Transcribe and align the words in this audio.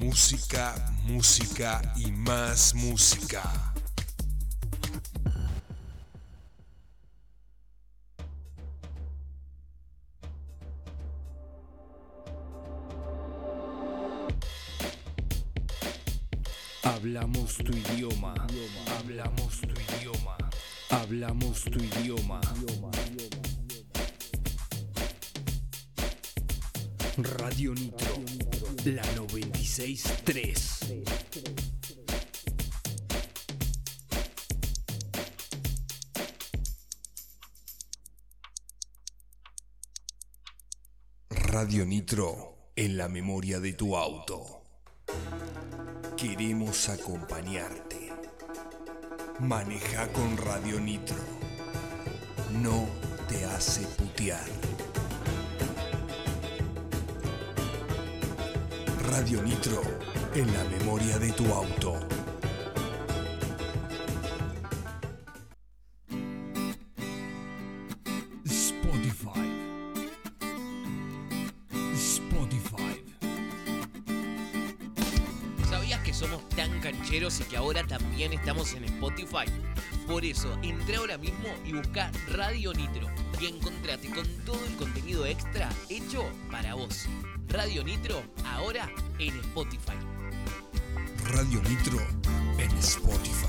Música, 0.00 0.74
música 1.04 1.82
y 1.94 2.10
más 2.10 2.74
música. 2.74 3.42
Hablamos 16.82 17.56
tu 17.58 17.76
idioma. 17.76 18.34
Hablamos 18.98 19.60
tu 19.60 19.80
idioma. 19.98 20.36
Hablamos 20.88 21.64
tu 21.64 21.78
idioma. 21.78 22.40
Radio 27.18 27.74
Nitro, 27.74 28.14
la 28.84 29.02
963. 29.14 30.80
Radio 41.28 41.84
Nitro 41.84 42.72
en 42.74 42.96
la 42.96 43.08
memoria 43.08 43.60
de 43.60 43.74
tu 43.74 43.96
auto. 43.96 44.62
Queremos 46.16 46.88
acompañarte. 46.88 48.10
Maneja 49.40 50.10
con 50.12 50.38
Radio 50.38 50.80
Nitro. 50.80 51.18
No 52.62 52.88
te 53.28 53.44
hace 53.44 53.82
putear. 53.82 54.69
Radio 59.10 59.42
Nitro 59.42 59.82
en 60.34 60.46
la 60.52 60.62
memoria 60.64 61.18
de 61.18 61.32
tu 61.32 61.44
auto. 61.52 61.98
Spotify. 68.44 69.50
Spotify. 71.96 73.04
¿Sabías 75.68 76.00
que 76.02 76.14
somos 76.14 76.48
tan 76.50 76.80
cancheros 76.80 77.40
y 77.40 77.44
que 77.44 77.56
ahora 77.56 77.84
también 77.84 78.32
estamos 78.32 78.74
en 78.74 78.84
Spotify? 78.84 79.46
Por 80.06 80.24
eso, 80.24 80.56
entra 80.62 80.98
ahora 80.98 81.18
mismo 81.18 81.48
y 81.64 81.72
busca 81.72 82.12
Radio 82.28 82.72
Nitro 82.74 83.08
y 83.40 83.46
encontrate 83.46 84.08
con 84.10 84.26
todo 84.44 84.64
el 84.64 84.76
contenido 84.76 85.26
extra 85.26 85.68
hecho 85.88 86.24
para 86.50 86.74
vos. 86.74 87.06
Radio 87.48 87.82
Nitro, 87.82 88.22
ahora 88.60 88.88
en 89.18 89.34
Spotify. 89.40 89.98
Radio 91.24 91.60
Nitro 91.62 91.98
en 92.58 92.70
Spotify. 92.76 93.46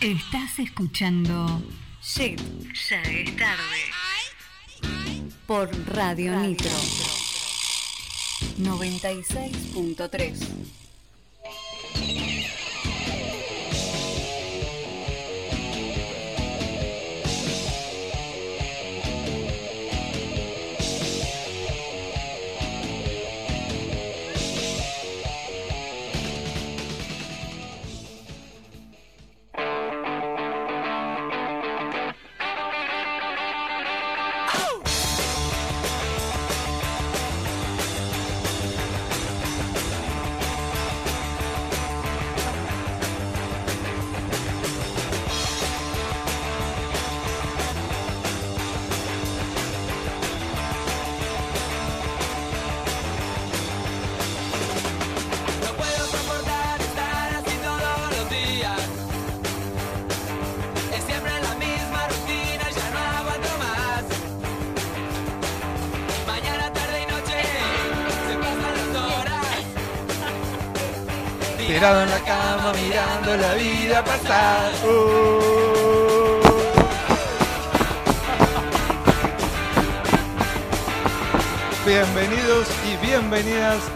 Estás 0.00 0.58
escuchando 0.58 1.62
Shit, 2.02 2.40
ya 2.88 3.00
es 3.02 3.36
tarde. 3.36 3.92
Por 5.46 5.70
Radio 5.94 6.34
Nitro 6.40 6.72
96.3. 8.58 10.77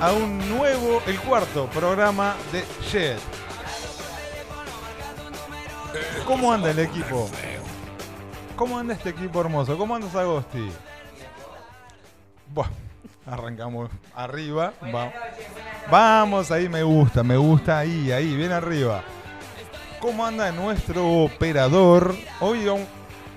a 0.03 0.13
un 0.13 0.49
nuevo, 0.49 1.01
el 1.07 1.19
cuarto 1.21 1.67
programa 1.67 2.35
de 2.51 2.65
Jet. 2.91 3.19
¿Cómo 6.27 6.53
anda 6.53 6.71
el 6.71 6.79
equipo? 6.81 7.31
¿Cómo 8.57 8.79
anda 8.79 8.95
este 8.95 9.11
equipo 9.11 9.41
hermoso? 9.41 9.79
¿Cómo 9.79 9.95
andas 9.95 10.15
Agosti? 10.17 10.71
Buah, 12.53 12.69
arrancamos 13.27 13.91
arriba. 14.15 14.73
va- 14.95 15.13
Vamos, 15.91 16.51
ahí 16.51 16.69
me 16.69 16.83
gusta, 16.83 17.23
me 17.23 17.37
gusta 17.37 17.79
ahí, 17.79 18.11
ahí, 18.13 18.35
bien 18.37 18.53
arriba. 18.53 19.03
¿Cómo 20.01 20.27
anda 20.27 20.51
nuestro 20.51 21.09
operador? 21.25 22.15
Hoy, 22.41 22.67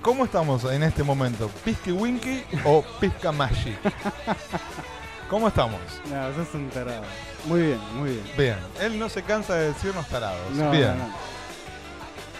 ¿cómo 0.02 0.24
estamos 0.24 0.64
en 0.64 0.82
este 0.82 1.02
momento? 1.04 1.48
¿Pisky 1.64 1.92
Winky 1.92 2.42
o 2.64 2.82
Pisca 3.00 3.30
Magic? 3.30 3.78
¿Cómo 5.28 5.48
estamos? 5.48 5.80
No, 6.08 6.32
sos 6.34 6.54
un 6.54 6.68
tarado. 6.70 7.02
Muy 7.46 7.62
bien, 7.62 7.80
muy 7.94 8.10
bien. 8.10 8.24
Bien, 8.36 8.56
él 8.80 8.98
no 8.98 9.08
se 9.08 9.22
cansa 9.22 9.54
de 9.54 9.68
decirnos 9.72 10.06
tarados. 10.08 10.50
No, 10.52 10.70
Bien. 10.70 10.96
no, 10.96 11.08
no. 11.08 11.14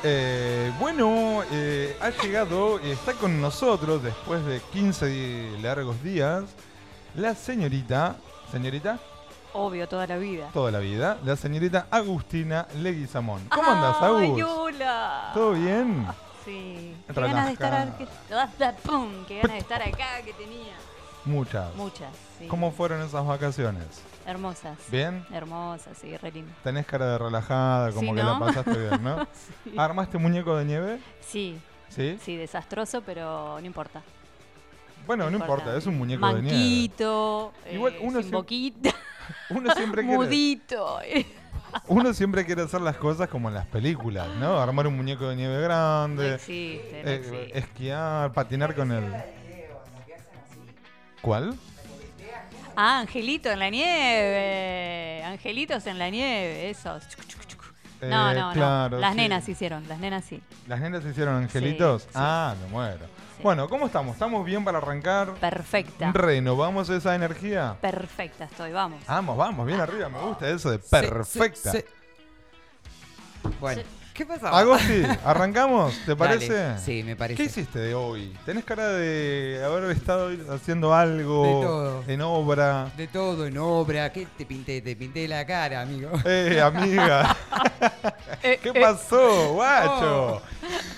Eh, 0.04 0.70
bueno, 0.78 1.42
eh, 1.50 1.96
ha 2.00 2.10
llegado 2.10 2.78
y 2.84 2.90
está 2.90 3.12
con 3.14 3.40
nosotros 3.40 4.02
después 4.02 4.44
de 4.46 4.60
15 4.72 5.06
di- 5.06 5.58
largos 5.62 6.00
días 6.02 6.44
la 7.16 7.34
señorita, 7.34 8.16
señorita, 8.52 8.98
Obvio, 9.54 9.88
toda 9.88 10.06
la 10.06 10.18
vida. 10.18 10.50
toda 10.52 10.70
la 10.70 10.78
vida, 10.78 11.16
la 11.24 11.34
señorita 11.34 11.86
Agustina 11.90 12.68
Leguizamón. 12.76 13.48
¿Cómo 13.48 13.68
andas, 13.70 13.96
¡Ay, 14.00 14.06
Agus? 14.30 14.42
hola! 14.44 15.30
¿Todo 15.34 15.52
bien? 15.52 16.06
Sí. 16.44 16.94
Qué 17.12 17.20
ganas 17.20 17.46
de 17.46 17.52
estar 17.54 17.74
acá. 17.74 18.76
¡Pum! 18.84 19.24
Qué 19.26 19.36
ganas 19.38 19.52
de 19.54 19.58
estar 19.58 19.82
acá 19.82 20.22
que 20.24 20.32
tenía. 20.34 20.74
Muchas. 21.26 21.74
Muchas, 21.74 22.08
sí. 22.38 22.46
¿Cómo 22.46 22.70
fueron 22.72 23.02
esas 23.02 23.26
vacaciones? 23.26 23.84
Hermosas. 24.26 24.78
¿Bien? 24.90 25.24
Hermosas, 25.32 25.98
sí, 26.00 26.16
re 26.16 26.30
lindo. 26.32 26.52
Tenés 26.64 26.86
cara 26.86 27.12
de 27.12 27.18
relajada, 27.18 27.90
como 27.92 28.10
Sí, 28.12 28.16
que 28.16 28.22
¿no? 28.22 28.32
la 28.32 28.38
pasaste 28.38 28.78
bien, 28.78 29.02
¿no? 29.02 29.26
Sí. 29.64 29.74
¿Armaste 29.76 30.18
muñeco 30.18 30.56
de 30.56 30.64
nieve? 30.64 30.98
Sí, 31.20 31.58
¿Sí? 31.88 32.18
sí, 32.22 32.36
desastroso, 32.36 33.02
pero 33.04 33.58
no 33.60 33.66
importa. 33.66 34.02
Bueno, 35.06 35.30
no 35.30 35.36
importa, 35.36 35.76
es 35.76 35.86
un 35.86 35.96
muñeco 35.98 36.26
de 36.26 36.42
nieve. 36.42 36.56
Manquito, 36.58 37.52
Igual 37.72 37.94
eh, 37.94 37.98
uno 38.02 38.22
sin 38.22 38.30
boquita, 38.32 38.90
Uno 39.50 39.72
siempre 39.74 40.02
quiere... 40.02 40.16
mudito. 40.18 41.00
eh. 41.02 41.24
Uno 41.88 42.12
siempre 42.14 42.44
quiere 42.46 42.62
hacer 42.62 42.80
las 42.80 42.96
cosas 42.96 43.28
como 43.28 43.48
en 43.48 43.54
las 43.54 43.66
películas, 43.66 44.28
¿no? 44.40 44.58
Armar 44.58 44.86
un 44.86 44.96
muñeco 44.96 45.28
de 45.28 45.36
nieve 45.36 45.56
No 45.56 45.62
grande, 45.62 46.34
existe, 46.34 47.02
no 47.04 47.10
eh, 47.10 47.14
existe. 47.16 47.58
esquiar, 47.58 48.32
patinar 48.32 48.74
con 48.74 48.90
el... 48.92 49.04
¿Cuál? 51.26 51.56
Ah, 52.76 53.00
Angelito 53.00 53.50
en 53.50 53.58
la 53.58 53.68
nieve. 53.68 55.24
Angelitos 55.24 55.84
en 55.88 55.98
la 55.98 56.08
nieve, 56.08 56.70
esos. 56.70 57.02
No, 58.00 58.30
Eh, 58.30 58.34
no, 58.38 58.52
claro, 58.52 58.94
no. 58.96 59.00
Las 59.00 59.10
sí. 59.10 59.16
nenas 59.16 59.48
hicieron, 59.48 59.88
las 59.88 59.98
nenas 59.98 60.24
sí. 60.24 60.40
¿Las 60.68 60.78
nenas 60.78 61.04
hicieron 61.04 61.34
angelitos? 61.42 62.02
sí. 62.02 62.08
Ah, 62.14 62.54
me 62.62 62.68
muero. 62.68 63.06
Sí. 63.06 63.42
Bueno, 63.42 63.68
¿cómo 63.68 63.86
estamos? 63.86 64.12
¿Estamos 64.12 64.44
bien 64.46 64.64
para 64.64 64.78
arrancar? 64.78 65.34
Perfecta. 65.34 66.12
¿Renovamos 66.12 66.88
esa 66.90 67.16
energía? 67.16 67.76
Perfecta 67.80 68.44
estoy, 68.44 68.70
vamos. 68.70 69.02
Vamos, 69.08 69.36
vamos, 69.36 69.66
bien 69.66 69.80
arriba, 69.80 70.08
me 70.08 70.20
gusta 70.20 70.48
eso 70.48 70.70
de 70.70 70.78
perfecta. 70.78 71.72
Sí, 71.72 71.78
sí. 71.78 71.84
Bueno, 73.60 73.82
¿Qué 74.16 74.24
pasó? 74.24 74.46
Agosti, 74.46 75.02
¿arrancamos? 75.24 75.92
¿Te 76.06 76.14
Dale. 76.14 76.16
parece? 76.16 76.78
Sí, 76.78 77.02
me 77.02 77.16
parece. 77.16 77.36
¿Qué 77.36 77.44
hiciste 77.50 77.78
de 77.78 77.94
hoy? 77.94 78.34
¿Tenés 78.46 78.64
cara 78.64 78.88
de 78.88 79.60
haber 79.62 79.90
estado 79.90 80.30
haciendo 80.54 80.94
algo 80.94 81.44
De 81.44 81.52
todo. 81.66 82.04
en 82.06 82.20
obra? 82.22 82.90
De 82.96 83.08
todo 83.08 83.46
en 83.46 83.58
obra. 83.58 84.10
¿Qué 84.12 84.26
te 84.38 84.46
pinté? 84.46 84.80
Te 84.80 84.96
pinté 84.96 85.28
la 85.28 85.44
cara, 85.44 85.82
amigo. 85.82 86.10
Eh, 86.24 86.60
amiga. 86.60 87.36
Eh, 88.42 88.58
¿Qué 88.62 88.68
eh, 88.68 88.80
pasó, 88.80 89.54
guacho? 89.54 90.34
Oh. 90.36 90.42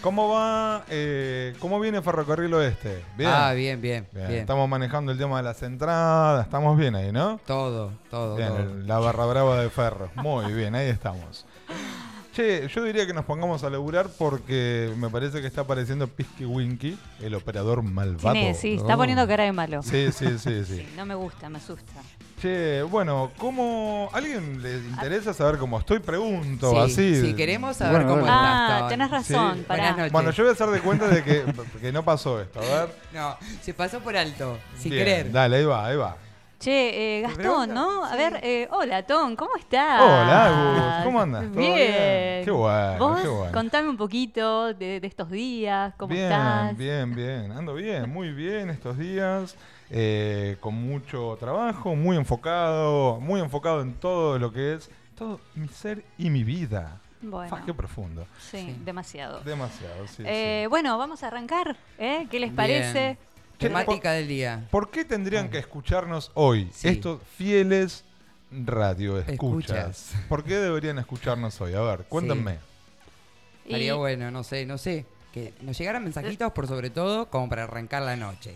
¿Cómo 0.03 0.29
va? 0.29 0.85
eh, 0.91 1.55
¿Cómo 1.61 1.79
viene 1.81 2.03
Ferrocarril 2.03 2.53
Oeste? 2.53 3.05
Bien. 3.17 3.31
Ah, 3.33 3.53
bien, 3.53 3.81
bien, 3.81 4.07
Bien, 4.13 4.29
bien. 4.29 4.41
Estamos 4.41 4.69
manejando 4.69 5.13
el 5.13 5.19
tema 5.19 5.39
de 5.39 5.45
las 5.45 5.63
entradas. 5.63 6.45
Estamos 6.45 6.77
bien 6.77 6.95
ahí, 6.95 7.11
¿no? 7.13 7.41
Todo, 7.47 7.93
todo, 8.11 8.37
Bien, 8.37 8.49
todo. 8.49 8.75
la 8.87 8.99
barra 8.99 9.25
brava 9.27 9.61
de 9.61 9.71
Ferro. 9.71 10.11
Muy 10.17 10.53
bien, 10.53 10.75
ahí 10.75 10.89
estamos. 10.89 11.47
Che, 12.39 12.69
yo 12.69 12.85
diría 12.85 13.05
que 13.05 13.13
nos 13.13 13.25
pongamos 13.25 13.65
a 13.65 13.69
laburar 13.71 14.07
porque 14.17 14.93
me 14.97 15.09
parece 15.11 15.41
que 15.41 15.49
está 15.49 15.63
apareciendo 15.63 16.07
Pisky 16.07 16.45
Winky, 16.45 16.97
el 17.21 17.35
operador 17.35 17.83
malvado. 17.83 18.31
¿Quién 18.33 18.47
es? 18.47 18.61
Sí, 18.61 18.75
está 18.75 18.95
Oh. 18.95 18.97
poniendo 18.99 19.27
cara 19.27 19.43
de 19.43 19.51
malo. 19.51 19.83
Sí, 19.83 20.13
sí, 20.13 20.39
sí, 20.39 20.65
sí. 20.65 20.77
Sí, 20.77 20.89
no 20.97 21.05
me 21.05 21.17
gusta, 21.17 21.49
me 21.49 21.59
asusta. 21.59 21.95
Che, 22.41 22.83
bueno, 22.85 23.33
¿cómo. 23.39 24.09
¿Alguien 24.13 24.63
le 24.63 24.77
interesa 24.77 25.35
saber 25.35 25.59
cómo 25.59 25.81
estoy? 25.81 25.99
Pregunto, 25.99 26.71
Sí, 26.71 26.77
así. 26.79 27.21
Si 27.23 27.35
queremos 27.35 27.77
saber 27.77 28.05
Bueno, 28.05 28.11
cómo 28.21 28.27
dale. 28.27 28.37
estás, 28.47 28.83
Ah, 28.85 28.89
tenés 28.89 29.11
razón, 29.11 29.57
Sí. 29.59 29.65
pará. 29.67 29.83
Buenas 29.83 29.97
noches. 29.99 30.13
Bueno, 30.13 30.31
yo 30.31 30.43
voy 30.45 30.51
a 30.51 30.53
hacer 30.53 30.69
de 30.69 30.81
cuenta 30.81 31.09
de 31.09 31.25
que, 31.25 31.45
que 31.81 31.91
no 31.91 32.05
pasó 32.05 32.41
esto. 32.41 32.61
A 32.61 32.63
ver. 32.63 32.95
No, 33.13 33.37
se 33.63 33.75
pasó 33.75 33.99
por 33.99 34.17
alto, 34.17 34.57
sin 34.79 34.93
Bien, 34.93 35.05
querer. 35.05 35.33
Dale, 35.33 35.57
ahí 35.57 35.65
va, 35.65 35.87
ahí 35.87 35.97
va. 35.97 36.17
Che, 36.59 37.19
eh, 37.19 37.21
Gastón? 37.23 37.73
¿no? 37.73 38.05
A 38.05 38.17
ver, 38.17 38.41
eh, 38.43 38.67
hola, 38.73 39.05
Tom, 39.07 39.37
¿cómo 39.37 39.55
estás? 39.57 40.01
Hola, 40.03 40.47
Agus, 40.47 41.05
¿cómo 41.05 41.21
andas? 41.21 41.45
¿Todo 41.53 41.61
Bien. 41.61 41.75
bien? 41.77 42.45
Qué 42.45 42.51
bueno, 42.51 42.99
¿Vos? 42.99 43.21
qué 43.21 43.29
bueno. 43.29 43.53
Contame 43.53 43.89
un 43.89 43.97
poquito 43.97 44.75
de, 44.75 44.99
de 44.99 45.07
estos 45.07 45.31
días, 45.31 45.95
¿cómo 45.97 46.13
bien, 46.13 46.25
estás? 46.25 46.77
bien, 46.77 47.15
bien. 47.15 47.53
Ando 47.53 47.75
bien, 47.75 48.11
muy 48.11 48.33
bien 48.33 48.71
estos 48.71 48.99
días. 48.99 49.57
eh, 49.91 50.57
con 50.61 50.75
mucho 50.75 51.37
trabajo, 51.39 51.95
muy 51.95 52.17
enfocado, 52.17 53.21
muy 53.21 53.41
enfocado 53.41 53.81
en 53.81 53.95
todo 53.95 54.39
lo 54.41 54.53
que 54.53 54.75
es 54.75 54.91
todo 55.17 55.41
mi 55.55 55.69
ser 55.69 56.03
y 56.19 56.29
mi 56.29 56.43
vida. 56.43 56.99
Bueno, 57.21 57.57
qué 57.67 57.73
profundo. 57.75 58.27
sí, 58.39 58.77
demasiado. 58.85 59.41
Demasiado, 59.41 60.07
sí. 60.09 60.23
Eh, 60.27 60.63
sí. 60.65 60.69
Bueno, 60.69 60.97
vamos 60.99 61.23
a 61.23 61.29
arrancar, 61.29 61.77
¿eh? 61.99 62.27
¿Qué 62.31 62.39
les 62.41 62.53
parece? 62.53 63.17
Temática 63.59 64.13
del 64.13 64.29
día. 64.29 64.67
¿Por 64.71 64.91
qué 64.91 65.05
tendrían 65.05 65.49
que 65.51 65.59
escucharnos 65.59 66.31
hoy 66.35 66.71
Sí. 66.73 66.89
estos 66.89 67.21
fieles 67.37 68.05
radio 68.51 69.19
escuchas? 69.19 69.31
Escuchas. 70.09 70.13
¿Por 70.29 70.45
qué 70.45 70.57
deberían 70.57 70.99
escucharnos 70.99 71.61
hoy? 71.61 71.75
A 71.75 71.81
ver, 71.81 72.05
cuéntenme. 72.09 72.59
Y- 73.65 73.69
Estaría 73.69 73.95
bueno, 73.95 74.31
no 74.31 74.43
sé, 74.45 74.65
no 74.65 74.79
sé. 74.79 75.05
Que 75.33 75.53
nos 75.61 75.77
llegaran 75.77 76.03
mensajitos 76.05 76.53
por 76.53 76.67
sobre 76.67 76.89
todo 76.91 77.29
como 77.29 77.49
para 77.49 77.65
arrancar 77.65 78.03
la 78.03 78.17
noche. 78.17 78.55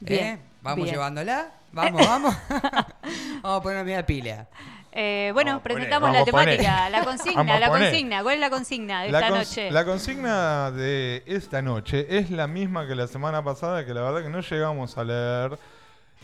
Bien, 0.00 0.24
¿Eh? 0.26 0.38
Vamos 0.62 0.84
bien. 0.84 0.94
llevándola. 0.94 1.52
Vamos, 1.72 2.06
vamos. 2.06 2.34
vamos 3.42 3.60
a 3.60 3.62
ponerme 3.62 3.94
la 3.94 4.06
pila. 4.06 4.48
Eh, 4.92 5.30
bueno, 5.34 5.50
Vamos 5.52 5.60
a 5.60 5.62
poner, 5.68 5.74
presentamos 5.76 6.12
la 6.12 6.24
poner. 6.24 6.56
temática, 6.58 6.90
la 6.90 7.04
consigna, 7.04 7.60
la 7.60 7.68
consigna. 7.68 8.22
¿Cuál 8.22 8.34
es 8.34 8.40
la 8.40 8.50
consigna 8.50 9.02
de 9.02 9.10
La, 9.12 9.20
esta 9.20 9.30
noche? 9.38 9.70
la 9.70 9.84
consigna 9.84 10.70
de 10.70 11.22
esta 11.26 11.62
noche 11.62 12.06
es 12.18 12.30
la 12.30 12.46
misma 12.46 12.86
que 12.86 12.94
la 12.94 13.06
semana 13.06 13.44
pasada, 13.44 13.84
que 13.84 13.92
la 13.94 14.00
verdad 14.00 14.22
que 14.22 14.30
no 14.30 14.40
llegamos 14.40 14.96
a 14.98 15.04
leer 15.04 15.58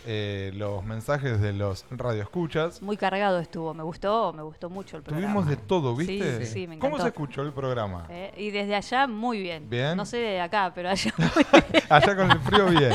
eh, 0.06 0.51
los 0.55 0.85
mensajes 0.85 1.41
de 1.41 1.53
los 1.53 1.85
radioescuchas. 1.91 2.83
Muy 2.83 2.97
cargado 2.97 3.39
estuvo, 3.41 3.73
me 3.75 3.83
gustó, 3.83 4.33
me 4.33 4.43
gustó 4.43 4.69
mucho 4.71 4.97
el 4.99 5.03
programa. 5.03 5.27
Tuvimos 5.33 5.47
de 5.49 5.56
todo, 5.56 5.97
Sí, 5.99 6.06
¿viste? 6.06 6.45
sí, 6.45 6.53
sí, 6.53 6.67
me 6.67 6.79
¿Cómo 6.79 6.97
encantó. 6.97 7.03
se 7.05 7.09
escuchó 7.09 7.43
el 7.43 7.53
programa? 7.53 8.06
Eh, 8.11 8.33
y 8.37 8.51
desde 8.51 8.75
allá 8.75 9.06
muy 9.06 9.41
bien. 9.41 9.69
Bien. 9.71 9.97
No 9.97 10.05
sé 10.06 10.19
de 10.19 10.41
acá, 10.41 10.73
pero 10.75 10.91
allá 10.91 11.12
muy 11.19 11.47
bien. 11.53 11.83
Allá 11.89 12.17
con 12.17 12.31
el 12.31 12.39
frío 12.41 12.67
bien. 12.67 12.93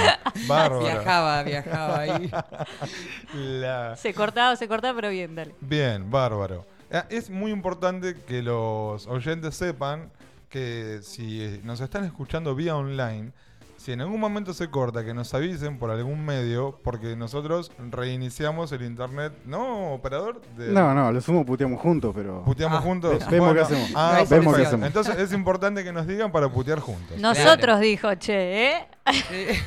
Bárbaro. 0.47 0.79
Viajaba, 0.81 1.43
viajaba 1.43 1.99
ahí. 1.99 2.31
La- 3.33 3.95
Se 3.95 4.13
cortaba, 4.13 4.55
se 4.55 4.67
cortaba, 4.67 4.95
pero 4.95 5.09
bien, 5.09 5.35
dale. 5.35 5.55
Bien, 5.61 6.09
bárbaro. 6.09 6.65
Ah, 6.91 7.05
Es 7.09 7.29
muy 7.29 7.51
importante 7.51 8.15
que 8.27 8.41
los 8.41 9.07
oyentes 9.07 9.55
sepan 9.55 10.11
que 10.49 10.99
si 11.03 11.59
nos 11.63 11.79
están 11.79 12.05
escuchando 12.05 12.55
vía 12.55 12.75
online, 12.75 13.31
si 13.79 13.93
en 13.93 14.01
algún 14.01 14.19
momento 14.19 14.53
se 14.53 14.69
corta, 14.69 15.03
que 15.05 15.13
nos 15.13 15.33
avisen 15.33 15.79
por 15.79 15.89
algún 15.89 16.23
medio, 16.25 16.79
porque 16.83 17.15
nosotros 17.15 17.71
reiniciamos 17.89 18.71
el 18.73 18.83
internet, 18.83 19.33
¿no, 19.45 19.93
operador? 19.93 20.41
De- 20.57 20.71
No, 20.71 20.93
no, 20.93 21.11
lo 21.11 21.21
sumo 21.21 21.45
puteamos 21.45 21.79
juntos, 21.81 22.13
pero. 22.15 22.43
¿Puteamos 22.43 22.79
Ah, 22.79 22.81
juntos? 22.81 23.19
ve- 23.19 23.25
vemos 23.39 23.53
qué 23.53 23.61
hacemos. 23.61 23.89
Ah, 23.95 24.17
No 24.19 24.25
Vemos 24.27 24.55
qué 24.55 24.61
hacemos. 24.63 24.85
Entonces 24.87 25.17
es 25.17 25.33
importante 25.33 25.83
que 25.83 25.91
nos 25.93 26.05
digan 26.05 26.31
para 26.31 26.49
putear 26.49 26.79
juntos. 26.79 27.17
Nosotros 27.19 27.79
dijo, 27.79 28.13
che, 28.15 28.67
¿eh? 28.73 28.87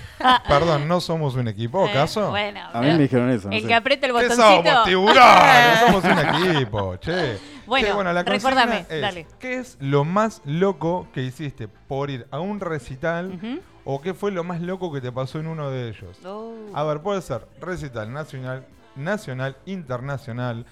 Perdón, 0.48 0.86
¿no 0.86 1.00
somos 1.00 1.34
un 1.34 1.48
equipo, 1.48 1.86
Eh, 1.86 1.90
acaso? 1.90 2.30
Bueno, 2.30 2.60
A 2.72 2.80
mí 2.80 2.86
me 2.88 2.98
dijeron 2.98 3.30
eso. 3.30 3.48
no 3.48 3.54
el 3.56 3.62
sé. 3.62 3.68
que 3.68 3.74
aprieta 3.74 4.06
el 4.06 4.12
¿Qué 4.12 4.28
botoncito. 4.28 4.70
somos, 4.70 4.84
tiburones? 4.84 5.80
somos 5.86 6.04
un 6.04 6.18
equipo, 6.18 6.96
che. 6.96 7.38
Bueno, 7.66 7.96
Che, 7.98 8.12
la 8.12 8.22
recordame, 8.22 8.84
es, 8.88 9.00
dale. 9.00 9.26
¿Qué 9.38 9.54
es 9.58 9.76
lo 9.80 10.04
más 10.04 10.42
loco 10.44 11.06
que 11.14 11.22
hiciste 11.22 11.68
por 11.68 12.10
ir 12.10 12.26
a 12.30 12.38
un 12.40 12.60
recital. 12.60 13.38
O 13.84 14.00
qué 14.00 14.14
fue 14.14 14.30
lo 14.32 14.44
más 14.44 14.60
loco 14.60 14.92
que 14.92 15.00
te 15.00 15.10
pasó 15.12 15.38
en 15.40 15.46
uno 15.46 15.70
de 15.70 15.88
ellos? 15.88 16.18
Oh. 16.24 16.54
A 16.74 16.84
ver, 16.84 17.00
puede 17.00 17.20
ser 17.22 17.46
recital 17.60 18.12
nacional, 18.12 18.64
nacional, 18.96 19.56
internacional, 19.66 20.64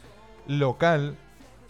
local, 0.47 1.17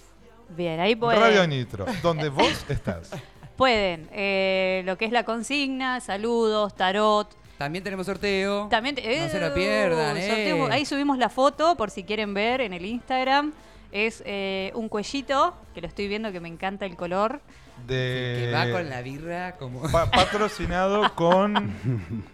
Bien, 0.49 0.79
ahí 0.79 0.95
pueden. 0.95 1.19
Radio 1.19 1.47
Nitro, 1.47 1.87
donde 2.03 2.29
vos 2.29 2.63
estás. 2.69 3.09
Pueden. 3.57 4.09
eh, 4.11 4.81
lo 4.85 4.97
que 4.97 5.05
es 5.05 5.11
la 5.11 5.23
consigna, 5.23 5.99
saludos, 5.99 6.75
tarot. 6.75 7.27
También 7.57 7.83
tenemos 7.83 8.05
sorteo. 8.07 8.67
También. 8.69 8.95
te- 8.95 9.01
No 9.21 9.29
se 9.29 9.39
lo 9.39 9.47
eh, 9.47 9.51
pierdan, 9.51 10.17
eh. 10.17 10.27
sorteo- 10.27 10.71
Ahí 10.71 10.85
subimos 10.85 11.17
la 11.17 11.29
foto 11.29 11.75
por 11.75 11.89
si 11.91 12.03
quieren 12.03 12.33
ver 12.33 12.61
en 12.61 12.73
el 12.73 12.85
Instagram. 12.85 13.53
Es 13.91 14.23
eh, 14.25 14.71
un 14.73 14.89
cuellito, 14.89 15.53
que 15.75 15.81
lo 15.81 15.87
estoy 15.87 16.07
viendo 16.07 16.31
que 16.31 16.39
me 16.39 16.47
encanta 16.49 16.85
el 16.85 16.95
color. 16.95 17.41
De, 17.87 18.45
que 18.45 18.51
va 18.53 18.69
con 18.71 18.87
la 18.89 19.01
birra 19.01 19.55
como... 19.57 19.81
pa- 19.91 20.09
patrocinado 20.11 21.13
con. 21.15 21.75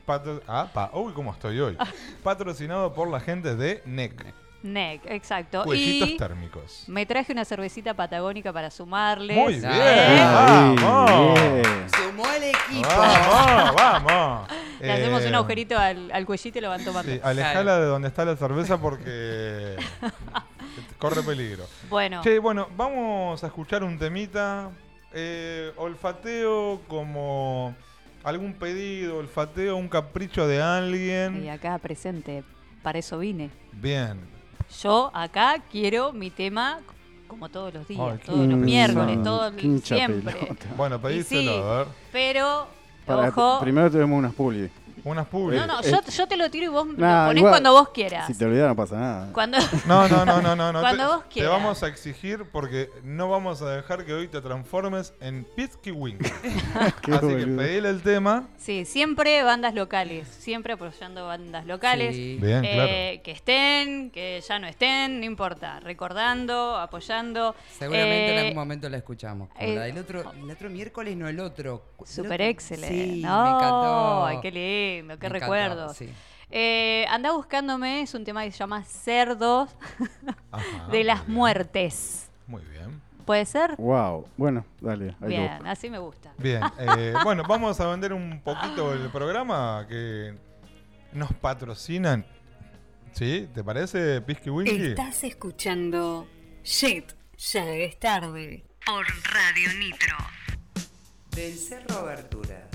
patro- 0.06 0.42
ah, 0.48 0.70
pa- 0.74 0.92
uy, 0.94 1.12
cómo 1.14 1.32
estoy 1.34 1.60
hoy. 1.60 1.78
Patrocinado 2.24 2.94
por 2.94 3.10
la 3.10 3.20
gente 3.20 3.56
de 3.56 3.82
NEC. 3.86 4.26
NEC, 4.62 5.02
exacto. 5.06 5.64
Cuellitos 5.64 6.10
y 6.10 6.18
térmicos. 6.18 6.84
me 6.88 7.06
traje 7.06 7.32
una 7.32 7.46
cervecita 7.46 7.94
patagónica 7.94 8.52
para 8.52 8.70
sumarles. 8.70 9.38
Muy 9.38 9.54
bien. 9.56 9.72
¿Eh? 9.72 10.20
Vamos. 10.34 11.34
bien. 11.34 11.64
Sumó 11.96 12.24
el 12.34 12.44
equipo. 12.44 12.88
Vamos, 12.90 13.76
vamos. 13.76 14.48
Le 14.82 14.92
hacemos 14.94 15.24
Eh, 15.24 15.28
un 15.28 15.36
agujerito 15.36 15.78
al, 15.78 16.12
al 16.12 16.26
cuellito 16.26 16.58
y 16.58 16.62
lo 16.62 16.70
van 16.70 16.84
tomando. 16.84 17.12
Sí, 17.12 17.20
alejala 17.24 17.80
de 17.80 17.86
donde 17.86 18.08
está 18.10 18.24
la 18.26 18.36
cerveza 18.38 18.78
porque 18.80 19.76
corre 21.00 21.22
peligro. 21.24 21.66
Bueno, 21.90 22.22
Che, 22.24 22.40
bueno, 22.40 22.68
vamos 22.78 23.44
a 23.44 23.48
escuchar 23.48 23.84
un 23.84 23.98
temita. 24.00 24.70
eh, 25.14 25.72
olfateo 25.78 26.82
como 26.88 27.76
algún 28.24 28.54
pedido, 28.54 29.18
olfateo, 29.18 29.76
un 29.78 29.88
capricho 29.90 30.48
de 30.48 30.62
alguien. 30.62 31.44
Y 31.44 31.50
acá 31.50 31.78
presente, 31.78 32.44
para 32.84 33.00
eso 33.00 33.18
vine. 33.20 33.50
Bien. 33.74 34.20
Yo 34.82 35.12
acá 35.14 35.58
quiero 35.72 36.14
mi 36.14 36.30
tema 36.30 36.80
como 37.28 37.50
todos 37.50 37.74
los 37.74 37.88
días, 37.88 38.02
Ay, 38.14 38.20
todos 38.26 38.48
los 38.48 38.58
miércoles, 38.60 39.24
todo 39.24 39.56
Qué 39.56 39.66
hincha 39.68 39.96
siempre. 39.96 40.34
pelota. 40.34 40.66
Bueno, 40.76 41.00
pedíselo, 41.00 41.42
sí, 41.52 41.58
a 41.60 41.78
ver. 41.78 41.88
pero, 42.12 42.68
Para- 43.06 43.30
ojo, 43.30 43.60
Primero 43.62 43.92
tenemos 43.92 44.18
unas 44.18 44.34
publi. 44.34 44.70
Unas 45.04 45.28
publi. 45.28 45.56
no, 45.58 45.66
no, 45.68 45.82
yo, 45.82 46.00
yo 46.02 46.28
te 46.28 46.38
lo 46.38 46.50
tiro 46.52 46.66
y 46.66 46.70
vos 46.70 46.86
me 46.86 46.94
Nah, 46.98 47.22
lo 47.24 47.28
ponés 47.30 47.40
igual, 47.40 47.52
cuando 47.54 47.72
vos 47.74 47.90
quieras. 47.90 48.28
Si 48.28 48.34
te 48.38 48.46
olvidas 48.46 48.68
no 48.70 48.76
pasa 48.76 48.98
nada. 48.98 49.34
Cuando 49.34 49.58
No, 49.88 50.08
no, 50.08 50.26
no, 50.26 50.42
no, 50.42 50.56
no. 50.56 50.72
no. 50.74 50.82
Cuando 50.82 51.04
te, 51.08 51.14
vos 51.16 51.24
te 51.24 51.30
quieras. 51.30 51.52
vamos 51.52 51.84
a 51.84 51.88
exigir 51.88 52.46
porque 52.52 52.90
no 53.04 53.30
vamos 53.30 53.62
a 53.62 53.70
dejar 53.76 54.06
que 54.06 54.14
hoy 54.14 54.28
te 54.28 54.42
transformes 54.42 55.14
en 55.22 55.46
Pizky 55.56 55.92
Wing. 55.92 56.18
Así 56.76 56.92
que 57.02 57.46
pedile 57.48 57.90
el 57.90 58.02
tema. 58.02 58.48
Sí, 58.58 58.86
siempre 58.86 59.44
bandas 59.44 59.74
locales, 59.74 60.28
siempre 60.28 60.74
apoyando 60.74 61.26
bandas 61.28 61.66
locales. 61.66 62.16
Sí. 62.16 62.38
Bien, 62.42 62.62
Eh, 62.66 63.22
Que 63.24 63.32
estén, 63.32 64.12
que 64.12 64.42
ya 64.48 64.60
no 64.60 64.68
estén, 64.68 65.20
no 65.20 65.26
importa. 65.26 65.80
Recordando, 65.80 66.76
apoyando. 66.78 67.56
Seguramente 67.78 68.30
en 68.32 68.36
Eh, 68.36 68.40
algún 68.42 68.56
momento 68.56 68.90
la 68.90 68.98
escuchamos. 68.98 69.50
Eh, 69.60 69.76
la 69.76 69.82
del 69.84 69.98
otro, 69.98 70.32
el 70.32 70.50
otro 70.52 70.70
miércoles, 70.70 71.16
no 71.16 71.28
el 71.28 71.40
otro. 71.40 71.84
El 72.00 72.08
Super 72.08 72.34
otro- 72.42 72.46
excelente. 72.46 72.88
Sí, 73.16 73.22
No, 73.22 73.44
me 73.44 73.50
encantó. 73.50 74.26
Ay, 74.26 74.38
qué 74.42 74.52
lindo, 74.52 74.60
qué 74.98 75.04
Me 75.04 75.14
encantó, 75.14 75.40
recuerdos. 75.40 75.98
sí. 75.98 76.10
Eh, 76.52 77.06
anda 77.10 77.32
buscándome, 77.32 78.02
es 78.02 78.14
un 78.16 78.24
tema 78.24 78.44
que 78.44 78.52
se 78.52 78.58
llama 78.58 78.84
Cerdos 78.84 79.70
Ajá, 80.52 80.88
de 80.92 81.04
las 81.04 81.26
bien. 81.26 81.36
muertes. 81.38 82.30
Muy 82.48 82.64
bien. 82.64 83.00
¿Puede 83.26 83.46
ser? 83.46 83.76
Wow. 83.78 84.28
Bueno, 84.36 84.66
dale. 84.82 85.16
Bien, 85.20 85.66
así 85.68 85.92
me 85.92 86.00
gusta. 86.00 86.34
Bien. 86.40 86.64
eh, 86.80 87.14
bueno, 87.24 87.44
vamos 87.48 87.80
a 87.80 87.86
vender 87.88 88.14
un 88.14 88.42
poquito 88.42 88.94
el 88.94 89.10
programa 89.12 89.86
que 89.88 90.34
nos 91.14 91.32
patrocinan. 91.34 92.26
¿Sí? 93.12 93.48
¿Te 93.54 93.64
parece, 93.64 94.20
Pizky 94.22 94.50
Winky? 94.50 94.88
Estás 94.88 95.24
escuchando 95.24 96.28
Shit, 96.64 97.12
ya 97.38 97.68
es 97.70 98.00
tarde. 98.00 98.66
Por 98.86 99.06
Radio 99.32 99.74
Nitro. 99.78 100.18
Del 101.36 101.54
Cerro 101.56 102.00
Aberturas. 102.00 102.69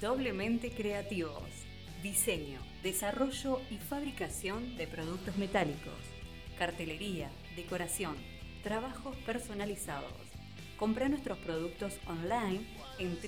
Doblemente 0.00 0.70
creativos. 0.70 1.42
Diseño, 2.02 2.58
desarrollo 2.82 3.60
y 3.70 3.76
fabricación 3.76 4.78
de 4.78 4.86
productos 4.86 5.36
metálicos. 5.36 5.92
Cartelería, 6.58 7.30
decoración, 7.54 8.16
trabajos 8.62 9.14
personalizados. 9.26 10.14
Compra 10.78 11.10
nuestros 11.10 11.36
productos 11.38 11.98
online 12.06 12.62
en 12.98 13.18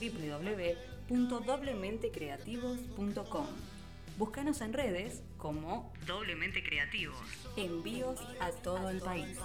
www.doblementecreativos.com. 1.10 3.46
Búscanos 4.16 4.62
en 4.62 4.72
redes 4.72 5.22
como 5.36 5.92
Doblemente 6.06 6.64
Creativos. 6.64 7.20
Envíos 7.58 8.18
a 8.40 8.50
todo 8.50 8.88
el 8.88 9.02
país. 9.02 9.28
¿Estás 9.28 9.44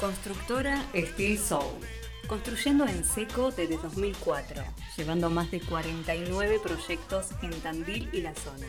Constructora 0.00 0.84
Steel 0.94 1.38
Soul. 1.38 1.80
Construyendo 2.26 2.86
en 2.86 3.02
seco 3.02 3.50
desde 3.50 3.78
2004, 3.78 4.62
llevando 4.94 5.30
más 5.30 5.50
de 5.50 5.60
49 5.60 6.60
proyectos 6.62 7.28
en 7.40 7.50
Tandil 7.62 8.10
y 8.12 8.20
la 8.20 8.34
zona. 8.34 8.66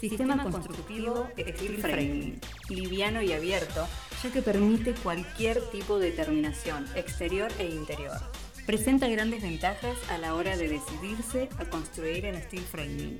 Sistema 0.00 0.42
constructivo 0.42 1.28
Steel 1.36 1.76
Framing, 1.82 2.40
liviano 2.70 3.20
y 3.20 3.34
abierto, 3.34 3.86
ya 4.22 4.30
que 4.32 4.40
permite 4.40 4.94
cualquier 4.94 5.60
tipo 5.70 5.98
de 5.98 6.12
terminación, 6.12 6.86
exterior 6.94 7.52
e 7.58 7.66
interior. 7.66 8.16
Presenta 8.64 9.06
grandes 9.08 9.42
ventajas 9.42 9.98
a 10.08 10.16
la 10.16 10.34
hora 10.34 10.56
de 10.56 10.68
decidirse 10.68 11.50
a 11.58 11.66
construir 11.66 12.24
en 12.24 12.42
Steel 12.42 12.62
Framing. 12.62 13.18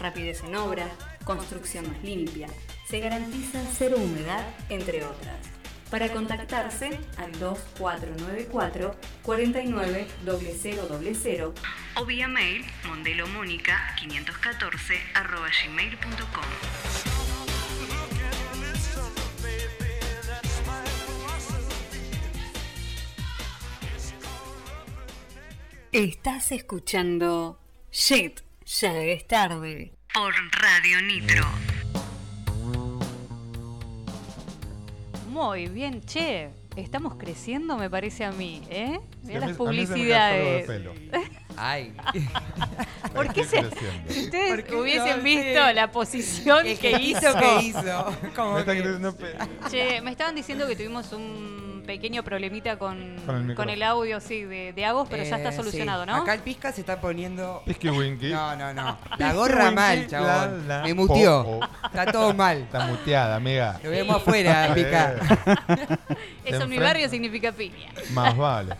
Rapidez 0.00 0.42
en 0.44 0.56
obra, 0.56 0.88
construcción 1.24 1.88
más 1.88 2.02
limpia, 2.02 2.48
se 2.88 3.00
garantiza 3.00 3.60
cero 3.76 3.96
humedad, 3.98 4.46
entre 4.70 5.04
otras. 5.04 5.55
Para 5.90 6.08
contactarse 6.10 6.98
al 7.16 7.32
2494 7.38 8.96
49 9.22 10.06
0000 10.24 11.54
o 11.94 12.04
vía 12.04 12.28
mail 12.28 12.64
mondelomónica 12.86 13.94
514 13.98 15.00
arroba 15.14 15.48
gmail.com. 15.48 16.44
Estás 25.92 26.52
escuchando 26.52 27.58
Shit, 27.90 28.40
ya 28.66 28.92
es 29.02 29.26
tarde 29.26 29.92
por 30.12 30.34
Radio 30.60 31.00
Nitro. 31.00 31.75
Muy 35.36 35.66
bien, 35.66 36.00
che. 36.00 36.48
Estamos 36.76 37.16
creciendo, 37.16 37.76
me 37.76 37.90
parece 37.90 38.24
a 38.24 38.32
mí, 38.32 38.62
¿eh? 38.70 38.98
Mira 39.22 39.40
las 39.40 39.56
publicidades. 39.56 40.66
Ay. 41.58 41.94
¿Por 43.14 43.32
qué 43.34 43.44
se, 43.44 43.62
si 44.08 44.20
ustedes 44.24 44.48
¿Por 44.48 44.64
qué 44.64 44.74
hubiesen 44.74 45.18
no? 45.18 45.22
visto 45.22 45.68
Sí. 45.68 45.74
la 45.74 45.92
posición 45.92 46.64
que 46.80 46.92
hizo? 47.02 47.34
que 47.38 47.62
hizo. 47.64 48.16
Como 48.34 48.54
Me 48.54 48.64
que-. 48.64 49.38
Che, 49.70 50.00
me 50.00 50.10
estaban 50.10 50.34
diciendo 50.34 50.66
que 50.66 50.74
tuvimos 50.74 51.12
un 51.12 51.65
pequeño 51.86 52.22
problemita 52.22 52.78
con, 52.78 53.16
Con 53.24 53.50
el 53.50 53.56
con, 53.56 53.70
el 53.70 53.82
audio, 53.82 54.20
sí, 54.20 54.44
de, 54.44 54.72
de 54.72 54.84
Agos, 54.84 55.08
pero 55.08 55.22
ya 55.22 55.36
está 55.36 55.50
Eh, 55.50 55.52
solucionado, 55.52 56.02
sí. 56.04 56.10
¿no? 56.10 56.16
Acá 56.16 56.34
el 56.34 56.40
Pisca 56.40 56.72
se 56.72 56.80
está 56.80 57.00
poniendo. 57.00 57.62
Pisky 57.64 57.88
Winky. 57.88 58.30
No, 58.30 58.56
no, 58.56 58.74
no. 58.74 58.98
La 59.18 59.32
gorra 59.32 59.70
mal, 59.70 60.06
chabón. 60.06 60.68
la, 60.68 60.78
la. 60.78 60.84
Me 60.84 60.94
mutió. 60.94 61.40
Oh. 61.40 61.60
Está 61.86 62.12
todo 62.12 62.34
mal. 62.34 62.58
Está 62.58 62.86
muteada, 62.86 63.36
amiga. 63.36 63.80
Lo 63.82 63.90
vemos 63.90 64.16
afuera, 64.16 64.70
Pisca. 64.74 65.14
Eso 66.44 66.62
en 66.64 66.70
mi 66.70 66.78
barrio 66.78 67.08
significa 67.08 67.52
piña. 67.52 67.90
Más 68.10 68.36
vale. 68.36 68.74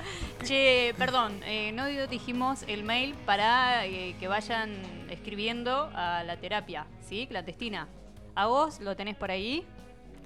Che, 0.44 0.94
perdón, 0.98 1.40
eh, 1.44 1.72
no 1.72 1.86
dijimos 1.86 2.64
el 2.68 2.84
mail 2.84 3.14
para 3.24 3.86
eh, 3.86 4.14
que 4.20 4.28
vayan 4.28 4.70
escribiendo 5.10 5.90
a 5.94 6.22
la 6.24 6.36
terapia, 6.36 6.86
¿sí? 7.08 7.26
Clandestina. 7.26 7.88
¿A 8.34 8.46
vos 8.46 8.80
lo 8.80 8.94
tenés 8.96 9.16
por 9.16 9.30
ahí? 9.30 9.64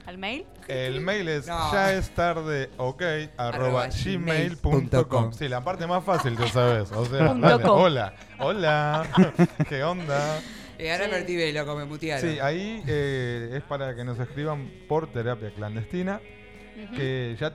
¿Al 0.06 0.18
mail? 0.18 0.44
El 0.66 1.00
mail 1.00 1.28
es 1.28 1.46
No. 1.46 1.72
ya 1.72 1.92
es 1.94 2.10
tarde, 2.10 2.70
ok, 2.78 3.02
arroba 3.36 3.84
Arroba 3.84 3.88
gmail.com. 3.88 4.86
gmail.com. 4.88 5.32
Sí, 5.32 5.48
la 5.48 5.62
parte 5.62 5.86
más 5.86 6.02
fácil, 6.04 6.36
tú 6.36 6.46
sabes. 6.48 6.90
O 6.92 7.04
sea, 7.06 7.28
Punto 7.28 7.46
dale, 7.48 7.62
com. 7.62 7.80
hola, 7.80 8.14
hola, 8.38 9.06
¿qué 9.68 9.82
onda? 9.84 10.40
Eh, 10.78 10.90
ahora 10.90 11.04
Sí. 11.04 11.10
me 11.10 11.52
loco, 11.52 11.76
me 11.76 11.84
mutearon. 11.84 12.28
Sí, 12.30 12.38
ahí 12.40 12.82
eh, 12.86 13.50
es 13.54 13.62
para 13.64 13.94
que 13.94 14.02
nos 14.04 14.18
escriban 14.18 14.70
por 14.88 15.12
terapia 15.12 15.52
clandestina. 15.54 16.20
Que 16.88 17.36
ya 17.38 17.52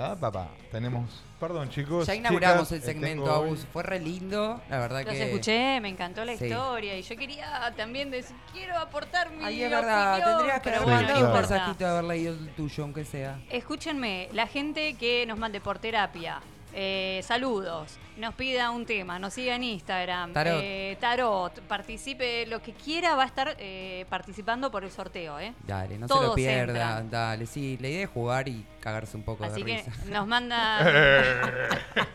ah, 0.00 0.16
papá, 0.18 0.48
tenemos. 0.70 1.22
Perdón, 1.40 1.68
chicos. 1.68 2.06
Ya 2.06 2.14
inauguramos 2.14 2.68
chicas, 2.68 2.72
el 2.72 2.78
eh, 2.78 2.92
segmento, 2.94 3.30
Abus. 3.30 3.66
Fue 3.72 3.82
re 3.82 4.00
lindo, 4.00 4.60
la 4.70 4.78
verdad 4.78 5.04
Los 5.04 5.14
que. 5.14 5.24
escuché, 5.24 5.80
me 5.80 5.88
encantó 5.88 6.24
la 6.24 6.36
Sí. 6.36 6.46
historia 6.46 6.96
y 6.98 7.02
yo 7.02 7.16
quería 7.16 7.72
también 7.76 8.10
decir, 8.10 8.34
quiero 8.52 8.78
aportar 8.78 9.30
mi 9.30 9.44
Ay, 9.44 9.62
es 9.62 9.70
verdad, 9.70 10.12
opinión, 10.14 10.36
tendrías 10.38 10.60
que 10.60 10.70
pero 10.70 10.76
haber 10.82 10.86
bueno, 10.88 11.00
no 11.00 11.06
mandado 11.06 11.18
un 11.18 11.30
claro. 11.32 11.36
importa. 11.36 11.54
mensajito 11.54 11.84
de 11.84 11.90
haber 11.90 12.04
leído 12.04 12.32
el 12.32 12.48
tuyo, 12.54 12.82
aunque 12.84 13.04
sea. 13.04 13.40
Escúchenme, 13.50 14.28
la 14.32 14.46
gente 14.46 14.94
que 14.94 15.26
nos 15.26 15.38
mande 15.38 15.60
por 15.60 15.78
terapia, 15.78 16.40
eh, 16.74 17.20
saludos, 17.24 17.96
nos 18.16 18.34
pida 18.34 18.70
un 18.70 18.84
tema, 18.86 19.18
nos 19.18 19.32
siga 19.34 19.54
en 19.56 19.62
Instagram, 19.64 20.32
Tarot. 20.32 20.60
eh, 20.62 20.96
tarot, 21.00 21.60
participe, 21.62 22.46
lo 22.46 22.60
que 22.62 22.72
quiera 22.72 23.14
va 23.14 23.22
a 23.24 23.26
estar 23.26 23.56
eh, 23.58 24.04
participando 24.08 24.70
por 24.70 24.84
el 24.84 24.90
sorteo, 24.90 25.38
¿eh? 25.40 25.54
Dale, 25.66 25.98
no 25.98 26.06
se 26.08 26.14
lo 26.14 26.36
entran. 26.36 27.10
Dale, 27.10 27.46
sí, 27.46 27.78
la 27.80 27.88
idea 27.88 28.04
es 28.04 28.10
jugar 28.10 28.48
y 28.48 28.64
cagarse 28.80 29.16
un 29.16 29.22
poco 29.22 29.44
Así 29.44 29.62
de 29.62 29.66
que 29.66 29.76
risa. 29.78 29.92
nos 30.10 30.26
manda... 30.26 30.80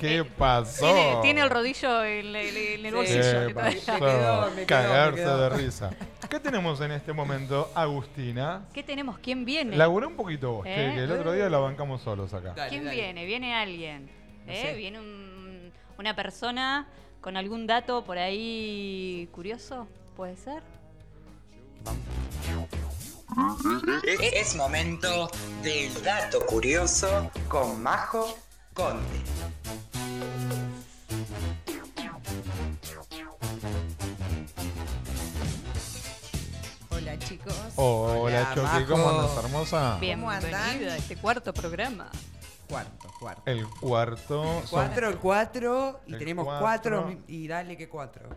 ¿Qué 0.00 0.24
pasó? 0.24 0.86
tiene, 0.86 1.16
tiene 1.22 1.40
el 1.42 1.50
rodillo 1.50 2.04
en, 2.04 2.34
el- 2.36 2.56
en 2.56 2.86
el 2.86 2.90
Sí. 2.90 3.52
bolsillo. 3.52 3.98
Quedó, 3.98 4.50
Cagarse 4.66 5.10
me 5.10 5.16
quedó. 5.22 5.38
de 5.40 5.48
risa. 5.50 5.90
¿Qué 6.28 6.40
tenemos 6.40 6.80
en 6.80 6.90
este 6.92 7.12
momento, 7.12 7.70
Agustina? 7.74 8.66
¿Qué 8.72 8.82
tenemos? 8.82 9.18
¿Quién 9.18 9.44
viene? 9.44 9.76
Laburé 9.76 10.06
un 10.06 10.16
poquito 10.16 10.52
vos, 10.52 10.64
che, 10.64 10.90
¿Eh? 10.90 10.94
que 10.94 11.04
el 11.04 11.12
otro 11.12 11.32
día 11.32 11.48
la 11.48 11.58
bancamos 11.58 12.02
solos 12.02 12.32
acá. 12.34 12.52
Dale, 12.54 12.70
¿Quién 12.70 12.84
dale. 12.84 12.96
viene? 12.96 13.24
Viene 13.26 13.54
alguien. 13.54 14.10
No 14.46 14.52
¿eh? 14.52 14.62
sé. 14.62 14.74
Viene 14.74 14.98
un- 14.98 15.72
una 15.98 16.16
persona 16.16 16.88
con 17.20 17.36
algún 17.36 17.66
dato 17.66 18.04
por 18.04 18.18
ahí 18.18 19.28
curioso, 19.32 19.86
¿puede 20.16 20.36
ser? 20.36 20.62
Es 24.32 24.54
momento 24.56 25.28
del 25.62 26.02
dato 26.02 26.44
curioso 26.46 27.30
con 27.48 27.82
Majo 27.82 28.36
Conde. 28.74 29.20
Hola, 37.76 38.20
Hola, 38.20 38.54
Choki, 38.54 38.84
¿cómo 38.86 39.08
andas, 39.08 39.36
hermosa? 39.44 39.98
Bienvenida 40.00 40.94
a 40.94 40.96
este 40.96 41.16
cuarto 41.16 41.52
programa. 41.52 42.08
Cuarto, 42.68 43.08
cuarto. 43.20 43.42
El 43.46 43.66
cuarto. 43.68 44.44
son- 44.64 44.66
Cuatro, 44.70 45.08
el 45.08 45.18
cuatro, 45.18 46.00
y 46.06 46.14
El 46.14 46.18
tenemos 46.18 46.44
cuatro. 46.46 46.62
cuatro, 47.02 47.18
y 47.28 47.46
dale 47.46 47.76
que 47.76 47.88
cuatro. 47.88 48.28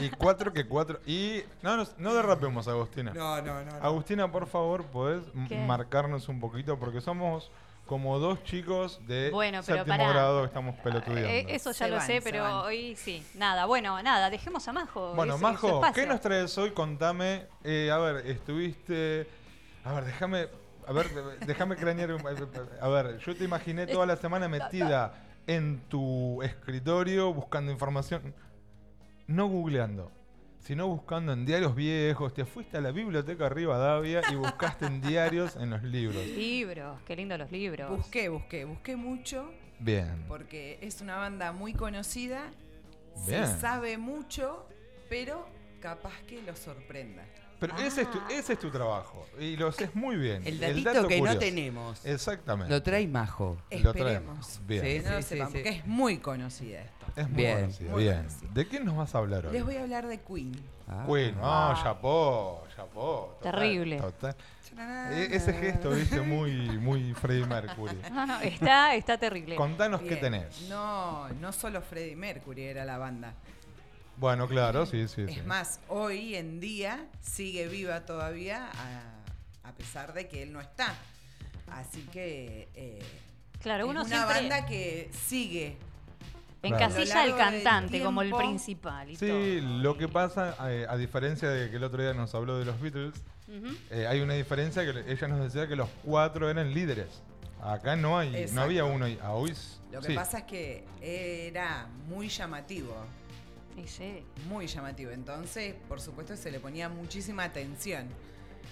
Y 0.00 0.08
cuatro 0.10 0.52
que 0.52 0.66
cuatro. 0.66 1.00
Y. 1.06 1.42
No, 1.62 1.76
no, 1.76 1.86
no 1.98 2.14
derrapemos, 2.14 2.66
Agustina. 2.68 3.12
No, 3.12 3.40
no, 3.42 3.64
no. 3.64 3.70
no. 3.78 3.84
Agustina, 3.84 4.30
por 4.32 4.46
favor, 4.46 4.84
podés 4.86 5.22
m- 5.34 5.46
¿Qué? 5.48 5.58
marcarnos 5.64 6.28
un 6.28 6.40
poquito 6.40 6.78
porque 6.78 7.00
somos 7.00 7.50
como 7.86 8.18
dos 8.18 8.42
chicos 8.44 9.00
de 9.06 9.30
Bueno, 9.30 9.60
pero 9.64 9.78
séptimo 9.78 9.96
pará. 9.96 10.08
grado 10.10 10.40
que 10.40 10.46
estamos 10.46 10.74
pelotudeando. 10.80 11.28
Eh, 11.28 11.46
eso 11.50 11.70
ya 11.70 11.78
Se 11.78 11.88
lo 11.88 11.96
van, 11.96 12.06
sé, 12.06 12.20
pero 12.22 12.42
van. 12.42 12.52
hoy 12.66 12.96
sí. 12.96 13.24
Nada, 13.34 13.64
bueno, 13.66 14.02
nada, 14.02 14.28
dejemos 14.30 14.66
a 14.68 14.72
Majo. 14.72 15.14
Bueno, 15.14 15.38
Majo, 15.38 15.80
¿qué 15.94 16.06
nos 16.06 16.20
traes 16.20 16.56
hoy? 16.58 16.72
Contame. 16.72 17.46
Eh, 17.64 17.90
a 17.92 17.98
ver, 17.98 18.26
estuviste. 18.26 19.28
A 19.84 19.92
ver, 19.92 20.04
déjame. 20.04 20.48
A 20.88 20.92
ver, 20.92 21.08
déjame 21.46 21.76
cranear. 21.76 22.12
un- 22.12 22.22
A 22.80 22.88
ver, 22.88 23.18
yo 23.18 23.36
te 23.36 23.44
imaginé 23.44 23.86
toda 23.86 24.06
la 24.06 24.16
semana 24.16 24.48
metida 24.48 25.14
en 25.46 25.80
tu 25.88 26.42
escritorio 26.42 27.32
buscando 27.32 27.70
información. 27.72 28.34
No 29.28 29.46
googleando, 29.48 30.10
sino 30.66 30.88
buscando 30.88 31.32
en 31.32 31.46
diarios 31.46 31.76
viejos. 31.76 32.34
Te 32.34 32.44
fuiste 32.44 32.76
a 32.76 32.80
la 32.80 32.90
biblioteca 32.90 33.48
Rivadavia 33.48 34.20
y 34.32 34.34
buscaste 34.34 34.86
en 34.86 35.00
diarios 35.00 35.54
en 35.54 35.70
los 35.70 35.84
libros. 35.84 36.26
Libros, 36.26 36.98
qué 37.06 37.14
lindo 37.14 37.38
los 37.38 37.52
libros. 37.52 37.88
Busqué, 37.88 38.28
busqué, 38.28 38.64
busqué 38.64 38.96
mucho 38.96 39.48
Bien. 39.78 40.24
porque 40.26 40.80
es 40.82 41.00
una 41.00 41.18
banda 41.18 41.52
muy 41.52 41.72
conocida, 41.72 42.50
Bien. 43.28 43.46
se 43.46 43.60
sabe 43.60 43.96
mucho, 43.96 44.68
pero 45.08 45.46
capaz 45.80 46.20
que 46.26 46.42
lo 46.42 46.56
sorprenda. 46.56 47.24
Pero 47.58 47.76
ese, 47.78 48.02
es 48.02 48.10
tu, 48.10 48.18
Ah. 48.18 48.28
ese 48.30 48.52
es 48.54 48.58
tu 48.58 48.70
trabajo 48.70 49.26
y 49.38 49.56
lo 49.56 49.68
haces 49.68 49.94
muy 49.94 50.16
bien. 50.16 50.46
El 50.46 50.60
datito 50.60 50.92
dato 50.92 51.08
que 51.08 51.20
no 51.20 51.38
tenemos. 51.38 52.04
Exactamente. 52.04 52.72
Lo 52.72 52.82
trae 52.82 53.06
Majo. 53.06 53.56
Lo 53.82 53.92
traemos. 53.94 54.60
Bien. 54.66 54.82
Sí, 55.02 55.08
no 55.08 55.16
sí, 55.16 55.22
sepan, 55.22 55.46
sí. 55.48 55.52
porque 55.54 55.68
es 55.70 55.86
muy 55.86 56.18
conocida 56.18 56.82
esto. 56.82 57.06
Es 57.16 57.28
muy 57.30 57.36
Bien. 57.42 57.60
conocido, 57.60 57.90
Muy 57.92 58.02
bien. 58.04 58.26
¿De 58.52 58.66
qué 58.68 58.80
nos 58.80 58.96
vas 58.96 59.14
a 59.14 59.18
hablar 59.18 59.46
hoy? 59.46 59.52
Les 59.52 59.64
voy 59.64 59.76
a 59.76 59.82
hablar 59.82 60.06
de 60.06 60.20
Queen. 60.20 60.52
Ah. 60.88 61.04
Queen, 61.08 61.34
no, 61.34 61.74
chapó, 61.82 62.64
chapó. 62.76 63.36
total, 63.38 63.52
Terrible. 63.52 63.96
total. 64.00 64.36
E- 65.10 65.28
ese 65.32 65.54
gesto, 65.54 65.90
viste, 65.90 66.20
muy, 66.20 66.52
muy 66.78 67.14
Freddie 67.14 67.46
Mercury. 67.46 67.96
No, 68.12 68.26
no, 68.26 68.40
está, 68.40 68.94
está 68.94 69.16
terrible. 69.16 69.56
Contanos 69.56 70.02
qué 70.02 70.16
tenés. 70.16 70.68
No, 70.68 71.28
no 71.40 71.52
solo 71.52 71.80
Freddie 71.80 72.14
Mercury 72.16 72.64
era 72.64 72.84
la 72.84 72.98
banda. 72.98 73.32
Bueno, 74.18 74.48
claro, 74.48 74.86
sí, 74.86 75.06
sí, 75.08 75.26
sí. 75.26 75.34
Es 75.40 75.46
más, 75.46 75.80
hoy 75.88 76.34
en 76.36 76.58
día 76.60 77.06
sigue 77.20 77.68
viva 77.68 78.06
todavía 78.06 78.70
a, 78.72 79.68
a 79.68 79.72
pesar 79.72 80.14
de 80.14 80.26
que 80.28 80.42
él 80.42 80.52
no 80.52 80.60
está. 80.60 80.94
Así 81.70 82.00
que 82.12 82.68
eh, 82.74 83.02
Claro, 83.62 83.84
es 83.84 83.90
uno 83.90 84.00
una 84.00 84.08
siempre 84.08 84.34
banda 84.40 84.66
que 84.66 85.10
sigue. 85.26 85.76
encasilla 86.62 87.22
al 87.22 87.28
A 87.30 87.32
lo 87.32 87.36
largo 87.38 87.50
del 87.52 87.62
cantante 87.64 88.02
como 88.02 88.22
el 88.22 88.34
principal. 88.34 89.10
Y 89.10 89.16
Sí, 89.16 89.60
lo 89.60 89.98
que 89.98 90.08
pasa, 90.08 90.56
eh, 90.70 90.86
a 90.88 90.96
diferencia 90.96 91.48
de 91.50 91.70
que 91.70 91.76
el 91.76 91.84
otro 91.84 92.02
día 92.02 92.14
nos 92.14 92.34
habló 92.34 92.58
de 92.58 92.64
los 92.64 92.80
Beatles, 92.80 93.14
eh, 93.90 94.06
hay 94.08 94.20
una 94.20 94.34
diferencia 94.34 94.82
que 94.84 95.10
ella 95.12 95.28
nos 95.28 95.40
decía 95.40 95.68
que 95.68 95.76
los 95.76 95.88
cuatro 96.04 96.48
eran 96.50 96.72
líderes. 96.72 97.22
Acá 97.62 97.96
no 97.96 98.18
hay, 98.18 98.46
no 98.52 98.62
había 98.62 98.84
uno. 98.84 99.06
y- 99.08 99.18
A 99.22 99.32
hoy 99.32 99.50
s- 99.50 99.76
Lo 99.92 100.00
que 100.00 100.08
sí. 100.08 100.14
pasa 100.14 100.38
es 100.38 100.44
que 100.44 100.84
era 101.00 101.86
muy 102.08 102.28
llamativo, 102.28 102.94
Sí, 103.76 103.86
sí. 103.86 104.24
muy 104.48 104.66
llamativo. 104.66 105.10
Entonces, 105.12 105.74
por 105.88 106.00
supuesto, 106.00 106.36
se 106.36 106.50
le 106.50 106.58
ponía 106.60 106.88
muchísima 106.88 107.44
atención. 107.44 108.08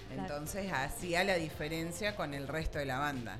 Claro. 0.07 0.21
Entonces 0.23 0.71
hacía 0.71 1.23
la 1.23 1.35
diferencia 1.35 2.15
con 2.15 2.33
el 2.33 2.47
resto 2.47 2.77
de 2.79 2.85
la 2.85 2.99
banda. 2.99 3.37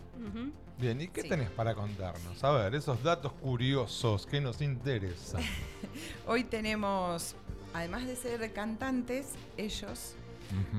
Bien, 0.77 0.99
¿y 1.01 1.07
qué 1.09 1.21
Sí. 1.23 1.29
tenés 1.29 1.49
para 1.49 1.73
contarnos? 1.75 2.43
A 2.43 2.51
ver, 2.51 2.75
esos 2.75 3.01
datos 3.03 3.33
curiosos 3.33 4.25
que 4.25 4.39
nos 4.41 4.61
interesan. 4.61 5.41
Hoy 6.27 6.43
tenemos, 6.45 7.35
además 7.73 8.05
de 8.07 8.15
ser 8.15 8.51
cantantes, 8.53 9.33
ellos, 9.57 10.15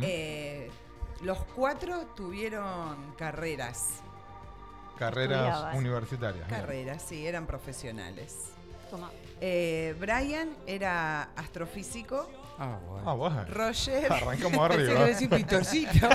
eh, 0.03 0.71
los 1.23 1.39
cuatro 1.45 2.07
tuvieron 2.17 3.15
carreras. 3.17 4.01
Carreras 4.99 5.39
estudiabas. 5.41 5.77
universitarias. 5.77 6.49
bien. 6.49 6.61
Carreras, 6.61 7.03
sí, 7.03 7.27
eran 7.27 7.47
profesionales. 7.47 8.51
Toma. 8.91 9.11
Eh, 9.41 9.95
Brian 10.01 10.51
era 10.67 11.25
astrofísico. 11.37 12.31
Ah, 12.59 12.79
bueno. 12.89 13.11
Ah, 13.11 13.15
bueno. 13.15 13.45
Roger. 13.49 14.11
Arrancamos 14.13 14.59
arriba. 14.71 15.05
decir 15.05 15.29
pintorcito. 15.29 16.09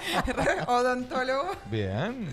odontólogo. 0.66 1.52
Bien, 1.70 2.28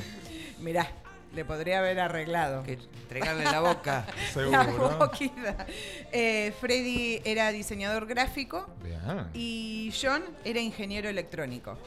Mirá, 0.59 0.87
le 1.33 1.45
podría 1.45 1.79
haber 1.79 1.99
arreglado. 1.99 2.63
que 2.63 2.73
entregarle 2.73 3.43
la 3.43 3.59
boca. 3.59 4.05
La 4.35 4.63
seguro. 4.65 4.97
boquita. 4.97 5.65
Eh, 6.11 6.53
Freddy 6.59 7.21
era 7.23 7.51
diseñador 7.51 8.07
gráfico 8.07 8.67
Bien. 8.83 9.27
y 9.33 9.93
John 9.99 10.23
era 10.43 10.59
ingeniero 10.59 11.07
electrónico. 11.09 11.77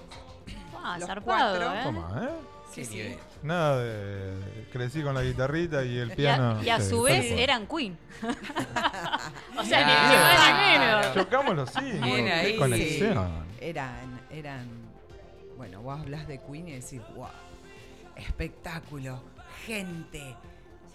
Ah, 0.80 0.96
Los 0.98 1.08
zarpado, 1.08 1.58
cuatro. 1.58 1.74
¿eh? 1.78 1.82
Toma, 1.82 2.24
¿eh? 2.24 2.30
Sí, 2.72 2.84
sí. 2.84 3.16
Nada 3.42 3.82
de. 3.82 4.66
Crecí 4.72 5.02
con 5.02 5.14
la 5.14 5.22
guitarrita 5.22 5.84
y 5.84 5.96
el 5.98 6.08
Y 6.08 6.12
a, 6.12 6.16
piano. 6.16 6.62
y 6.62 6.68
a 6.68 6.80
Sí, 6.80 6.90
su 6.90 7.02
vez 7.02 7.30
eran 7.32 7.66
Queen. 7.66 7.96
o 9.58 9.64
sea, 9.64 9.86
ni, 9.86 9.92
ni 9.92 10.16
más 10.16 10.48
ni 10.48 10.78
menos. 10.78 11.14
Chocamos 11.14 11.56
los 11.56 11.70
cinco. 11.70 12.04
Bien 12.04 12.24
qué 12.26 12.32
ahí. 12.32 12.56
conexión. 12.56 13.30
Eran, 13.60 14.20
eran. 14.30 14.66
Bueno, 15.56 15.80
vos 15.82 15.98
hablas 16.00 16.26
de 16.28 16.38
Queen 16.40 16.68
y 16.68 16.72
decís, 16.72 17.00
wow. 17.16 17.28
espectáculo, 18.16 19.20
gente, 19.66 20.34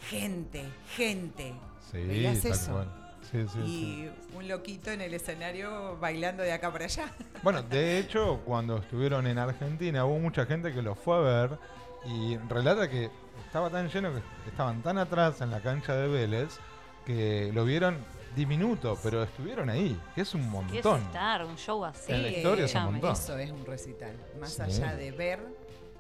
gente, 0.10 0.63
gente. 0.95 1.53
Sí, 1.91 1.97
¿Veías 1.97 2.41
tal 2.41 2.51
eso? 2.51 2.71
cual. 2.71 2.88
Sí, 3.32 3.45
sí, 3.51 3.60
y 3.60 3.65
sí. 3.65 4.10
un 4.36 4.47
loquito 4.47 4.91
en 4.91 5.01
el 5.01 5.13
escenario 5.13 5.97
bailando 5.99 6.43
de 6.43 6.51
acá 6.51 6.71
para 6.71 6.86
allá. 6.86 7.12
Bueno, 7.41 7.63
de 7.63 7.97
hecho, 7.97 8.41
cuando 8.45 8.77
estuvieron 8.77 9.25
en 9.27 9.38
Argentina 9.38 10.06
hubo 10.06 10.19
mucha 10.19 10.45
gente 10.45 10.73
que 10.73 10.82
los 10.82 10.97
fue 10.99 11.15
a 11.17 11.19
ver 11.19 11.60
y 12.06 12.38
relata 12.50 12.89
que 12.89 13.10
estaba 13.46 13.70
tan 13.70 13.89
lleno 13.89 14.12
que 14.13 14.50
estaban 14.50 14.82
tan 14.82 14.98
atrás 14.98 15.42
en 15.42 15.52
la 15.52 15.62
cancha 15.62 15.96
de 15.96 16.08
Vélez 16.08 16.58
que 17.06 17.52
lo 17.54 17.66
vieron 17.66 17.98
diminuto, 18.36 18.98
pero 19.04 19.22
estuvieron 19.24 19.70
ahí, 19.70 20.00
que 20.16 20.22
es 20.22 20.34
un 20.34 20.42
¿Qué 20.42 20.48
es 20.48 20.52
montón. 20.86 21.02
estar? 21.02 21.46
Un 21.46 21.56
show 21.58 21.86
así. 21.86 22.12
En 22.12 22.24
la 22.24 22.30
historia 22.30 22.66
es 22.66 22.76
un 22.76 22.84
montón. 22.86 23.12
Eso 23.13 23.38
es 23.38 23.52
un 23.52 23.66
recital. 23.66 24.16
Más 24.39 24.54
Sí. 24.54 24.62
allá 24.62 24.96
de 24.96 25.12
ver, 25.12 25.39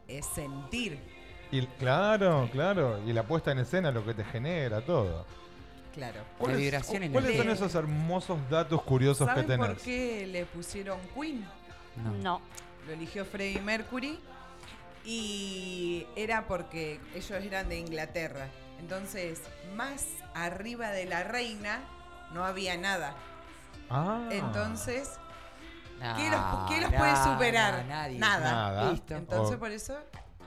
es 0.07 0.25
sentir. 0.25 0.99
Y 1.51 1.61
claro, 1.77 2.49
claro, 2.51 2.99
y 3.05 3.13
la 3.13 3.23
puesta 3.23 3.51
en 3.51 3.59
escena 3.59 3.91
lo 3.91 4.03
que 4.03 4.13
te 4.15 4.23
genera 4.23 4.81
todo. 4.81 5.25
Claro. 5.93 6.21
¿Cuáles- 6.39 6.57
vibración 6.57 7.03
en 7.03 7.11
¿Cuáles 7.11 7.31
el 7.31 7.37
son 7.37 7.49
esos 7.51 7.75
hermosos 7.75 8.39
datos 8.49 8.81
curiosos 8.81 9.27
que 9.29 9.41
¿Saben 9.41 9.57
por 9.59 9.67
tenés? 9.67 9.83
qué 9.83 10.25
le 10.25 10.45
pusieron 10.47 10.97
Queen? 11.13 11.45
No. 12.23 12.41
Lo 12.87 12.93
eligió 12.93 13.23
Freddie 13.25 13.61
Mercury 13.61 14.19
y 15.05 16.07
era 16.15 16.47
porque 16.47 16.99
ellos 17.13 17.31
eran 17.43 17.69
de 17.69 17.79
Inglaterra. 17.79 18.47
Entonces, 18.79 19.41
más 19.75 20.05
arriba 20.33 20.89
de 20.91 21.05
la 21.05 21.23
reina 21.23 21.79
no 22.33 22.43
había 22.45 22.77
nada. 22.77 23.15
Ah. 23.89 24.27
Entonces, 24.31 25.11
No, 25.99 26.15
¿qué 26.17 26.29
los, 26.29 26.69
qué 26.69 26.81
los 26.81 26.93
puede 26.93 27.15
superar? 27.23 27.83
no, 27.83 27.89
nadie. 27.89 28.19
Nada. 28.19 28.51
Nada. 28.51 28.91
Listo. 28.91 29.15
Entonces, 29.15 29.57
por 29.57 29.71
eso, 29.71 29.97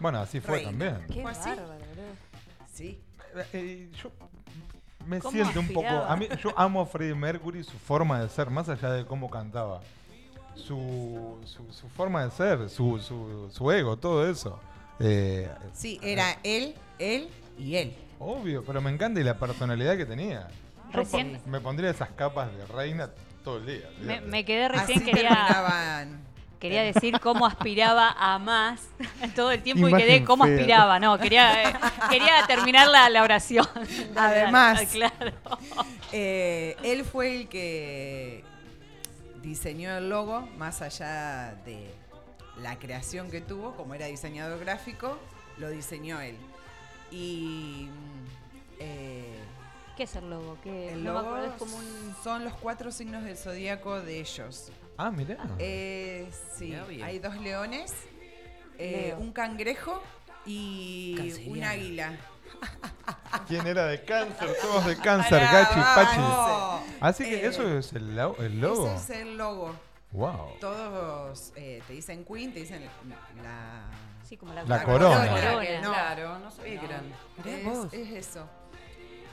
Bueno, 0.01 0.19
así 0.21 0.41
fue 0.41 0.57
Reina. 0.57 0.71
también. 0.71 1.07
Qué 1.07 1.23
¿Fue 1.23 1.31
así? 1.31 1.49
bárbaro, 1.51 1.85
sí. 2.73 3.03
Eh, 3.53 3.91
yo 4.03 4.11
me 5.07 5.19
¿Cómo 5.21 5.31
siento 5.33 5.61
un 5.61 5.69
poco. 5.69 5.89
A 5.89 6.17
mí, 6.17 6.27
yo 6.43 6.53
amo 6.59 6.81
a 6.81 6.87
Freddie 6.87 7.15
Mercury, 7.15 7.63
su 7.65 7.79
forma 7.79 8.21
de 8.21 8.29
ser, 8.29 8.51
más 8.51 8.69
allá 8.69 8.91
de 8.91 9.07
cómo 9.07 9.31
cantaba. 9.31 9.81
Su, 10.57 11.39
su, 11.45 11.73
su 11.73 11.89
forma 11.91 12.25
de 12.25 12.31
ser, 12.31 12.69
su, 12.71 12.99
su, 12.99 13.49
su 13.53 13.71
ego, 13.71 13.97
todo 13.97 14.29
eso. 14.29 14.59
Eh, 14.99 15.49
Sí, 15.73 16.01
era 16.03 16.39
él, 16.43 16.75
él 16.99 17.29
y 17.59 17.77
él. 17.77 17.95
obvio, 18.19 18.65
pero 18.65 18.81
me 18.81 18.91
encanta 18.91 19.21
y 19.21 19.25
la 19.25 19.39
personalidad 19.39 19.97
que 19.97 20.07
tenía. 20.07 20.49
Recién- 20.93 21.41
me 21.47 21.61
pondría 21.61 21.91
esas 21.91 22.09
capas 22.11 22.49
de 22.57 22.65
reina 22.67 23.11
todo 23.45 23.59
el 23.59 23.67
día. 23.67 23.91
Me, 24.27 24.45
quedé 24.45 24.69
recién, 24.69 24.99
Así 24.99 25.05
quería, 25.05 25.29
terminaban. 25.29 26.21
quería 26.59 26.83
decir 26.83 27.21
cómo 27.21 27.47
aspiraba 27.47 28.17
a 28.19 28.39
más 28.39 28.89
todo 29.37 29.53
el 29.53 29.63
tiempo 29.63 29.89
y 29.89 29.93
quedé 29.95 30.25
cómo 30.25 30.45
fea. 30.45 30.55
aspiraba. 30.55 30.99
No, 30.99 31.19
quería, 31.19 31.69
eh, 31.71 31.75
quería 32.11 32.47
terminar 32.47 32.89
la, 32.89 33.09
la 33.11 33.23
oración. 33.23 33.69
Además. 34.17 34.81
Claro. 34.93 35.33
Eh, 36.13 36.77
él 36.83 37.05
fue 37.05 37.37
el 37.37 37.49
que 37.49 38.43
diseñó 39.47 39.97
el 39.97 40.11
logo, 40.11 40.41
más 40.59 40.83
allá 40.83 41.55
de 41.65 41.95
la 42.61 42.79
creación 42.81 43.31
que 43.31 43.41
tuvo, 43.41 43.77
como 43.77 43.95
era 43.95 44.07
diseñador 44.07 44.59
gráfico, 44.59 45.19
lo 45.57 45.71
diseñó 45.71 46.21
él. 46.21 46.37
Y 47.13 47.89
mm, 47.89 48.27
eh, 48.81 49.39
¿Qué 49.97 50.03
es 50.03 50.17
el 50.17 50.29
logo? 50.29 50.59
¿Qué? 50.65 50.93
el 50.93 51.05
no 51.05 51.13
logo 51.15 51.37
es 51.39 51.53
como 51.53 51.77
un... 51.77 52.17
son 52.25 52.45
los 52.45 52.55
cuatro 52.55 52.91
signos 52.91 53.23
del 53.23 53.37
zodíaco 53.37 54.01
de 54.01 54.21
ellos. 54.21 54.73
Ah, 54.99 55.13
mirá. 55.13 55.39
Eh, 55.61 56.29
sí, 56.57 56.75
Mirá 56.89 57.07
hay 57.07 57.19
dos 57.21 57.37
leones, 57.37 57.95
eh, 58.79 59.15
un 59.17 59.33
cangrejo 59.33 60.03
y 60.45 61.17
un 61.47 61.63
águila. 61.63 62.19
¿Quién 63.49 63.67
era 63.67 63.87
de 63.87 64.03
cáncer? 64.05 64.57
Todos 64.61 64.87
de 64.87 64.97
cáncer, 64.97 65.41
Gachi, 65.41 65.81
Pachi. 65.81 66.21
Así 67.01 67.25
que 67.25 67.37
Eh, 67.45 67.47
eso 67.47 67.79
es 67.79 67.93
el, 67.93 68.17
lo- 68.17 68.37
el 68.39 68.61
logo. 68.61 68.87
Ese 68.95 69.15
es 69.15 69.21
el 69.21 69.37
logo. 69.37 69.75
Wow. 70.13 70.57
Todos 70.61 71.53
eh, 71.57 71.83
te 71.87 71.93
dicen 71.93 72.25
Queen, 72.25 72.53
te 72.53 72.61
dicen 72.61 72.83
la... 73.43 73.83
Sí, 74.27 74.37
como 74.37 74.53
la, 74.55 74.65
La 74.65 74.83
corona. 74.83 75.29
corona. 75.29 75.81
No. 75.83 75.93
Claro, 75.93 76.39
no 76.41 76.51
sabía 76.51 76.81
que 76.81 76.87
eran. 76.87 77.93
Es, 77.93 78.27
eso. 78.27 78.49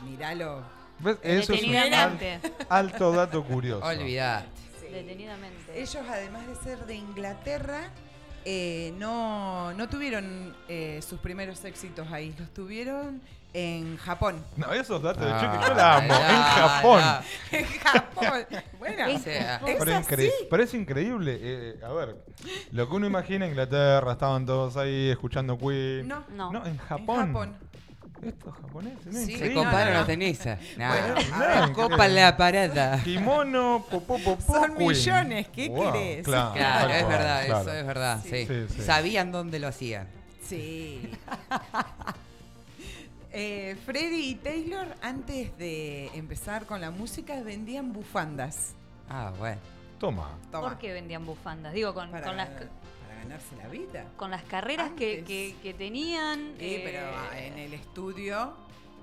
Míralo. 0.03 0.61
¿Ves? 0.99 1.17
Eso 1.23 1.53
es 1.53 1.63
un 1.63 1.75
al- 1.75 2.39
alto 2.69 3.11
dato 3.13 3.43
curioso. 3.43 3.85
Olvidate. 3.85 4.47
Detenidamente. 4.91 5.81
Ellos, 5.81 6.05
además 6.07 6.45
de 6.45 6.55
ser 6.57 6.85
de 6.85 6.95
Inglaterra, 6.95 7.89
eh, 8.45 8.93
no, 8.97 9.73
no 9.73 9.89
tuvieron 9.89 10.55
eh, 10.67 10.99
sus 11.07 11.19
primeros 11.19 11.63
éxitos 11.65 12.11
ahí. 12.11 12.35
Los 12.37 12.53
tuvieron 12.53 13.21
en 13.55 13.97
Japón. 13.97 14.43
No, 14.57 14.73
esos 14.73 15.01
datos 15.01 15.23
de 15.23 15.31
Ah, 15.31 15.39
Chucky 15.39 15.67
yo 15.69 15.73
la 15.75 15.97
amo. 15.97 16.07
ya, 16.09 16.29
en 16.29 16.41
Japón. 16.43 17.01
en 17.51 17.65
Japón. 17.65 18.45
Bueno, 18.79 19.05
O 19.15 19.19
sea, 19.19 19.55
es 19.57 19.61
Pero, 19.79 19.91
incre- 19.91 20.27
así. 20.27 20.31
pero 20.49 20.63
es 20.63 20.73
increíble. 20.73 21.37
eh, 21.41 21.75
a 21.85 21.93
ver, 21.93 22.15
lo 22.71 22.89
que 22.89 22.95
uno 22.95 23.05
imagina 23.07 23.45
Inglaterra, 23.47 24.11
estaban 24.13 24.45
todos 24.45 24.75
ahí 24.77 25.09
escuchando 25.09 25.57
Queen. 25.57 26.07
No, 26.07 26.23
No. 26.31 26.51
No, 26.51 26.65
en 26.65 26.71
en 26.71 26.77
Japón. 26.79 27.55
Estos 28.27 28.55
japoneses, 28.55 29.05
¿no? 29.05 29.19
Sí. 29.19 29.37
Se 29.37 29.53
comparan 29.53 29.93
no, 29.93 29.99
los 29.99 31.69
no. 31.69 31.73
copan 31.73 32.15
la 32.15 32.37
parada. 32.37 33.01
Kimono, 33.03 33.85
popó, 33.89 34.17
popó, 34.19 34.41
Son 34.41 34.77
millones, 34.77 35.47
¿qué 35.49 35.69
Wow, 35.69 35.93
querés? 35.93 36.25
Claro, 36.25 36.53
Claro, 36.53 36.93
es 36.93 37.07
verdad, 37.07 37.45
claro. 37.45 37.61
eso 37.61 37.73
es 37.73 37.85
verdad. 37.85 38.19
Sí. 38.23 38.45
Sí, 38.47 38.65
sí. 38.69 38.81
Sabían 38.81 39.31
dónde 39.31 39.59
lo 39.59 39.67
hacían. 39.67 40.07
Sí. 40.43 41.11
Eh, 43.35 43.75
Freddy 43.83 44.29
y 44.29 44.35
Taylor, 44.35 44.85
antes 45.01 45.57
de 45.57 46.05
empezar 46.13 46.67
con 46.67 46.79
la 46.79 46.91
música, 46.91 47.41
vendían 47.41 47.91
bufandas. 47.91 48.75
Ah, 49.09 49.33
bueno. 49.39 49.59
Toma. 49.99 50.29
Toma. 50.51 50.69
¿Por 50.69 50.77
qué 50.77 50.93
vendían 50.93 51.25
bufandas? 51.25 51.73
Digo, 51.73 51.95
con, 51.95 52.11
Para, 52.11 52.27
con 52.27 52.37
las, 52.37 52.49
ganarse 53.23 53.55
la 53.55 53.67
vida. 53.69 54.05
con 54.17 54.31
las 54.31 54.43
carreras 54.43 54.91
que, 54.97 55.23
que, 55.23 55.55
que 55.61 55.73
tenían. 55.73 56.53
Sí, 56.59 56.65
eh, 56.75 56.81
pero 56.83 56.99
ah, 57.15 57.39
en 57.39 57.57
el 57.59 57.73
estudio, 57.73 58.53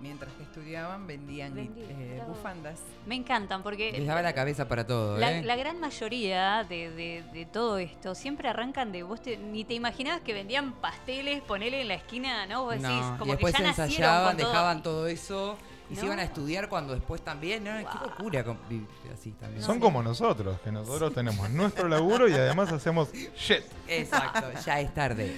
mientras 0.00 0.32
que 0.34 0.42
estudiaban, 0.44 1.06
vendían 1.06 1.54
Vendí, 1.54 1.82
eh, 1.82 2.12
claro. 2.16 2.30
bufandas. 2.32 2.80
Me 3.06 3.14
encantan 3.16 3.62
porque 3.62 3.92
Les 3.92 4.06
daba 4.06 4.22
la 4.22 4.32
cabeza 4.32 4.66
para 4.68 4.86
todo, 4.86 5.18
la, 5.18 5.32
¿eh? 5.38 5.42
la 5.42 5.56
gran 5.56 5.78
mayoría 5.80 6.64
de, 6.68 6.90
de- 6.90 7.22
de 7.32 7.46
todo 7.46 7.78
esto 7.78 8.14
siempre 8.14 8.48
arrancan 8.48 8.92
de 8.92 9.02
vos 9.02 9.20
te- 9.22 9.36
ni 9.36 9.64
te 9.64 9.74
imaginabas 9.74 10.20
que 10.22 10.32
vendían 10.32 10.72
pasteles, 10.74 11.42
ponele 11.42 11.82
en 11.82 11.88
la 11.88 11.94
esquina, 11.94 12.46
¿no? 12.46 12.64
Vos 12.64 12.74
decís, 12.74 12.88
No, 12.88 13.18
como 13.18 13.32
y 13.32 13.36
después 13.36 13.54
que 13.54 13.62
ya 13.62 13.68
nacieron 13.68 13.90
ensayaban, 13.90 14.36
dejaban 14.36 14.82
todo 14.82 15.06
eso 15.06 15.56
y 15.90 15.96
se 15.96 16.06
iban 16.06 16.18
a 16.20 16.22
estudiar 16.22 16.68
cuando 16.68 16.94
después 16.94 17.20
también, 17.22 17.64
¿no? 17.64 17.70
Qué 17.76 17.98
locura 18.08 18.44
con- 18.44 18.58
vivir 18.68 18.86
así 19.12 19.32
también. 19.32 19.62
Son 19.62 19.80
como 19.80 20.02
nosotros, 20.02 20.60
que 20.60 20.70
nosotros 20.70 21.12
tenemos 21.14 21.50
nuestro 21.50 21.88
laburo 21.88 22.28
y 22.28 22.32
además 22.32 22.70
hacemos 22.72 23.12
shit. 23.12 23.62
Exacto, 23.88 24.46
ya 24.64 24.80
es 24.80 24.94
tarde. 24.94 25.36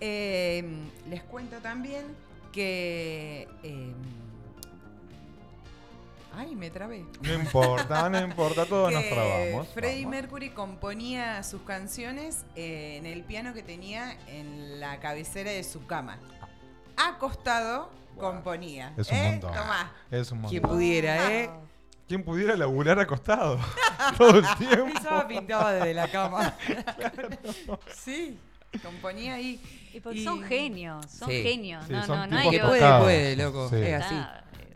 Eh, 0.00 0.64
les 1.08 1.22
cuento 1.24 1.56
también 1.58 2.04
que. 2.52 3.48
eh, 3.62 3.92
ay, 6.36 6.54
me 6.54 6.70
trabé. 6.70 7.04
No 7.22 7.34
importa, 7.34 8.08
no 8.08 8.20
importa, 8.20 8.64
todos 8.64 8.92
nos 8.92 9.08
trabamos. 9.08 9.68
Freddie 9.68 10.04
Vamos. 10.04 10.10
Mercury 10.10 10.50
componía 10.50 11.42
sus 11.42 11.62
canciones 11.62 12.44
eh, 12.54 12.96
en 12.98 13.06
el 13.06 13.24
piano 13.24 13.52
que 13.54 13.62
tenía 13.62 14.16
en 14.28 14.78
la 14.80 15.00
cabecera 15.00 15.50
de 15.50 15.64
su 15.64 15.84
cama. 15.86 16.18
Acostado 16.98 17.90
componía. 18.18 18.92
Es 18.96 19.08
un 19.10 19.16
¿Eh? 19.16 19.30
montón. 19.32 19.52
Tomá. 19.54 19.92
Es 20.10 20.32
un 20.32 20.42
Quien 20.42 20.62
montón. 20.62 20.76
pudiera, 20.76 21.32
¿eh? 21.32 21.50
¿Quién 22.08 22.24
pudiera 22.24 22.56
laburar 22.56 22.98
acostado 22.98 23.58
todo 24.18 24.38
el 24.38 24.44
tiempo? 24.56 24.86
Pensaba 24.86 25.28
pintaba 25.28 25.72
desde 25.74 25.94
la 25.94 26.08
cama. 26.10 26.54
Sí, 27.94 28.38
componía 28.82 29.34
ahí. 29.34 29.60
Y 29.92 30.00
porque 30.00 30.18
Y- 30.20 30.24
son 30.24 30.42
genios, 30.42 31.06
son 31.06 31.28
Sí. 31.30 31.42
genios. 31.42 31.84
Sí, 31.86 31.92
no, 31.92 32.06
son 32.06 32.18
no, 32.18 32.26
no 32.26 32.38
hay 32.38 32.50
que 32.50 32.60
puede, 32.60 32.98
puede, 33.00 33.36
loco. 33.36 33.68
Sí. 33.70 33.76
Es 33.76 34.02
así. 34.04 34.14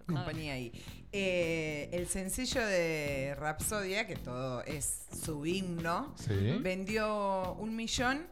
No. 0.06 0.14
Componía 0.16 0.54
ahí. 0.54 0.72
Eh, 1.14 1.90
el 1.92 2.08
sencillo 2.08 2.64
de 2.66 3.34
Rapsodia, 3.38 4.06
que 4.06 4.16
todo 4.16 4.62
es 4.64 5.06
su 5.24 5.44
himno, 5.44 6.14
Sí. 6.18 6.58
vendió 6.60 7.52
un 7.58 7.76
millón 7.76 8.26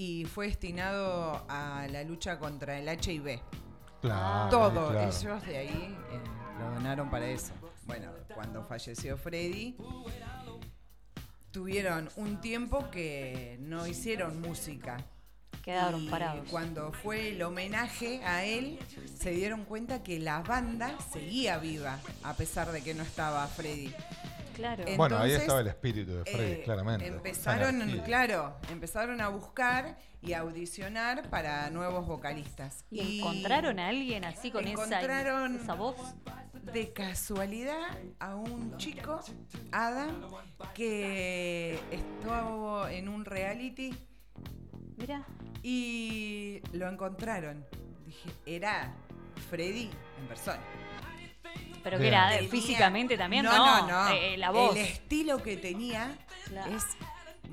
y 0.00 0.24
fue 0.24 0.46
destinado 0.46 1.44
a 1.46 1.86
la 1.90 2.02
lucha 2.04 2.38
contra 2.38 2.78
el 2.78 2.88
HIV. 2.88 3.38
Claro, 4.00 4.48
Todo, 4.48 4.88
claro. 4.92 5.10
ellos 5.10 5.46
de 5.46 5.58
ahí 5.58 5.94
eh, 6.10 6.20
lo 6.58 6.70
donaron 6.70 7.10
para 7.10 7.26
eso. 7.26 7.52
Bueno, 7.84 8.10
cuando 8.34 8.64
falleció 8.64 9.18
Freddy, 9.18 9.76
tuvieron 11.50 12.08
un 12.16 12.40
tiempo 12.40 12.90
que 12.90 13.58
no 13.60 13.86
hicieron 13.86 14.40
música. 14.40 15.04
Quedaron 15.62 16.04
Y 16.04 16.08
parados. 16.08 16.48
Cuando 16.48 16.92
fue 16.92 17.32
el 17.32 17.42
homenaje 17.42 18.24
a 18.24 18.46
él, 18.46 18.78
se 19.18 19.32
dieron 19.32 19.66
cuenta 19.66 20.02
que 20.02 20.18
la 20.18 20.40
banda 20.40 20.96
seguía 21.12 21.58
viva, 21.58 21.98
a 22.22 22.32
pesar 22.32 22.72
de 22.72 22.80
que 22.80 22.94
no 22.94 23.02
estaba 23.02 23.46
Freddy. 23.48 23.92
Claro. 24.60 24.84
Bueno, 24.96 25.18
ahí 25.18 25.32
estaba 25.32 25.60
el 25.60 25.68
espíritu 25.68 26.12
de 26.12 26.24
Freddy, 26.24 26.52
eh, 26.52 26.62
claramente. 26.62 27.06
Empezaron, 27.06 27.80
claro, 28.04 28.56
empezaron 28.70 29.20
a 29.22 29.28
buscar 29.28 29.96
y 30.20 30.34
a 30.34 30.40
audicionar 30.40 31.30
para 31.30 31.70
nuevos 31.70 32.06
vocalistas. 32.06 32.84
¿Y 32.90 33.20
encontraron 33.20 33.78
a 33.78 33.88
alguien 33.88 34.26
así 34.26 34.50
con 34.50 34.66
esa 34.66 35.74
voz? 35.74 35.96
de 36.72 36.92
casualidad 36.92 37.98
a 38.18 38.36
un 38.36 38.76
chico, 38.76 39.20
Adam, 39.72 40.20
que 40.74 41.80
estuvo 41.90 42.86
en 42.86 43.08
un 43.08 43.24
reality 43.24 43.94
Mira. 44.96 45.26
y 45.62 46.60
lo 46.72 46.88
encontraron. 46.88 47.64
Dije, 48.04 48.30
era 48.46 48.94
Freddy 49.48 49.90
en 50.20 50.28
persona. 50.28 50.60
Pero 51.82 51.98
que 51.98 52.08
era 52.08 52.30
Tenía- 52.30 52.50
físicamente 52.50 53.16
también, 53.16 53.44
no, 53.44 53.56
no, 53.56 53.86
no, 53.86 53.88
no. 53.88 54.08
eh, 54.10 54.34
eh, 54.34 54.36
la 54.36 54.50
voz. 54.50 54.76
El 54.76 54.82
estilo 54.84 55.42
que 55.42 55.56
tenía 55.56 56.16
Claro. 56.46 56.70
es 56.76 56.84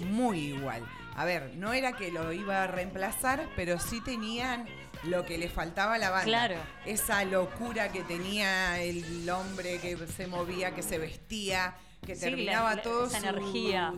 muy 0.05 0.39
igual. 0.49 0.83
A 1.15 1.23
ver, 1.25 1.53
no 1.55 1.73
era 1.73 1.93
que 1.93 2.11
lo 2.11 2.31
iba 2.33 2.63
a 2.63 2.67
reemplazar, 2.67 3.47
pero 3.55 3.79
sí 3.79 4.01
tenían 4.01 4.65
lo 5.03 5.25
que 5.25 5.37
le 5.37 5.47
faltaba 5.49 5.95
a 5.95 5.97
la 5.97 6.09
banda. 6.09 6.25
Claro. 6.25 6.55
Esa 6.85 7.23
locura 7.23 7.91
que 7.91 8.01
tenía 8.03 8.79
el 8.81 9.29
hombre 9.29 9.79
que 9.79 9.97
se 10.07 10.27
movía, 10.27 10.75
que 10.75 10.83
se 10.83 10.97
vestía, 10.97 11.75
que 12.05 12.15
Sí, 12.15 12.21
terminaba 12.21 12.71
la- 12.71 12.75
la- 12.75 12.81
todos 12.81 13.13
esa 13.15 13.29
energía. 13.29 13.93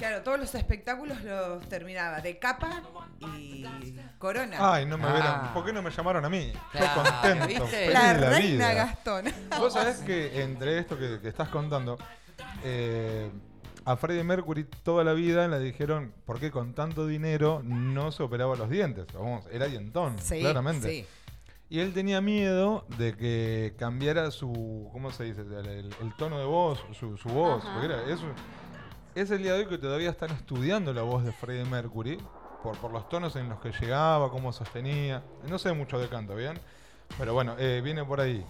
Claro, 0.00 0.22
todos 0.22 0.40
los 0.40 0.54
espectáculos 0.54 1.20
los 1.22 1.68
terminaba 1.68 2.20
de 2.20 2.38
capa 2.38 2.82
y 3.38 3.64
corona. 4.18 4.56
Ay, 4.58 4.86
no 4.86 4.96
me 4.96 5.04
Ah. 5.06 5.12
vieron. 5.12 5.54
¿Por 5.54 5.64
qué 5.66 5.72
no 5.74 5.82
me 5.82 5.90
llamaron 5.90 6.24
a 6.24 6.28
mí? 6.30 6.52
Claro, 6.72 6.86
Yo 6.86 7.02
contento, 7.12 7.46
¿viste? 7.46 7.66
feliz 7.66 7.92
La 7.92 8.12
la 8.14 8.30
reina 8.30 8.40
vida. 8.68 8.72
Gastón. 8.72 9.24
Vos 9.58 9.72
sabés 9.74 9.98
que 9.98 10.42
entre 10.42 10.78
esto 10.78 10.98
que, 10.98 11.20
que 11.20 11.28
estás 11.28 11.48
contando, 11.50 11.98
eh, 12.64 13.30
a 13.84 13.96
Freddie 13.96 14.24
Mercury 14.24 14.64
toda 14.82 15.04
la 15.04 15.12
vida 15.12 15.46
le 15.48 15.58
dijeron 15.58 16.12
por 16.24 16.40
qué 16.40 16.50
con 16.50 16.72
tanto 16.74 17.06
dinero 17.06 17.60
no 17.64 18.10
se 18.12 18.22
operaba 18.22 18.56
los 18.56 18.70
dientes. 18.70 19.06
Vamos, 19.12 19.44
era 19.52 19.66
dientón, 19.66 20.18
Sí, 20.18 20.40
claramente. 20.40 20.88
sí. 20.88 21.06
Y 21.68 21.78
él 21.80 21.92
tenía 21.92 22.20
miedo 22.20 22.84
de 22.98 23.14
que 23.16 23.74
cambiara 23.78 24.30
su, 24.32 24.88
¿cómo 24.92 25.12
se 25.12 25.24
dice? 25.24 25.42
El, 25.42 25.52
el- 25.66 25.94
el 26.00 26.16
tono 26.16 26.38
de 26.38 26.44
voz, 26.44 26.82
su, 26.98 27.16
su 27.16 27.28
voz. 27.28 27.62
Ajá. 27.62 27.72
porque 27.74 27.86
era- 27.86 28.02
eso, 28.12 28.24
es 29.14 29.30
el 29.30 29.42
día 29.42 29.54
de 29.54 29.60
hoy 29.60 29.66
que 29.68 29.78
todavía 29.78 30.10
están 30.10 30.30
estudiando 30.30 30.92
la 30.92 31.02
voz 31.02 31.24
de 31.24 31.32
Freddie 31.32 31.64
Mercury 31.64 32.18
por, 32.62 32.76
por 32.78 32.92
los 32.92 33.08
tonos 33.08 33.36
en 33.36 33.48
los 33.48 33.60
que 33.60 33.72
llegaba, 33.72 34.30
cómo 34.30 34.52
sostenía. 34.52 35.22
No 35.48 35.58
sé 35.58 35.72
mucho 35.72 35.98
de 35.98 36.08
canto, 36.08 36.34
¿bien? 36.34 36.58
Pero 37.18 37.34
bueno, 37.34 37.56
eh, 37.58 37.80
viene 37.82 38.04
por 38.04 38.20
ahí. 38.20 38.44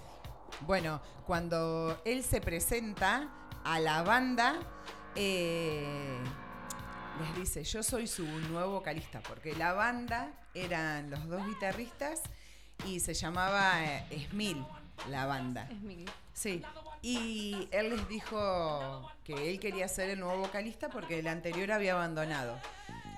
Bueno, 0.66 1.00
cuando 1.26 2.00
él 2.04 2.22
se 2.22 2.40
presenta 2.40 3.28
a 3.64 3.78
la 3.80 4.02
banda, 4.02 4.56
eh, 5.14 6.18
les 7.20 7.36
dice, 7.36 7.64
yo 7.64 7.82
soy 7.82 8.06
su 8.06 8.24
nuevo 8.26 8.72
vocalista, 8.72 9.20
porque 9.26 9.54
la 9.54 9.72
banda 9.72 10.32
eran 10.54 11.10
los 11.10 11.26
dos 11.28 11.46
guitarristas 11.46 12.22
y 12.86 13.00
se 13.00 13.14
llamaba 13.14 13.84
eh, 13.84 14.26
Smil, 14.30 14.64
la 15.08 15.26
banda. 15.26 15.68
Es 15.70 15.80
mi- 15.80 16.04
Sí, 16.32 16.62
y 17.02 17.68
él 17.72 17.90
les 17.90 18.08
dijo 18.08 19.10
que 19.24 19.50
él 19.50 19.58
quería 19.60 19.88
ser 19.88 20.10
el 20.10 20.20
nuevo 20.20 20.38
vocalista 20.42 20.88
porque 20.90 21.18
el 21.20 21.28
anterior 21.28 21.72
había 21.72 21.92
abandonado. 21.94 22.56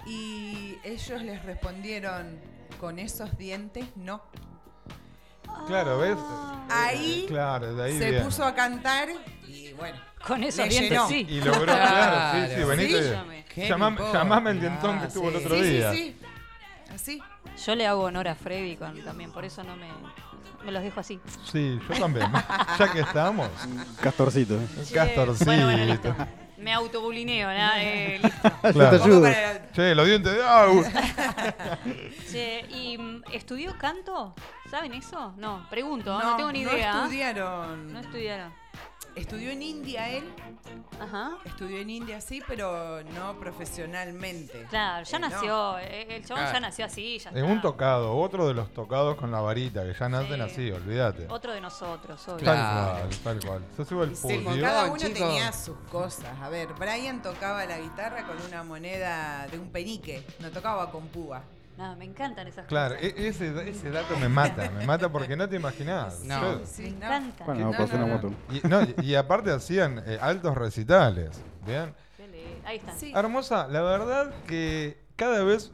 Y 0.07 0.77
ellos 0.85 1.23
les 1.23 1.45
respondieron, 1.45 2.41
con 2.81 2.99
esos 2.99 3.37
dientes 3.39 3.87
no. 3.97 4.23
Claro, 5.67 5.99
¿ves? 5.99 6.17
Ahí 6.71 7.27
Claro, 7.29 7.75
de 7.75 7.85
ahí 7.85 7.99
se 7.99 8.21
puso 8.23 8.45
a 8.45 8.55
cantar 8.55 9.09
y 9.47 9.73
bueno. 9.75 9.99
Con 10.27 10.43
esos 10.45 10.69
dientes 10.69 10.91
llenó. 10.91 11.09
sí. 11.09 11.27
Y 11.29 11.41
logró, 11.41 11.65
claro, 11.65 12.41
sí, 12.41 12.49
sí, 12.49 12.55
Claro. 12.55 12.69
venite. 12.69 13.03
Sí. 13.03 13.11
Llame. 13.11 13.45
¿Qué 13.53 13.69
Llamame, 13.69 14.01
llamame 14.13 14.51
el 14.53 14.61
dientón 14.61 14.99
que 14.99 15.05
Ah, 15.05 15.09
estuvo 15.09 15.29
el 15.29 15.39
sí. 15.39 15.45
otro 15.45 15.57
Sí, 15.57 15.63
día. 15.63 15.93
sí, 15.93 16.17
sí. 16.19 16.27
Así. 16.95 17.23
Yo 17.67 17.75
le 17.75 17.87
hago 17.87 18.03
honor 18.05 18.29
a 18.29 18.35
Freddy 18.35 18.77
con, 18.77 18.99
también, 19.05 19.31
por 19.33 19.45
eso 19.45 19.63
no 19.63 19.77
me, 19.77 19.89
me 20.65 20.73
los 20.73 20.83
dejo 20.83 21.01
así. 21.01 21.21
Sí, 21.45 21.79
yo 21.89 21.95
también. 21.99 22.27
ya 22.79 22.93
que 22.93 23.01
estamos. 23.01 23.49
Castorcito. 24.01 24.55
¿eh? 24.55 24.67
Che, 24.85 24.95
castorcito. 24.95 25.45
Bueno, 25.45 25.65
bueno, 25.67 25.85
listo. 25.85 26.15
Me 26.59 26.73
autobulineo, 26.73 27.49
¿no? 27.49 27.71
Eh, 27.77 28.21
listo. 28.23 28.49
Yo 28.63 28.73
Claro. 28.73 28.91
te 28.99 29.03
ayudo. 29.05 29.29
Che, 29.75 29.95
los 29.95 30.07
dientes 30.07 30.33
de 30.33 30.45
agua. 30.45 30.85
Che, 32.31 32.65
¿y 32.71 32.97
mm, 32.99 33.23
estudió 33.33 33.77
canto? 33.79 34.35
¿Saben 34.71 34.95
eso? 34.95 35.35
No, 35.37 35.67
pregunto, 35.69 36.19
no, 36.19 36.31
No, 36.31 36.37
tengo 36.37 36.53
ni 36.53 36.63
no 36.65 36.73
idea. 36.73 36.93
¿ah? 36.95 37.03
estudiaron. 37.05 37.93
No 37.93 38.01
estudiaron. 38.01 38.62
Estudió 39.15 39.51
en 39.51 39.61
India 39.63 40.09
él. 40.09 40.25
Ajá. 40.99 41.33
Estudió 41.45 41.79
en 41.79 41.91
India 41.91 42.21
sí, 42.21 42.43
pero 42.47 43.03
no 43.05 43.39
profesionalmente. 43.39 44.67
Claro, 44.71 45.05
ya 45.05 45.17
Eh, 45.17 45.21
nació, 45.21 45.79
eh, 45.81 46.17
el 46.17 46.25
chabón 46.25 46.45
ya 46.51 46.61
nació 46.61 46.87
así, 46.87 47.19
ya 47.19 47.31
En 47.31 47.37
está. 47.39 47.53
un 47.53 47.61
tocado, 47.61 48.17
otro 48.17 48.49
de 48.49 48.55
los 48.55 48.73
tocados 48.73 49.17
con 49.17 49.31
la 49.31 49.41
varita, 49.41 49.83
que 49.85 49.93
ya 49.99 50.09
nacen 50.09 50.37
Sí. 50.37 50.41
así, 50.41 50.71
olvídate. 50.73 51.27
Otro 51.29 51.53
de 51.53 51.61
nosotros, 51.61 52.27
obvio. 52.29 52.45
Tal 52.45 52.57
Claro. 52.57 52.99
cual, 53.01 53.11
tal 53.39 53.41
cual. 53.47 53.65
Se 53.77 53.85
sube 53.85 54.05
el 54.05 54.17
Sí, 54.17 54.45
cada 54.61 54.85
uno 54.87 54.97
chico. 54.97 55.13
tenía 55.13 55.53
sus 55.53 55.77
cosas. 55.91 56.39
A 56.41 56.49
ver, 56.49 56.69
Brian 56.79 57.21
tocaba 57.23 57.67
la 57.67 57.79
guitarra 57.79 58.27
con 58.27 58.41
una 58.49 58.63
moneda 58.63 59.47
de 59.51 59.59
un 59.59 59.69
penique, 59.71 60.25
no 60.41 60.51
tocaba 60.51 60.91
con 60.91 61.09
púa. 61.09 61.43
No, 61.79 61.97
me 61.97 62.05
encantan 62.05 62.47
esas 62.47 62.67
Claro, 62.67 62.95
cosas. 62.97 63.11
e- 63.17 63.29
ese, 63.29 63.69
ese 63.71 63.91
dato 63.91 64.17
me 64.19 64.29
mata, 64.29 64.71
me 64.71 64.85
mata 64.87 65.09
porque 65.13 65.37
no 65.37 65.49
te 65.49 65.57
imaginás. 65.57 66.21
No. 66.21 66.61
Sí, 66.67 66.83
me 66.83 66.91
no. 66.91 66.97
encanta. 67.07 67.45
Bueno, 67.45 67.71
No, 67.71 67.77
pasó 67.77 67.97
no, 67.97 68.05
una 68.05 68.15
no. 68.17 68.23
moto. 68.29 68.35
y, 68.53 68.69
no, 68.69 68.83
y- 68.83 68.95
y 69.11 69.15
aparte 69.15 69.51
hacían 69.51 70.03
eh, 70.07 70.19
altos 70.21 70.55
recitales. 70.57 71.31
¿Bien? 71.67 71.95
Ahí 72.65 72.77
está. 72.77 72.93
Sí. 72.95 73.13
Hermosa, 73.15 73.67
la 73.69 73.83
verdad 73.83 74.33
que 74.47 75.03
cada 75.17 75.43
vez 75.43 75.73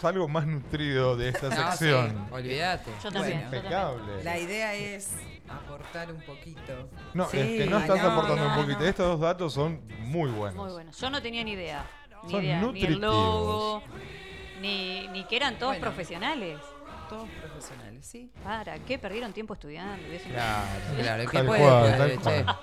salgo 0.00 0.28
más 0.28 0.46
nutrido 0.46 1.16
de 1.16 1.30
esta 1.30 1.48
No, 1.48 1.56
sección. 1.56 2.10
sí, 2.10 2.34
olvídate. 2.34 2.90
Yo 3.02 3.10
también. 3.10 3.12
Bueno. 3.12 3.12
yo 3.12 3.12
también. 3.12 3.42
Impecable. 3.42 4.24
La 4.24 4.38
idea 4.38 4.74
es 4.74 5.10
aportar 5.48 6.12
un 6.12 6.20
poquito. 6.20 6.88
No, 7.14 7.28
Sí. 7.28 7.38
es 7.38 7.46
que 7.64 7.66
no 7.70 7.78
Ah, 7.78 7.80
estás 7.80 8.02
no, 8.02 8.10
aportando 8.12 8.44
no, 8.44 8.50
un 8.50 8.56
poquito. 8.62 8.78
no. 8.80 8.84
Estos 8.86 9.06
dos 9.08 9.20
datos 9.20 9.52
son 9.52 9.80
muy 10.00 10.30
buenos. 10.30 10.54
Muy 10.62 10.72
bueno. 10.72 10.92
Yo 10.92 11.10
no 11.10 11.20
tenía 11.20 11.42
ni 11.42 11.52
idea. 11.52 11.84
Ni 12.24 12.30
Son 12.30 12.44
idea. 12.44 12.60
Ni 12.60 12.60
el 12.60 12.66
nutritivos. 12.66 13.00
logo, 13.00 13.82
ni, 14.60 15.08
ni 15.08 15.24
que 15.24 15.36
eran 15.36 15.54
todos 15.58 15.72
Bueno. 15.72 15.82
profesionales. 15.86 16.58
Todos 17.08 17.28
profesionales, 17.40 18.06
¿sí? 18.06 18.30
¿Para 18.44 18.78
qué 18.80 18.98
perdieron 18.98 19.32
tiempo 19.32 19.54
estudiando? 19.54 20.06
Claro, 20.30 20.66
claro. 21.00 21.30
¿Qué 21.30 21.38
Tal 21.38 21.46
puede 21.46 21.60
cual, 21.62 21.96
tal 21.96 22.10
che? 22.10 22.44
cual. 22.44 22.58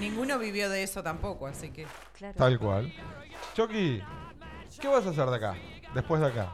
Ninguno 0.00 0.38
vivió 0.38 0.68
de 0.68 0.82
eso 0.82 1.02
tampoco, 1.04 1.46
así 1.46 1.70
que. 1.70 1.86
Claro. 2.18 2.34
Tal 2.36 2.58
cual. 2.58 2.92
Chucky, 3.54 4.02
¿qué 4.80 4.88
vas 4.88 5.06
a 5.06 5.10
hacer 5.10 5.26
de 5.26 5.36
acá? 5.36 5.54
Después 5.94 6.20
de 6.20 6.26
acá. 6.26 6.52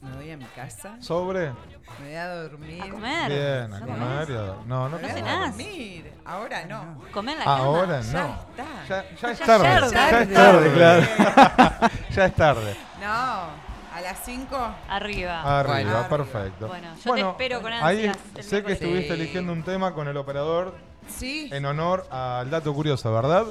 Me 0.00 0.14
voy 0.16 0.30
a 0.30 0.36
mi 0.36 0.44
casa, 0.44 0.96
¿Sobre? 1.00 1.50
me 1.98 2.06
voy 2.06 2.14
a 2.14 2.28
dormir. 2.28 2.82
A 2.82 2.88
comer. 2.90 3.30
Bien, 3.32 3.72
a 3.74 3.80
¿No 3.80 3.86
comer 3.86 3.98
comés? 3.98 4.28
y 4.28 4.32
a 4.32 4.36
No, 4.66 4.88
no 4.90 4.98
Me 4.98 5.08
voy 5.12 5.20
a 5.28 5.38
dormir. 5.46 6.12
Ahora 6.26 6.64
no. 6.66 7.02
Comer 7.10 7.32
en 7.34 7.38
la 7.38 7.44
cama. 7.46 7.56
Ahora 7.58 8.00
Ya 8.02 8.12
no. 8.12 8.38
está. 8.50 8.84
Ya, 8.86 9.16
ya 9.16 9.30
es 9.32 9.38
Ya 9.40 9.46
tarde. 9.46 9.86
es 9.86 9.90
Ya 9.92 10.10
tarde. 10.10 10.22
es 10.22 10.34
tarde, 10.34 10.72
claro. 10.74 11.90
ya 12.10 12.24
es 12.26 12.34
tarde. 12.34 12.76
No, 13.00 13.63
a 13.94 14.00
las 14.00 14.18
5. 14.24 14.56
Arriba. 14.88 15.58
Arriba, 15.60 15.76
Arriba. 15.76 16.08
perfecto. 16.08 16.66
Bueno, 16.68 16.88
yo 17.04 17.14
te 17.14 17.20
espero 17.20 17.62
con 17.62 17.72
Ahí 17.72 18.06
ansias 18.06 18.18
el 18.36 18.42
sé 18.44 18.64
que 18.64 18.72
estuviste 18.72 19.14
Sí. 19.14 19.20
eligiendo 19.20 19.52
un 19.52 19.62
tema 19.62 19.94
con 19.94 20.08
el 20.08 20.16
operador 20.16 20.74
Sí. 21.08 21.48
en 21.52 21.64
honor 21.66 22.06
al 22.10 22.50
dato 22.50 22.74
curioso, 22.74 23.12
¿verdad? 23.12 23.46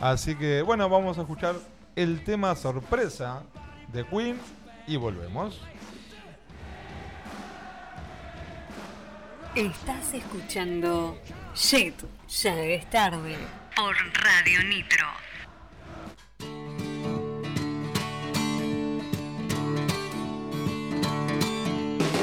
Así 0.00 0.36
que, 0.36 0.62
bueno, 0.62 0.88
vamos 0.88 1.18
a 1.18 1.22
escuchar 1.22 1.56
el 1.96 2.22
tema 2.24 2.54
sorpresa 2.54 3.42
de 3.88 4.06
Queen 4.06 4.40
y 4.86 4.96
volvemos. 4.96 5.60
Estás 9.54 10.14
escuchando 10.14 11.18
Shit, 11.54 11.96
ya 12.28 12.54
es 12.60 12.88
tarde. 12.88 13.36
Por 13.74 13.96
Radio 14.22 14.62
Nitro. 14.64 15.06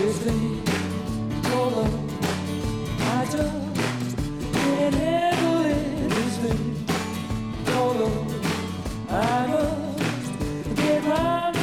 Called 0.08 1.74
love, 1.76 2.00
I 3.02 3.26
just 3.26 4.16
can't 4.54 4.96
handle 4.96 5.66
called 7.66 7.98
love, 7.98 9.12
I 9.12 9.48
must 9.48 10.76
get 10.78 11.04
round 11.04 11.57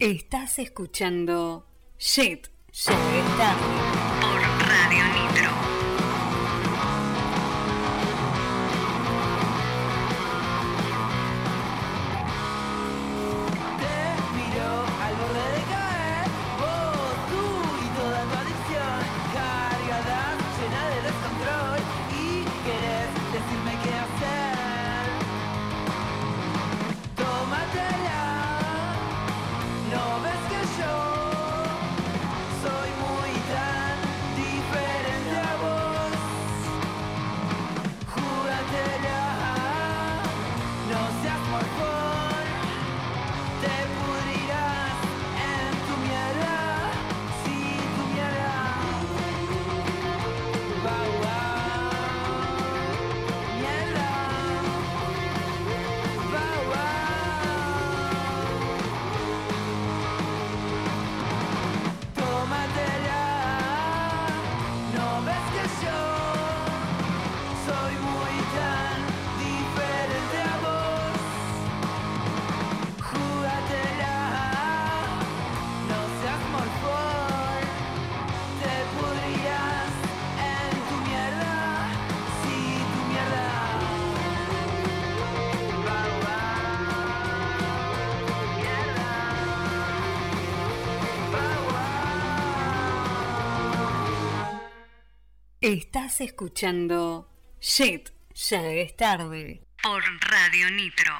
Estás 0.00 0.58
escuchando 0.58 1.66
Shit, 1.98 2.46
Estás 96.20 96.32
escuchando 96.32 97.30
Shit, 97.62 98.10
ya 98.34 98.70
es 98.72 98.94
tarde 98.94 99.62
por 99.82 100.02
Radio 100.20 100.70
Nitro. 100.70 101.14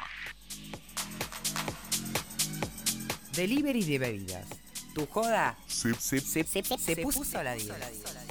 Delivery 3.33 3.83
de 3.83 3.99
bebidas. 3.99 4.47
Tu 4.95 5.07
joda 5.07 5.57
se, 5.67 5.95
se 5.95 6.45
puso 7.03 7.39
a 7.39 7.43
la 7.43 7.55
10. 7.55 7.73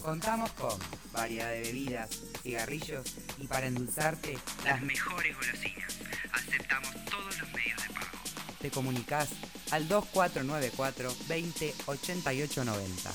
Contamos 0.03 0.51
con 0.51 0.77
variedad 1.11 1.49
de 1.49 1.61
bebidas, 1.61 2.11
cigarrillos 2.43 3.15
y 3.39 3.47
para 3.47 3.65
endulzarte 3.65 4.37
las 4.63 4.79
mejores 4.83 5.35
golosinas. 5.35 5.97
Aceptamos 6.31 6.93
todos 7.05 7.35
los 7.39 7.51
medios 7.51 7.81
de 7.81 7.93
pago. 7.95 8.18
Te 8.59 8.69
comunicas 8.69 9.29
al 9.71 9.87
2494 9.87 11.13
20 11.27 11.73
88 11.85 12.65
90. 12.65 13.11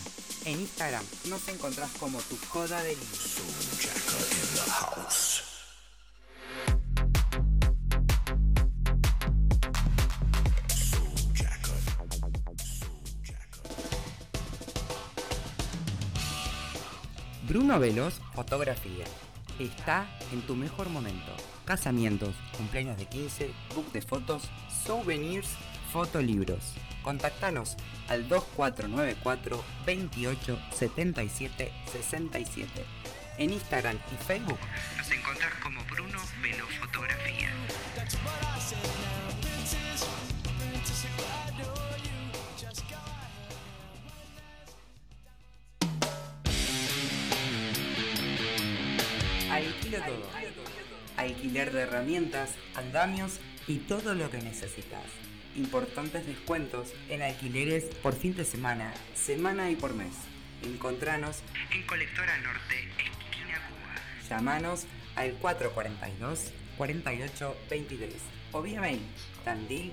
En 0.46 0.60
Instagram 0.60 1.04
nos 1.26 1.48
encontrás 1.48 1.90
como 1.98 2.18
tu 2.20 2.36
joda 2.48 2.82
delivery. 2.82 3.04
Bruno 17.46 17.78
Veloz 17.78 18.14
Fotografía. 18.34 19.04
Está 19.58 20.08
en 20.32 20.42
tu 20.42 20.56
mejor 20.56 20.88
momento. 20.88 21.30
Casamientos, 21.64 22.34
cumpleaños 22.56 22.96
de 22.96 23.06
15, 23.06 23.50
book 23.74 23.92
de 23.92 24.02
fotos, 24.02 24.50
souvenirs, 24.84 25.48
fotolibros. 25.92 26.74
Contactanos 27.02 27.76
al 28.08 28.28
2494 28.28 29.64
28 29.86 30.58
77 30.72 31.72
67. 31.90 32.84
En 33.38 33.52
Instagram 33.52 33.98
y 34.12 34.24
Facebook 34.24 34.58
nos 34.96 35.10
encontrás 35.10 35.52
como 35.62 35.82
Bruno 35.84 36.18
Veloz 36.40 36.70
Fotografía. 36.78 37.50
Alquilo 49.50 49.98
todo. 49.98 50.28
Alquiler 51.16 51.72
de 51.72 51.80
herramientas, 51.82 52.50
andamios 52.76 53.40
y 53.66 53.78
todo 53.78 54.14
lo 54.14 54.30
que 54.30 54.38
necesitas. 54.38 55.04
Importantes 55.56 56.26
descuentos 56.26 56.92
en 57.08 57.22
alquileres 57.22 57.84
por 58.02 58.14
fin 58.14 58.34
de 58.34 58.44
semana, 58.44 58.92
semana 59.14 59.70
y 59.70 59.76
por 59.76 59.94
mes. 59.94 60.14
Encontranos 60.62 61.42
en 61.72 61.82
Colectora 61.86 62.38
Norte, 62.38 62.74
esquina 62.98 63.60
Cuba. 63.68 63.94
Llámanos 64.28 64.86
al 65.14 65.32
442 65.34 66.52
4823 66.76 68.12
o 68.52 68.62
vía 68.62 68.80
mail 68.80 69.00
tandil 69.44 69.92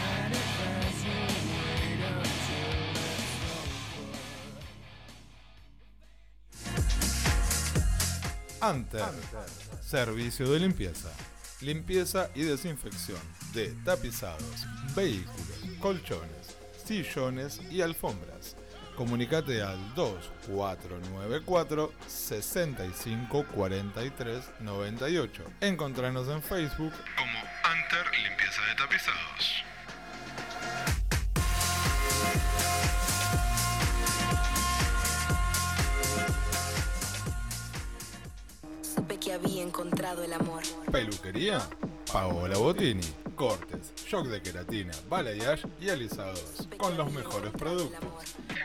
Anter, 8.61 9.03
servicio 9.81 10.51
de 10.51 10.59
limpieza. 10.59 11.09
Limpieza 11.61 12.29
y 12.35 12.43
desinfección 12.43 13.19
de 13.53 13.69
tapizados, 13.83 14.65
vehículos, 14.95 15.57
colchones, 15.79 16.55
sillones 16.85 17.59
y 17.71 17.81
alfombras. 17.81 18.55
Comunicate 18.95 19.61
al 19.63 19.95
2494 19.95 21.91
65 22.07 23.45
43 23.47 24.49
98. 24.59 25.43
Encontranos 25.61 26.27
en 26.27 26.43
Facebook 26.43 26.93
como 27.17 27.39
Anter 27.63 28.05
Limpieza 28.11 28.61
de 28.67 28.75
Tapizados. 28.75 29.60
Había 39.43 39.63
encontrado 39.63 40.23
el 40.23 40.33
amor. 40.33 40.61
Peluquería, 40.91 41.61
Paola 42.11 42.57
Botini. 42.57 43.01
Cortes, 43.35 43.93
shock 44.07 44.27
de 44.27 44.41
queratina, 44.41 44.91
balayage 45.09 45.67
y 45.79 45.89
alisados. 45.89 46.67
Con 46.77 46.95
los 46.95 47.11
mejores 47.11 47.51
productos. 47.51 47.99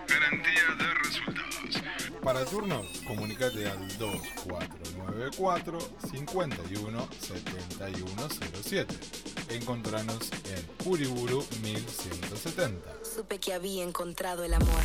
Garantía 0.06 0.76
de 0.78 0.94
resultados. 0.94 1.82
Para 2.22 2.44
turno, 2.44 2.82
comunicate 3.06 3.66
al 3.70 3.96
2494 3.96 5.78
51 6.10 7.08
7107. 7.20 8.94
Encontranos 9.50 10.30
en 10.44 10.90
Uriburu 10.90 11.42
1170. 11.62 12.90
Supe 13.02 13.38
que 13.38 13.54
había 13.54 13.82
encontrado 13.82 14.44
el 14.44 14.52
amor. 14.54 14.82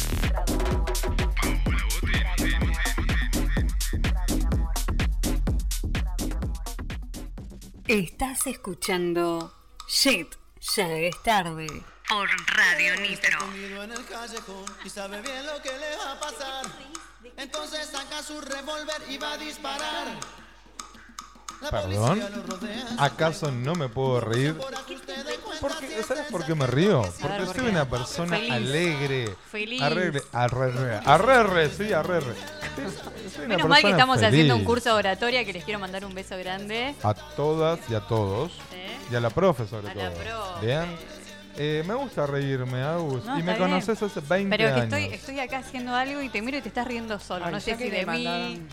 Estás 7.92 8.48
escuchando 8.48 9.54
Shit, 9.86 10.36
ya 10.62 10.88
es 10.94 11.24
tarde. 11.24 11.68
Por 12.08 12.30
Radio 12.56 12.96
Nitro. 13.02 13.32
escondido 13.32 13.84
en 13.84 13.92
el 13.92 14.06
callejón 14.06 14.64
y 14.86 14.90
sabe 14.90 15.22
bien 15.22 15.46
lo 15.46 15.62
que 15.62 15.78
le 15.78 15.98
va 15.98 16.14
a 16.14 16.20
pasar. 16.22 16.66
Entonces 17.36 17.90
saca 17.90 18.24
su 18.24 18.40
revólver 18.40 18.96
y 19.10 19.18
va 19.18 19.34
a 19.34 19.38
disparar. 19.38 20.08
¿Perdón? 21.70 22.22
¿Acaso 22.98 23.52
no 23.52 23.76
me 23.76 23.88
puedo 23.90 24.20
reír? 24.22 24.56
Porque, 25.60 26.02
¿Sabes 26.04 26.26
por 26.32 26.44
qué 26.46 26.56
me 26.56 26.66
río? 26.66 27.04
Porque 27.22 27.38
¿por 27.46 27.56
soy 27.56 27.66
qué? 27.66 27.70
una 27.70 27.86
persona 27.88 28.38
Feliz. 28.38 28.52
alegre. 28.52 29.36
Feliz. 29.52 29.82
Arregre, 29.82 30.22
arregre, 30.32 31.00
arregre, 31.06 31.70
sí, 31.70 31.94
arregre. 31.94 32.34
Menos 33.48 33.68
mal 33.68 33.82
que 33.82 33.92
estamos 33.92 34.22
haciendo 34.22 34.56
un 34.56 34.64
curso 34.64 34.90
de 34.90 34.96
oratoria 34.96 35.46
que 35.46 35.54
les 35.54 35.64
quiero 35.64 35.80
mandar 35.80 36.04
un 36.06 36.16
beso 36.16 36.36
grande. 36.38 36.96
A 37.04 37.14
todas 37.14 37.80
y 37.90 37.96
a 37.96 38.00
todos. 38.02 38.52
¿Eh? 38.74 38.98
Y 39.12 39.16
a 39.16 39.20
la 39.20 39.30
profe 39.30 39.68
sobre 39.68 39.90
A 39.90 39.94
todo. 39.94 40.04
la 40.04 40.12
profe. 40.12 40.66
Bien. 40.66 40.86
Eh, 41.58 41.84
me 41.86 41.94
gusta 41.96 42.26
reírme, 42.26 42.82
Agus. 42.82 43.26
No, 43.26 43.38
y 43.38 43.44
me 43.44 43.58
conoces 43.58 44.02
hace 44.02 44.22
20 44.22 44.50
Pero 44.58 44.70
que 44.74 44.82
años. 44.82 44.84
estoy, 44.86 45.04
estoy 45.14 45.40
acá 45.42 45.58
haciendo 45.60 45.94
algo 45.94 46.22
y 46.22 46.30
te 46.30 46.42
miro 46.42 46.58
y 46.58 46.62
te 46.62 46.70
estás 46.70 46.88
riendo 46.88 47.20
solo. 47.20 47.46
Ay, 47.46 47.52
no 47.52 47.60
sé 47.60 47.76
si 47.76 47.90
de 47.90 48.06
mí. 48.06 48.24
mandaron- 48.24 48.68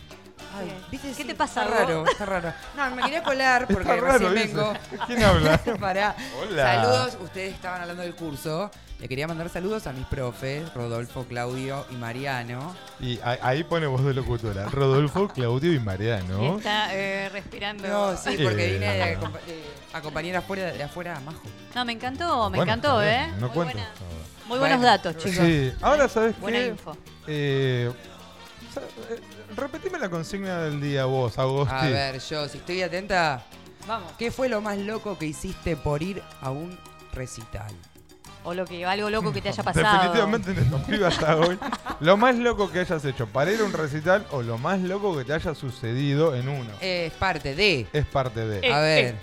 Ay, 0.56 0.72
¿viste? 0.90 1.08
¿Qué 1.08 1.14
Sí, 1.14 1.24
te 1.24 1.34
pasa, 1.34 1.64
Está 1.64 1.74
raro, 1.78 2.06
está 2.06 2.24
raro. 2.26 2.52
No, 2.76 2.90
me 2.96 3.02
quería 3.02 3.22
colar 3.22 3.66
porque 3.66 3.82
Está 3.82 3.96
raro, 3.96 4.28
recién 4.30 4.34
dice. 4.34 4.46
vengo. 4.56 4.72
¿Quién 5.06 5.22
habla? 5.22 5.58
Pará. 5.80 6.16
Hola. 6.40 6.74
Saludos, 6.74 7.18
ustedes 7.22 7.54
estaban 7.54 7.82
hablando 7.82 8.02
del 8.02 8.14
curso. 8.14 8.70
Le 8.98 9.06
quería 9.08 9.28
mandar 9.28 9.48
saludos 9.48 9.86
a 9.86 9.92
mis 9.92 10.04
profes, 10.06 10.74
Rodolfo, 10.74 11.24
Claudio 11.24 11.86
y 11.90 11.94
Mariano. 11.94 12.74
Y 12.98 13.20
a- 13.20 13.38
ahí 13.42 13.62
pone 13.62 13.86
voz 13.86 14.04
de 14.04 14.12
locutora. 14.12 14.66
Rodolfo, 14.70 15.28
Claudio 15.34 15.72
y 15.72 15.76
Y 15.76 15.80
Mariano. 15.80 16.58
está 16.58 16.88
eh, 16.94 17.28
respirando. 17.28 17.86
No, 17.86 18.16
sí, 18.16 18.36
porque 18.42 18.70
Eh. 18.70 18.72
vine 18.72 18.92
de, 18.94 19.16
acompa- 19.16 19.40
de 19.46 19.62
acompañar 19.92 20.36
afuera, 20.36 20.72
de 20.72 20.82
afuera 20.82 21.16
a 21.16 21.20
Majo. 21.20 21.42
No, 21.76 21.84
me 21.84 21.92
encantó, 21.92 22.50
me 22.50 22.56
Bueno, 22.56 22.72
encantó, 22.72 23.02
¿eh? 23.02 23.28
No 23.38 23.46
Muy, 23.46 23.50
cuento. 23.50 23.74
buena- 23.74 23.88
muy 24.48 24.58
buenos 24.58 24.78
Bueno, 24.78 24.90
datos, 24.92 25.16
chicos. 25.18 25.44
Sí, 25.46 25.72
ahora 25.80 26.08
sabes 26.08 26.40
Buena 26.40 26.58
qué? 26.58 26.66
info. 26.66 26.96
Repetime 29.56 29.98
la 29.98 30.08
consigna 30.10 30.62
del 30.62 30.80
día 30.80 31.04
vos, 31.06 31.38
Agosti. 31.38 31.74
A 31.74 31.82
ver, 31.84 32.18
yo, 32.20 32.48
si 32.48 32.58
estoy 32.58 32.82
atenta, 32.82 33.42
Vamos. 33.86 34.12
¿qué 34.18 34.30
fue 34.30 34.48
lo 34.48 34.60
más 34.60 34.78
loco 34.78 35.18
que 35.18 35.26
hiciste 35.26 35.76
por 35.76 36.02
ir 36.02 36.22
a 36.40 36.50
un 36.50 36.78
recital? 37.12 37.74
O 38.48 38.54
lo 38.54 38.64
que, 38.64 38.86
algo 38.86 39.10
loco 39.10 39.30
que 39.30 39.42
te 39.42 39.50
haya 39.50 39.62
pasado. 39.62 39.92
Definitivamente 39.92 40.52
en 40.52 40.58
estos 40.58 40.80
pibes 40.84 41.02
hasta 41.02 41.36
hoy. 41.36 41.58
Lo 42.00 42.16
más 42.16 42.34
loco 42.36 42.70
que 42.72 42.80
hayas 42.80 43.04
hecho 43.04 43.26
para 43.26 43.52
ir 43.52 43.60
a 43.60 43.64
un 43.64 43.74
recital 43.74 44.26
o 44.30 44.40
lo 44.40 44.56
más 44.56 44.80
loco 44.80 45.14
que 45.18 45.24
te 45.24 45.34
haya 45.34 45.54
sucedido 45.54 46.34
en 46.34 46.48
uno. 46.48 46.70
Es 46.80 47.12
parte 47.12 47.54
de. 47.54 47.86
Es 47.92 48.06
parte 48.06 48.46
de. 48.46 48.72
a 48.72 48.80
ver. 48.80 49.16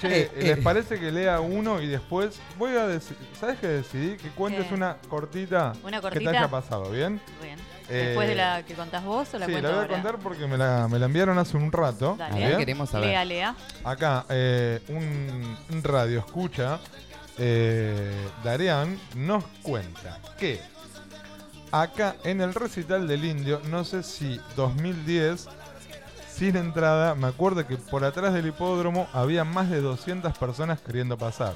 Che, 0.00 0.22
eh, 0.22 0.30
¿les 0.34 0.58
eh. 0.58 0.62
parece 0.62 0.98
que 0.98 1.12
lea 1.12 1.40
uno 1.40 1.82
y 1.82 1.88
después 1.88 2.40
voy 2.58 2.74
a 2.76 2.86
decir, 2.86 3.18
¿sabes 3.38 3.58
qué 3.60 3.68
decidí? 3.68 4.16
Que 4.16 4.30
cuentes 4.30 4.66
¿Qué? 4.66 4.74
una 4.74 4.96
cortita, 5.08 5.74
¿Una 5.84 5.98
que 6.00 6.08
te 6.08 6.14
cortita? 6.14 6.30
haya 6.30 6.48
pasado, 6.48 6.90
¿bien? 6.90 7.20
Bien. 7.42 7.58
Eh, 7.90 8.06
Después 8.06 8.28
de 8.28 8.34
la 8.34 8.62
que 8.64 8.74
contás 8.74 9.04
vos 9.04 9.28
o 9.34 9.38
la 9.38 9.44
sí, 9.46 9.52
cuento 9.52 9.68
la 9.70 9.76
voy 9.76 9.84
a 9.84 9.88
contar 9.88 10.18
porque 10.18 10.46
me 10.46 10.56
la, 10.56 10.88
me 10.88 10.98
la 10.98 11.06
enviaron 11.06 11.38
hace 11.38 11.56
un 11.58 11.70
rato. 11.70 12.14
Dale. 12.18 12.46
¿bien? 12.46 12.58
queremos 12.58 12.88
saber. 12.88 13.08
Lea, 13.10 13.24
lea. 13.26 13.54
Acá, 13.84 14.24
eh, 14.30 14.80
un, 14.88 15.56
un 15.70 15.82
radio 15.82 16.20
escucha, 16.20 16.78
eh, 17.42 18.28
nos 19.16 19.44
cuenta 19.62 20.20
que 20.38 20.60
acá 21.72 22.16
en 22.24 22.42
el 22.42 22.52
recital 22.54 23.08
del 23.08 23.24
indio, 23.24 23.62
no 23.70 23.84
sé 23.84 24.02
si 24.02 24.38
2010, 24.56 25.48
sin 26.34 26.56
entrada, 26.56 27.14
me 27.14 27.28
acuerdo 27.28 27.66
que 27.66 27.76
por 27.76 28.04
atrás 28.04 28.34
del 28.34 28.46
hipódromo 28.46 29.08
había 29.12 29.44
más 29.44 29.70
de 29.70 29.80
200 29.80 30.36
personas 30.36 30.80
queriendo 30.80 31.16
pasar. 31.16 31.54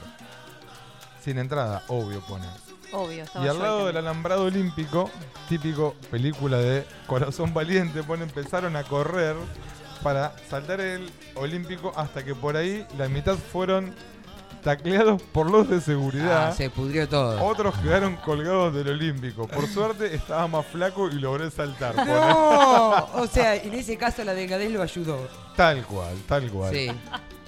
Sin 1.22 1.39
entrada, 1.39 1.82
obvio 1.89 2.20
pone. 2.20 2.47
Obvio, 2.93 3.24
Y 3.43 3.49
al 3.49 3.59
lado 3.59 3.87
del 3.87 3.97
alambrado 3.97 4.45
olímpico, 4.45 5.11
típico 5.49 5.95
película 6.11 6.59
de 6.59 6.87
Corazón 7.07 7.53
Valiente, 7.53 8.03
pone, 8.03 8.24
empezaron 8.24 8.76
a 8.76 8.85
correr 8.85 9.37
para 10.03 10.35
saltar 10.49 10.80
el 10.80 11.11
olímpico 11.35 11.93
hasta 11.97 12.24
que 12.24 12.35
por 12.35 12.57
ahí 12.57 12.87
la 12.97 13.09
mitad 13.09 13.37
fueron 13.37 13.95
tacleados 14.64 15.22
por 15.22 15.48
los 15.50 15.68
de 15.68 15.80
seguridad. 15.80 16.48
Ah, 16.48 16.52
se 16.52 16.70
pudrió 16.70 17.08
todo. 17.08 17.40
Otros 17.44 17.76
quedaron 17.78 18.16
colgados 18.16 18.74
del 18.74 18.88
olímpico. 18.88 19.46
Por 19.46 19.68
suerte 19.68 20.14
estaba 20.14 20.48
más 20.48 20.66
flaco 20.66 21.08
y 21.08 21.14
logré 21.20 21.50
saltar. 21.50 21.94
No, 22.06 23.06
o 23.14 23.26
sea, 23.28 23.54
en 23.56 23.74
ese 23.74 23.96
caso 23.96 24.24
la 24.24 24.34
delgadez 24.34 24.72
lo 24.72 24.82
ayudó. 24.82 25.28
Tal 25.54 25.84
cual, 25.84 26.16
tal 26.26 26.50
cual. 26.50 26.72
Sí. 26.74 26.90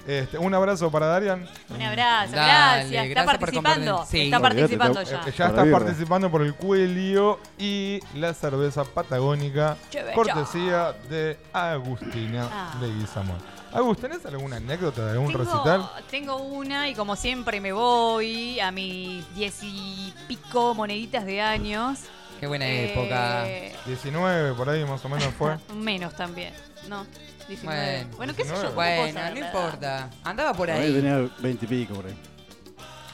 Este, 0.07 0.37
un 0.37 0.53
abrazo 0.53 0.89
para 0.89 1.07
Darian. 1.07 1.45
Un 1.69 1.81
abrazo, 1.81 2.33
Dale, 2.33 2.47
gracias. 2.47 2.85
Está 2.85 3.03
gracias 3.09 3.25
por 3.25 3.39
participando. 3.39 4.05
Sí. 4.09 4.21
Está 4.21 4.39
participando 4.39 5.01
está- 5.01 5.23
ya. 5.25 5.29
Eh, 5.29 5.33
ya 5.37 5.47
birra. 5.63 5.79
participando 5.79 6.31
por 6.31 6.41
el 6.43 6.53
cuelio 6.55 7.39
y 7.57 7.99
la 8.15 8.33
cerveza 8.33 8.85
patagónica, 8.85 9.75
cortesía 10.15 10.93
de 11.09 11.37
Agustina 11.51 12.47
Ah. 12.49 12.75
Leguizamón. 12.79 13.56
Agus, 13.77 13.99
¿tenés 13.99 14.25
alguna 14.25 14.55
anécdota 14.55 15.05
de 15.05 15.11
algún 15.11 15.27
Tengo, 15.31 15.43
recital? 15.43 15.89
tengo 16.09 16.35
una 16.37 16.89
y 16.89 16.95
como 16.95 17.15
siempre 17.15 17.61
me 17.61 17.71
voy 17.73 18.59
a 18.59 18.71
mis 18.71 19.23
diez 19.35 19.59
y 19.61 20.11
pico 20.27 20.73
moneditas 20.73 21.23
de 21.27 21.41
años. 21.41 21.99
Qué 22.39 22.47
buena 22.47 22.65
Eh, 22.67 22.91
época. 22.91 23.45
19, 23.85 24.53
por 24.55 24.67
ahí 24.69 24.83
más 24.83 25.05
o 25.05 25.09
menos 25.09 25.31
fue. 25.37 25.57
Menos 25.75 26.15
también. 26.15 26.53
No, 26.89 27.05
19. 27.47 27.85
Bueno, 28.05 28.17
Bueno, 28.17 28.33
qué 28.35 28.45
sé 28.45 28.49
yo. 28.49 28.55
19. 28.55 28.65
¿cómo 28.65 28.75
puedo 28.75 29.13
Bueno, 29.13 29.29
no 29.39 29.45
importa. 29.45 30.09
Andaba 30.23 30.53
por 30.55 30.71
Ahí 30.71 30.81
ahí. 30.87 30.93
tenía 30.93 31.29
20 31.37 31.65
y 31.65 31.67
pico 31.67 31.93
por 31.93 32.07
ahí. 32.07 32.17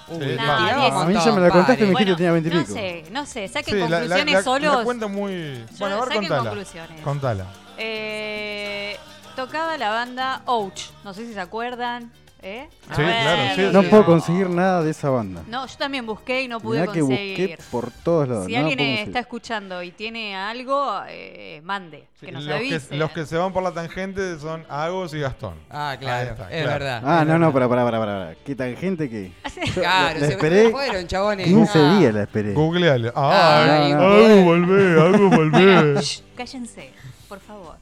Sí, 0.07 0.35
Nah, 0.37 0.87
un 0.91 1.01
A 1.01 1.05
mí 1.07 1.13
ya 1.13 1.31
me 1.33 1.41
la 1.41 1.49
contaste 1.49 1.83
y 1.83 1.87
me 1.87 1.89
dijiste 1.91 2.11
que 2.11 2.15
tenía 2.15 2.31
20 2.31 2.49
y 2.49 2.53
No 2.53 2.61
pico. 2.61 2.73
sé, 2.73 3.03
no 3.11 3.25
sé, 3.25 3.47
saquen 3.49 3.73
Sí, 3.73 3.79
la- 3.81 3.87
la- 3.89 3.99
conclusiones 3.99 4.33
la- 4.35 4.43
solos. 4.43 4.77
La 4.77 4.83
cuenta 4.85 5.07
muy. 5.07 5.65
Bueno, 5.77 5.95
a 5.95 5.99
ver, 5.99 6.07
saquen 6.07 6.19
contala. 6.29 6.49
conclusiones. 6.49 7.01
Contala. 7.01 7.45
Eh, 7.77 8.97
tocaba 9.35 9.77
la 9.77 9.89
banda 9.89 10.41
Ouch, 10.45 10.81
no 11.03 11.13
sé 11.13 11.25
si 11.25 11.33
se 11.33 11.39
acuerdan. 11.39 12.11
¿eh? 12.45 12.67
Sí, 12.89 12.95
claro, 13.01 13.41
sí, 13.55 13.61
No 13.71 13.81
sí. 13.83 13.87
puedo 13.87 14.05
conseguir 14.05 14.49
nada 14.49 14.83
de 14.83 14.91
esa 14.91 15.09
banda. 15.09 15.43
No, 15.47 15.65
yo 15.65 15.77
también 15.77 16.05
busqué 16.05 16.41
y 16.43 16.49
no 16.49 16.59
pude 16.59 16.81
Mirá 16.81 16.91
que 16.91 16.99
conseguir. 16.99 17.49
busqué 17.51 17.63
por 17.71 17.89
todos 18.03 18.27
lados. 18.27 18.45
Si 18.47 18.51
no 18.51 18.57
la 18.57 18.67
alguien 18.67 18.79
conseguir. 18.79 19.07
está 19.07 19.19
escuchando 19.19 19.81
y 19.81 19.91
tiene 19.91 20.35
algo, 20.35 20.93
eh, 21.07 21.61
mande, 21.63 22.09
que 22.19 22.33
nos 22.33 22.43
los, 22.43 22.55
avise. 22.55 22.89
que, 22.89 22.95
los 22.97 23.11
que 23.11 23.25
se 23.25 23.37
van 23.37 23.53
por 23.53 23.63
la 23.63 23.71
tangente 23.71 24.37
son 24.39 24.65
Agos 24.67 25.13
y 25.13 25.19
Gastón. 25.21 25.53
Ah, 25.69 25.95
claro, 25.97 26.31
está, 26.31 26.51
es 26.51 26.63
claro. 26.63 26.79
verdad. 26.83 27.01
Ah, 27.05 27.23
no, 27.25 27.39
no, 27.39 27.53
para, 27.53 27.69
para, 27.69 27.83
para, 27.85 27.97
para. 27.99 28.35
¿Qué 28.45 28.55
tangente 28.55 29.09
que? 29.09 29.31
Yo 29.67 29.81
Claro, 29.81 30.19
la 30.19 30.25
se 30.27 30.33
esperé 30.33 30.69
fueron, 30.69 31.07
chabones. 31.07 31.47
15 31.47 31.79
Ah. 31.79 31.97
días 31.97 32.13
la 32.13 32.23
esperé. 32.23 32.53
Googleale. 32.53 33.09
No, 33.15 33.21
no. 33.21 34.03
algo 34.03 34.41
volvé, 34.43 35.01
algo 35.01 35.29
volvé. 35.29 36.01
Cállense, 36.35 36.91
por 37.29 37.39
favor. 37.39 37.77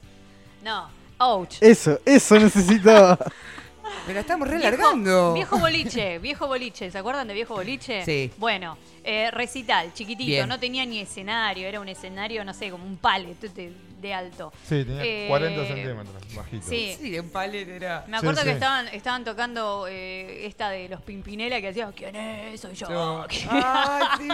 No, 0.62 0.88
Ouch. 1.22 1.56
Eso, 1.60 1.98
eso 2.04 2.38
necesitaba. 2.38 3.18
Pero 4.06 4.20
estamos 4.20 4.48
Viejo- 4.48 4.62
relargando. 4.64 5.34
Viejo 5.34 5.58
boliche, 5.58 6.18
viejo 6.18 6.46
boliche. 6.48 6.90
¿Se 6.90 6.98
acuerdan 6.98 7.28
de 7.28 7.34
viejo 7.34 7.54
boliche? 7.54 8.04
Sí. 8.04 8.30
Bueno, 8.38 8.76
eh, 9.04 9.30
recital, 9.30 9.92
chiquitito, 9.94 10.26
Bien. 10.28 10.48
no 10.48 10.58
tenía 10.58 10.84
ni 10.84 10.98
escenario, 11.00 11.68
era 11.68 11.78
un 11.80 11.88
escenario, 11.88 12.44
no 12.44 12.52
sé, 12.54 12.70
como 12.70 12.84
un 12.84 12.96
palet 12.96 13.36
de, 14.02 14.12
alto. 14.14 14.52
Sí, 14.68 14.84
tenía 14.84 15.02
Eh, 15.04 15.26
40 15.28 15.64
centímetros, 15.66 16.34
bajito. 16.34 16.66
Sí. 16.68 16.96
Sí, 17.00 17.18
un 17.18 17.30
palet 17.30 17.68
era. 17.68 18.04
Me 18.08 18.16
acuerdo 18.18 18.40
Sí, 18.40 18.44
que 18.46 18.50
sí. 18.50 18.54
estaban, 18.54 18.88
estaban 18.88 19.24
tocando 19.24 19.86
eh, 19.88 20.46
esta 20.46 20.68
de 20.70 20.88
los 20.88 21.00
Pimpinela 21.00 21.60
que 21.60 21.68
hacía 21.68 21.90
¿Quién 21.96 22.14
es? 22.16 22.60
Soy 22.60 22.74
yo. 22.74 22.88
Yo. 22.88 23.26
Ah, 23.50 24.18
sí. 24.18 24.28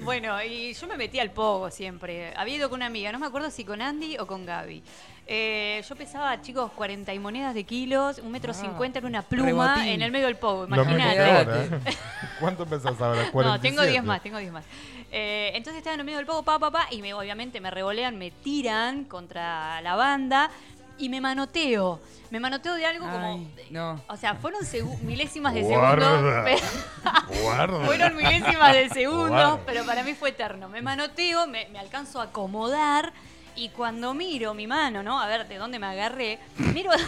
bueno, 0.00 0.42
y 0.42 0.72
yo 0.74 0.86
me 0.86 0.96
metí 0.96 1.20
al 1.20 1.30
pogo 1.30 1.70
siempre. 1.70 2.32
Había 2.36 2.56
ido 2.56 2.68
con 2.68 2.78
una 2.78 2.86
amiga, 2.86 3.12
no 3.12 3.18
me 3.18 3.26
acuerdo 3.26 3.50
si 3.50 3.64
con 3.64 3.80
Andy 3.82 4.16
o 4.18 4.26
con 4.26 4.44
Gaby. 4.46 4.82
Eh, 5.28 5.82
yo 5.88 5.96
pesaba, 5.96 6.40
chicos, 6.40 6.70
40 6.72 7.12
y 7.12 7.18
monedas 7.18 7.52
de 7.52 7.64
kilos, 7.64 8.18
un 8.18 8.30
metro 8.30 8.52
Ah, 8.52 8.54
cincuenta 8.54 9.00
en 9.00 9.06
una 9.06 9.22
pluma 9.22 9.44
rebotín. 9.74 9.94
en 9.94 10.02
el 10.02 10.12
medio 10.12 10.26
del 10.26 10.36
pogo, 10.36 10.66
imagínate. 10.66 11.64
¿eh? 11.64 11.80
¿Cuánto 12.40 12.64
pesas 12.64 13.00
ahora? 13.00 13.24
No, 13.24 13.32
47. 13.32 13.60
tengo 13.68 13.82
10 13.90 14.04
más, 14.04 14.22
tengo 14.22 14.38
10 14.38 14.52
más. 14.52 14.64
Eh, 15.12 15.52
entonces 15.54 15.78
estaba 15.78 15.94
en 15.94 16.00
el 16.00 16.06
medio 16.06 16.18
del 16.18 16.26
pogo, 16.26 16.42
pa, 16.42 16.58
pa, 16.58 16.70
pa, 16.70 16.86
y 16.90 17.00
me, 17.00 17.14
obviamente 17.14 17.60
me 17.60 17.70
revolean, 17.70 18.18
me 18.18 18.30
tiran 18.30 19.04
contra 19.04 19.80
la 19.80 19.94
banda 19.94 20.50
y 20.98 21.08
me 21.08 21.20
manoteo. 21.20 22.00
Me 22.30 22.40
manoteo 22.40 22.74
de 22.74 22.84
algo 22.84 23.06
como... 23.08 23.48
No. 23.70 24.00
O 24.08 24.16
sea, 24.16 24.34
fueron 24.34 24.62
milésimas 25.02 25.54
de 25.54 25.62
Guarda. 25.62 26.10
segundo. 26.10 26.42
pero- 27.38 27.84
fueron 27.84 28.16
milésimas 28.16 28.72
de 28.72 28.88
segundo, 28.88 29.28
Guarda. 29.28 29.60
pero 29.64 29.84
para 29.84 30.02
mí 30.02 30.14
fue 30.14 30.30
eterno. 30.30 30.68
Me 30.68 30.82
manoteo, 30.82 31.46
me, 31.46 31.68
me 31.68 31.78
alcanzo 31.78 32.20
a 32.20 32.24
acomodar 32.24 33.12
y 33.56 33.70
cuando 33.70 34.12
miro 34.14 34.54
mi 34.54 34.66
mano, 34.66 35.02
¿no? 35.02 35.20
A 35.20 35.26
ver 35.26 35.46
de 35.48 35.56
dónde 35.56 35.78
me 35.78 35.86
agarré, 35.86 36.38
miro. 36.58 36.90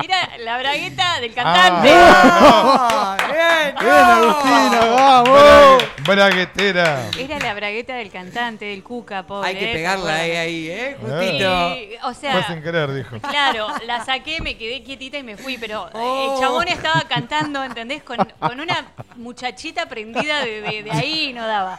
Mira 0.00 0.30
la 0.40 0.58
bragueta 0.58 1.20
del 1.20 1.32
cantante. 1.32 1.90
Ah, 1.94 3.16
bien, 3.20 3.74
Bien, 3.80 3.94
Agustina, 3.94 4.80
no. 4.86 4.94
vamos. 4.94 5.28
Bra- 5.28 6.04
Braguetera. 6.04 7.08
Era 7.18 7.38
la 7.38 7.54
bragueta 7.54 7.94
del 7.94 8.10
cantante, 8.10 8.64
del 8.64 8.82
Cuca, 8.82 9.24
pobre. 9.24 9.48
Hay 9.50 9.56
que 9.56 9.66
pegarla 9.72 10.16
¿Se 10.16 10.20
ahí, 10.20 10.30
ahí, 10.36 10.68
¿eh? 10.70 10.96
Y, 11.00 11.04
Justito. 11.04 12.08
o 12.08 12.14
sea, 12.14 12.32
Fue 12.32 12.54
sin 12.54 12.62
querer, 12.62 12.92
dijo. 12.92 13.20
Claro, 13.20 13.68
la 13.86 14.04
saqué, 14.04 14.40
me 14.40 14.56
quedé 14.58 14.82
quietita 14.82 15.18
y 15.18 15.22
me 15.22 15.36
fui, 15.36 15.56
pero 15.56 15.86
eh, 15.88 15.90
Oh. 15.94 16.34
el 16.34 16.40
chabón 16.40 16.68
estaba 16.68 17.02
cantando, 17.08 17.62
¿entendés? 17.62 18.02
Con, 18.02 18.18
con 18.40 18.58
una 18.60 18.86
muchachita 19.16 19.86
prendida 19.86 20.40
de, 20.44 20.60
de- 20.62 20.82
de 20.82 20.90
ahí 20.90 21.28
y 21.30 21.32
no 21.32 21.46
daba. 21.46 21.78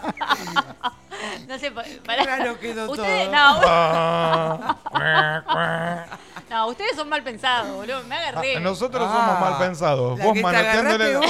No 1.46 1.58
sé, 1.58 1.70
pa- 1.70 1.82
para. 2.06 2.22
Claro 2.22 2.58
quedó 2.58 2.90
ustedes, 2.90 3.30
todo. 3.30 3.36
No, 3.36 3.60
Ah, 6.52 6.66
ustedes 6.66 6.96
son 6.96 7.08
mal 7.08 7.22
pensados, 7.22 7.70
boludo. 7.76 8.02
Me 8.04 8.16
agarré. 8.16 8.56
Ah, 8.56 8.60
Nosotros 8.60 9.06
Ah, 9.08 9.12
somos 9.14 9.40
mal 9.40 9.58
pensados. 9.58 10.18
la 10.18 10.24
Vos 10.24 10.36
manoteándole. 10.36 11.16
vos. 11.16 11.26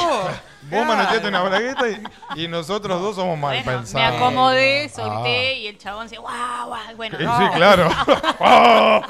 Vos 0.63 0.87
manoteaste 0.87 1.29
una 1.29 1.43
bragueta 1.43 1.89
y, 1.89 2.03
y 2.45 2.49
nosotros 2.49 3.01
dos 3.03 3.17
somos 3.17 3.37
mal 3.39 3.63
Bueno, 3.63 3.81
pensados. 3.81 4.11
me 4.13 4.17
acomodé, 4.17 4.85
Ah. 4.87 4.89
solté 4.95 5.55
y 5.59 5.67
el 5.67 5.77
chabón 5.79 6.09
se 6.09 6.17
guau, 6.17 6.69
guau. 6.69 6.97
Bueno, 6.97 7.19
no. 7.21 7.39
Sí, 7.39 7.45
claro. 7.55 7.89
Ah. 8.41 9.03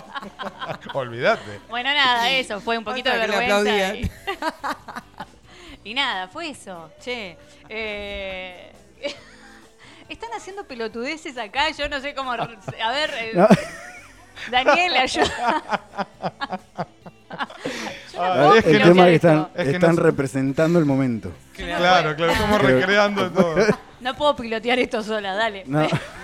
Olvídate. 0.95 1.61
Bueno, 1.69 1.91
nada, 1.95 2.29
eso, 2.31 2.61
fue 2.61 2.77
un 2.79 2.85
poquito 2.85 3.11
de 3.11 3.19
vergüenza. 3.19 3.95
Y, 3.95 4.11
y 5.85 5.95
nada, 5.95 6.27
fue 6.29 6.51
eso. 6.51 6.91
Che, 7.01 7.39
eh, 7.69 8.73
están 10.15 10.31
haciendo 10.37 10.65
pelotudeces 10.65 11.37
acá, 11.39 11.71
yo 11.71 11.89
no 11.89 12.01
sé 12.01 12.15
cómo... 12.15 12.33
A 12.33 12.47
ver, 12.47 13.11
eh, 13.19 13.33
No. 13.35 13.49
Daniel, 14.51 14.97
ayuda. 14.97 15.63
Yo 18.13 18.19
no 18.19 18.25
Ah, 18.25 18.35
puedo 18.35 18.55
es 18.57 18.65
que 18.65 18.71
El 18.73 18.83
tema 18.83 19.03
es 19.03 19.09
que 19.09 19.15
esto. 19.15 19.29
están, 19.29 19.49
Es 19.55 19.65
que 19.69 19.75
están 19.75 19.97
no- 19.97 20.03
representando 20.03 20.79
el 20.79 20.85
momento. 20.85 21.33
Claro, 21.55 22.17
claro, 22.17 22.33
estamos 22.33 22.61
recreando 22.63 23.31
todo. 23.31 23.57
No 24.01 24.17
puedo 24.17 24.35
pilotear 24.37 24.79
esto 24.79 25.03
sola, 25.03 25.35
dale. 25.35 25.65
No. 25.67 25.87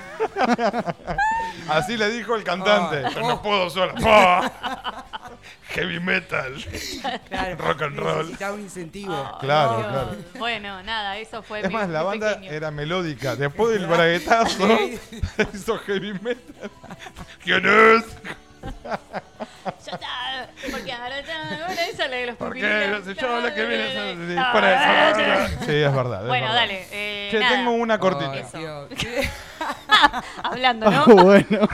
Así 1.69 1.97
le 1.97 2.11
dijo 2.11 2.35
el 2.37 2.45
cantante. 2.45 3.03
Ah. 3.05 3.11
Pero 3.15 3.27
no 3.29 3.43
puedo 3.43 3.71
sola. 3.71 3.95
Ah. 4.07 5.05
Heavy 5.71 6.01
metal. 6.01 6.55
Claro, 7.29 7.57
Rock 7.57 7.83
and 7.83 7.99
roll. 7.99 8.19
Necesitaba 8.19 8.55
un 8.55 8.61
incentivo. 8.63 9.39
Claro, 9.41 9.77
Dios. 9.79 9.87
claro. 9.93 10.17
Bueno, 10.39 10.83
nada, 10.83 11.19
eso 11.19 11.43
fue 11.43 11.61
Es 11.61 11.69
mi- 11.69 11.75
más, 11.75 11.89
la 11.89 12.01
mi 12.01 12.07
banda 12.07 12.35
pequeño. 12.35 12.53
era 12.53 12.71
melódica. 12.71 13.37
Después 13.37 13.73
del 13.79 13.87
braguetazo 13.87 14.67
hizo 15.55 15.79
heavy 15.81 16.13
metal. 16.15 16.71
¿Quién 17.45 17.67
es? 17.67 18.05
Ya 19.87 20.49
porque 20.71 20.93
ahora 20.93 21.17
bueno, 21.67 21.73
esa 21.73 22.05
es 22.05 22.11
la 22.11 22.17
de 22.17 22.27
los 22.27 22.37
Porque 22.37 22.61
no 22.63 23.05
sé 23.05 23.15
yo 23.21 23.41
la 23.41 23.55
que 23.55 23.65
viene. 23.67 24.15
sí, 24.29 24.37
Ah, 24.39 24.51
para 24.53 24.69
ah, 24.69 25.11
eso. 25.11 25.65
Sí, 25.67 25.73
es 25.73 25.95
verdad. 25.95 26.23
es 26.23 26.29
Bueno, 26.29 26.47
verdad. 26.47 26.55
dale. 26.55 26.87
Eh, 26.93 27.29
Che, 27.31 27.41
nada. 27.41 27.57
tengo 27.57 27.71
una 27.73 27.99
cortita. 27.99 28.35
Eso. 28.37 28.59
Dios. 28.59 28.89
¿Qué? 28.99 29.29
Hablando, 30.43 30.91
¿no? 30.91 31.01
Ah, 31.01 31.05
bueno. 31.23 31.69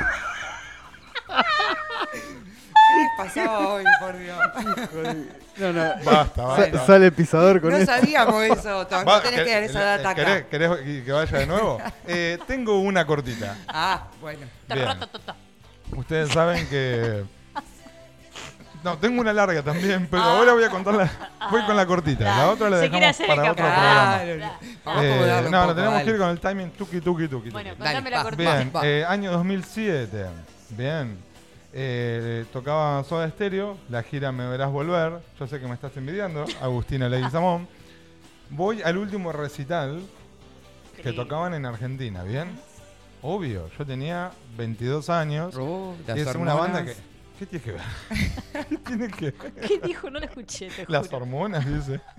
¿Qué 2.13 3.09
pasaba 3.17 3.59
hoy, 3.69 3.85
por 4.01 4.19
Dios? 4.19 4.39
No, 5.57 5.73
no. 5.73 5.83
Basta, 6.05 6.35
Sa- 6.35 6.43
basta. 6.47 6.87
sale 6.87 7.13
pisador 7.13 7.61
con 7.61 7.71
No 7.71 7.77
esto. 7.77 7.93
sabíamos 7.93 8.43
eso, 8.45 8.87
Tom. 8.87 9.05
Va, 9.07 9.17
No 9.17 9.21
tenés 9.23 9.45
que 9.45 9.51
dar 9.53 9.63
esa 9.63 9.81
data 9.83 10.11
acá. 10.11 10.25
¿Querés, 10.25 10.45
querés 10.47 10.71
que- 10.79 11.05
que 11.05 11.13
vaya 11.13 11.39
de 11.39 11.47
nuevo? 11.47 11.79
Eh, 12.07 12.39
tengo 12.47 12.81
una 12.81 13.07
cortita. 13.07 13.57
Ah, 13.69 14.05
bueno. 14.21 14.47
Bien. 14.69 14.89
Ustedes 15.97 16.31
saben 16.33 16.67
que. 16.69 17.25
No, 18.83 18.99
tengo 18.99 19.21
una 19.21 19.33
larga 19.33 19.63
también, 19.63 20.07
pero 20.11 20.23
ahora 20.23 20.53
voy 20.53 20.65
a 20.65 20.71
contar 20.71 20.95
la. 20.95 21.11
Voy 21.51 21.63
con 21.63 21.77
la 21.77 21.87
cortita. 21.87 22.25
La 22.25 22.51
otra 22.51 22.71
la 22.71 22.79
dejamos 22.79 23.17
para 23.19 23.43
otro 23.43 23.55
programa. 23.55 24.21
Eh, 24.25 25.49
no, 25.51 25.67
no, 25.67 25.75
tenemos 25.75 25.95
dale. 25.95 26.05
que 26.05 26.11
ir 26.11 26.19
con 26.19 26.29
el 26.31 26.41
timing 26.41 26.71
tuki 26.71 27.01
tuki 27.01 27.29
tuki. 27.29 27.51
Bueno, 27.51 27.71
contame 27.77 28.11
la 28.11 28.23
cortita. 28.23 28.57
Bien, 28.57 28.73
Va. 28.75 28.87
eh, 28.87 29.05
año 29.05 29.31
2007. 29.33 30.27
Bien. 30.71 31.19
Eh, 31.75 32.45
tocaba 32.53 33.03
Soda 33.05 33.29
Stereo, 33.31 33.79
la 33.89 34.03
gira 34.03 34.31
Me 34.33 34.47
Verás 34.47 34.71
Volver. 34.71 35.21
Yo 35.39 35.47
sé 35.47 35.59
que 35.61 35.67
me 35.67 35.75
estás 35.75 35.97
envidiando, 35.97 36.45
Agustina 36.61 37.09
Leguizamón. 37.09 37.69
Voy 38.51 38.83
al 38.83 38.99
último 38.99 39.33
recital 39.33 40.03
que 41.03 41.13
tocaban 41.13 41.55
en 41.55 41.65
Argentina, 41.65 42.23
¿bien? 42.23 42.51
Obvio, 43.23 43.71
yo 43.79 43.87
tenía 43.87 44.33
22 44.57 45.09
años. 45.09 45.55
Oh, 45.57 45.95
y 46.15 46.21
es 46.21 46.35
una 46.35 46.55
banda 46.55 46.85
que... 46.85 46.95
¿Qué 47.43 47.59
tiene 47.59 47.65
que 47.65 47.73
ver? 47.73 47.83
¿Qué 48.69 48.77
tiene 48.79 49.09
que 49.09 49.25
ver? 49.33 49.53
¿Qué 49.67 49.81
dijo? 49.85 50.09
No 50.11 50.21
lo 50.21 50.27
escuché, 50.27 50.69
te 50.71 50.85
Las 50.89 51.07
juro. 51.07 51.19
hormonas, 51.19 51.67
dice. 51.67 52.01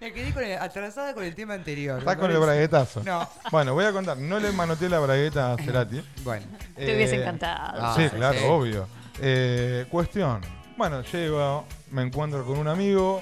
Me 0.00 0.12
quedé 0.12 0.32
con 0.32 0.44
el- 0.44 0.56
atrasada 0.58 1.14
con 1.14 1.24
el 1.24 1.34
tema 1.34 1.54
anterior. 1.54 1.98
Está 1.98 2.12
me 2.12 2.16
con 2.16 2.30
el 2.30 2.36
parece. 2.36 2.46
braguetazo. 2.46 3.02
No. 3.04 3.28
Bueno, 3.50 3.74
voy 3.74 3.84
a 3.86 3.92
contar. 3.92 4.16
No 4.18 4.38
le 4.38 4.52
manoteé 4.52 4.88
la 4.88 5.00
bragueta 5.00 5.52
a 5.52 5.56
Cerati. 5.56 6.00
Bueno. 6.22 6.46
Te 6.76 6.94
hubiese 6.94 7.16
Eh, 7.16 7.20
encantado. 7.22 7.78
Ah, 7.84 7.94
sí, 7.96 8.04
sí, 8.08 8.10
claro, 8.14 8.38
sí. 8.38 8.44
obvio. 8.46 8.86
Eh, 9.20 9.86
cuestión. 9.90 10.40
Bueno, 10.76 11.02
llego, 11.02 11.66
me 11.90 12.02
encuentro 12.02 12.46
con 12.46 12.56
un 12.58 12.68
amigo, 12.68 13.20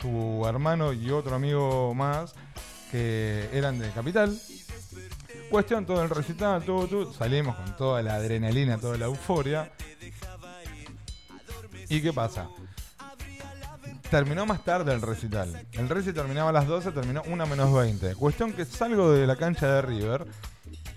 su 0.00 0.44
hermano 0.48 0.94
y 0.94 1.10
otro 1.10 1.34
amigo 1.36 1.92
más 1.94 2.34
que 2.90 3.50
eran 3.52 3.78
de 3.78 3.90
Capital. 3.90 4.34
Cuestión, 5.50 5.86
todo 5.86 6.02
el 6.02 6.10
recital, 6.10 6.64
todo, 6.64 6.86
todo. 6.86 7.12
Salimos 7.12 7.56
con 7.56 7.76
toda 7.76 8.02
la 8.02 8.16
adrenalina, 8.16 8.78
toda 8.78 8.96
la 8.98 9.06
euforia. 9.06 9.70
¿Y 11.88 12.00
qué 12.02 12.12
pasa? 12.12 12.48
Terminó 14.10 14.46
más 14.46 14.64
tarde 14.64 14.92
el 14.92 15.02
recital. 15.02 15.66
El 15.72 15.88
recital 15.88 16.14
terminaba 16.14 16.50
a 16.50 16.52
las 16.52 16.66
12, 16.66 16.92
terminó 16.92 17.22
1 17.26 17.46
menos 17.46 17.72
20. 17.72 18.14
Cuestión 18.14 18.52
que 18.52 18.64
salgo 18.64 19.12
de 19.12 19.26
la 19.26 19.36
cancha 19.36 19.66
de 19.66 19.82
River. 19.82 20.26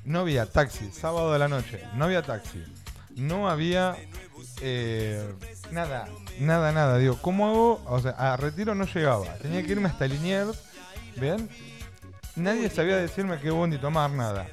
No 0.06 0.22
había 0.22 0.46
taxi, 0.46 0.92
sábado 0.92 1.32
de 1.34 1.40
la 1.40 1.48
noche. 1.48 1.84
No 1.96 2.06
había 2.06 2.22
taxi. 2.22 2.64
No 3.16 3.50
había 3.50 3.96
eh, 4.62 5.34
nada, 5.72 6.08
nada, 6.40 6.72
nada. 6.72 6.98
Digo, 6.98 7.18
¿cómo 7.22 7.48
hago? 7.48 7.82
O 7.86 8.00
sea, 8.00 8.12
a 8.12 8.38
retiro 8.38 8.76
no 8.76 8.86
llegaba. 8.86 9.26
Tenía 9.36 9.64
que 9.64 9.72
irme 9.72 9.90
hasta 9.90 10.08
Liniers. 10.08 10.60
¿Bien? 11.20 11.50
Nadie 12.40 12.70
sabía 12.70 12.98
decirme 12.98 13.40
qué 13.40 13.52
bondi 13.52 13.78
tomar, 13.78 14.10
nada. 14.12 14.48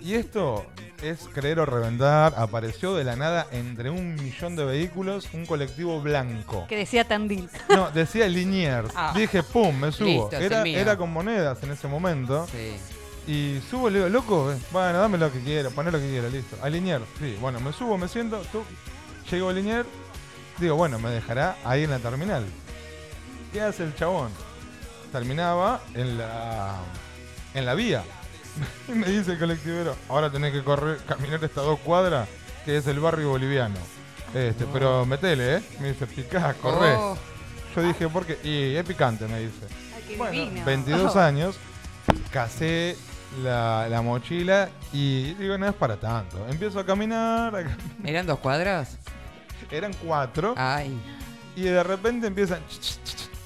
Y 0.00 0.14
esto 0.14 0.66
es 1.02 1.28
creer 1.32 1.60
o 1.60 1.66
reventar. 1.66 2.34
Apareció 2.36 2.94
de 2.94 3.04
la 3.04 3.16
nada 3.16 3.46
entre 3.52 3.88
un 3.88 4.16
millón 4.16 4.56
de 4.56 4.64
vehículos 4.64 5.28
un 5.32 5.46
colectivo 5.46 6.00
blanco. 6.00 6.66
Que 6.68 6.76
decía 6.76 7.06
Tandil. 7.06 7.48
No, 7.68 7.90
decía 7.90 8.28
Liniers. 8.28 8.90
Ah. 8.96 9.12
Dije, 9.16 9.42
pum, 9.42 9.74
me 9.78 9.90
subo. 9.90 10.28
Listo, 10.30 10.36
era, 10.36 10.62
era 10.64 10.96
con 10.96 11.12
monedas 11.12 11.62
en 11.62 11.70
ese 11.70 11.88
momento. 11.88 12.46
Sí. 12.48 12.76
Y 13.26 13.60
subo, 13.70 13.88
le 13.88 13.98
digo, 13.98 14.08
loco, 14.08 14.52
eh, 14.52 14.58
bueno, 14.70 14.98
dame 14.98 15.16
lo 15.16 15.32
que 15.32 15.40
quiero, 15.40 15.70
poné 15.70 15.90
lo 15.90 15.98
que 15.98 16.08
quiero, 16.08 16.28
listo. 16.28 16.56
A 16.60 16.68
Liniers, 16.68 17.04
sí. 17.18 17.36
Bueno, 17.40 17.60
me 17.60 17.72
subo, 17.72 17.96
me 17.96 18.08
siento, 18.08 18.42
tú, 18.50 18.64
llego 19.30 19.48
a 19.48 19.52
Liniers, 19.52 19.88
digo, 20.58 20.74
bueno, 20.74 20.98
me 20.98 21.10
dejará 21.10 21.56
ahí 21.64 21.84
en 21.84 21.90
la 21.90 22.00
terminal. 22.00 22.44
¿Qué 23.52 23.60
hace 23.60 23.84
el 23.84 23.94
chabón? 23.94 24.30
Terminaba 25.12 25.80
en 25.94 26.18
la, 26.18 26.76
en 27.54 27.66
la 27.66 27.74
vía. 27.74 28.02
Me 28.88 29.06
dice 29.08 29.32
el 29.32 29.38
colectivero, 29.38 29.96
ahora 30.08 30.30
tenés 30.30 30.52
que 30.52 30.62
correr, 30.62 30.98
caminar 31.08 31.42
estas 31.42 31.64
dos 31.64 31.78
cuadras, 31.80 32.28
que 32.64 32.76
es 32.76 32.86
el 32.86 33.00
barrio 33.00 33.30
boliviano. 33.30 33.76
Este, 34.34 34.66
pero 34.72 35.04
metele, 35.06 35.56
¿eh? 35.56 35.62
Me 35.80 35.88
dice, 35.92 36.06
picá, 36.06 36.54
corre. 36.54 36.94
Oh. 36.94 37.16
Yo 37.74 37.82
dije, 37.82 38.08
¿por 38.08 38.26
qué? 38.26 38.38
Y 38.46 38.76
es 38.76 38.84
picante, 38.84 39.26
me 39.26 39.40
dice. 39.40 39.66
Ay, 40.08 40.16
Bueno, 40.16 40.32
divino. 40.32 40.64
22 40.66 41.16
años, 41.16 41.56
casé 42.30 42.96
la, 43.42 43.86
la 43.88 44.02
mochila 44.02 44.68
y 44.92 45.34
digo, 45.34 45.56
no 45.58 45.66
es 45.68 45.74
para 45.74 45.96
tanto. 45.96 46.46
Empiezo 46.48 46.78
a 46.80 46.84
caminar, 46.86 47.54
a 47.56 47.62
cam- 47.62 47.76
¿Eran 48.04 48.26
dos 48.26 48.38
cuadras? 48.38 48.98
eran 49.70 49.92
cuatro, 50.04 50.54
Ay. 50.58 51.00
y 51.56 51.62
de 51.62 51.82
repente 51.82 52.26
empiezan... 52.26 52.60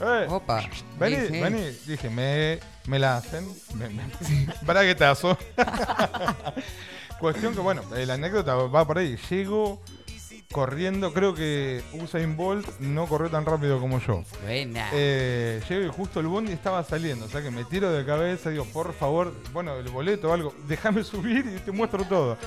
¡Eh! 0.01 0.27
Opa. 0.29 0.63
Vení, 0.99 1.41
vení. 1.41 1.71
Dije, 1.87 2.11
me, 2.11 2.59
me 2.87 2.99
la 2.99 3.17
hacen. 3.17 3.47
Me, 3.75 3.89
me, 3.89 4.03
braguetazo. 4.63 5.37
Cuestión 7.21 7.55
que, 7.55 7.61
bueno, 7.61 7.83
la 7.95 8.15
anécdota 8.15 8.55
va 8.55 8.87
por 8.87 8.99
ahí. 8.99 9.17
Llego 9.31 9.81
corriendo, 10.53 11.13
creo 11.13 11.35
que 11.35 11.83
Usain 11.93 12.37
Bolt 12.37 12.79
no 12.79 13.07
corrió 13.07 13.31
tan 13.31 13.45
rápido 13.45 13.81
como 13.81 14.01
yo. 14.01 14.23
Buena. 14.45 14.89
Eh, 14.93 15.61
llego 15.69 15.87
y 15.87 15.89
justo 15.89 16.21
el 16.21 16.27
bondi 16.29 16.53
estaba 16.53 16.83
saliendo, 16.85 17.27
o 17.27 17.29
sea 17.29 17.43
que 17.43 17.51
me 17.51 17.65
tiro 17.65 17.93
de 17.93 18.05
cabeza, 18.05 18.51
digo, 18.51 18.65
por 18.67 18.93
favor, 18.95 19.35
bueno, 19.53 19.75
el 19.77 19.89
boleto 19.89 20.31
o 20.31 20.33
algo, 20.33 20.55
déjame 20.69 21.05
subir 21.05 21.45
y 21.57 21.59
te 21.61 21.73
muestro 21.73 22.05
todo. 22.05 22.39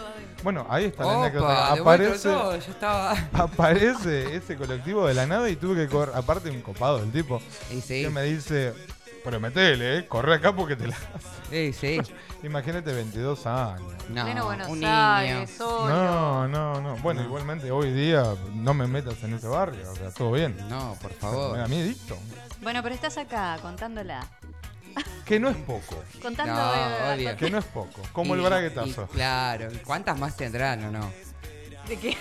Bueno, 0.44 0.66
ahí 0.70 0.86
está 0.86 1.04
la 1.06 1.24
anécdota. 1.24 1.74
Aparece, 1.74 2.30
todo, 2.30 2.58
yo 2.58 2.72
estaba. 2.72 3.12
aparece 3.34 4.36
ese 4.36 4.56
colectivo 4.56 5.06
de 5.06 5.14
la 5.14 5.28
nada 5.28 5.50
y 5.50 5.56
tuve 5.56 5.76
que 5.76 5.92
correr, 5.92 6.16
aparte 6.16 6.50
un 6.50 6.62
copado 6.62 7.04
el 7.04 7.12
tipo, 7.12 7.42
Y 7.70 7.82
sí. 7.82 8.04
que 8.04 8.10
me 8.10 8.24
dice, 8.24 8.74
pero 9.30 9.40
metele, 9.40 10.00
eh, 10.00 10.08
corre 10.08 10.34
acá 10.36 10.54
porque 10.56 10.76
te 10.76 10.88
la... 10.88 10.96
Sí, 11.50 11.72
sí. 11.74 12.00
Imagínate 12.44 12.92
22 12.94 13.46
años. 13.46 13.82
No, 14.10 14.24
Pleno 14.24 14.46
Buenos 14.46 14.68
un 14.70 14.84
Aires, 14.84 15.50
niño. 15.50 15.58
solo. 15.58 15.90
No, 15.90 16.48
no, 16.48 16.82
no. 16.82 16.96
Bueno, 16.98 17.22
igualmente 17.24 17.70
hoy 17.72 17.92
día 17.92 18.24
no 18.54 18.74
me 18.74 18.88
metas 18.88 19.22
en 19.24 19.34
ese 19.34 19.48
barrio, 19.48 19.92
o 19.92 19.96
sea, 19.96 20.10
todo 20.12 20.32
bien. 20.32 20.56
No, 20.70 20.96
por 21.02 21.12
favor. 21.14 21.58
da 21.58 21.68
miedito. 21.68 22.18
Bueno, 22.62 22.82
pero 22.84 22.96
estás 22.96 23.18
acá 23.18 23.58
contándola. 23.62 24.26
Que 25.26 25.40
no 25.40 25.50
es 25.50 25.58
poco. 25.58 26.04
Contando 26.24 26.54
No, 26.56 27.14
obvio. 27.14 27.38
Que 27.38 27.52
no 27.52 27.60
es 27.60 27.66
poco. 27.66 28.02
Como 28.14 28.34
el 28.34 28.42
Y- 28.42 28.46
braguetazo. 28.46 29.08
y 29.12 29.16
claro. 29.16 29.68
¿Cuántas 29.86 30.18
más 30.18 30.36
tendrán 30.36 30.84
o 30.86 30.92
no? 30.92 31.12
de 31.88 31.98
qué. 31.98 32.18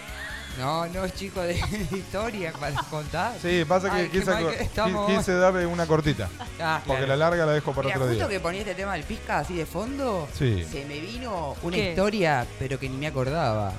No, 0.58 0.86
no, 0.86 1.08
chico, 1.08 1.40
de 1.40 1.54
historia 1.92 2.52
para 2.52 2.74
contar. 2.84 3.34
Sí, 3.40 3.64
pasa 3.66 3.90
que 3.90 3.96
Ay, 4.02 4.08
quise, 4.08 4.24
mal 4.30 4.48
que 4.56 4.62
estamos. 4.64 5.08
qui- 5.10 5.18
quise 5.18 5.34
darle 5.34 5.66
una 5.66 5.86
cortita. 5.86 6.28
Ah, 6.60 6.80
Porque 6.84 7.04
claro. 7.04 7.06
la 7.06 7.16
larga 7.16 7.46
la 7.46 7.52
dejo 7.52 7.72
para 7.72 7.86
Mira, 7.86 7.98
otro 7.98 8.08
justo 8.08 8.26
día. 8.28 8.36
que 8.38 8.40
ponía 8.40 8.60
este 8.62 8.74
tema 8.74 8.94
del 8.94 9.04
pizca 9.04 9.38
así 9.38 9.54
de 9.54 9.66
fondo, 9.66 10.28
Sí. 10.36 10.64
se 10.68 10.84
me 10.86 10.98
vino 10.98 11.54
una 11.62 11.76
¿Qué? 11.76 11.90
historia, 11.90 12.46
pero 12.58 12.78
que 12.78 12.88
ni 12.88 12.96
me 12.96 13.06
acordaba. 13.06 13.72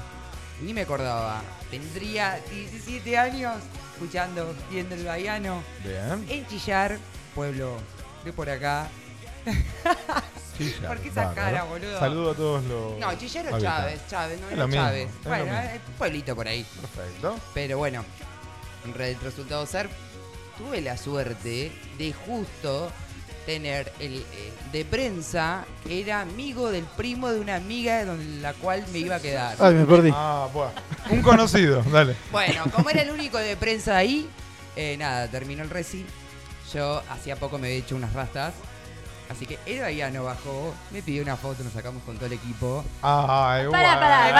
Ni 0.61 0.73
me 0.73 0.81
acordaba. 0.81 1.41
Tendría 1.71 2.39
17 2.49 3.17
años 3.17 3.55
escuchando, 3.93 4.53
viendo 4.69 4.95
el 4.95 5.03
Baiano, 5.05 5.61
Bien. 5.83 6.25
en 6.29 6.47
Chillar, 6.47 6.97
pueblo 7.35 7.75
de 8.23 8.31
por 8.31 8.49
acá. 8.49 8.87
Chillar, 10.59 10.87
¿Por 10.87 10.97
qué 10.99 11.09
esa 11.09 11.25
bárbaro. 11.25 11.35
cara, 11.51 11.63
boludo? 11.63 11.99
Saludo 11.99 12.31
a 12.31 12.35
todos 12.35 12.63
los. 12.65 12.99
No, 12.99 13.13
Chillar 13.17 13.45
o 13.47 13.55
habitantes. 13.55 13.63
Chávez, 13.63 14.01
Chávez, 14.09 14.39
no 14.41 14.45
Es 14.47 14.53
era 14.53 14.61
lo 14.61 14.67
mismo, 14.67 14.83
Chávez. 14.85 15.09
es 15.09 15.23
lo 15.23 15.29
Bueno, 15.29 15.45
mismo. 15.45 15.59
es 15.59 15.73
un 15.87 15.93
pueblito 15.93 16.35
por 16.35 16.47
ahí. 16.47 16.65
Perfecto. 16.81 17.39
Pero 17.55 17.77
bueno, 17.79 18.05
en 18.85 18.93
re- 18.93 19.11
el 19.11 19.19
resultado 19.21 19.65
ser, 19.65 19.89
tuve 20.57 20.81
la 20.81 20.97
suerte 20.97 21.71
de 21.97 22.13
justo 22.13 22.91
tener 23.45 23.91
el 23.99 24.17
eh, 24.17 24.51
de 24.71 24.85
prensa 24.85 25.65
que 25.83 26.01
era 26.01 26.21
amigo 26.21 26.69
del 26.69 26.83
primo 26.83 27.29
de 27.31 27.39
una 27.39 27.55
amiga 27.55 28.05
con 28.05 28.41
la 28.43 28.53
cual 28.53 28.85
me 28.91 28.99
iba 28.99 29.15
a 29.15 29.19
quedar. 29.19 29.55
Ay, 29.59 29.73
me 29.73 29.85
perdí. 29.85 30.11
Ah, 30.13 30.47
bueno. 30.53 30.71
Un 31.09 31.21
conocido, 31.23 31.81
dale. 31.91 32.15
Bueno, 32.31 32.65
como 32.71 32.89
era 32.91 33.01
el 33.01 33.09
único 33.09 33.37
de 33.39 33.55
prensa 33.57 33.97
ahí, 33.97 34.29
eh, 34.75 34.97
nada, 34.99 35.27
terminó 35.29 35.63
el 35.63 35.69
reci. 35.71 36.05
Yo 36.73 37.01
hacía 37.09 37.35
poco 37.37 37.57
me 37.57 37.67
había 37.69 37.79
hecho 37.79 37.95
unas 37.95 38.13
rastas. 38.13 38.53
Así 39.29 39.45
que 39.45 39.59
el 39.67 39.79
Baiano 39.81 40.23
bajó, 40.23 40.73
me 40.91 41.01
pidió 41.03 41.21
una 41.21 41.35
foto, 41.37 41.63
nos 41.63 41.71
sacamos 41.73 42.01
con 42.03 42.15
todo 42.15 42.25
el 42.25 42.33
equipo. 42.33 42.83
Ay, 43.03 43.67
Pará, 43.69 43.69
bueno. 43.69 43.99
pará, 43.99 44.31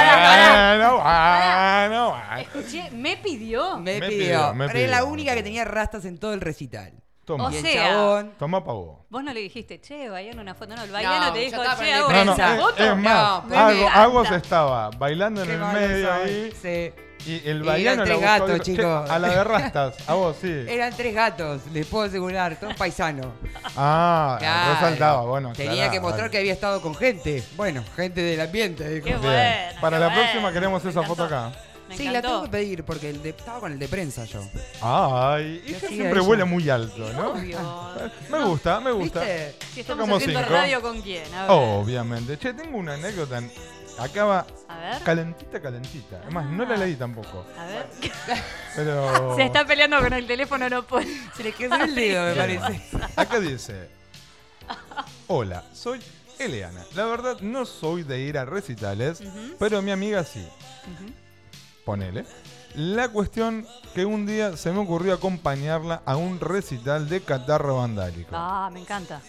pará, 1.03 1.87
bueno. 1.89 2.39
Escuché, 2.41 2.89
me 2.91 3.17
pidió. 3.17 3.77
Me, 3.77 3.99
Me 3.99 4.07
pidió, 4.09 4.25
pidió, 4.25 4.53
me 4.55 4.67
pero 4.67 4.79
era 4.79 4.91
la 4.97 5.03
única 5.03 5.35
que 5.35 5.43
tenía 5.43 5.63
rastas 5.65 6.05
en 6.05 6.17
todo 6.17 6.33
el 6.33 6.41
recital. 6.41 6.93
Toma. 7.23 7.45
O 7.45 7.51
sea, 7.51 7.91
chabón 7.91 8.31
Toma 8.39 8.63
pa' 8.63 8.73
vos. 8.73 8.97
No 9.11 9.21
le 9.21 9.39
dijiste, 9.39 9.79
che, 9.79 10.09
Bayano 10.09 10.41
una 10.41 10.55
foto. 10.55 10.75
No, 10.75 10.83
el 10.83 10.91
Bayano 10.91 11.31
te 11.31 11.39
dijo, 11.39 11.61
che, 11.77 11.93
hago 11.93 12.11
No, 12.11 12.25
no, 12.25 12.31
es, 12.33 12.59
foto. 12.59 12.83
es 12.83 12.97
más, 12.97 13.45
No, 13.45 13.87
Agos, 13.89 14.31
estaba 14.31 14.89
bailando 14.89 15.43
en 15.43 15.47
Qué 15.47 15.53
el 15.53 15.59
medio 15.59 16.07
soy. 16.07 16.29
ahí 16.29 16.53
Sí. 16.59 16.91
Y 17.25 17.41
el 17.47 17.63
baiano 17.63 18.03
eran 18.03 18.05
la 18.05 18.05
tres 18.05 18.15
buscó, 18.17 18.25
gatos, 18.27 18.47
dijo, 18.49 18.63
"Che, 18.63 18.71
chicos". 18.75 19.09
A 19.09 19.19
la 19.19 19.27
de 19.29 19.43
rastas, 19.43 19.95
a 20.09 20.13
vos 20.13 20.35
sí. 20.41 20.47
Eran 20.67 20.93
tres 20.95 21.13
gatos, 21.13 21.61
les 21.73 21.85
puedo 21.85 22.05
asegurar, 22.05 22.59
todos 22.59 22.73
paisanos. 22.75 23.27
Ah, 23.75 24.37
Claro. 24.39 24.73
resaltaba, 24.73 25.21
bueno. 25.23 25.53
Tenía 25.53 25.71
aclará, 25.73 25.91
que 25.91 25.99
mostrar 25.99 26.29
que 26.31 26.37
había 26.37 26.53
estado 26.53 26.81
con 26.81 26.95
gente. 26.95 27.43
Bueno, 27.55 27.83
gente 27.95 28.21
del 28.21 28.39
ambiente. 28.41 28.87
dijo. 28.89 29.03
Qué 29.05 29.11
Bien. 29.11 29.21
bueno. 29.21 29.81
Para 29.81 29.97
qué 29.97 30.01
la 30.01 30.07
bueno. 30.07 30.21
próxima 30.21 30.53
queremos 30.53 30.83
Me 30.83 30.89
esa 30.91 31.03
foto 31.03 31.25
encantó. 31.25 31.47
acá. 31.49 31.61
Me 31.89 31.97
Sí, 31.97 32.03
la 32.03 32.09
encantó. 32.11 32.27
tengo 32.29 32.43
que 32.43 32.49
pedir 32.49 32.83
porque 32.83 33.09
el 33.09 33.23
de- 33.23 33.29
estaba 33.29 33.59
con 33.61 33.71
el 33.71 33.79
de 33.79 33.87
prensa 33.87 34.23
yo. 34.25 34.41
Ay, 34.79 35.63
Y 35.65 35.69
ella 35.71 35.79
siempre 35.87 36.09
ella. 36.19 36.21
vuela 36.21 36.45
muy 36.45 36.69
alto, 36.69 37.11
¿no? 37.13 37.31
Obvio. 37.31 37.57
Me 38.29 38.43
gusta, 38.45 38.79
me 38.79 38.91
gusta. 38.91 39.19
¿Viste? 39.21 39.55
Si 39.73 39.79
estamos 39.81 40.01
Tocamos 40.05 40.21
haciendo 40.21 40.39
cinco. 40.39 40.53
radio 40.53 40.81
con 40.81 41.01
quién, 41.01 41.33
a 41.33 41.41
ver. 41.41 41.51
Obviamente. 41.51 42.37
Che, 42.37 42.53
tengo 42.53 42.77
una 42.77 42.93
anécdota. 42.93 43.41
Acaba 43.99 44.45
calentita, 45.03 45.61
calentita. 45.61 46.19
Además, 46.23 46.45
no 46.47 46.65
la 46.65 46.77
leí 46.77 46.95
tampoco. 46.95 47.45
A 47.57 47.65
ver. 47.65 47.87
Pero. 48.75 49.35
Se 49.35 49.43
está 49.43 49.65
peleando 49.65 49.99
con 49.99 50.13
el 50.13 50.25
teléfono, 50.25 50.69
no 50.69 50.83
puede. 50.83 51.07
Se 51.35 51.43
le 51.43 51.51
quedó 51.53 51.75
el 51.75 51.95
dedo, 51.95 52.25
me 52.25 52.35
parece. 52.35 52.81
Acá 53.15 53.39
dice: 53.39 53.89
Hola, 55.27 55.63
soy 55.73 55.99
Eleana. 56.37 56.83
La 56.95 57.05
verdad, 57.05 57.39
no 57.41 57.65
soy 57.65 58.03
de 58.03 58.21
ir 58.21 58.37
a 58.37 58.45
recitales, 58.45 59.21
pero 59.57 59.81
mi 59.81 59.91
amiga 59.91 60.23
sí. 60.23 60.47
Ponele. 61.85 62.25
La 62.75 63.09
cuestión 63.09 63.65
que 63.95 64.05
un 64.05 64.27
día 64.27 64.55
se 64.55 64.71
me 64.71 64.79
ocurrió 64.79 65.13
acompañarla 65.13 66.03
a 66.05 66.15
un 66.17 66.39
recital 66.39 67.09
de 67.09 67.21
catarro 67.21 67.77
vandálico. 67.77 68.29
Ah, 68.33 68.69
me 68.71 68.79
encanta. 68.79 69.21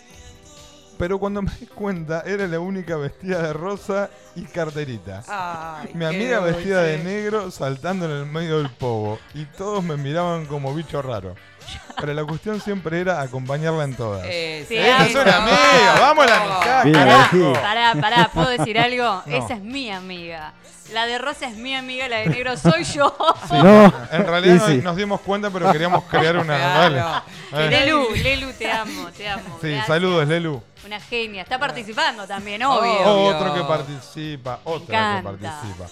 Pero 1.01 1.18
cuando 1.18 1.40
me 1.40 1.51
di 1.59 1.64
cuenta, 1.64 2.22
era 2.26 2.46
la 2.46 2.61
única 2.61 2.94
vestida 2.98 3.40
de 3.40 3.55
rosa 3.55 4.11
y 4.36 4.42
carterita. 4.42 5.22
Ay, 5.28 5.92
Mi 5.94 6.05
amiga 6.05 6.40
vestida 6.40 6.82
de 6.82 6.98
negro 6.98 7.51
saltando 7.51 8.05
en 8.05 8.11
el 8.11 8.26
medio 8.26 8.59
del 8.59 8.68
povo. 8.68 9.18
Y 9.32 9.46
todos 9.46 9.82
me 9.82 9.96
miraban 9.96 10.44
como 10.44 10.74
bicho 10.74 11.01
raro. 11.01 11.36
Pero 12.00 12.14
la 12.14 12.24
cuestión 12.24 12.60
siempre 12.60 13.00
era 13.00 13.20
acompañarla 13.20 13.84
en 13.84 13.94
todas. 13.94 14.22
Eh, 14.26 14.64
Sí, 14.68 14.74
sí, 14.74 14.80
¡Esa 14.80 15.06
es 15.06 15.14
una 15.14 15.36
amiga! 15.36 15.94
¡Vamos 16.00 16.24
a 16.24 16.28
la 16.28 16.36
amistad! 16.42 17.28
Sí. 17.30 17.52
Pará, 17.60 17.94
pará, 18.00 18.30
¿puedo 18.32 18.48
decir 18.48 18.78
algo? 18.78 19.22
No. 19.26 19.36
Esa 19.36 19.54
es 19.54 19.60
mi 19.60 19.90
amiga. 19.90 20.52
La 20.92 21.06
de 21.06 21.18
rosa 21.18 21.46
es 21.46 21.54
mi 21.56 21.76
amiga, 21.76 22.08
la 22.08 22.16
de 22.16 22.26
negro 22.26 22.56
soy 22.56 22.82
yo. 22.82 23.14
No. 23.52 23.92
En 24.10 24.26
realidad 24.26 24.66
sí. 24.66 24.78
nos 24.78 24.96
dimos 24.96 25.20
cuenta, 25.20 25.48
pero 25.50 25.70
queríamos 25.70 26.02
crear 26.04 26.36
una. 26.36 26.56
Claro. 26.56 27.22
Lelu, 27.70 28.08
Lelu, 28.16 28.52
te 28.54 28.70
amo, 28.70 29.08
te 29.16 29.28
amo. 29.28 29.58
Sí, 29.60 29.68
Gracias. 29.68 29.86
saludos, 29.86 30.26
Lelu. 30.26 30.60
Una 30.84 30.98
genia. 31.00 31.42
Está 31.42 31.58
participando 31.60 32.26
también, 32.26 32.64
obvio. 32.64 32.92
Otro 33.04 33.54
que 33.54 33.62
participa, 33.62 34.58
otra 34.64 35.18
que 35.18 35.22
participa. 35.22 35.86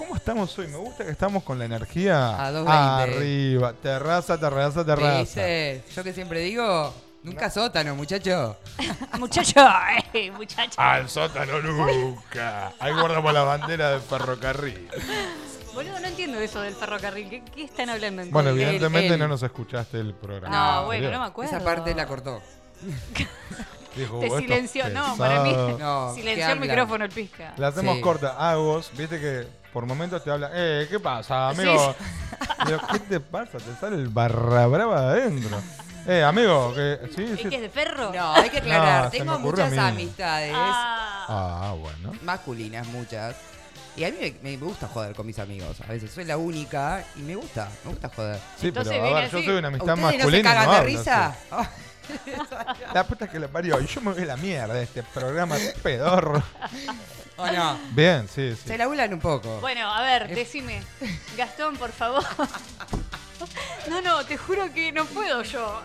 ¿Cómo 0.00 0.16
estamos 0.16 0.58
hoy? 0.58 0.66
Me 0.68 0.78
gusta 0.78 1.04
que 1.04 1.10
estamos 1.10 1.42
con 1.42 1.58
la 1.58 1.66
energía 1.66 2.42
A 2.42 2.50
220. 2.52 3.18
arriba. 3.18 3.72
Terraza, 3.82 4.40
terraza, 4.40 4.82
terraza. 4.82 5.18
¿Viste? 5.20 5.84
Yo 5.94 6.02
que 6.02 6.14
siempre 6.14 6.40
digo, 6.40 6.94
nunca 7.22 7.50
sótano, 7.50 7.94
muchacho. 7.94 8.56
Muchacho, 9.18 9.60
eh, 10.14 10.30
muchacho. 10.30 10.80
Al 10.80 11.06
sótano 11.10 11.60
nunca. 11.60 12.72
Ahí 12.78 12.94
guardamos 12.94 13.34
la 13.34 13.42
bandera 13.42 13.90
del 13.90 14.00
ferrocarril. 14.00 14.88
Boludo, 15.74 16.00
no 16.00 16.06
entiendo 16.08 16.40
eso 16.40 16.62
del 16.62 16.74
ferrocarril. 16.74 17.28
¿Qué, 17.28 17.42
qué 17.54 17.64
están 17.64 17.90
hablando 17.90 18.22
en 18.22 18.30
Bueno, 18.30 18.48
evidentemente 18.50 19.18
no 19.18 19.28
nos 19.28 19.42
escuchaste 19.42 20.00
el 20.00 20.14
programa. 20.14 20.80
No, 20.80 20.86
bueno, 20.86 21.10
no 21.10 21.20
me 21.20 21.26
acuerdo. 21.26 21.54
Esa 21.54 21.62
parte 21.62 21.94
la 21.94 22.06
cortó. 22.06 22.40
Dijo, 23.96 24.20
Te 24.20 24.26
"Vos, 24.28 24.38
estos 24.38 24.38
silenció. 24.38 24.88
No, 24.88 25.14
para 25.18 25.42
mí. 25.42 25.50
pesados". 25.50 25.78
No, 25.78 26.14
silenció 26.14 26.34
¿qué 26.36 26.40
el 26.40 26.50
hablan? 26.52 26.60
micrófono 26.68 27.04
el 27.04 27.10
pizca. 27.10 27.52
La 27.58 27.68
hacemos 27.68 27.96
Sí. 27.96 28.00
corta. 28.00 28.50
Agos, 28.50 28.90
viste 28.96 29.20
que 29.20 29.59
por 29.72 29.86
momentos 29.86 30.22
te 30.24 30.30
habla, 30.30 30.50
eh, 30.52 30.86
¿qué 30.90 30.98
pasa, 31.00 31.48
amigo? 31.50 31.94
Digo, 32.66 32.78
¿qué 32.92 32.98
te 33.00 33.20
pasa? 33.20 33.58
Te 33.58 33.74
sale 33.80 33.96
el 33.96 34.08
barra 34.08 34.66
brava 34.66 35.12
de 35.12 35.22
adentro. 35.22 35.60
Eh, 36.06 36.22
amigo, 36.24 36.72
que 36.74 36.98
sí, 37.14 37.24
¿Es 37.24 37.40
sí. 37.40 37.48
que 37.48 37.56
es 37.56 37.62
de 37.62 37.68
ferro? 37.70 38.10
No, 38.14 38.32
hay 38.34 38.48
que 38.50 38.58
aclarar. 38.58 39.04
No, 39.04 39.10
Tengo 39.10 39.38
muchas 39.38 39.76
amistades 39.76 40.52
Ah, 40.54 41.26
Ah, 41.28 41.74
bueno. 41.78 42.12
masculinas, 42.22 42.86
muchas. 42.88 43.36
Y 43.96 44.04
a 44.04 44.10
mí 44.10 44.16
me, 44.42 44.50
me 44.50 44.56
gusta 44.56 44.88
joder 44.88 45.14
con 45.14 45.26
mis 45.26 45.38
amigos. 45.38 45.80
A 45.82 45.86
veces 45.92 46.10
soy 46.10 46.24
la 46.24 46.36
única 46.38 47.04
y 47.16 47.20
me 47.20 47.36
gusta, 47.36 47.68
me 47.84 47.90
gusta 47.90 48.08
joder. 48.14 48.38
Sí, 48.58 48.68
Entonces 48.68 48.92
pero 48.94 49.06
a 49.16 49.20
ver, 49.20 49.30
yo 49.30 49.42
soy 49.42 49.48
una 49.58 49.68
amistad 49.68 49.94
¿Ustedes 49.94 50.02
no 50.02 50.10
se 50.10 50.16
masculina. 50.16 50.50
cagan 50.54 50.66
no 50.66 50.74
de 50.74 50.82
risa? 50.82 51.36
La 52.94 53.04
puta 53.06 53.28
que 53.28 53.38
le 53.38 53.48
parió. 53.48 53.80
Y 53.80 53.86
yo 53.86 54.00
me 54.00 54.12
voy 54.12 54.22
a 54.22 54.26
la 54.26 54.36
mierda 54.36 54.74
de 54.74 54.82
este 54.84 55.02
programa 55.02 55.56
pedorro. 55.82 56.42
¿O 57.40 57.50
no? 57.50 57.78
Bien, 57.92 58.28
sí, 58.28 58.54
sí. 58.54 58.68
Se 58.68 58.78
labulan 58.78 59.12
un 59.14 59.20
poco. 59.20 59.60
Bueno, 59.60 59.90
a 59.90 60.02
ver, 60.02 60.34
decime. 60.34 60.82
Gastón, 61.36 61.76
por 61.76 61.92
favor. 61.92 62.24
No, 63.88 64.00
no, 64.02 64.24
te 64.24 64.36
juro 64.36 64.72
que 64.72 64.92
no 64.92 65.04
puedo 65.06 65.42
yo. 65.42 65.82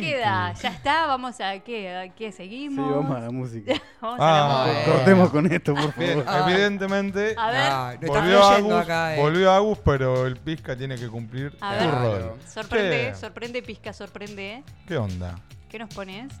queda? 0.00 0.52
¿Ya 0.54 0.68
está? 0.68 1.06
¿Vamos 1.06 1.40
a 1.40 1.58
qué? 1.58 1.94
¿A 1.94 2.08
qué 2.14 2.30
Sí, 2.30 2.36
seguimos? 2.38 2.88
vamos 2.94 3.16
a 3.16 3.20
la 3.20 3.30
música. 3.30 3.72
Vamos 4.00 4.18
Ah, 4.20 4.28
a 4.30 4.38
la 4.38 4.54
música. 4.64 4.72
música. 4.78 4.92
Cortemos 4.96 5.30
con 5.30 5.52
esto, 5.52 5.74
por 5.74 5.94
Bien, 5.96 6.24
favor. 6.24 6.50
evidentemente 6.50 7.34
A 7.36 7.50
ver, 7.50 7.70
No, 7.70 7.86
no 7.86 7.90
está 7.92 8.06
volvió 8.20 8.42
Agus, 8.44 8.72
acá, 8.84 9.16
eh. 9.16 9.20
volvió 9.20 9.52
Agus, 9.52 9.78
pero 9.84 10.26
el 10.26 10.36
Pisca 10.36 10.76
tiene 10.76 10.96
que 10.96 11.08
cumplir 11.08 11.56
A 11.60 11.78
su 11.78 11.84
ver. 11.86 11.94
rol. 11.94 12.34
sorprende, 12.46 13.14
sorprende, 13.16 13.62
Pizca, 13.62 13.92
sorprende. 13.92 14.62
¿Qué 14.86 14.96
onda? 14.96 15.34
¿Qué 15.68 15.78
nos 15.78 15.92
pones? 15.94 16.32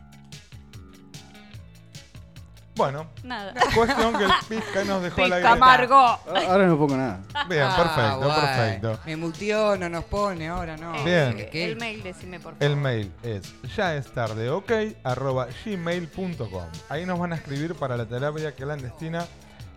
Bueno, 2.74 3.06
Nada. 3.22 3.52
cuestión 3.74 4.16
que 4.16 4.24
el 4.24 4.30
Pisca 4.48 4.82
nos 4.84 5.02
dejó 5.02 5.26
la 5.26 5.36
Pizca 5.36 5.52
amargo. 5.52 5.94
Ah, 5.96 6.20
Ahora 6.48 6.66
no 6.66 6.78
pongo 6.78 6.96
nada. 6.96 7.20
Bien, 7.48 7.64
Ah, 7.64 7.76
perfecto, 7.76 8.26
guay. 8.26 8.40
perfecto. 8.40 8.98
Me 9.04 9.16
muteó, 9.16 9.76
no 9.76 9.88
nos 9.90 10.04
pone, 10.04 10.48
ahora 10.48 10.76
no. 10.78 10.92
Bien. 11.04 11.38
Eh, 11.38 11.48
¿Qué? 11.52 11.64
El 11.66 11.76
mail, 11.76 12.02
decime 12.02 12.40
por 12.40 12.54
favor. 12.54 12.64
El 12.66 12.76
mail 12.76 13.12
es 13.22 13.52
ya 13.76 13.94
es 13.94 14.10
tarde, 14.12 14.48
ok, 14.48 14.72
arroba 15.04 15.48
gmail.com. 15.64 16.64
Ahí 16.88 17.04
nos 17.04 17.18
van 17.18 17.32
a 17.34 17.36
escribir 17.36 17.74
para 17.74 17.96
la 17.96 18.06
terapia 18.06 18.52
clandestina. 18.52 19.26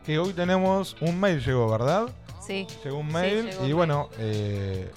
Que 0.05 0.17
hoy 0.19 0.31
tenemos 0.33 0.95
un 1.01 1.19
mail, 1.19 1.43
llegó, 1.43 1.69
¿verdad? 1.69 2.03
Sí. 2.45 2.65
Llegó 2.83 2.99
un 2.99 3.07
Sí, 3.07 3.13
mail 3.13 3.49
llegó 3.49 3.65
y 3.65 3.73
bueno, 3.73 4.09
eh, 4.19 4.91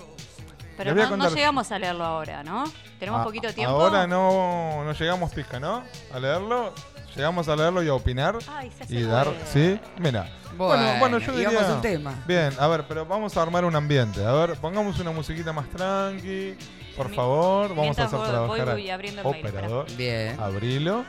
Pero 0.76 0.90
les 0.90 0.94
voy 0.94 1.03
a 1.03 1.11
no, 1.11 1.16
no 1.16 1.24
contar- 1.24 1.36
llegamos 1.36 1.72
a 1.72 1.78
leerlo 1.78 2.05
ahora, 2.05 2.44
¿no? 2.44 2.64
Tenemos 3.01 3.22
a- 3.22 3.24
poquito 3.24 3.53
tiempo. 3.55 3.74
Ahora 3.74 4.07
no, 4.07 4.84
no 4.84 4.92
llegamos 4.92 5.32
pisca, 5.32 5.59
¿no? 5.59 5.82
A 6.14 6.18
leerlo. 6.20 6.74
Llegamos 7.16 7.48
a 7.48 7.56
leerlo 7.56 7.82
y 7.82 7.88
a 7.88 7.94
opinar. 7.94 8.36
Ay, 8.48 8.70
se 8.70 8.84
hace 8.84 8.94
y 8.94 9.02
dar, 9.02 9.26
bueno. 9.26 9.40
¿sí? 9.52 9.80
Mira. 9.98 10.30
Bueno, 10.56 10.98
bueno, 10.98 11.18
yo 11.18 11.32
íbamos 11.38 11.52
diría... 11.61 11.68
a 11.72 11.74
un 11.76 11.80
tema. 11.82 12.14
Bien, 12.26 12.52
a 12.59 12.66
ver, 12.68 12.84
pero 12.88 13.06
vamos 13.06 13.36
a 13.36 13.42
armar 13.42 13.64
un 13.64 13.74
ambiente. 13.76 14.24
A 14.24 14.32
ver, 14.32 14.56
pongamos 14.56 14.98
una 14.98 15.11
musiquita 15.12 15.52
más 15.52 15.68
tranqui. 15.70 16.56
Por 16.96 17.14
favor, 17.14 17.74
vamos 17.76 17.96
a 17.98 18.04
hacer 18.04 18.18
voy- 18.18 18.28
trabajar 18.28 18.48
voy- 18.48 18.61
al 18.61 18.72
voy 18.72 18.90
abriendo 18.90 19.20
el 19.22 19.26
mail, 19.30 19.36
espera. 19.46 19.59
operador. 19.66 19.96
Bien. 19.96 20.40
Abrilo. 20.40 21.04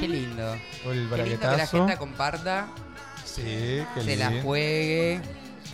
Qué 0.00 0.08
lindo. 0.08 0.52
El 0.54 0.60
Qué 0.82 0.94
lindo 1.24 1.40
que 1.50 1.56
la 1.56 1.66
gente 1.66 1.96
comparta, 1.96 2.68
Sí, 3.24 3.42
qué 3.94 4.00
se 4.02 4.16
la 4.16 4.30
lindo. 4.30 4.44
juegue, 4.44 5.20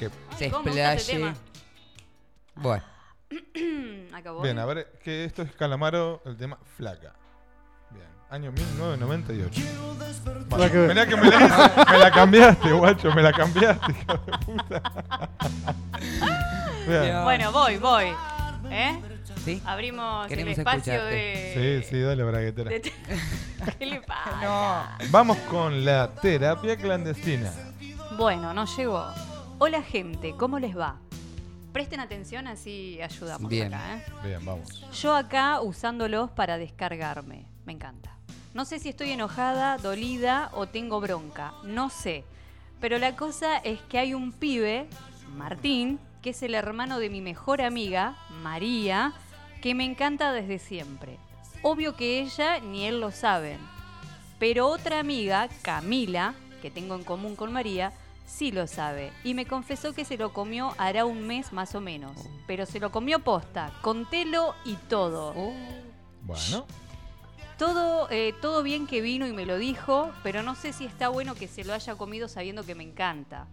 Que- 0.00 0.10
se 0.36 0.50
¿Cómo 0.50 0.64
me 0.64 0.70
gusta 0.72 0.92
este 0.94 1.12
explaye. 1.12 1.36
Bueno, 2.56 2.84
Acabó. 4.14 4.42
Bien, 4.42 4.58
a 4.58 4.66
ver, 4.66 4.92
que 5.02 5.24
esto 5.24 5.42
es 5.42 5.52
Calamaro, 5.52 6.20
el 6.26 6.36
tema 6.36 6.58
Flaca. 6.76 7.14
Año 8.33 8.51
1998. 8.51 9.61
Nada 10.51 10.70
que. 10.70 10.78
Mirá 10.78 11.07
que 11.07 11.16
me 11.16 11.30
la, 11.30 11.37
hice- 11.37 11.85
me 11.93 11.99
la 11.99 12.11
cambiaste, 12.11 12.72
guacho, 12.72 13.12
me 13.14 13.22
la 13.22 13.33
cambiaste, 13.33 13.93
hijo 13.93 14.12
de 14.18 14.33
puta. 14.39 14.83
Bueno, 17.24 17.53
voy, 17.53 17.76
voy. 17.76 18.07
¿Eh? 18.70 18.99
¿sí? 19.45 19.61
Abrimos 19.66 20.26
Queremos 20.28 20.55
el 20.55 20.59
espacio 20.61 20.93
escucharte. 20.95 21.14
de... 21.14 21.83
Sí, 21.85 21.91
sí, 21.91 22.01
dale, 22.01 22.24
braguetera. 22.24 22.70
de- 22.70 22.80
¿Qué 23.78 23.85
le 23.87 24.01
pasa? 24.01 24.41
No. 24.43 24.83
Vamos 25.11 25.37
con 25.51 25.85
la 25.85 26.11
terapia 26.14 26.76
clandestina. 26.76 27.53
Bueno, 28.16 28.55
nos 28.55 28.74
llegó. 28.78 29.05
Hola 29.59 29.83
gente, 29.83 30.35
¿cómo 30.39 30.59
les 30.59 30.74
va? 30.76 30.97
Presten 31.74 32.01
atención 32.01 32.47
así 32.47 32.99
ayudamos 33.03 33.51
Bien. 33.51 33.74
acá, 33.74 33.97
¿eh? 33.97 34.05
Bien, 34.24 34.43
vamos. 34.45 34.83
Yo 34.99 35.14
acá 35.14 35.61
usándolos 35.61 36.30
para 36.30 36.57
descargarme. 36.57 37.47
Me 37.64 37.72
encanta. 37.72 38.16
No 38.54 38.64
sé 38.64 38.78
si 38.78 38.90
estoy 38.90 39.10
enojada, 39.10 39.78
dolida 39.78 40.50
o 40.52 40.66
tengo 40.66 41.00
bronca. 41.00 41.54
No 41.64 41.90
sé. 41.90 42.24
Pero 42.80 42.98
la 42.98 43.16
cosa 43.16 43.58
es 43.58 43.80
que 43.82 43.98
hay 43.98 44.14
un 44.14 44.32
pibe, 44.32 44.88
Martín, 45.36 45.98
que 46.20 46.30
es 46.30 46.42
el 46.42 46.54
hermano 46.54 46.98
de 46.98 47.10
mi 47.10 47.20
mejor 47.20 47.62
amiga, 47.62 48.16
María, 48.42 49.12
que 49.62 49.74
me 49.74 49.84
encanta 49.84 50.32
desde 50.32 50.58
siempre. 50.58 51.18
Obvio 51.62 51.96
que 51.96 52.20
ella 52.20 52.58
ni 52.60 52.86
él 52.86 53.00
lo 53.00 53.10
saben. 53.10 53.58
Pero 54.38 54.66
otra 54.68 54.98
amiga, 54.98 55.48
Camila, 55.62 56.34
que 56.60 56.70
tengo 56.70 56.96
en 56.96 57.04
común 57.04 57.36
con 57.36 57.52
María, 57.52 57.92
sí 58.26 58.50
lo 58.50 58.66
sabe. 58.66 59.12
Y 59.24 59.34
me 59.34 59.46
confesó 59.46 59.92
que 59.92 60.04
se 60.04 60.16
lo 60.16 60.32
comió 60.32 60.74
hará 60.78 61.04
un 61.04 61.26
mes 61.26 61.52
más 61.52 61.74
o 61.74 61.80
menos. 61.80 62.16
Pero 62.46 62.66
se 62.66 62.80
lo 62.80 62.90
comió 62.90 63.20
posta, 63.20 63.72
con 63.82 64.08
telo 64.10 64.54
y 64.64 64.74
todo. 64.74 65.34
Bueno, 66.22 66.66
Todo, 67.66 68.08
eh, 68.10 68.34
todo 68.42 68.64
bien 68.64 68.88
que 68.88 69.00
vino 69.00 69.24
y 69.24 69.32
me 69.32 69.46
lo 69.46 69.56
dijo, 69.56 70.10
pero 70.24 70.42
no 70.42 70.56
sé 70.56 70.72
si 70.72 70.84
está 70.84 71.10
bueno 71.10 71.36
que 71.36 71.46
se 71.46 71.62
lo 71.62 71.72
haya 71.72 71.94
comido 71.94 72.26
sabiendo 72.26 72.64
que 72.66 72.74
me 72.74 72.82
encanta. 72.82 73.46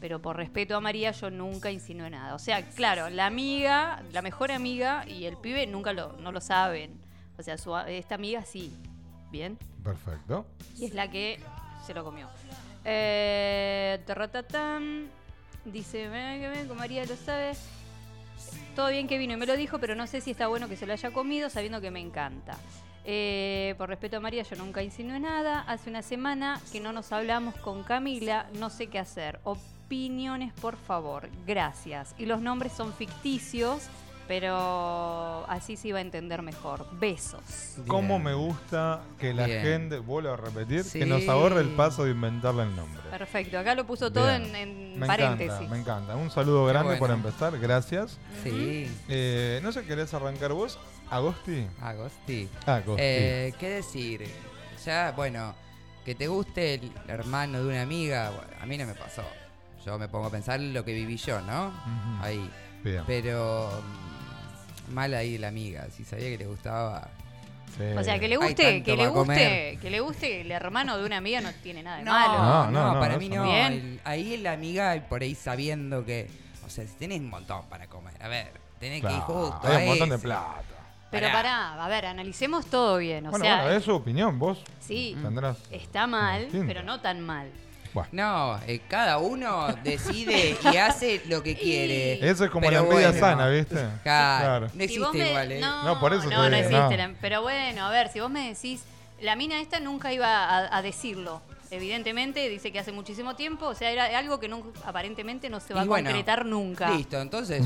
Pero 0.00 0.22
por 0.22 0.38
respeto 0.38 0.74
a 0.74 0.80
María 0.80 1.10
yo 1.10 1.28
nunca 1.30 1.70
insinué 1.70 2.08
nada. 2.08 2.34
O 2.34 2.38
sea, 2.38 2.66
claro, 2.70 3.10
la 3.10 3.26
amiga, 3.26 4.02
la 4.10 4.22
mejor 4.22 4.52
amiga 4.52 5.04
y 5.06 5.26
el 5.26 5.36
pibe 5.36 5.66
nunca 5.66 5.92
lo, 5.92 6.14
no 6.14 6.32
lo 6.32 6.40
saben. 6.40 6.98
O 7.36 7.42
sea, 7.42 7.58
su- 7.58 7.76
esta 7.76 8.14
amiga 8.14 8.42
sí. 8.46 8.72
Bien. 9.30 9.58
perfecto. 9.84 10.46
Y 10.78 10.86
es 10.86 10.94
la 10.94 11.10
que 11.10 11.38
se 11.86 11.92
lo 11.92 12.04
comió. 12.04 12.28
Eh. 12.86 14.00
Dice, 15.66 16.08
"Ven, 16.08 16.40
que 16.40 16.48
ven, 16.48 16.68
como 16.68 16.80
María 16.80 17.04
lo 17.04 17.16
sabe. 17.16 17.52
Todo 18.74 18.88
bien 18.88 19.06
que 19.08 19.18
vino 19.18 19.34
y 19.34 19.36
me 19.36 19.44
lo 19.44 19.58
dijo, 19.58 19.78
pero 19.78 19.94
no 19.94 20.06
sé 20.06 20.22
si 20.22 20.30
está 20.30 20.46
bueno 20.46 20.70
que 20.70 20.76
se 20.78 20.86
lo 20.86 20.94
haya 20.94 21.10
comido 21.10 21.50
sabiendo 21.50 21.82
que 21.82 21.90
me 21.90 22.00
encanta. 22.00 22.56
Eh, 23.04 23.74
por 23.78 23.88
respeto 23.88 24.16
a 24.16 24.20
María, 24.20 24.42
yo 24.44 24.56
nunca 24.56 24.82
insinué 24.82 25.18
nada. 25.18 25.60
Hace 25.66 25.90
una 25.90 26.02
semana 26.02 26.60
que 26.70 26.80
no 26.80 26.92
nos 26.92 27.10
hablamos 27.12 27.54
con 27.56 27.82
Camila, 27.82 28.46
no 28.58 28.70
sé 28.70 28.86
qué 28.86 28.98
hacer. 28.98 29.40
Opiniones, 29.44 30.52
por 30.54 30.76
favor. 30.76 31.28
Gracias. 31.46 32.14
Y 32.18 32.26
los 32.26 32.40
nombres 32.40 32.72
son 32.72 32.92
ficticios, 32.92 33.82
pero 34.28 35.44
así 35.48 35.76
se 35.76 35.88
iba 35.88 35.98
a 35.98 36.00
entender 36.00 36.42
mejor. 36.42 36.86
Besos. 36.98 37.74
Cómo 37.88 38.14
Bien. 38.20 38.22
me 38.22 38.34
gusta 38.34 39.02
que 39.18 39.34
la 39.34 39.46
Bien. 39.46 39.62
gente, 39.62 39.98
vuelvo 39.98 40.30
a 40.30 40.36
repetir, 40.36 40.84
Sí. 40.84 41.00
que 41.00 41.06
nos 41.06 41.28
ahorre 41.28 41.60
el 41.60 41.70
paso 41.70 42.04
de 42.04 42.12
inventarle 42.12 42.62
el 42.62 42.76
nombre. 42.76 43.02
Perfecto, 43.10 43.58
acá 43.58 43.74
lo 43.74 43.84
puso 43.84 44.12
todo 44.12 44.28
Bien. 44.28 44.44
en, 44.54 44.54
en 44.94 44.98
Me 45.00 45.06
paréntesis. 45.08 45.52
encanta, 45.54 45.70
me 45.74 45.80
encanta. 45.80 46.16
Un 46.16 46.30
saludo 46.30 46.64
grande 46.66 46.96
por 46.98 47.08
bueno. 47.10 47.14
empezar, 47.14 47.58
gracias. 47.58 48.16
Sí. 48.44 48.88
Eh, 49.08 49.60
no 49.62 49.72
sé, 49.72 49.84
¿querés 49.84 50.14
arrancar 50.14 50.52
vos? 50.52 50.78
¿Agosti? 51.16 51.66
Agosti. 51.82 52.48
Agosti. 52.64 53.02
Eh, 53.02 53.52
¿Qué 53.58 53.68
decir? 53.68 54.26
Ya, 54.84 55.12
bueno, 55.14 55.54
que 56.06 56.14
te 56.14 56.26
guste 56.26 56.74
el 56.74 56.90
hermano 57.06 57.62
de 57.62 57.68
una 57.68 57.82
amiga, 57.82 58.30
bueno, 58.30 58.50
a 58.60 58.64
mí 58.66 58.78
no 58.78 58.86
me 58.86 58.94
pasó. 58.94 59.22
Yo 59.84 59.98
me 59.98 60.08
pongo 60.08 60.26
a 60.28 60.30
pensar 60.30 60.58
lo 60.58 60.82
que 60.84 60.94
viví 60.94 61.16
yo, 61.18 61.40
¿no? 61.42 61.70
Ahí. 62.22 62.50
Bien. 62.82 63.02
Pero 63.06 63.68
mm, 64.88 64.94
mal 64.94 65.12
ahí 65.12 65.36
la 65.36 65.48
amiga, 65.48 65.86
si 65.94 66.02
sabía 66.04 66.30
que 66.30 66.38
le 66.38 66.46
gustaba. 66.46 67.08
Sí. 67.76 67.84
O 67.96 68.02
sea, 68.02 68.18
que 68.18 68.28
le 68.28 68.36
guste, 68.38 68.82
que 68.82 68.96
le 68.96 69.08
guste, 69.08 69.18
comer. 69.20 69.78
que 69.78 69.90
le 69.90 70.00
guste 70.00 70.40
el 70.42 70.50
hermano 70.50 70.96
de 70.98 71.04
una 71.06 71.18
amiga 71.18 71.40
no 71.42 71.50
tiene 71.62 71.82
nada 71.82 71.98
de 71.98 72.04
No, 72.04 72.12
malo. 72.12 72.38
No, 72.38 72.64
no, 72.70 72.70
no, 72.70 72.94
no, 72.94 73.00
para 73.00 73.18
mí 73.18 73.28
no. 73.28 73.44
El- 73.66 74.00
ahí 74.04 74.36
la 74.38 74.52
amiga 74.52 75.04
por 75.08 75.20
ahí 75.22 75.34
sabiendo 75.34 76.04
que, 76.06 76.28
o 76.66 76.70
sea, 76.70 76.86
si 76.86 76.94
tenés 76.94 77.20
un 77.20 77.28
montón 77.30 77.66
para 77.68 77.86
comer, 77.86 78.14
a 78.22 78.28
ver, 78.28 78.52
tenés 78.78 79.02
que 79.02 79.12
ir 79.12 79.20
justo. 79.20 79.60
hay 79.64 79.74
a 79.74 79.78
un 79.80 79.86
montón 79.86 80.08
de 80.10 80.18
plata. 80.18 80.62
Pero 81.12 81.30
pará, 81.30 81.84
a 81.84 81.88
ver, 81.88 82.06
analicemos 82.06 82.66
todo 82.66 82.96
bien. 82.98 83.26
O 83.26 83.30
bueno, 83.30 83.44
sea, 83.44 83.62
bueno, 83.62 83.76
es 83.76 83.84
su 83.84 83.92
opinión, 83.94 84.38
vos 84.38 84.58
sí, 84.80 85.16
tendrás. 85.22 85.58
está 85.70 86.06
mal, 86.08 86.48
pero 86.66 86.82
no 86.82 87.00
tan 87.00 87.20
mal. 87.20 87.48
No, 88.10 88.58
eh, 88.66 88.80
cada 88.88 89.18
uno 89.18 89.66
decide 89.84 90.56
y 90.72 90.76
hace 90.78 91.20
lo 91.26 91.42
que 91.42 91.54
quiere. 91.54 92.26
Eso 92.26 92.46
es 92.46 92.50
como 92.50 92.66
Pero 92.66 92.80
la 92.80 92.86
envidia 92.88 93.10
bueno. 93.10 93.20
sana, 93.20 93.48
¿viste? 93.48 93.86
Claro, 94.02 94.66
no 94.68 94.72
Si 94.72 94.82
existe 94.84 95.04
vos 95.04 95.12
me- 95.14 95.28
igual, 95.28 95.52
¿eh? 95.52 95.60
No, 95.60 95.82
No, 95.84 96.00
por 96.00 96.14
eso 96.14 96.30
no, 96.30 96.48
no 96.48 96.56
existe. 96.56 96.72
no. 96.78 96.88
la- 96.96 97.14
Pero 97.20 97.42
bueno, 97.42 97.84
a 97.86 97.90
ver, 97.90 98.08
si 98.08 98.20
vos 98.20 98.30
me 98.30 98.48
decís, 98.48 98.82
la 99.20 99.36
mina 99.36 99.60
esta 99.60 99.78
nunca 99.78 100.10
iba 100.10 100.26
a, 100.26 100.74
a 100.74 100.80
decirlo. 100.80 101.42
Evidentemente, 101.70 102.48
dice 102.48 102.72
que 102.72 102.78
hace 102.78 102.92
muchísimo 102.92 103.34
tiempo, 103.36 103.66
o 103.66 103.74
sea, 103.74 103.90
era 103.90 104.18
algo 104.18 104.40
que 104.40 104.48
nunca- 104.48 104.68
aparentemente 104.86 105.50
no 105.50 105.60
se 105.60 105.74
va 105.74 105.80
Y 105.80 105.84
a 105.84 105.86
bueno, 105.86 106.08
concretar 106.08 106.46
nunca. 106.46 106.90
Listo, 106.92 107.20
entonces. 107.20 107.62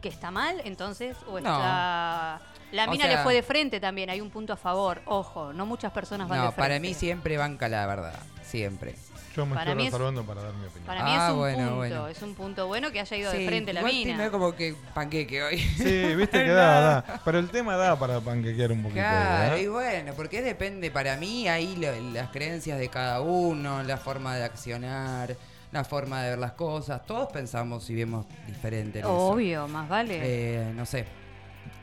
¿Que 0.00 0.08
está 0.08 0.30
mal, 0.30 0.60
entonces? 0.64 1.16
¿O 1.26 1.32
No. 1.32 1.38
está...? 1.38 2.40
La 2.72 2.84
O 2.84 2.90
mina 2.92 3.08
le 3.08 3.18
fue 3.18 3.34
de 3.34 3.42
frente 3.42 3.80
también, 3.80 4.10
hay 4.10 4.20
un 4.20 4.30
punto 4.30 4.52
a 4.52 4.56
favor. 4.56 5.02
Ojo, 5.06 5.52
no 5.52 5.66
muchas 5.66 5.90
personas 5.92 6.28
van 6.28 6.38
de 6.38 6.44
No, 6.46 6.52
frente. 6.52 6.68
para 6.68 6.78
mí 6.80 6.94
siempre 6.94 7.36
banca 7.36 7.68
la 7.68 7.84
verdad. 7.84 8.14
Siempre. 8.44 8.94
Yo 9.34 9.44
me 9.44 9.54
Para 9.56 9.74
mí 9.74 9.82
estoy 9.82 9.86
es- 9.86 9.92
reservando 9.92 10.24
para 10.24 10.42
dar 10.42 10.52
mi 10.54 10.66
opinión. 10.66 10.86
Para 10.86 11.04
mí 11.04 11.10
Ah, 11.12 11.26
es 11.26 11.32
un 11.32 11.38
bueno, 11.38 11.58
punto, 11.58 11.76
bueno. 11.76 12.08
es 12.08 12.22
un 12.22 12.34
punto 12.36 12.66
bueno 12.68 12.90
que 12.92 13.00
haya 13.00 13.16
ido 13.16 13.32
de 13.32 13.44
frente 13.46 13.72
la 13.72 13.82
mina. 13.82 14.14
tiene 14.16 14.30
como 14.30 14.54
que 14.54 14.76
panqueque 14.94 15.42
hoy. 15.42 15.58
Sí, 15.58 16.14
viste 16.16 16.44
que 16.44 16.50
da, 16.50 16.80
da. 17.02 17.20
Pero 17.24 17.38
el 17.40 17.50
tema 17.50 17.76
da 17.76 17.96
para 17.98 18.20
panquequear 18.20 18.70
un 18.70 18.82
poquito. 18.82 19.00
Claro, 19.00 19.56
¿eh? 19.56 19.62
y 19.62 19.66
bueno, 19.66 20.12
porque 20.14 20.40
depende 20.40 20.90
para 20.92 21.16
mí 21.16 21.48
ahí 21.48 21.74
lo- 21.76 22.12
las 22.12 22.30
creencias 22.30 22.78
de 22.78 22.88
cada 22.88 23.20
uno, 23.20 23.82
la 23.82 23.96
forma 23.98 24.36
de 24.36 24.44
accionar, 24.44 25.36
la 25.72 25.84
forma 25.84 26.22
de 26.22 26.30
ver 26.30 26.38
las 26.38 26.52
cosas. 26.52 27.04
Todos 27.06 27.30
pensamos 27.32 27.88
y 27.90 27.94
vemos 27.94 28.26
diferente. 28.46 28.98
en 29.00 29.04
eso. 29.04 29.14
Obvio, 29.14 29.68
más 29.68 29.88
vale. 29.88 30.18
Eh, 30.22 30.72
no 30.74 30.84
sé. 30.86 31.04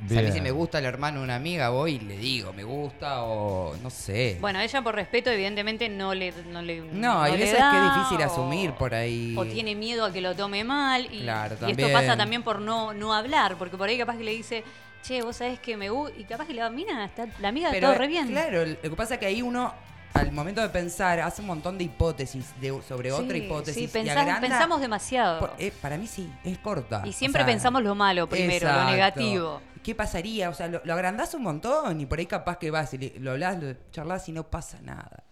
O 0.06 0.10
sea, 0.10 0.20
a 0.20 0.24
mí 0.24 0.32
si 0.32 0.42
me 0.42 0.52
gusta 0.52 0.78
el 0.80 0.86
hermano 0.86 1.20
de 1.20 1.24
una 1.24 1.36
amiga, 1.36 1.70
voy 1.70 1.94
y 1.96 2.00
le 2.00 2.18
digo, 2.18 2.54
me 2.54 2.64
gusta 2.64 3.24
o 3.24 3.76
no 3.78 3.90
sé. 3.90 4.38
Bueno, 4.40 4.60
ella 4.60 4.82
por 4.84 4.94
respeto, 4.94 5.32
evidentemente, 5.32 5.90
no 5.90 6.14
le. 6.14 6.34
No, 6.52 6.62
le, 6.62 6.82
no, 6.82 7.22
hay 7.22 7.32
le 7.34 7.38
veces 7.40 7.58
da, 7.60 7.72
que 7.72 7.78
es 7.78 7.96
difícil 7.96 8.22
o- 8.22 8.26
asumir 8.32 8.72
por 8.74 8.94
ahí. 8.94 9.36
O 9.38 9.46
tiene 9.46 9.74
miedo 9.76 10.06
a 10.06 10.12
que 10.12 10.22
lo 10.22 10.36
tome 10.36 10.64
mal. 10.64 11.08
Y, 11.12 11.22
Claro, 11.22 11.56
y 11.68 11.72
esto 11.72 11.92
pasa 11.94 12.16
también 12.18 12.44
por 12.44 12.60
no, 12.62 12.94
no 12.94 13.14
hablar, 13.14 13.56
porque 13.58 13.78
por 13.78 13.90
ahí 13.90 13.98
capaz 13.98 14.18
que 14.18 14.24
le 14.24 14.32
dice, 14.32 14.64
che, 15.02 15.22
vos 15.24 15.38
sabés 15.38 15.60
que 15.60 15.78
me 15.78 15.90
gusta. 15.90 16.16
Y 16.20 16.26
capaz 16.26 16.46
que 16.46 16.54
la 16.54 16.70
mina, 16.70 17.06
está, 17.06 17.28
la 17.40 17.48
amiga 17.50 17.70
Pero, 17.72 17.88
todo 17.90 17.98
re 17.98 18.08
bien. 18.08 18.28
Claro, 18.28 18.66
lo 18.66 18.82
que 18.82 18.90
pasa 18.96 19.16
es 19.16 19.20
que 19.20 19.26
ahí 19.28 19.42
uno, 19.42 19.74
al 20.18 20.32
momento 20.32 20.62
de 20.62 20.70
pensar, 20.70 21.20
hace 21.20 21.42
un 21.42 21.48
montón 21.48 21.78
de 21.78 21.84
hipótesis 21.86 22.48
de, 22.60 22.80
sobre 22.88 23.12
otra 23.12 23.38
hipótesis. 23.38 23.76
sí, 23.76 23.84
y 23.84 23.88
pensamos- 23.88 24.22
agranda- 24.24 24.42
pensamos 24.42 24.82
demasiado. 24.82 25.40
Por- 25.40 25.54
eh, 25.60 25.72
para 25.82 25.98
mí 25.98 26.08
sí, 26.08 26.32
es 26.44 26.58
corta. 26.58 27.04
Y 27.06 27.14
siempre 27.14 27.42
O 27.44 27.46
sea, 27.46 27.54
pensamos 27.54 27.84
lo 27.84 27.96
malo 27.96 28.28
primero, 28.28 28.72
lo 28.72 28.86
negativo. 28.86 29.62
¿Qué 29.84 29.96
pasaría? 29.96 30.50
O 30.50 30.54
sea, 30.54 30.68
lo, 30.68 30.82
lo 30.84 30.94
agrandás 30.94 31.34
un 31.34 31.44
montón 31.44 32.02
y 32.02 32.06
por 32.06 32.20
ahí 32.20 32.26
capaz 32.26 32.58
que 32.58 32.72
vas 32.72 32.94
y 32.94 32.98
le- 32.98 33.14
lo 33.20 33.32
hablas, 33.32 33.62
lo 33.62 33.74
charlas 33.92 34.28
y 34.28 34.34
no 34.34 34.44
pasa 34.50 34.80
nada. 34.82 35.24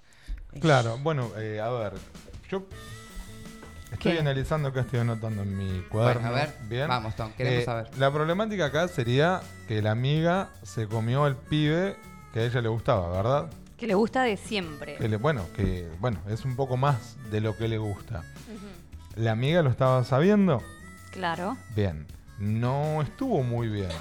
Claro, 0.61 0.97
bueno, 0.99 1.31
eh, 1.37 1.59
a 1.59 1.69
ver. 1.69 1.93
Yo 2.49 2.65
estoy 3.91 4.13
¿Qué? 4.13 4.19
analizando 4.19 4.69
acá, 4.69 4.81
estoy 4.81 4.99
anotando 4.99 5.41
en 5.43 5.57
mi 5.57 5.81
cuaderno. 5.89 6.27
a 6.27 6.31
ver, 6.31 6.53
Bien. 6.69 6.87
vamos, 6.87 7.15
Tom, 7.15 7.31
queremos 7.33 7.61
Eh, 7.63 7.65
saber. 7.65 7.97
La 7.97 8.11
problemática 8.13 8.65
acá 8.67 8.87
sería 8.87 9.41
que 9.67 9.81
la 9.81 9.91
amiga 9.91 10.49
se 10.63 10.87
comió 10.87 11.25
al 11.25 11.35
pibe 11.35 11.97
que 12.33 12.39
a 12.39 12.43
ella 12.45 12.61
le 12.61 12.69
gustaba, 12.69 13.09
¿verdad? 13.09 13.49
Que 13.85 13.89
le 13.89 13.93
gusta 13.93 14.23
de 14.23 14.35
siempre. 14.35 14.95
Que 14.95 15.07
le- 15.07 15.17
bueno, 15.17 15.45
que 15.55 15.87
bueno, 15.99 16.17
es 16.27 16.43
un 16.43 16.55
poco 16.55 16.75
más 16.75 17.17
de 17.29 17.39
lo 17.39 17.55
que 17.55 17.67
le 17.67 17.77
gusta. 17.77 18.23
¿La 19.15 19.33
amiga 19.33 19.61
lo 19.61 19.69
estaba 19.69 20.03
sabiendo? 20.03 20.63
Claro. 21.11 21.55
Bien. 21.75 22.07
No 22.39 23.03
estuvo 23.03 23.43
muy 23.43 23.67
bien. 23.67 23.91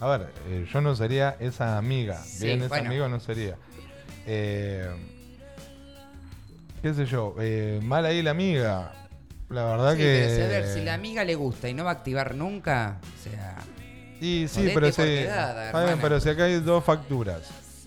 A 0.00 0.08
ver, 0.08 0.32
eh, 0.48 0.66
yo 0.68 0.80
no 0.80 0.96
sería 0.96 1.36
esa 1.38 1.78
amiga. 1.78 2.20
Sí, 2.24 2.46
bien, 2.46 2.58
ese 2.58 2.66
bueno. 2.70 2.88
amigo 2.90 3.08
no 3.08 3.20
sería. 3.20 3.56
Eh, 4.26 4.90
¿Qué 6.82 6.92
sé 6.92 7.06
yo? 7.06 7.36
eh, 7.38 7.78
mal 7.84 8.04
ahí 8.06 8.20
la 8.20 8.32
amiga. 8.32 9.06
La 9.48 9.64
verdad 9.64 9.92
Sí, 9.92 9.98
que. 9.98 10.24
pero 10.26 10.34
si, 10.34 10.40
a 10.42 10.46
ver, 10.48 10.74
si 10.74 10.80
la 10.84 10.94
amiga 10.94 11.22
le 11.22 11.36
gusta 11.36 11.68
y 11.68 11.74
no 11.74 11.84
va 11.84 11.90
a 11.90 11.94
activar 11.94 12.34
nunca, 12.34 12.98
o 13.00 13.22
sea... 13.22 13.58
Y 14.20 14.48
sí, 14.48 14.72
pero 14.74 14.88
sí. 14.90 15.02
quedada, 15.02 15.84
bien, 15.84 15.98
pero 16.00 16.18
si 16.18 16.30
acá 16.30 16.46
hay 16.46 16.58
dos 16.58 16.82
facturas. 16.82 17.42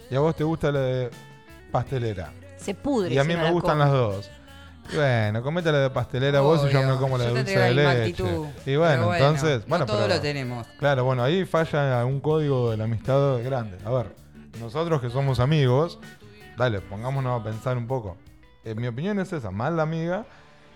Y 0.10 0.16
a 0.16 0.20
vos 0.20 0.36
te 0.36 0.44
gusta 0.44 0.72
la 0.72 0.80
de 0.80 1.10
pastelera. 1.72 2.32
Se 2.58 2.74
pudre. 2.74 3.14
Y 3.14 3.18
a 3.18 3.24
mí 3.24 3.36
me 3.36 3.44
la 3.44 3.52
gustan 3.52 3.80
las 3.80 3.92
dos. 3.92 4.30
Bueno, 4.94 5.44
comete 5.44 5.70
la 5.72 5.80
de 5.80 5.90
pastelera 5.90 6.40
vos 6.40 6.62
y 6.66 6.72
yo 6.72 6.80
Obvio. 6.80 6.94
me 6.94 6.98
como 6.98 7.18
la 7.18 7.26
de 7.26 7.30
dulce 7.32 7.60
de 7.60 7.74
leche. 7.74 7.90
actitud. 8.04 8.46
Y 8.66 8.76
bueno, 8.78 9.14
entonces, 9.14 9.62
no 9.62 9.68
bueno, 9.68 9.86
todo 9.86 9.98
pero- 10.04 10.16
lo 10.16 10.22
tenemos. 10.22 10.66
Claro, 10.80 11.04
bueno, 11.04 11.24
ahí 11.24 11.44
falla 11.46 12.06
un 12.06 12.22
código 12.22 12.72
de 12.72 12.78
la 12.78 12.86
amistad 12.86 13.44
grande. 13.44 13.78
A 13.86 13.90
ver, 13.92 14.16
nosotros 14.62 15.02
que 15.02 15.10
somos 15.10 15.42
amigos, 15.42 16.00
dale, 16.58 16.80
pongámonos 16.80 17.42
a 17.42 17.44
pensar 17.44 17.76
un 17.78 17.86
poco. 17.86 18.16
En 18.64 18.80
mi 18.80 18.88
opinión 18.88 19.20
es 19.20 19.34
esa, 19.34 19.52
mal 19.52 19.76
la 19.76 19.84
amiga. 19.84 20.26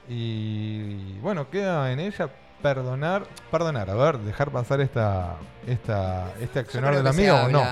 Y 0.10 1.18
bueno, 1.20 1.50
queda 1.50 1.92
en 1.94 2.02
ella 2.02 2.30
perdonar, 2.62 3.24
perdonar, 3.50 3.90
a 3.90 3.96
ver, 3.96 4.18
dejar 4.20 4.52
pasar 4.52 4.82
esta, 4.82 5.38
esta, 5.66 6.34
este 6.42 6.60
accionar 6.60 6.96
de 6.96 7.02
la 7.04 7.10
amiga 7.12 7.46
o 7.46 7.48
no. 7.50 7.64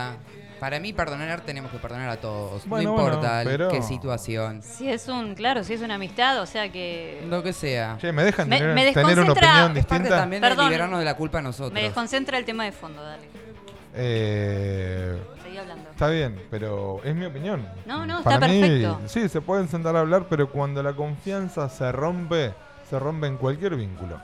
Para 0.59 0.79
mí 0.79 0.91
perdonar 0.93 1.41
tenemos 1.41 1.71
que 1.71 1.77
perdonar 1.77 2.09
a 2.09 2.17
todos. 2.17 2.65
Bueno, 2.67 2.89
no 2.89 2.95
bueno, 2.95 3.07
importa 3.15 3.41
pero- 3.45 3.69
qué 3.69 3.81
situación. 3.81 4.61
Si 4.61 4.89
es 4.89 5.07
un, 5.07 5.33
claro, 5.35 5.63
si 5.63 5.73
es 5.73 5.81
una 5.81 5.95
amistad, 5.95 6.41
o 6.41 6.45
sea 6.45 6.69
que. 6.71 7.25
Lo 7.29 7.41
que 7.43 7.53
sea. 7.53 7.97
Che, 7.99 8.11
¿me 8.11 8.23
dejan 8.23 8.49
Me- 8.49 8.57
tener, 8.57 8.75
me 8.75 8.91
tener 8.93 9.03
una 9.03 9.13
desconcentra- 9.33 9.49
opinión 9.49 9.77
Es 9.77 9.85
parte 9.85 10.03
distinta? 10.03 10.17
también 10.21 10.41
de 10.41 10.47
Perdón. 10.49 10.65
liberarnos 10.65 10.99
de 10.99 11.05
la 11.05 11.13
culpa 11.15 11.39
a 11.39 11.41
nosotros. 11.41 11.71
Me 11.73 11.83
desconcentra 11.83 12.37
el 12.37 12.45
tema 12.45 12.65
de 12.65 12.71
fondo, 12.73 13.01
dale. 13.03 13.23
Eh, 13.95 15.17
Seguí 15.43 15.57
hablando. 15.57 15.89
Está 15.89 16.07
bien, 16.09 16.41
pero 16.51 17.01
es 17.03 17.15
mi 17.15 17.25
opinión. 17.25 17.67
No, 17.85 18.05
no, 18.05 18.21
Para 18.23 18.35
está 18.35 18.47
mí, 18.47 18.59
perfecto. 18.61 18.99
Sí, 19.07 19.27
se 19.29 19.41
pueden 19.41 19.67
sentar 19.67 19.95
a 19.95 19.99
hablar, 20.01 20.25
pero 20.29 20.49
cuando 20.51 20.83
la 20.83 20.93
confianza 20.93 21.67
se 21.69 21.91
rompe, 21.91 22.53
se 22.89 22.99
rompe 22.99 23.27
en 23.27 23.37
cualquier 23.37 23.75
vínculo. 23.75 24.19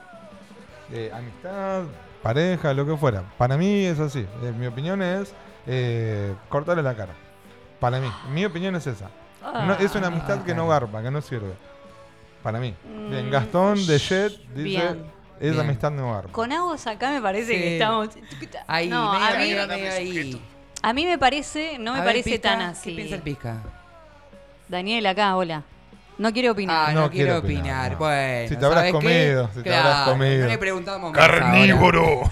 Eh, 0.92 1.10
amistad, 1.12 1.82
pareja, 2.22 2.72
lo 2.74 2.86
que 2.86 2.96
fuera. 2.96 3.24
Para 3.38 3.56
mí 3.56 3.84
es 3.86 3.98
así. 3.98 4.20
Eh, 4.42 4.52
mi 4.56 4.66
opinión 4.66 5.02
es 5.02 5.34
eh, 5.66 6.34
cortarle 6.48 6.82
la 6.82 6.94
cara. 6.94 7.12
Para 7.80 8.00
mí. 8.00 8.10
Mi 8.32 8.44
opinión 8.44 8.74
es 8.76 8.86
esa. 8.86 9.10
No- 9.42 9.74
es 9.74 9.94
una 9.94 10.08
amistad 10.08 10.42
que 10.42 10.54
no 10.54 10.66
garpa, 10.68 11.02
que 11.02 11.10
no 11.10 11.20
sirve. 11.20 11.54
Para 12.42 12.58
mí. 12.58 12.74
Bien, 13.10 13.28
Mm, 13.28 13.30
Gastón 13.30 13.86
de 13.86 13.98
Jet 13.98 14.32
dice, 14.54 14.62
bien. 14.62 15.06
esa 15.40 15.50
Bien. 15.52 15.60
amistad 15.60 15.90
no 15.90 16.12
garpa. 16.12 16.32
Con 16.32 16.52
Agos 16.52 16.86
acá 16.86 17.10
me 17.10 17.20
parece 17.20 17.52
Sí. 17.54 17.58
que 17.58 17.72
estamos. 17.74 18.08
Ahí, 18.66 18.88
no, 18.88 19.12
medio, 19.12 19.24
a 19.26 19.30
mí, 19.30 19.36
medio, 19.38 19.66
medio 19.68 19.92
ahí. 19.92 20.42
a 20.82 20.92
mí 20.92 21.06
me 21.06 21.18
parece, 21.18 21.78
no 21.78 21.92
me 21.92 21.98
A 21.98 22.02
ver, 22.04 22.10
parece 22.14 22.30
Pizca, 22.30 22.48
tan 22.50 22.58
¿Qué 22.58 22.64
así. 22.66 22.92
piensa 22.94 23.14
el 23.16 23.22
pizca? 23.22 23.56
Daniel 24.68 25.06
acá, 25.06 25.36
hola. 25.36 25.62
No 26.18 26.32
quiere 26.32 26.50
opinar. 26.50 26.90
Ah, 26.90 26.92
no, 26.92 27.00
No 27.02 27.10
quiero 27.10 27.32
quiero 27.32 27.38
opinar. 27.40 27.62
opinar, 27.64 27.92
no. 27.92 27.98
Bueno, 27.98 28.48
Si 28.48 28.56
te 28.56 28.64
habrás 28.66 28.92
comido, 28.92 29.50
si 29.54 29.62
te 29.62 29.74
habrás 29.74 30.08
comido. 30.08 30.42
No 30.44 30.48
le 30.48 30.58
preguntamos 30.58 31.12
más 31.12 31.18
¡Carnívoro! 31.28 32.22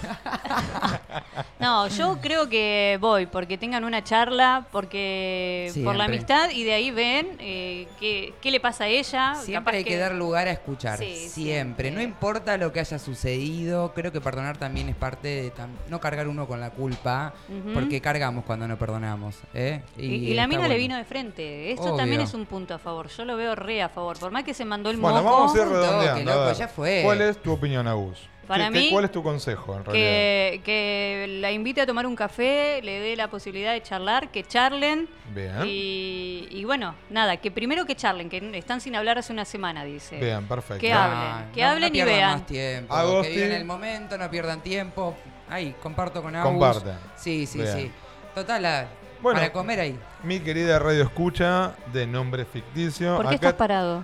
No, 1.59 1.87
yo 1.87 2.19
creo 2.21 2.47
que 2.49 2.97
voy 3.01 3.25
porque 3.25 3.57
tengan 3.57 3.83
una 3.85 4.03
charla, 4.03 4.67
porque 4.71 5.71
por 5.83 5.95
la 5.95 6.05
amistad 6.05 6.49
y 6.51 6.63
de 6.63 6.73
ahí 6.73 6.91
ven 6.91 7.27
eh, 7.39 7.87
qué, 7.99 8.33
qué 8.41 8.51
le 8.51 8.59
pasa 8.59 8.83
a 8.83 8.87
ella. 8.87 9.35
Siempre 9.35 9.53
capaz 9.53 9.77
hay 9.77 9.83
que... 9.83 9.97
dar 9.97 10.13
lugar 10.13 10.47
a 10.47 10.51
escuchar. 10.51 10.99
Sí, 10.99 11.27
siempre. 11.29 11.91
No 11.91 12.01
importa 12.01 12.57
lo 12.57 12.71
que 12.71 12.81
haya 12.81 12.99
sucedido. 12.99 13.93
Creo 13.95 14.11
que 14.11 14.21
perdonar 14.21 14.57
también 14.57 14.89
es 14.89 14.95
parte 14.95 15.27
de 15.27 15.53
tam- 15.53 15.69
no 15.89 15.99
cargar 15.99 16.27
uno 16.27 16.45
con 16.47 16.59
la 16.59 16.69
culpa. 16.71 17.33
Porque 17.73 18.01
cargamos 18.01 18.43
cuando 18.45 18.67
no 18.67 18.77
perdonamos. 18.77 19.35
¿eh? 19.53 19.81
Y, 19.97 20.05
y 20.05 20.33
la 20.33 20.47
mina 20.47 20.67
le 20.67 20.77
vino 20.77 20.95
de 20.97 21.05
frente. 21.05 21.71
Esto 21.71 21.83
Obvio. 21.85 21.95
también 21.95 22.21
es 22.21 22.33
un 22.33 22.45
punto 22.45 22.73
a 22.75 22.79
favor. 22.79 23.07
Yo 23.09 23.25
lo 23.25 23.37
veo 23.37 23.55
re 23.55 23.74
a 23.79 23.89
favor. 23.89 24.17
Por 24.19 24.31
más 24.31 24.43
que 24.43 24.53
se 24.53 24.65
mandó 24.65 24.89
el 24.89 24.97
Bueno, 24.97 25.21
moco. 25.23 25.35
vamos 25.37 25.55
a 25.55 25.61
ir 25.61 25.67
redondeando. 25.67 26.31
a 26.31 26.35
loco, 26.35 26.45
ver. 26.47 26.55
ya 26.55 26.67
fue. 26.67 27.01
¿Cuál 27.03 27.21
es 27.21 27.37
tu 27.41 27.51
opinión, 27.53 27.87
Agus? 27.87 28.19
Para 28.47 28.67
¿Qué- 28.67 28.73
qué- 28.73 28.79
mí, 28.79 28.89
¿Cuál 28.91 29.05
es 29.05 29.11
tu 29.11 29.23
consejo, 29.23 29.75
en 29.75 29.83
realidad? 29.85 30.05
que, 30.07 30.61
que 30.63 31.25
la 31.41 31.51
invite 31.51 31.81
a 31.81 31.87
tomar 31.87 32.05
un 32.05 32.15
café, 32.15 32.79
le 32.83 32.99
dé 32.99 33.15
la 33.15 33.27
posibilidad 33.27 33.73
de 33.73 33.81
charlar, 33.81 34.29
que 34.29 34.43
charlen. 34.43 35.09
Bien. 35.33 35.63
Y, 35.65 36.47
y 36.51 36.63
bueno, 36.63 36.93
nada, 37.09 37.37
que 37.37 37.49
primero 37.49 37.87
que 37.87 37.95
charlen, 37.95 38.29
que 38.29 38.55
están 38.55 38.81
sin 38.81 38.95
hablar 38.95 39.17
hace 39.17 39.33
una 39.33 39.45
semana, 39.45 39.83
dice. 39.83 40.17
Bien, 40.19 40.45
perfecto. 40.47 40.79
Que 40.81 40.93
Ah, 40.93 41.37
hablen, 41.39 41.51
que 41.53 41.61
no- 41.61 41.67
hablen 41.69 41.81
no 41.81 41.87
y 41.87 41.91
pierdan 41.91 42.15
vean. 42.15 42.31
más 42.33 42.45
tiempo. 42.45 43.21
Que 43.23 43.29
vivan 43.31 43.51
el 43.51 43.65
momento, 43.65 44.17
no 44.19 44.29
pierdan 44.29 44.61
tiempo. 44.61 45.15
Ahí, 45.49 45.75
comparto 45.81 46.21
con 46.21 46.35
Agus. 46.35 46.51
Comparten. 46.51 46.97
Sí, 47.15 47.47
sí, 47.47 47.57
Bien. 47.57 47.73
sí. 47.75 47.91
Total, 48.35 48.61
la- 48.61 48.87
Bueno. 49.25 49.39
para 49.39 49.51
comer 49.51 49.79
ahí. 49.79 49.99
Mi 50.21 50.39
querida 50.39 50.77
radio 50.77 51.01
escucha 51.01 51.73
de 51.91 52.05
nombre 52.05 52.45
ficticio. 52.45 53.15
¿Por 53.15 53.23
qué 53.23 53.35
acá 53.37 53.47
estás 53.47 53.53
parado? 53.53 54.03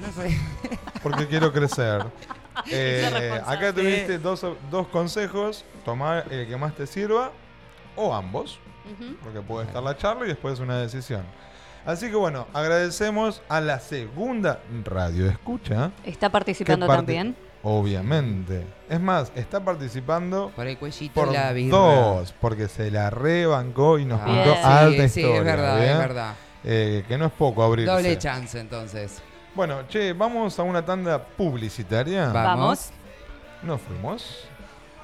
No 0.00 0.10
sé. 0.12 0.34
porque 1.02 1.28
quiero 1.28 1.52
crecer. 1.52 2.06
Eh, 2.70 3.38
acá 3.46 3.74
tuviste 3.74 4.18
dos, 4.18 4.46
dos 4.70 4.88
consejos. 4.88 5.66
Tomar 5.84 6.24
el 6.32 6.48
que 6.48 6.56
más 6.56 6.74
te 6.74 6.86
sirva 6.86 7.32
o 7.96 8.14
ambos. 8.14 8.58
Porque 9.22 9.42
puede 9.42 9.66
estar 9.66 9.82
la 9.82 9.94
charla 9.94 10.24
y 10.24 10.28
después 10.28 10.58
una 10.58 10.78
decisión. 10.78 11.22
Así 11.84 12.08
que 12.08 12.16
bueno, 12.16 12.46
agradecemos 12.54 13.42
a 13.50 13.60
la 13.60 13.78
segunda 13.78 14.62
radio 14.84 15.26
escucha. 15.26 15.90
Está 16.02 16.30
participando 16.30 16.86
también. 16.86 17.36
Obviamente. 17.62 18.66
Es 18.88 19.00
más, 19.00 19.30
está 19.34 19.64
participando 19.64 20.50
Por 20.56 20.66
el 20.66 20.76
cuellito 20.78 21.14
por 21.14 21.32
la 21.32 21.52
birra. 21.52 21.76
dos, 21.76 22.34
porque 22.40 22.68
se 22.68 22.90
la 22.90 23.08
rebancó 23.10 23.98
y 23.98 24.04
nos 24.04 24.20
Ah, 24.20 24.24
contó 24.24 24.54
sí, 24.54 24.60
alta 24.64 25.08
sí, 25.08 25.20
historia. 25.20 25.38
es 25.38 25.44
verdad, 25.44 25.78
¿bien? 25.78 25.90
es 25.90 25.98
verdad. 25.98 26.34
Eh, 26.64 27.04
que 27.08 27.18
no 27.18 27.26
es 27.26 27.32
poco 27.32 27.62
abrirse. 27.62 27.90
Doble 27.92 28.18
chance 28.18 28.58
entonces. 28.58 29.22
Bueno, 29.54 29.86
che, 29.88 30.12
vamos 30.12 30.58
a 30.58 30.62
una 30.62 30.84
tanda 30.84 31.22
publicitaria. 31.22 32.28
Vamos. 32.28 32.90
Nos 33.62 33.80
fuimos. 33.80 34.44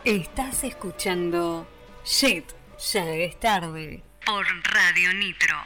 Estás 0.04 0.64
escuchando 0.64 1.66
Shit, 2.04 2.44
ya 2.92 3.04
es 3.10 3.38
tarde. 3.38 4.02
Por 4.24 4.44
Radio 4.72 5.14
Nitro. 5.14 5.56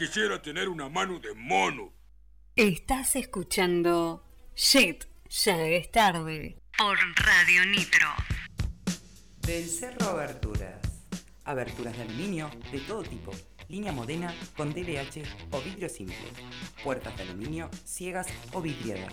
Quisiera 0.00 0.40
tener 0.40 0.70
una 0.70 0.88
mano 0.88 1.18
de 1.18 1.34
mono. 1.34 1.92
Estás 2.56 3.16
escuchando 3.16 4.24
Shit, 4.56 5.04
ya 5.28 5.60
es 5.60 5.90
tarde. 5.90 6.56
Por 6.78 6.96
Radio 7.16 7.66
Nitro. 7.66 8.08
Del 9.42 9.68
Cerro 9.68 10.08
Aberturas. 10.08 10.80
Aberturas 11.44 11.94
de 11.98 12.04
aluminio 12.04 12.50
de 12.72 12.78
todo 12.80 13.02
tipo. 13.02 13.30
Línea 13.68 13.92
modena 13.92 14.34
con 14.56 14.72
DLH 14.72 15.22
o 15.50 15.60
vidrio 15.60 15.90
simple. 15.90 16.16
Puertas 16.82 17.14
de 17.18 17.24
aluminio 17.24 17.68
ciegas 17.84 18.26
o 18.54 18.62
vidriadas. 18.62 19.12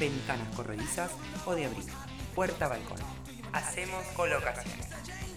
Ventanas 0.00 0.52
corredizas 0.56 1.12
o 1.46 1.54
de 1.54 1.66
abrigo. 1.66 1.94
Puerta 2.34 2.66
balcón. 2.66 2.98
Hacemos 3.52 4.04
colocaciones. 4.16 4.88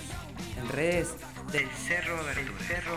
En 0.57 0.69
redes 0.69 1.15
del 1.51 1.67
Cerro 1.69 2.19
Aberturas. 2.19 2.63
Cerro. 2.67 2.93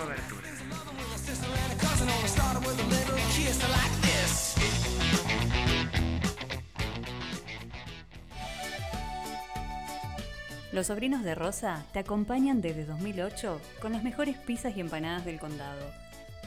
Los 10.72 10.88
sobrinos 10.88 11.22
de 11.24 11.34
Rosa 11.34 11.86
te 11.94 12.00
acompañan 12.00 12.60
desde 12.60 12.84
2008 12.84 13.62
con 13.80 13.92
las 13.92 14.02
mejores 14.02 14.36
pizzas 14.36 14.76
y 14.76 14.80
empanadas 14.80 15.24
del 15.24 15.40
condado. 15.40 15.80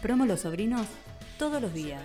Promo 0.04 0.26
Los 0.26 0.42
Sobrinos 0.42 0.86
todos 1.40 1.60
los 1.60 1.74
días. 1.74 2.04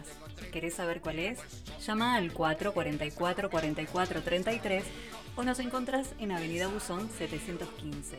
¿Querés 0.53 0.74
saber 0.74 1.01
cuál 1.01 1.18
es? 1.18 1.39
Llama 1.87 2.16
al 2.16 2.32
444 2.32 3.51
44 3.51 4.22
33 4.22 4.85
o 5.37 5.43
nos 5.43 5.59
encontrás 5.59 6.14
en 6.18 6.32
Avenida 6.32 6.68
Buzón 6.68 7.11
715. 7.11 8.18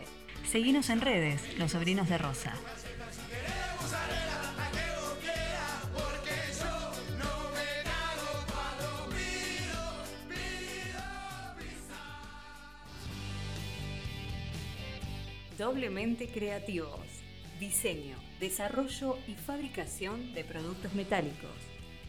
Seguinos 0.49 0.89
en 0.89 1.01
redes, 1.01 1.57
Los 1.57 1.72
Sobrinos 1.72 2.09
de 2.09 2.18
Rosa. 2.18 2.53
Doblemente 15.57 16.28
creativos. 16.28 16.99
Diseño, 17.59 18.18
desarrollo 18.41 19.18
y 19.26 19.36
fabricación 19.36 20.34
de 20.34 20.43
productos 20.43 20.93
metálicos. 20.93 21.64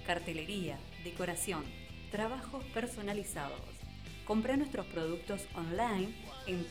Cartelería, 0.06 0.78
decoración, 1.02 1.64
trabajos 2.12 2.64
personalizados. 2.66 3.58
Compra 4.24 4.56
nuestros 4.56 4.86
productos 4.86 5.48
online 5.54 6.14
en 6.46 6.64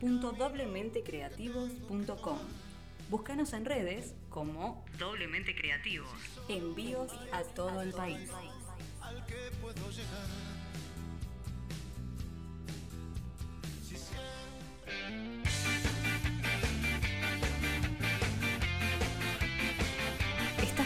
www.doblementecreativos.com. 0.00 2.38
Búscanos 3.10 3.52
en 3.52 3.64
redes 3.64 4.14
como 4.30 4.84
Doblemente 4.98 5.56
Creativos. 5.56 6.08
Envíos 6.48 7.10
a 7.32 7.42
todo 7.42 7.82
el 7.82 7.92
país. 7.92 8.30
¿Estás 14.94 15.41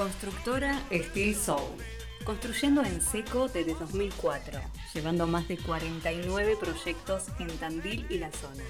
Constructora 0.00 0.80
Steel 0.90 1.34
Soul. 1.34 1.76
Construyendo 2.24 2.82
en 2.82 3.02
seco 3.02 3.48
desde 3.48 3.74
2004, 3.74 4.58
llevando 4.94 5.26
más 5.26 5.46
de 5.46 5.58
49 5.58 6.56
proyectos 6.58 7.24
en 7.38 7.48
Tandil 7.58 8.06
y 8.08 8.16
la 8.16 8.32
zona. 8.32 8.64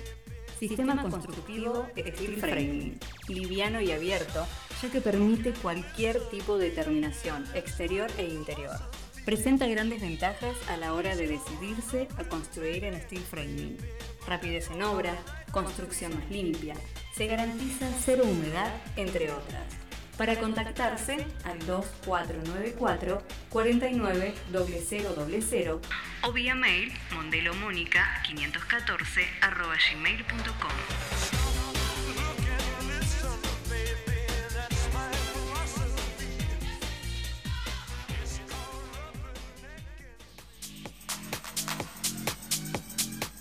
Sistema 0.58 1.00
constructivo 1.00 1.86
Steel 1.96 2.36
Framing, 2.36 2.98
liviano 3.28 3.80
y 3.80 3.92
abierto, 3.92 4.44
ya 4.82 4.90
que 4.90 5.00
permite 5.00 5.52
cualquier 5.52 6.18
tipo 6.30 6.58
de 6.58 6.70
terminación, 6.70 7.46
exterior 7.54 8.10
e 8.18 8.24
interior. 8.24 8.74
Presenta 9.24 9.68
grandes 9.68 10.00
ventajas 10.00 10.56
a 10.68 10.76
la 10.78 10.94
hora 10.94 11.14
de 11.14 11.28
decidirse 11.28 12.08
a 12.18 12.24
construir 12.24 12.82
en 12.82 13.00
Steel 13.02 13.22
Framing. 13.22 13.76
Rapidez 14.26 14.68
en 14.72 14.82
obra, 14.82 15.16
construcción 15.52 16.12
más 16.12 16.28
limpia, 16.28 16.74
se 17.14 17.28
garantiza 17.28 17.88
cero 18.04 18.24
humedad, 18.26 18.74
entre 18.96 19.30
otras. 19.30 19.79
Para 20.20 20.38
contactarse 20.38 21.16
al 21.44 21.58
2494 21.66 23.22
49 23.48 24.34
000 24.52 25.80
o 26.24 26.32
vía 26.32 26.54
mail 26.54 26.92
mondelomónica 27.14 28.20
514 28.26 29.26
arroba 29.40 29.76
gmail.com. 29.90 31.80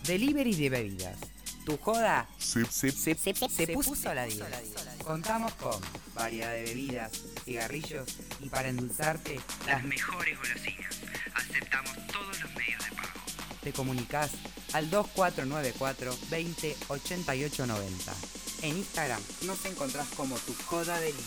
Delivery 0.05 0.55
de 0.55 0.69
bebidas. 0.69 1.17
Tu 1.65 1.77
joda 1.77 2.27
se, 2.37 2.65
se- 2.65 2.91
se 2.91 3.67
puso 3.73 4.09
a 4.09 4.13
la 4.15 4.25
10. 4.25 4.39
Contamos 5.09 5.55
con 5.55 5.73
variedad 6.13 6.53
de 6.53 6.65
bebidas, 6.65 7.11
cigarrillos 7.43 8.19
y 8.41 8.49
para 8.49 8.69
endulzarte 8.69 9.39
las 9.65 9.83
mejores 9.83 10.37
golosinas. 10.37 10.99
Aceptamos 11.33 11.97
todos 12.13 12.39
los 12.39 12.53
medios 12.53 12.85
de 12.87 12.95
pago. 12.95 13.09
Te 13.63 13.73
comunicas 13.73 14.29
al 14.71 14.87
2494 14.91 16.15
20 16.29 16.77
88 16.89 17.65
90. 17.65 18.13
En 18.61 18.77
Instagram 18.77 19.21
nos 19.47 19.65
encontrás 19.65 20.07
como 20.09 20.35
tu 20.37 20.53
joda 20.67 20.99
delivery. 20.99 21.25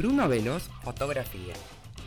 Bruno 0.00 0.26
Veloz 0.30 0.70
Fotografía. 0.82 1.52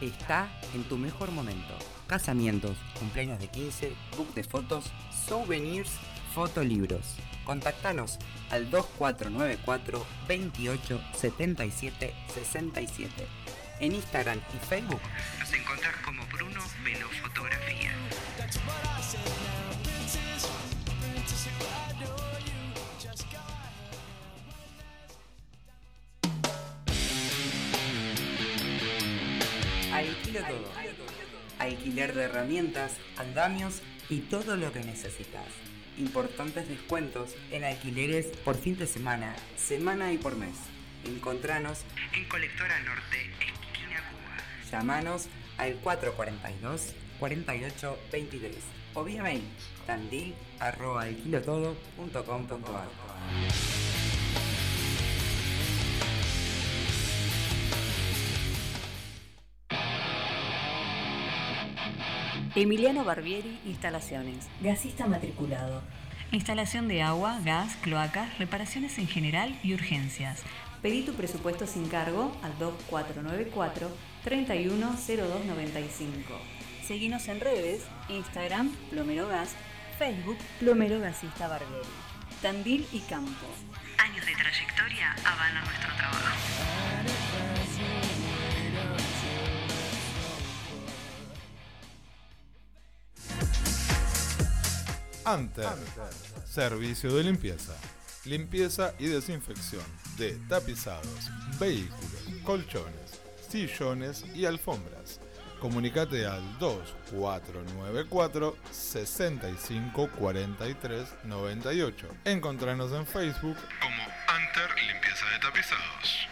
Está 0.01 0.49
en 0.73 0.83
tu 0.85 0.97
mejor 0.97 1.29
momento. 1.29 1.75
Casamientos, 2.07 2.75
cumpleaños 2.97 3.39
de 3.39 3.49
15, 3.49 3.93
book 4.17 4.33
de 4.33 4.43
fotos, 4.43 4.85
souvenirs, 5.27 5.91
fotolibros. 6.33 7.17
Contactanos 7.45 8.17
al 8.49 8.71
2494 8.71 10.03
28 10.27 11.01
77 11.13 12.15
67. 12.33 13.27
En 13.79 13.93
Instagram 13.93 14.39
y 14.55 14.65
Facebook 14.65 15.01
nos 15.37 15.53
encontrás 15.53 15.93
como 16.03 16.25
Bruno 16.33 16.61
Veloz 16.83 17.15
Fotografía. 17.21 17.91
Alquiler 31.59 32.13
de 32.13 32.23
herramientas, 32.23 32.93
andamios 33.17 33.81
y 34.09 34.19
todo 34.19 34.57
lo 34.57 34.71
que 34.71 34.79
necesitas. 34.79 35.45
Importantes 35.97 36.67
descuentos 36.67 37.35
en 37.51 37.63
alquileres 37.63 38.27
por 38.43 38.57
fin 38.57 38.77
de 38.77 38.87
semana, 38.87 39.35
semana 39.55 40.11
y 40.11 40.17
por 40.17 40.35
mes. 40.35 40.55
Encontranos 41.05 41.81
en 42.13 42.25
Colectora 42.25 42.79
Norte, 42.79 43.17
esquina 43.21 44.01
Cuba. 44.09 44.37
Llamanos 44.71 45.27
al 45.57 45.75
442 45.75 46.93
48 47.19 47.99
23 48.11 48.55
o 48.95 49.03
vía 49.03 49.23
mail 49.23 49.43
tandil 49.85 50.33
Emiliano 62.55 63.03
Barbieri 63.03 63.59
Instalaciones, 63.65 64.47
gasista 64.61 65.07
matriculado. 65.07 65.81
Instalación 66.31 66.87
de 66.87 67.01
agua, 67.01 67.39
gas, 67.43 67.75
cloacas, 67.77 68.37
reparaciones 68.37 68.99
en 68.99 69.07
general 69.07 69.57
y 69.63 69.73
urgencias. 69.73 70.43
Pedí 70.83 71.01
tu 71.01 71.15
presupuesto 71.15 71.65
sin 71.65 71.89
cargo 71.89 72.31
al 72.43 72.55
2494 72.59 73.89
310295. 74.23 76.39
Seguinos 76.85 77.27
en 77.27 77.39
redes, 77.39 77.81
Instagram, 78.09 78.69
Plomero 78.91 79.27
Gas, 79.27 79.55
Facebook, 79.97 80.37
Plomero 80.59 80.99
Gasista 80.99 81.47
Barbieri. 81.47 81.89
Tandil 82.43 82.85
y 82.91 82.99
Campo. 82.99 83.47
Años 83.97 84.27
de 84.27 84.35
trayectoria 84.35 85.15
avalan 85.25 85.63
nuestro 85.63 85.91
trabajo. 85.95 87.32
Anter. 95.25 95.69
Servicio 96.45 97.13
de 97.15 97.23
limpieza. 97.23 97.73
Limpieza 98.25 98.93
y 98.99 99.07
desinfección 99.07 99.83
de 100.17 100.33
tapizados, 100.47 101.29
vehículos, 101.59 102.23
colchones, 102.43 103.19
sillones 103.49 104.23
y 104.33 104.45
alfombras. 104.45 105.19
Comunicate 105.59 106.25
al 106.25 106.41
2494 106.59 108.57
65 108.71 110.09
43 110.19 111.07
98. 111.23 112.07
Encontranos 112.25 112.91
en 112.91 113.05
Facebook 113.05 113.57
como 113.81 114.03
Anter 114.27 114.69
Limpieza 114.87 115.25
de 115.29 115.39
Tapizados. 115.39 116.27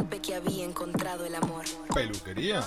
Supe 0.00 0.22
que 0.22 0.34
había 0.34 0.64
encontrado 0.64 1.26
el 1.26 1.34
amor. 1.34 1.62
Peluquería, 1.94 2.62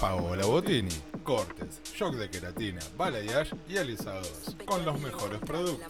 Paola 0.00 0.46
Botini. 0.46 0.94
Cortes, 1.24 1.80
shock 1.92 2.14
de 2.14 2.30
queratina, 2.30 2.78
balayage 2.96 3.56
y 3.68 3.76
alisados. 3.76 4.54
Con 4.64 4.84
los 4.84 5.00
mejores 5.00 5.40
productos. 5.40 5.88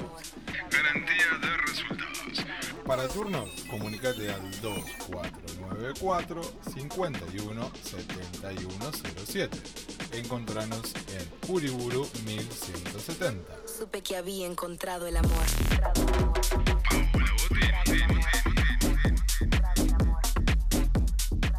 Garantía 0.71 1.39
de 1.43 1.57
resultados. 1.59 2.47
Para 2.87 3.07
turnos, 3.09 3.51
comunicate 3.69 4.33
al 4.33 4.51
2494 4.63 6.41
51 6.75 7.71
7107. 7.83 9.59
Encontranos 10.13 10.95
en 11.13 11.53
Uriburu 11.53 12.09
1170. 12.25 13.43
Supe 13.67 14.03
que 14.03 14.17
había 14.17 14.47
encontrado 14.47 15.07
el 15.07 15.19
amor. 15.19 15.45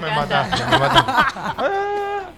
Me 0.00 0.08
Me 0.08 0.16
mataste, 0.16 0.64
me 0.70 0.78
mataste. 0.78 1.12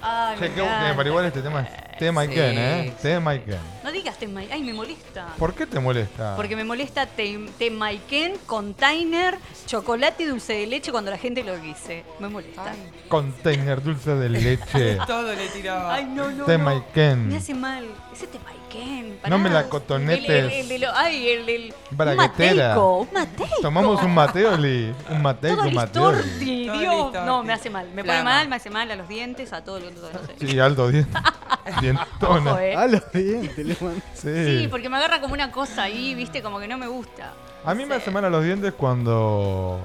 Ay, 0.03 0.37
me 0.41 0.95
pero 0.97 1.09
igual 1.09 1.25
este 1.27 1.43
tema 1.43 1.67
Ken, 2.01 2.59
¿eh? 2.59 2.93
Tema 3.03 3.35
y 3.35 3.41
Ken. 3.41 3.59
No 3.85 3.93
digas 3.93 4.17
Tema- 4.19 4.41
Ay, 4.51 4.63
me 4.63 4.73
molesta. 4.73 5.29
¿Por 5.39 5.55
qué 5.55 5.67
te 5.67 5.79
molesta? 5.81 6.35
Porque 6.37 6.57
me 6.57 6.65
molesta 6.65 7.07
Tem- 7.17 7.49
Temaiken, 7.59 8.35
container, 8.47 9.37
chocolate 9.67 10.23
y 10.23 10.27
dulce 10.27 10.55
de 10.55 10.67
leche 10.67 10.91
cuando 10.93 11.11
la 11.11 11.19
gente 11.19 11.43
lo 11.45 11.57
dice. 11.59 12.05
Me 12.19 12.29
molesta. 12.29 12.73
Container 13.09 13.83
dulce 13.83 14.15
de 14.15 14.29
leche. 14.29 14.99
Todo 15.07 15.35
le 15.35 15.49
tiraba. 15.49 15.95
Ay, 15.95 16.05
no, 16.07 16.31
no. 16.31 16.45
Temaiken. 16.45 17.25
no. 17.25 17.31
Me 17.33 17.37
hace 17.37 17.55
mal. 17.55 17.85
Ese 18.13 18.27
Temaiken. 18.27 19.19
No 19.29 19.39
me 19.39 19.51
la 19.51 19.69
cotonetes. 19.69 20.29
El, 20.29 20.37
el- 20.47 20.53
el 20.53 20.69
de 20.69 20.79
lo- 20.79 20.93
ay, 20.95 21.29
el 21.29 21.47
del. 21.47 21.75
Un 21.91 21.97
Braguetera. 21.97 22.29
mateico, 22.69 22.97
un 22.99 23.09
mateico. 23.13 23.55
Tomamos 23.63 24.03
un 24.03 24.15
Mateoli. 24.15 24.95
Un 25.11 25.23
Mateico, 25.23 25.57
Todo 25.59 25.69
un 25.69 25.75
Mateoli. 25.75 26.69
Dios. 26.71 27.13
No, 27.27 27.43
me 27.43 27.53
hace 27.53 27.69
mal. 27.71 27.89
Me 27.95 28.05
pone 28.05 28.23
mal, 28.23 28.49
me 28.49 28.57
hace 28.57 28.71
mal 28.71 28.91
a 28.91 28.97
los 28.97 29.09
dientes, 29.09 29.53
a 29.53 29.63
todo 29.65 29.81
lo 29.81 29.91
sé. 29.91 30.47
Sí, 30.47 30.59
alto 30.59 30.89
diente. 30.89 31.11
Dientona. 31.81 32.51
Ojo, 32.53 32.59
eh. 32.61 32.75
A 32.77 32.87
los 32.87 33.13
dientes 33.13 33.59
le 33.67 33.77
mando. 33.81 34.01
Sí, 34.15 34.69
porque 34.71 34.89
me 34.89 34.97
agarra 34.97 35.21
como 35.21 35.35
una 35.35 35.51
cosa 35.51 35.85
ahí, 35.85 36.15
viste, 36.15 36.43
como 36.43 36.59
que 36.61 36.69
no 36.69 36.79
me 36.79 36.87
gusta. 36.89 37.33
A 37.65 37.75
mí 37.75 37.85
me 37.87 37.95
hace 37.97 38.11
mal 38.11 38.25
a 38.25 38.31
los 38.31 38.43
dientes 38.45 38.73
cuando 38.75 39.85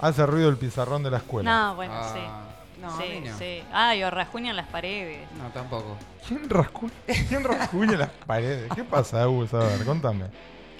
hace 0.00 0.26
ruido 0.26 0.48
el 0.48 0.56
pizarrón 0.56 1.02
de 1.02 1.10
la 1.10 1.18
escuela. 1.18 1.50
No, 1.68 1.74
bueno, 1.76 1.94
Ah, 1.94 2.12
sí. 2.14 2.80
no, 2.80 2.88
a 2.88 2.96
sí, 2.96 3.20
mí 3.20 3.28
no. 3.28 3.38
sí. 3.38 3.62
Ay, 3.72 4.02
o 4.04 4.10
rasguñan 4.10 4.56
las 4.56 4.66
paredes. 4.68 5.26
No, 5.38 5.48
tampoco. 5.50 5.96
¿Quién, 6.26 6.48
rascu- 6.48 6.90
¿Quién 7.28 7.44
rasguña 7.44 7.96
las 7.98 8.10
paredes? 8.26 8.70
¿Qué 8.74 8.84
pasa, 8.84 9.22
Agus? 9.22 9.52
A 9.54 9.58
ver, 9.58 9.84
contame. 9.84 10.26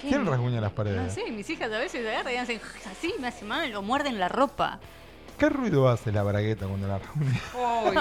¿Quién 0.00 0.26
rasguña 0.26 0.60
las 0.60 0.72
paredes? 0.72 1.00
No 1.00 1.10
sé, 1.10 1.30
mis 1.30 1.48
hijas 1.50 1.70
a 1.70 1.78
veces 1.78 2.04
agarran 2.06 2.34
y 2.34 2.36
hacen 2.36 2.60
así, 2.90 3.14
me 3.20 3.28
hace 3.28 3.44
mal, 3.44 3.72
o 3.76 3.82
muerden 3.82 4.18
la 4.18 4.28
ropa. 4.28 4.80
¿Qué 5.42 5.48
ruido 5.48 5.88
hace 5.88 6.12
la 6.12 6.22
bragueta 6.22 6.66
cuando 6.68 6.86
la 6.86 7.00
rasguña? 7.00 7.40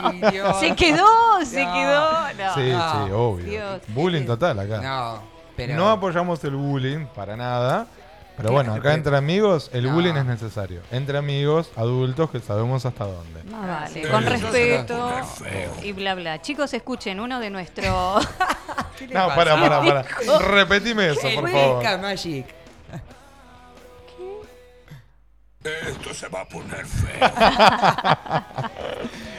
Ay, 0.03 0.22
Dios. 0.31 0.59
Se 0.59 0.76
quedó, 0.76 1.43
se 1.43 1.65
No. 1.65 1.73
quedó. 1.73 2.11
No. 2.38 2.53
sí, 2.53 2.69
no. 2.72 2.91
sí, 3.07 3.11
obvio. 3.13 3.45
Dios. 3.45 3.81
Bullying 3.88 4.26
total 4.27 4.59
acá. 4.59 4.77
No, 4.80 5.23
pero. 5.55 5.73
No 5.76 5.89
apoyamos 5.89 6.43
el 6.43 6.55
bullying 6.55 7.07
para 7.15 7.35
nada. 7.35 7.88
Pero 8.38 8.51
bueno, 8.51 8.76
acá 8.76 8.93
entre 8.93 9.18
amigos 9.18 9.72
el 9.73 9.85
No. 9.88 9.93
bullying 9.95 10.13
es 10.18 10.26
necesario. 10.26 10.81
Entre 10.91 11.18
amigos, 11.18 11.72
adultos 11.76 12.30
que 12.30 12.39
sabemos 12.41 12.85
hasta 12.85 13.05
dónde. 13.05 13.41
Vale, 13.45 13.88
Sí, 13.91 14.01
con 14.07 14.23
respeto 14.23 15.11
y 15.81 15.93
bla 15.93 16.13
bla. 16.13 16.43
Chicos, 16.43 16.72
escuchen 16.76 17.19
uno 17.19 17.39
de 17.39 17.49
nuestros 17.49 18.27
¿Qué 18.99 19.07
le 19.07 19.15
No, 19.15 19.30
pasa? 19.30 19.35
para, 19.35 19.59
para, 19.59 19.80
para. 19.81 20.39
Repetime 20.47 21.09
eso, 21.09 21.27
por 21.34 21.49
favor. 21.49 21.99
Magic. 22.01 22.45
Esto 25.64 26.14
se 26.14 26.28
va 26.28 26.42
a 26.42 26.46
poner 26.48 26.86
feo. 26.86 27.30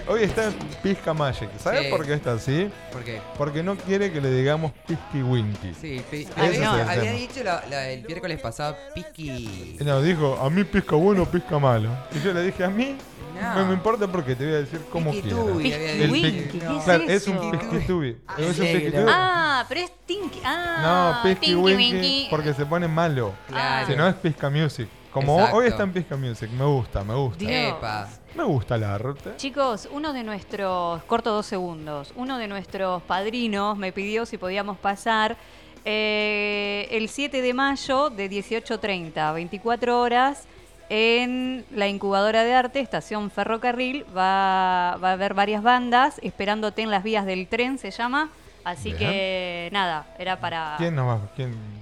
Hoy 0.08 0.22
está 0.24 0.46
en 0.46 0.52
Pizca 0.82 1.12
Magic. 1.14 1.48
¿Sabes 1.58 1.84
Sí. 1.84 1.90
por 1.90 2.04
qué 2.06 2.14
está 2.14 2.32
así? 2.34 2.70
¿Por 2.92 3.02
qué? 3.04 3.20
Porque 3.36 3.62
no 3.62 3.76
quiere 3.76 4.12
que 4.12 4.20
le 4.20 4.30
digamos 4.30 4.72
Pisky 4.86 5.22
Winky. 5.22 5.74
Sí, 5.80 6.02
pi- 6.10 6.28
había, 6.36 7.12
dicho 7.12 7.42
la- 7.42 7.64
la- 7.70 7.88
el 7.88 8.04
miércoles 8.04 8.40
pasado 8.40 8.76
Pisky. 8.94 9.78
No, 9.84 10.00
dijo, 10.02 10.38
a 10.40 10.48
mí 10.50 10.64
Pisca 10.64 10.96
bueno, 10.96 11.24
Pisca 11.26 11.58
malo. 11.58 11.88
Y 12.14 12.20
yo 12.20 12.32
le 12.32 12.42
dije, 12.42 12.64
a 12.64 12.68
mí 12.70 12.96
No. 13.40 13.54
no 13.56 13.66
me 13.66 13.74
importa 13.74 14.06
porque 14.06 14.34
te 14.36 14.44
voy 14.44 14.54
a 14.54 14.58
decir 14.58 14.80
cómo 14.90 15.10
quieras. 15.12 15.30
Tubi, 15.30 15.72
había 15.72 15.92
El 15.92 16.12
dicho. 16.12 16.28
pic- 16.28 16.50
¿Qué 16.50 16.58
es 16.78 16.84
Claro, 16.84 17.04
es 17.08 17.26
un 17.28 17.50
Pisky 17.50 17.78
Tubi. 17.86 18.16
Es 18.38 18.58
un 18.58 18.64
negro. 18.64 18.80
Pisky 18.80 18.90
Tubi. 18.92 19.06
Ah, 19.08 19.64
pero 19.68 19.80
es 19.80 19.92
Tinky. 20.06 20.40
Ah, 20.44 21.20
No, 21.24 21.28
Pisky 21.30 21.54
Winky. 21.54 22.26
porque 22.30 22.52
se 22.54 22.64
pone 22.66 22.86
malo. 22.86 23.32
Claro. 23.48 23.86
Si 23.88 23.96
no 23.96 24.06
es 24.08 24.14
Pisca 24.16 24.50
Music. 24.50 24.88
Como 25.12 25.34
Exacto. 25.34 25.56
hoy 25.56 25.66
está 25.66 25.82
en 25.82 25.92
Pisca 25.92 26.16
Music, 26.16 26.50
me 26.50 26.64
gusta, 26.64 27.04
me 27.04 27.14
gusta. 27.14 27.44
Epa. 27.44 28.08
Me 28.34 28.44
gusta 28.44 28.76
el 28.76 28.84
arte. 28.84 29.36
Chicos, 29.36 29.86
uno 29.92 30.14
de 30.14 30.22
nuestros, 30.22 31.02
corto 31.02 31.32
dos 31.32 31.44
segundos, 31.44 32.14
uno 32.16 32.38
de 32.38 32.48
nuestros 32.48 33.02
padrinos 33.02 33.76
me 33.76 33.92
pidió 33.92 34.24
si 34.24 34.38
podíamos 34.38 34.78
pasar 34.78 35.36
eh, 35.84 36.88
el 36.90 37.10
7 37.10 37.42
de 37.42 37.52
mayo 37.52 38.08
de 38.08 38.30
18.30, 38.30 39.34
24 39.34 40.00
horas, 40.00 40.44
en 40.88 41.64
la 41.70 41.88
incubadora 41.88 42.44
de 42.44 42.54
arte, 42.54 42.80
estación 42.80 43.30
ferrocarril, 43.30 44.04
va, 44.16 44.96
va 45.02 45.10
a 45.10 45.12
haber 45.12 45.34
varias 45.34 45.62
bandas, 45.62 46.18
esperándote 46.22 46.82
en 46.82 46.90
las 46.90 47.02
vías 47.02 47.26
del 47.26 47.48
tren 47.48 47.78
se 47.78 47.90
llama, 47.90 48.30
así 48.64 48.92
Bien. 48.92 48.98
que 48.98 49.68
nada, 49.72 50.06
era 50.18 50.40
para... 50.40 50.76
¿Quién 50.78 50.94
nos 50.94 51.06
va? 51.08 51.20
¿Quién? 51.36 51.81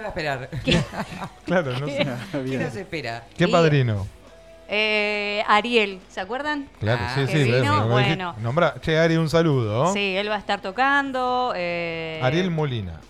¿Quién 0.00 0.02
no 0.02 0.02
va 0.02 0.06
a 0.06 0.08
esperar? 0.08 0.50
Claro, 1.44 1.78
no 1.78 1.86
sé. 1.86 2.06
¿Quién 2.32 2.44
Bien. 2.44 2.62
nos 2.62 2.76
espera? 2.76 3.24
¿Qué 3.36 3.44
Y- 3.44 3.52
padrino? 3.52 4.06
Eh, 4.72 5.42
Ariel, 5.48 5.98
¿se 6.08 6.20
acuerdan? 6.20 6.68
Claro, 6.78 7.02
Ah, 7.04 7.12
sí, 7.16 7.26
sí. 7.26 7.42
vino, 7.50 7.88
bueno. 7.88 8.36
Nombra, 8.40 8.74
che, 8.80 8.96
Ari, 8.98 9.16
un 9.16 9.28
saludo. 9.28 9.92
Sí, 9.92 10.14
él 10.16 10.30
va 10.30 10.36
a 10.36 10.38
estar 10.38 10.60
tocando. 10.60 11.52
eh, 11.56 12.20
Ariel 12.22 12.52
Molina. 12.52 13.00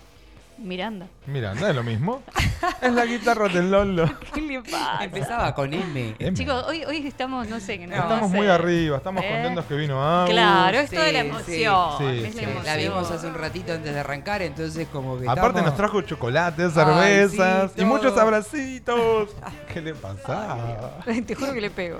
Miranda. 0.61 1.07
Mira, 1.25 1.53
no 1.53 1.67
es 1.67 1.75
lo 1.75 1.83
mismo. 1.83 2.21
es 2.81 2.93
la 2.93 3.05
guitarra 3.05 3.47
del 3.49 3.71
Lolo. 3.71 4.09
¿Qué 4.33 4.41
le 4.41 4.61
pasa? 4.61 5.03
Empezaba 5.03 5.53
con 5.55 5.73
M. 5.73 6.15
M. 6.19 6.37
Chicos, 6.37 6.63
hoy, 6.67 6.83
hoy 6.85 7.05
estamos, 7.07 7.47
no 7.47 7.59
sé, 7.59 7.79
que 7.79 7.87
no 7.87 7.95
Estamos 7.95 8.29
muy 8.29 8.47
arriba, 8.47 8.97
estamos 8.97 9.23
¿Eh? 9.23 9.29
contentos 9.31 9.65
que 9.65 9.75
vino 9.75 10.01
Agus. 10.03 10.29
Claro, 10.29 10.77
es 10.79 10.89
Sí, 10.89 10.95
toda 10.95 11.11
la 11.11 11.19
emoción. 11.19 11.97
sí, 11.97 12.05
es 12.25 12.33
sí. 12.33 12.37
la 12.41 12.43
emoción. 12.43 12.65
La 12.65 12.75
vimos 12.75 13.11
hace 13.11 13.27
un 13.27 13.33
ratito 13.35 13.73
antes 13.73 13.93
de 13.93 13.99
arrancar, 13.99 14.41
entonces 14.41 14.87
como 14.91 15.19
que 15.19 15.25
Aparte 15.25 15.47
estamos- 15.59 15.65
nos 15.65 15.75
trajo 15.77 16.01
chocolates, 16.01 16.77
Ay, 16.77 16.83
cervezas 16.85 17.71
sí, 17.75 17.81
y 17.81 17.85
muchos 17.85 18.17
abracitos. 18.17 19.29
¿Qué 19.73 19.81
le 19.81 19.93
pasa? 19.95 20.57
Te 21.25 21.35
juro 21.35 21.53
que 21.53 21.61
le 21.61 21.69
pego. 21.69 21.99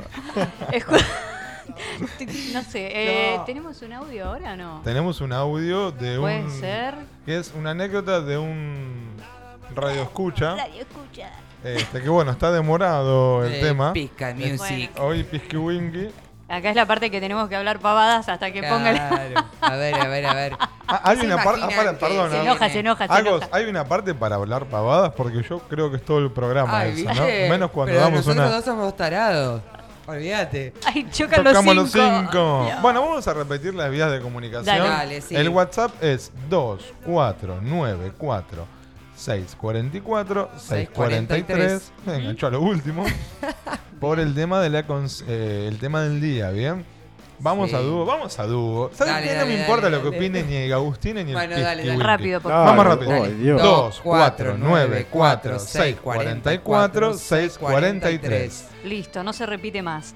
No 2.53 2.63
sé, 2.63 2.89
eh, 2.93 3.35
No. 3.37 3.43
¿tenemos 3.45 3.81
un 3.81 3.93
audio 3.93 4.25
ahora 4.25 4.53
o 4.53 4.55
no? 4.55 4.81
Tenemos 4.83 5.21
un 5.21 5.33
audio 5.33 5.91
de 5.91 6.17
un... 6.17 6.21
Puede 6.23 6.49
ser. 6.59 6.95
Que 7.25 7.37
es 7.37 7.53
una 7.57 7.71
anécdota 7.71 8.21
de 8.21 8.37
un 8.37 9.15
radio 9.75 10.03
escucha. 10.03 10.55
Radio 10.55 10.81
escucha. 10.81 11.29
Este, 11.63 12.01
que 12.01 12.09
bueno, 12.09 12.31
está 12.31 12.51
demorado 12.51 13.45
el 13.45 13.53
Eh, 13.55 13.59
tema. 13.61 13.93
Pisca 13.93 14.33
Music. 14.33 14.91
Hoy 14.99 15.23
Pisky 15.23 15.57
Winky. 15.57 16.09
Acá 16.49 16.71
es 16.71 16.75
la 16.75 16.85
parte 16.85 17.09
que 17.09 17.21
tenemos 17.21 17.47
que 17.47 17.55
hablar 17.55 17.79
pavadas 17.79 18.27
hasta 18.27 18.51
que 18.51 18.61
ponga 18.63 18.91
la... 18.91 19.07
Claro. 19.09 19.45
A 19.61 19.75
ver, 19.77 19.95
a 19.95 20.07
ver, 20.07 20.25
a 20.25 20.33
ver. 20.33 20.57
Ah, 20.93 20.99
hay 21.05 21.17
¿Se 21.19 21.25
una 21.25 21.41
parte. 21.41 21.61
que 21.69 21.75
perdona. 21.93 22.29
Se 22.29 22.41
enoja, 22.41 22.69
se 22.69 22.79
enoja, 22.79 23.07
se 23.07 23.13
Agos, 23.13 23.41
enoja. 23.43 23.55
hay 23.57 23.63
una 23.63 23.85
parte 23.85 24.13
para 24.13 24.35
hablar 24.35 24.65
pavadas 24.65 25.13
porque 25.15 25.41
yo 25.47 25.59
creo 25.69 25.89
que 25.89 25.95
es 25.95 26.03
todo 26.03 26.19
el 26.19 26.31
programa 26.31 26.79
Ay, 26.79 27.05
eso. 27.07 27.13
¿no? 27.13 27.23
Menos 27.49 27.71
cuando 27.71 27.91
Pero 27.93 28.01
damos 28.01 28.17
nosotros 28.25 28.45
una. 28.45 28.55
dos 28.57 28.65
somos 28.65 28.97
tarados. 28.97 29.61
Olvídate. 30.07 30.73
Ay, 30.85 31.07
chocan 31.11 31.43
los 31.43 31.53
Tocamos 31.53 31.91
cinco. 31.91 32.05
los 32.05 32.21
cinco. 32.21 32.63
Dios. 32.65 32.81
Bueno, 32.81 33.01
vamos 33.01 33.27
a 33.27 33.33
repetir 33.33 33.73
las 33.75 33.91
vías 33.91 34.11
de 34.11 34.19
comunicación. 34.19 34.65
Dale. 34.77 34.89
Dale, 34.89 35.21
sí. 35.21 35.35
El 35.35 35.49
WhatsApp 35.49 35.91
es 36.03 36.31
2494 36.49 38.65
644 39.15 40.49
643. 40.57 41.91
Me 42.05 42.15
enganchó 42.17 42.47
a 42.47 42.51
lo 42.51 42.61
último. 42.61 43.05
por 43.99 44.19
el 44.19 44.33
tema 44.33 44.59
de 44.61 44.69
la 44.71 44.87
cons- 44.87 45.23
eh, 45.27 45.65
el 45.67 45.77
tema 45.79 46.01
del 46.01 46.19
día, 46.19 46.49
¿bien? 46.49 46.83
Vamos 47.43 47.69
Sí. 47.71 47.75
a 47.75 47.79
dúo, 47.79 48.05
vamos 48.05 48.37
a 48.39 48.43
dúo. 48.45 48.91
¿Sabes 48.93 49.13
Dale, 49.13 49.25
qué? 49.27 49.33
no 49.33 49.39
dale, 49.39 49.45
me 49.49 49.53
dale, 49.57 49.61
importa 49.61 49.89
lo 49.89 49.97
que 49.99 50.05
dale. 50.05 50.17
opine 50.17 50.43
ni 50.43 50.55
el 50.57 50.73
Agustín 50.73 51.15
ni 51.15 51.33
Bueno, 51.33 51.55
el 51.55 51.63
dale, 51.63 51.81
Pisky 51.83 51.87
dale. 51.87 51.89
Winky. 51.91 52.03
Rápido, 52.03 52.41
por 52.41 52.51
Dale, 52.51 52.65
favor. 52.67 52.85
Vamos 52.87 53.09
rápido. 53.09 53.21
oh, 53.21 53.27
Dios. 53.41 53.61
2, 53.61 54.01
4, 54.03 54.55
9, 54.59 55.07
4, 55.09 55.59
6, 55.59 55.97
44, 56.03 57.13
6, 57.15 57.57
43. 57.57 58.67
Listo, 58.83 59.23
no 59.23 59.33
se 59.33 59.45
repite 59.45 59.81
más. 59.81 60.13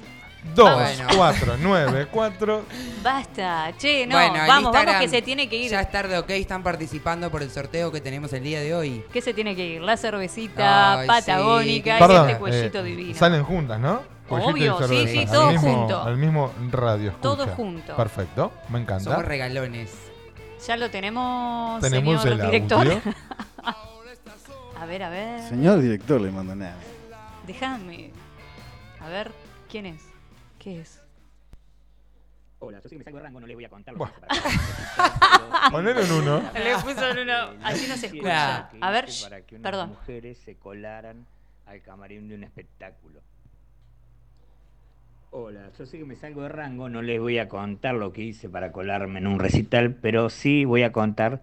2, 0.54 0.74
Bueno. 0.76 1.08
4, 1.18 1.56
9, 1.60 2.08
4. 2.12 2.64
Basta, 3.02 3.74
che, 3.80 4.06
no, 4.06 4.16
Bueno, 4.16 4.34
vamos, 4.48 4.72
vamos 4.72 4.96
que 5.00 5.10
se 5.10 5.24
tiene 5.24 5.50
que 5.50 5.56
ir. 5.56 5.72
Ya 5.72 5.82
es 5.82 5.90
tarde, 5.90 6.20
ok, 6.20 6.30
están 6.30 6.62
participando 6.62 7.32
por 7.32 7.42
el 7.42 7.50
sorteo 7.50 7.92
que 7.92 8.00
tenemos 8.02 8.32
el 8.34 8.44
día 8.44 8.60
de 8.60 8.76
hoy. 8.76 9.04
¿Qué 9.12 9.22
se 9.22 9.34
tiene 9.34 9.56
que 9.56 9.66
ir? 9.66 9.82
La 9.82 9.98
cervecita 9.98 11.00
Ay, 11.00 11.08
patagónica 11.08 11.98
sí. 11.98 12.04
y 12.04 12.08
Perdón, 12.08 12.30
este 12.30 12.40
cuellito 12.40 12.80
eh, 12.80 12.84
divino. 12.84 13.18
Salen 13.18 13.44
juntas, 13.44 13.80
¿no? 13.80 14.02
Y 14.28 14.34
Obvio, 14.34 14.88
sí, 14.88 15.08
sí, 15.08 15.20
Al 15.20 15.26
todo 15.28 15.52
mismo- 15.52 15.78
junto. 15.78 16.02
Al 16.02 16.18
mismo 16.18 16.52
radio 16.72 17.10
escucha. 17.10 17.22
Todo 17.22 17.48
junto. 17.48 17.96
Perfecto, 17.96 18.52
me 18.70 18.80
encanta. 18.80 19.04
Somos 19.12 19.26
regalones. 19.26 19.94
Ya 20.66 20.78
lo 20.78 20.90
tenemos, 20.90 21.80
Tenemos 21.82 22.22
señor 22.24 22.40
el 22.42 22.46
director. 22.48 22.80
audio. 22.88 23.02
a 24.80 24.86
ver, 24.88 25.04
a 25.04 25.10
ver. 25.10 25.42
Señor 25.48 25.80
director 25.80 26.20
le 26.20 26.32
mando 26.32 26.56
nada. 26.56 26.76
Déjame. 27.46 28.12
A 29.00 29.10
ver, 29.10 29.32
¿quién 29.70 29.86
es? 29.86 30.02
¿Qué 30.58 30.82
es? 30.82 31.00
Hola, 32.58 32.80
yo 32.82 32.90
sí 32.90 32.96
que 32.96 33.00
me 33.00 33.04
salgo 33.04 33.20
de 33.20 33.24
rango, 33.26 33.40
no 33.42 33.46
les 33.46 33.56
voy 33.56 33.66
a 33.66 33.70
contar 33.70 33.94
para 33.96 34.12
Ponelo 35.72 36.02
en 36.02 36.12
uno. 36.12 36.42
Le 36.56 36.76
puso 36.80 37.10
en 37.12 37.20
uno. 37.20 37.54
Así 37.64 37.88
no 37.88 37.96
se 37.96 38.08
escucha. 38.08 38.70
A 38.82 38.90
ver, 38.92 39.08
shh, 39.08 39.24
para 39.24 39.42
que 39.42 39.56
unas 39.56 39.64
perdón. 39.72 39.90
mujeres 39.90 40.40
se 40.40 40.56
colaran 40.56 41.28
al 41.68 41.82
camarín 41.84 42.28
de 42.28 42.36
un 42.36 42.44
espectáculo. 42.44 43.22
Hola, 45.38 45.70
yo 45.78 45.86
sé 45.86 45.98
que 45.98 46.06
me 46.06 46.16
salgo 46.16 46.44
de 46.44 46.48
rango, 46.48 46.88
no 46.88 47.02
les 47.02 47.20
voy 47.20 47.40
a 47.40 47.50
contar 47.50 47.96
lo 47.96 48.14
que 48.14 48.22
hice 48.22 48.48
para 48.48 48.72
colarme 48.72 49.20
en 49.20 49.28
un 49.28 49.38
recital, 49.38 49.94
pero 49.94 50.30
sí 50.30 50.64
voy 50.64 50.84
a 50.84 50.94
contar 50.94 51.42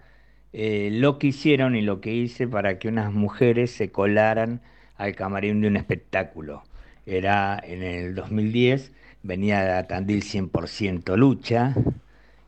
eh, 0.54 0.88
lo 0.90 1.18
que 1.18 1.26
hicieron 1.26 1.76
y 1.76 1.82
lo 1.82 2.00
que 2.00 2.14
hice 2.14 2.48
para 2.48 2.78
que 2.78 2.88
unas 2.88 3.12
mujeres 3.12 3.70
se 3.70 3.90
colaran 3.90 4.62
al 4.96 5.14
camarín 5.14 5.60
de 5.60 5.68
un 5.68 5.76
espectáculo. 5.76 6.62
Era 7.04 7.60
en 7.62 7.82
el 7.82 8.14
2010, 8.14 8.92
venía 9.22 9.62
de 9.62 9.84
Tandil 9.84 10.22
100% 10.22 11.18
lucha 11.18 11.74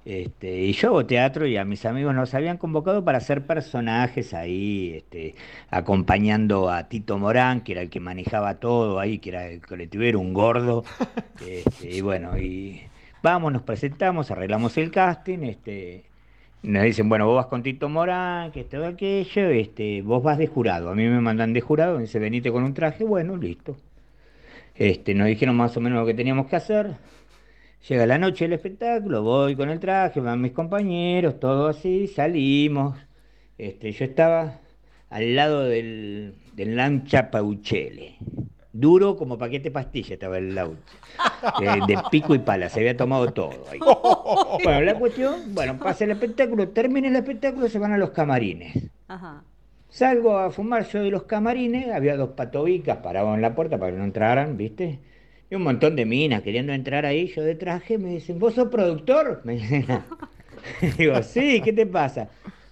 Este, 0.05 0.61
y 0.61 0.73
yo 0.73 0.89
hago 0.89 1.07
teatro 1.07 1.47
y 1.47 1.57
a 1.57 1.65
mis 1.65 1.87
amigos 1.87 2.15
nos 2.15 2.35
habían 2.35 2.59
convocado 2.59 3.05
para 3.05 3.19
hacer 3.19 3.47
personajes 3.47 4.35
ahí, 4.35 4.93
este, 4.97 5.35
acompañando 5.71 6.69
a 6.69 6.89
Tito 6.89 7.19
Morán, 7.19 7.63
que 7.63 7.73
era 7.73 7.81
el 7.81 7.89
que 7.89 8.01
manejaba 8.01 8.57
todo 8.61 9.01
ahí, 9.01 9.19
que 9.19 9.31
era 9.31 9.47
el 9.49 9.65
colectivero, 9.65 10.21
un 10.21 10.35
gordo. 10.35 10.85
Este, 11.47 11.91
y 11.97 12.01
bueno, 12.01 12.39
y 12.39 12.83
vamos, 13.23 13.53
nos 13.53 13.63
presentamos, 13.63 14.31
arreglamos 14.31 14.79
el 14.79 14.91
casting, 14.91 15.41
este, 15.41 16.05
nos 16.63 16.83
dicen, 16.85 17.09
bueno, 17.09 17.27
vos 17.27 17.37
vas 17.37 17.47
con 17.47 17.63
Tito 17.63 17.89
Morán, 17.89 18.51
que 18.53 18.61
esto, 18.61 18.85
aquello, 18.87 19.49
este, 19.51 20.01
vos 20.03 20.23
vas 20.23 20.39
de 20.39 20.47
jurado. 20.47 20.91
A 20.91 20.95
mí 20.95 21.07
me 21.07 21.21
mandan 21.21 21.53
de 21.53 21.61
jurado, 21.61 21.97
me 21.97 22.03
dice, 22.03 22.19
venite 22.19 22.51
con 22.51 22.65
un 22.65 22.73
traje, 22.73 23.05
bueno, 23.05 23.37
listo. 23.37 23.77
Este, 24.75 25.15
nos 25.15 25.27
dijeron 25.29 25.57
más 25.57 25.77
o 25.77 25.81
menos 25.81 26.01
lo 26.01 26.07
que 26.07 26.15
teníamos 26.15 26.47
que 26.47 26.57
hacer. 26.57 26.97
Llega 27.89 28.06
la 28.06 28.16
noche 28.16 28.47
del 28.47 28.55
espectáculo, 28.55 29.23
voy 29.23 29.56
con 29.56 29.69
el 29.69 29.78
traje, 29.78 30.19
van 30.19 30.40
mis 30.40 30.52
compañeros, 30.52 31.39
todo 31.39 31.69
así, 31.69 32.06
salimos. 32.06 32.97
Este, 33.59 33.93
yo 33.93 34.06
estaba 34.06 34.61
al 35.11 35.36
lado 35.36 35.65
del, 35.65 36.35
del 36.55 36.77
lancha 36.77 37.31
Pauchele. 37.31 38.16
Duro 38.73 39.16
como 39.16 39.36
paquete 39.36 39.70
pastilla 39.70 40.15
estaba 40.15 40.39
el 40.39 40.55
laucha. 40.55 40.81
Eh, 41.61 41.81
de 41.86 41.98
pico 42.11 42.35
y 42.35 42.39
pala, 42.39 42.70
se 42.70 42.81
había 42.81 42.97
tomado 42.97 43.32
todo 43.35 43.52
ahí. 43.70 43.78
Bueno, 44.65 44.81
la 44.81 44.98
cuestión, 44.98 45.55
bueno, 45.55 45.78
pasa 45.78 46.05
el 46.05 46.12
espectáculo, 46.12 46.69
termina 46.69 47.09
el 47.09 47.16
espectáculo, 47.16 47.69
se 47.69 47.78
van 47.78 47.93
a 47.93 47.98
los 47.98 48.11
camarines. 48.11 48.90
Ajá. 49.09 49.44
Salgo 49.90 50.39
a 50.39 50.51
fumar 50.51 50.89
yo 50.89 51.02
de 51.02 51.11
los 51.11 51.24
camarines, 51.24 51.94
había 51.94 52.16
dos 52.16 52.31
patobicas 52.31 52.97
parados 52.98 53.35
en 53.35 53.43
la 53.43 53.55
puerta 53.55 53.78
para 53.78 53.93
que 53.93 53.98
no 53.98 54.05
entraran, 54.05 54.56
¿viste? 54.56 55.01
Y 55.51 55.55
un 55.55 55.62
montón 55.62 55.97
de 55.97 56.05
minas 56.05 56.43
queriendo 56.43 56.73
entrar 56.73 57.05
ahí, 57.07 57.29
yo 57.29 57.43
de 57.43 57.55
traje, 57.55 57.99
me 57.99 58.11
dicen, 58.11 58.39
¿vos 58.39 58.55
sos 58.55 58.69
productor? 58.69 59.43
Me 59.45 59.55
dicen, 59.55 59.87
digo, 60.99 61.23
sí, 61.23 61.61
¿qué 61.62 61.73
te 61.73 61.87
pasa? 61.87 62.31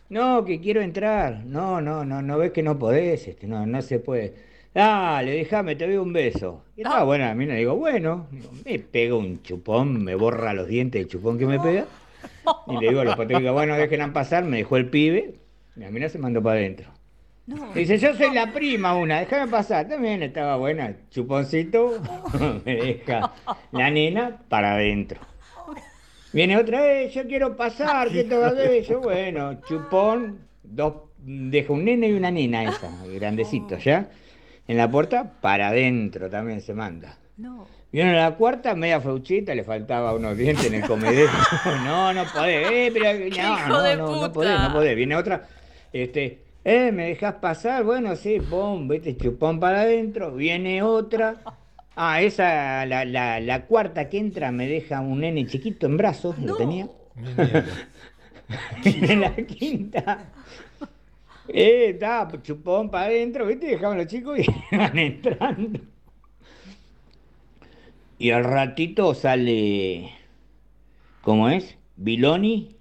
No, 0.09 0.45
que 0.45 0.61
quiero 0.61 0.81
entrar. 0.83 1.45
No, 1.45 1.81
no, 1.81 2.05
no, 2.05 2.23
no 2.23 2.39
ves 2.39 2.53
que 2.53 2.63
no 2.63 2.79
podés, 2.79 3.29
este, 3.29 3.47
no, 3.47 3.67
no 3.67 3.83
se 3.83 3.99
puede. 3.99 4.35
Dale, 4.75 5.33
déjame, 5.33 5.77
te 5.77 5.87
doy 5.87 5.97
un 5.97 6.13
beso. 6.13 6.65
Y 6.77 6.83
estaba 6.83 7.05
buena 7.05 7.29
la 7.29 7.35
mina, 7.35 7.55
digo, 7.55 7.77
bueno, 7.77 8.27
Digo, 8.31 8.51
me 8.65 8.79
pega 8.79 9.15
un 9.15 9.43
chupón, 9.43 10.03
me 10.03 10.15
borra 10.15 10.55
los 10.55 10.67
dientes 10.67 11.03
el 11.03 11.09
chupón 11.09 11.39
que 11.39 11.47
me 11.47 11.61
pega. 11.61 11.87
Y 12.67 12.77
le 12.79 12.89
digo 12.89 13.01
a 13.01 13.05
los 13.05 13.17
patobicas, 13.17 13.53
bueno, 13.53 13.77
déjenla 13.77 14.13
pasar, 14.13 14.45
me 14.45 14.59
dejó 14.59 14.77
el 14.77 14.89
pibe, 14.89 15.35
y 15.77 15.81
la 15.81 15.91
mina 15.91 16.09
se 16.09 16.19
mandó 16.19 16.43
para 16.43 16.59
adentro. 16.59 16.91
Dice, 17.75 17.99
yo 17.99 18.15
soy 18.15 18.33
la 18.33 18.53
prima 18.53 18.95
una, 18.95 19.19
déjame 19.21 19.51
pasar. 19.51 19.89
También 19.89 20.23
estaba 20.23 20.57
buena, 20.57 20.87
el 20.87 20.97
chuponcito, 21.11 22.01
me 22.65 22.77
deja 22.77 23.33
la 23.73 23.91
nena 23.91 24.39
para 24.49 24.75
adentro. 24.75 25.21
Viene 26.33 26.57
otra 26.57 26.83
vez, 26.83 27.13
yo 27.13 27.27
quiero 27.27 27.57
pasar, 27.57 28.11
que 28.11 28.25
todavía 28.25 28.81
yo, 28.81 29.01
bueno, 29.01 29.61
chupón, 29.69 30.47
dos, 30.63 30.95
deja 31.19 31.73
un 31.73 31.85
nene 31.85 32.09
y 32.09 32.13
una 32.13 32.31
nena 32.31 32.65
esa, 32.65 32.91
grandecito 33.07 33.77
ya. 33.77 34.09
En 34.69 34.77
la 34.77 34.91
puerta, 34.91 35.33
para 35.41 35.69
adentro 35.69 36.31
también 36.31 36.61
se 36.61 36.73
manda. 36.73 37.19
No. 37.37 37.67
Viene 37.91 38.15
la 38.15 38.37
cuarta, 38.37 38.75
media 38.75 39.01
feuchita, 39.01 39.55
le 39.55 39.65
faltaba 39.65 40.15
unos 40.15 40.37
dientes 40.37 40.65
en 40.67 40.75
el 40.75 40.87
comedero. 40.87 41.31
no, 41.85 42.15
no 42.15 42.25
podés, 42.33 42.71
eh, 42.71 42.91
pero 42.93 43.13
no, 43.43 43.69
no, 43.69 43.97
no, 43.97 44.21
no 44.23 44.33
podés, 44.33 44.59
no 44.59 44.73
podés. 44.73 44.97
Viene 44.97 45.17
otra, 45.17 45.47
este, 45.93 46.41
eh, 46.65 46.93
¿me 46.93 47.09
dejas 47.09 47.35
pasar? 47.37 47.85
Bueno, 47.85 48.17
sí, 48.17 48.41
pum, 48.41 48.89
viste, 48.89 49.17
chupón 49.17 49.61
para 49.61 49.83
adentro. 49.83 50.35
Viene 50.35 50.83
otra. 50.83 51.37
Ah, 51.95 52.23
esa, 52.23 52.87
la, 52.87 53.05
la, 53.05 53.39
la 53.39 53.67
cuarta 53.67 54.09
que 54.09 54.17
entra 54.17 54.51
me 54.51 54.67
deja 54.67 55.03
un 55.03 55.21
nene 55.21 55.47
chiquito 55.47 55.85
en 55.87 55.99
brazos, 55.99 56.39
lo 56.39 56.57
tenía. 56.57 56.89
Viene 58.83 59.17
la 59.17 59.35
quinta. 59.37 60.33
Eh, 61.49 61.91
está, 61.91 62.29
chupón 62.43 62.91
para 62.91 63.07
adentro, 63.07 63.47
viste, 63.47 63.67
dejaban 63.67 63.99
los 63.99 64.07
chicos 64.07 64.39
y 64.39 64.47
iban 64.75 64.99
entrando. 64.99 65.81
Y 68.19 68.31
al 68.31 68.45
ratito 68.45 69.15
sale, 69.15 70.13
¿cómo 71.21 71.49
es? 71.49 71.77
Biloni 71.97 72.77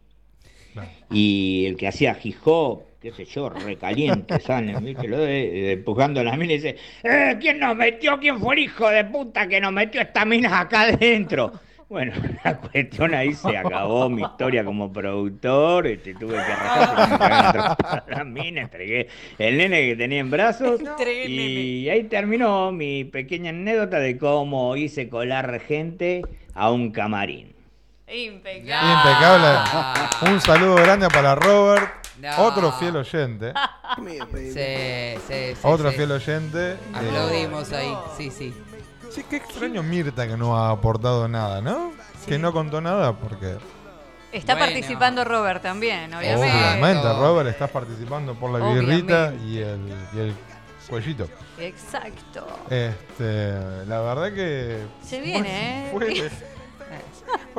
y 1.10 1.66
el 1.68 1.78
que 1.78 1.88
hacía 1.88 2.18
hip 2.24 2.38
hop, 2.46 2.84
qué 3.02 3.12
sé 3.12 3.26
yo, 3.26 3.50
recaliente, 3.50 4.40
sale, 4.40 4.76
¿viste? 4.80 5.08
Lo 5.08 5.18
de, 5.18 5.72
empujando 5.74 6.20
a 6.20 6.24
la 6.24 6.38
mina 6.38 6.54
y 6.54 6.58
dice, 6.58 6.78
eh, 7.04 7.36
¿quién 7.40 7.60
nos 7.60 7.76
metió? 7.76 8.20
¿Quién 8.20 8.40
fue 8.40 8.56
el 8.56 8.62
hijo 8.62 8.88
de 8.90 9.04
puta 9.06 9.48
que 9.48 9.60
nos 9.60 9.74
metió 9.74 10.02
esta 10.02 10.24
mina 10.24 10.60
acá 10.60 10.82
adentro? 10.82 11.52
Bueno, 11.90 12.14
la 12.46 12.58
cuestión 12.58 13.14
ahí 13.14 13.34
se 13.34 13.58
acabó 13.58 14.08
mi 14.08 14.22
historia 14.22 14.64
como 14.64 14.94
productor, 14.94 15.88
este, 15.88 16.14
tuve 16.14 16.36
que 16.36 16.40
a 16.40 18.04
la 18.08 18.24
mina, 18.24 18.62
entregué 18.62 19.08
el 19.40 19.58
nene 19.58 19.90
que 19.90 19.96
tenía 19.96 20.20
en 20.20 20.30
brazos 20.30 20.80
y 21.28 21.90
ahí 21.90 22.04
terminó 22.04 22.72
mi 22.72 23.04
pequeña 23.04 23.50
anécdota 23.50 24.00
de 24.00 24.18
cómo 24.18 24.78
hice 24.78 25.10
colar 25.10 25.60
gente 25.60 26.22
a 26.54 26.72
un 26.72 26.92
camarín. 26.92 27.51
Impecable. 28.14 28.92
Impecable. 28.92 30.32
Un 30.34 30.42
saludo 30.42 30.76
grande 30.76 31.08
para 31.10 31.36
Robert, 31.36 31.90
No. 32.20 32.38
otro 32.46 32.72
fiel 32.74 32.96
oyente. 32.98 33.54
Sí, 33.98 34.20
sí, 34.34 35.22
sí. 35.28 35.54
Otro 35.64 35.92
sí. 35.92 35.98
fiel 35.98 36.12
oyente. 36.12 36.72
eh, 36.74 36.78
Aplaudimos 36.94 37.72
ahí, 37.72 37.96
sí, 38.18 38.30
sí. 38.32 38.54
Sí, 39.10 39.26
qué 39.30 39.38
extraño 39.38 39.84
Mirta 39.84 40.28
que 40.28 40.38
no 40.38 40.58
ha 40.58 40.72
aportado 40.72 41.28
nada, 41.28 41.62
¿no? 41.62 41.92
Que 42.26 42.38
no 42.40 42.54
contó 42.54 42.80
nada 42.82 43.14
porque... 43.14 43.58
Está 44.32 44.54
Bueno. 44.54 44.68
participando 44.68 45.26
Robert 45.26 45.62
también, 45.62 46.14
obviamente. 46.14 46.38
Obviamente, 46.50 47.14
Robert, 47.14 47.50
estás 47.50 47.70
participando 47.70 48.34
por 48.36 48.50
la 48.58 48.66
birrita 48.74 49.34
y 49.46 49.58
el, 49.58 49.94
y 50.14 50.20
el 50.20 50.34
cuellito. 50.88 51.28
Exacto. 51.60 52.48
Este, 52.70 53.86
la 53.88 54.00
verdad 54.00 54.32
que... 54.34 54.80
Se 55.04 55.20
viene, 55.20 55.88
¿eh? 55.88 55.90
Fue 55.92 56.32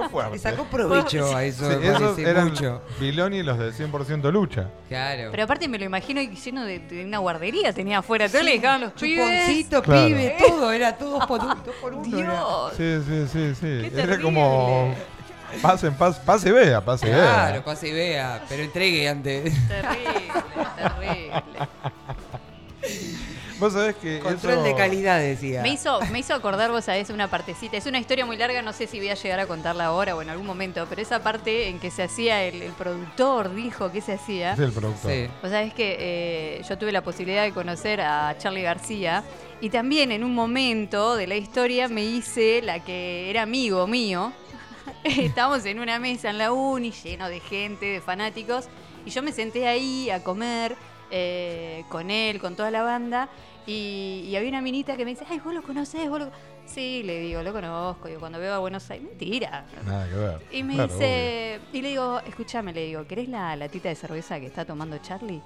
fuerte. 0.08 0.32
Le 0.32 0.38
sacó 0.38 0.64
provecho 0.64 1.36
a 1.36 1.44
eso, 1.44 1.70
Sí, 1.70 1.76
me 1.76 1.88
esos 1.88 2.00
parece 2.02 2.30
eran 2.30 2.48
mucho. 2.48 2.82
Biloni 3.00 3.38
y 3.38 3.42
los 3.42 3.58
de 3.58 3.72
100% 3.72 4.30
lucha. 4.32 4.68
Claro. 4.88 5.30
Pero 5.30 5.44
aparte 5.44 5.68
me 5.68 5.78
lo 5.78 5.84
imagino 5.84 6.20
lleno 6.22 6.64
de, 6.64 6.78
de 6.80 7.04
una 7.04 7.18
guardería 7.18 7.72
tenía 7.72 7.98
afuera. 7.98 8.26
Entonces 8.26 8.44
le 8.44 8.52
dejaban 8.58 8.80
los 8.82 8.92
pibes. 8.92 9.66
Claro. 9.68 10.06
pibe, 10.06 10.36
todo, 10.46 10.72
era 10.72 10.96
todo 10.96 11.18
por, 11.26 11.40
todo 11.40 11.72
por 11.80 11.94
uno. 11.94 12.18
era. 12.18 12.32
Dios. 12.32 12.72
Sí, 12.76 13.02
sí, 13.06 13.26
sí, 13.32 13.54
sí. 13.54 13.90
Qué 13.94 14.00
Era 14.02 14.20
como... 14.20 14.94
Pasen, 15.60 15.92
pase, 15.94 16.18
pase 16.24 16.48
y 16.48 16.52
vea, 16.52 16.80
pase 16.80 17.06
y 17.06 17.10
Claro, 17.10 17.52
vea. 17.52 17.64
pase 17.64 17.88
y 17.88 17.92
vea, 17.92 18.42
pero 18.48 18.62
entregue 18.62 19.06
antes. 19.06 19.52
Terrible, 19.68 20.32
terrible. 20.78 21.42
Vos 23.62 23.74
sabés 23.74 23.94
que 23.94 24.18
Control 24.18 24.54
eso... 24.54 24.62
de 24.64 24.74
calidad, 24.74 25.20
decía. 25.20 25.62
Me 25.62 25.68
hizo, 25.68 26.00
me 26.10 26.18
hizo 26.18 26.34
acordar 26.34 26.72
vos 26.72 26.88
a 26.88 26.94
una 27.14 27.28
partecita. 27.28 27.76
Es 27.76 27.86
una 27.86 28.00
historia 28.00 28.26
muy 28.26 28.36
larga, 28.36 28.60
no 28.60 28.72
sé 28.72 28.88
si 28.88 28.98
voy 28.98 29.10
a 29.10 29.14
llegar 29.14 29.38
a 29.38 29.46
contarla 29.46 29.86
ahora 29.86 30.16
o 30.16 30.22
en 30.22 30.30
algún 30.30 30.48
momento, 30.48 30.84
pero 30.88 31.00
esa 31.00 31.22
parte 31.22 31.68
en 31.68 31.78
que 31.78 31.92
se 31.92 32.02
hacía 32.02 32.42
el, 32.42 32.60
el 32.60 32.72
productor, 32.72 33.54
dijo 33.54 33.92
que 33.92 34.00
se 34.00 34.14
hacía. 34.14 34.54
Es 34.54 34.58
el 34.58 34.72
productor. 34.72 35.12
Sí. 35.12 35.28
Vos 35.40 35.52
sabés 35.52 35.72
que 35.74 35.96
eh, 36.00 36.62
yo 36.68 36.76
tuve 36.76 36.90
la 36.90 37.02
posibilidad 37.02 37.44
de 37.44 37.52
conocer 37.52 38.00
a 38.00 38.36
Charlie 38.36 38.62
García 38.62 39.22
y 39.60 39.70
también 39.70 40.10
en 40.10 40.24
un 40.24 40.34
momento 40.34 41.14
de 41.14 41.28
la 41.28 41.36
historia 41.36 41.86
me 41.86 42.02
hice 42.02 42.62
la 42.62 42.80
que 42.80 43.30
era 43.30 43.42
amigo 43.42 43.86
mío. 43.86 44.32
Estábamos 45.04 45.64
en 45.66 45.78
una 45.78 46.00
mesa 46.00 46.30
en 46.30 46.38
la 46.38 46.50
uni 46.50 46.90
lleno 46.90 47.28
de 47.28 47.38
gente, 47.38 47.86
de 47.86 48.00
fanáticos, 48.00 48.66
y 49.06 49.10
yo 49.10 49.22
me 49.22 49.30
senté 49.30 49.68
ahí 49.68 50.10
a 50.10 50.24
comer 50.24 50.74
eh, 51.14 51.84
con 51.90 52.10
él, 52.10 52.40
con 52.40 52.56
toda 52.56 52.70
la 52.70 52.82
banda, 52.82 53.28
y, 53.66 54.24
y 54.28 54.36
había 54.36 54.48
una 54.48 54.60
minita 54.62 54.96
que 54.96 55.04
me 55.04 55.10
dice, 55.12 55.24
ay, 55.30 55.40
vos 55.40 55.52
lo 55.54 55.62
conocés, 55.62 56.08
vos 56.08 56.18
lo... 56.20 56.26
co-". 56.30 56.36
Sí, 56.66 57.02
le 57.04 57.18
digo, 57.20 57.42
lo 57.42 57.52
conozco, 57.52 58.08
digo, 58.08 58.20
cuando 58.20 58.38
veo 58.38 58.54
a 58.54 58.58
Buenos 58.58 58.88
Aires, 58.90 59.08
mentira. 59.08 59.64
Nada 59.84 60.08
que 60.08 60.14
ver. 60.14 60.40
Y 60.52 60.62
me 60.62 60.74
Claro, 60.74 60.92
dice, 60.92 61.60
y 61.72 61.82
le 61.82 61.88
digo, 61.88 62.20
escúchame, 62.26 62.72
le 62.72 62.86
digo, 62.86 63.06
¿querés 63.06 63.28
la 63.28 63.54
latita 63.56 63.88
de 63.88 63.94
cerveza 63.94 64.38
que 64.40 64.46
está 64.46 64.64
tomando 64.64 64.96
Charlie? 64.98 65.40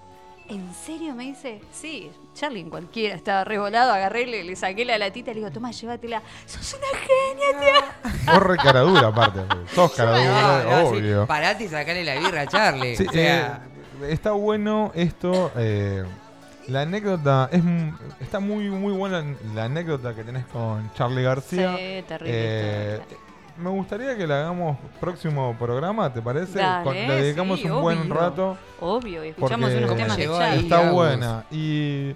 ¿En 0.48 0.72
serio? 0.74 1.12
Me 1.16 1.24
dice, 1.24 1.60
sí, 1.72 2.08
Charlie 2.32 2.60
en 2.60 2.70
cualquiera, 2.70 3.16
estaba 3.16 3.42
revolado, 3.42 3.92
agarré, 3.92 4.26
le, 4.26 4.44
le 4.44 4.54
saqué 4.54 4.84
la 4.84 4.96
latita 4.96 5.32
y 5.32 5.34
le 5.34 5.40
digo, 5.40 5.50
toma, 5.50 5.72
llévatela. 5.72 6.22
¡Sos 6.46 6.74
una 6.78 6.98
genia, 7.00 7.60
tía! 7.60 8.12
Vos 8.32 8.42
re 8.44 8.56
caradura 8.56 9.08
aparte. 9.08 9.40
Sos 9.74 9.92
caradura, 9.94 10.62
No, 10.64 10.70
no, 10.82 10.90
sí, 10.90 10.96
obvio. 10.98 11.26
Parate 11.26 11.64
y 11.64 11.68
sacale 11.68 12.04
la 12.04 12.14
birra 12.20 12.42
a 12.42 12.46
Charlie. 12.46 12.94
Sí, 12.96 13.06
o 13.08 13.12
sea, 13.12 13.66
eh, 14.02 14.12
está 14.12 14.30
bueno 14.32 14.92
esto. 14.94 15.50
eh, 15.56 16.04
la 16.68 16.82
anécdota 16.82 17.48
es 17.52 17.62
está 18.20 18.40
muy 18.40 18.68
muy 18.68 18.92
buena 18.92 19.24
la 19.54 19.64
anécdota 19.64 20.14
que 20.14 20.24
tenés 20.24 20.44
con 20.46 20.90
Charlie 20.94 21.22
García. 21.22 21.76
Sí, 21.76 22.04
terrible 22.08 22.32
Eh, 22.34 23.00
me 23.58 23.70
gustaría 23.70 24.16
que 24.16 24.26
le 24.26 24.34
hagamos 24.34 24.76
próximo 25.00 25.56
programa, 25.58 26.12
¿te 26.12 26.20
parece? 26.20 26.58
Dale, 26.58 26.84
Con- 26.84 26.94
le 26.94 27.22
dedicamos 27.22 27.60
sí, 27.60 27.68
un 27.70 27.80
buen 27.80 28.00
obvio. 28.02 28.14
rato. 28.14 28.58
Obvio, 28.80 29.24
y 29.24 29.28
escuchamos 29.28 29.70
unos 29.72 29.96
temas 29.96 30.16
de 30.16 30.26
Charlie. 30.26 30.58
Está 30.60 30.90
buena. 30.90 31.44
Y 31.50 32.14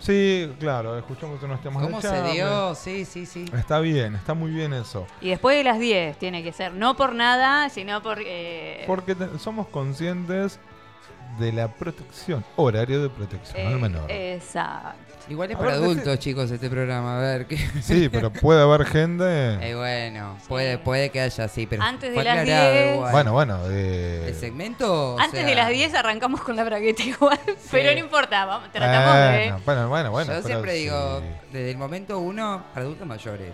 Sí, 0.00 0.52
claro, 0.60 0.98
escuchamos 0.98 1.42
unos 1.42 1.62
temas 1.62 1.82
¿Cómo 1.82 1.98
de 1.98 2.06
se 2.08 2.22
dio? 2.32 2.74
Sí, 2.74 3.06
sí, 3.06 3.24
sí. 3.24 3.46
Está 3.56 3.78
bien, 3.78 4.14
está 4.16 4.34
muy 4.34 4.50
bien 4.50 4.74
eso. 4.74 5.06
Y 5.22 5.30
después 5.30 5.56
de 5.56 5.64
las 5.64 5.78
10 5.78 6.18
tiene 6.18 6.42
que 6.42 6.52
ser, 6.52 6.74
no 6.74 6.94
por 6.94 7.14
nada, 7.14 7.70
sino 7.70 8.02
por... 8.02 8.18
eh, 8.20 8.84
Porque 8.86 9.16
somos 9.38 9.66
conscientes 9.68 10.60
de 11.38 11.52
la 11.52 11.68
protección, 11.68 12.44
horario 12.56 13.02
de 13.02 13.08
protección 13.10 13.60
eh, 13.60 13.66
al 13.66 13.78
menor. 13.78 14.10
Exacto. 14.10 15.14
Igual 15.28 15.50
es 15.50 15.56
A 15.56 15.58
para 15.58 15.72
ver, 15.72 15.82
adultos, 15.82 16.18
chicos, 16.18 16.50
este 16.50 16.68
programa. 16.68 17.16
A 17.16 17.20
ver, 17.20 17.46
¿qué? 17.46 17.56
Sí, 17.82 18.08
pero 18.10 18.30
puede 18.30 18.60
haber 18.60 18.84
gente. 18.84 19.24
Eh, 19.24 19.74
bueno, 19.74 20.36
puede, 20.48 20.76
puede 20.78 21.10
que 21.10 21.20
haya, 21.20 21.48
sí, 21.48 21.66
pero. 21.66 21.82
Antes 21.82 22.14
de 22.14 22.22
las 22.22 22.38
aclarado 22.38 22.72
10. 22.72 22.94
igual. 22.94 23.12
Bueno, 23.12 23.32
bueno. 23.32 23.58
eh, 23.70 24.24
¿El 24.28 24.34
segmento? 24.34 25.14
o 25.14 25.18
Antes 25.18 25.40
sea, 25.40 25.48
de 25.48 25.54
las 25.54 25.70
10 25.70 25.94
arrancamos 25.94 26.42
con 26.42 26.56
la 26.56 26.64
bragueta 26.64 27.02
igual, 27.02 27.40
pero 27.70 27.92
no 27.92 27.98
importa, 27.98 28.44
vamos, 28.44 28.70
tratamos 28.70 29.14
de... 29.14 29.52
bueno, 29.52 29.60
bueno, 29.64 29.88
bueno, 29.88 30.10
bueno. 30.10 30.32
Yo 30.34 30.42
siempre 30.42 30.72
sí. 30.72 30.78
digo, 30.80 31.22
desde 31.52 31.70
el 31.70 31.78
momento 31.78 32.18
uno, 32.18 32.64
adultos 32.74 33.06
mayores. 33.06 33.52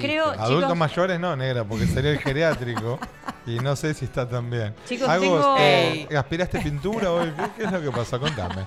Creo-. 0.00 0.30
Adultos 0.30 0.64
chicos- 0.70 0.76
mayores 0.76 1.20
no, 1.20 1.36
negra, 1.36 1.64
porque 1.64 1.86
sería 1.86 2.10
el 2.12 2.18
geriátrico 2.18 2.98
y 3.46 3.56
no 3.58 3.76
sé 3.76 3.94
si 3.94 4.04
está 4.04 4.28
tan 4.28 4.50
bien. 4.50 4.74
Chicos, 4.88 5.08
tengo- 5.08 5.56
eh, 5.58 6.08
¿aspiraste 6.16 6.60
pintura 6.60 7.10
hoy? 7.12 7.32
¿Qué, 7.36 7.50
qué 7.56 7.64
es 7.64 7.72
lo 7.72 7.80
que 7.82 7.90
pasó? 7.90 8.18
Contame. 8.20 8.66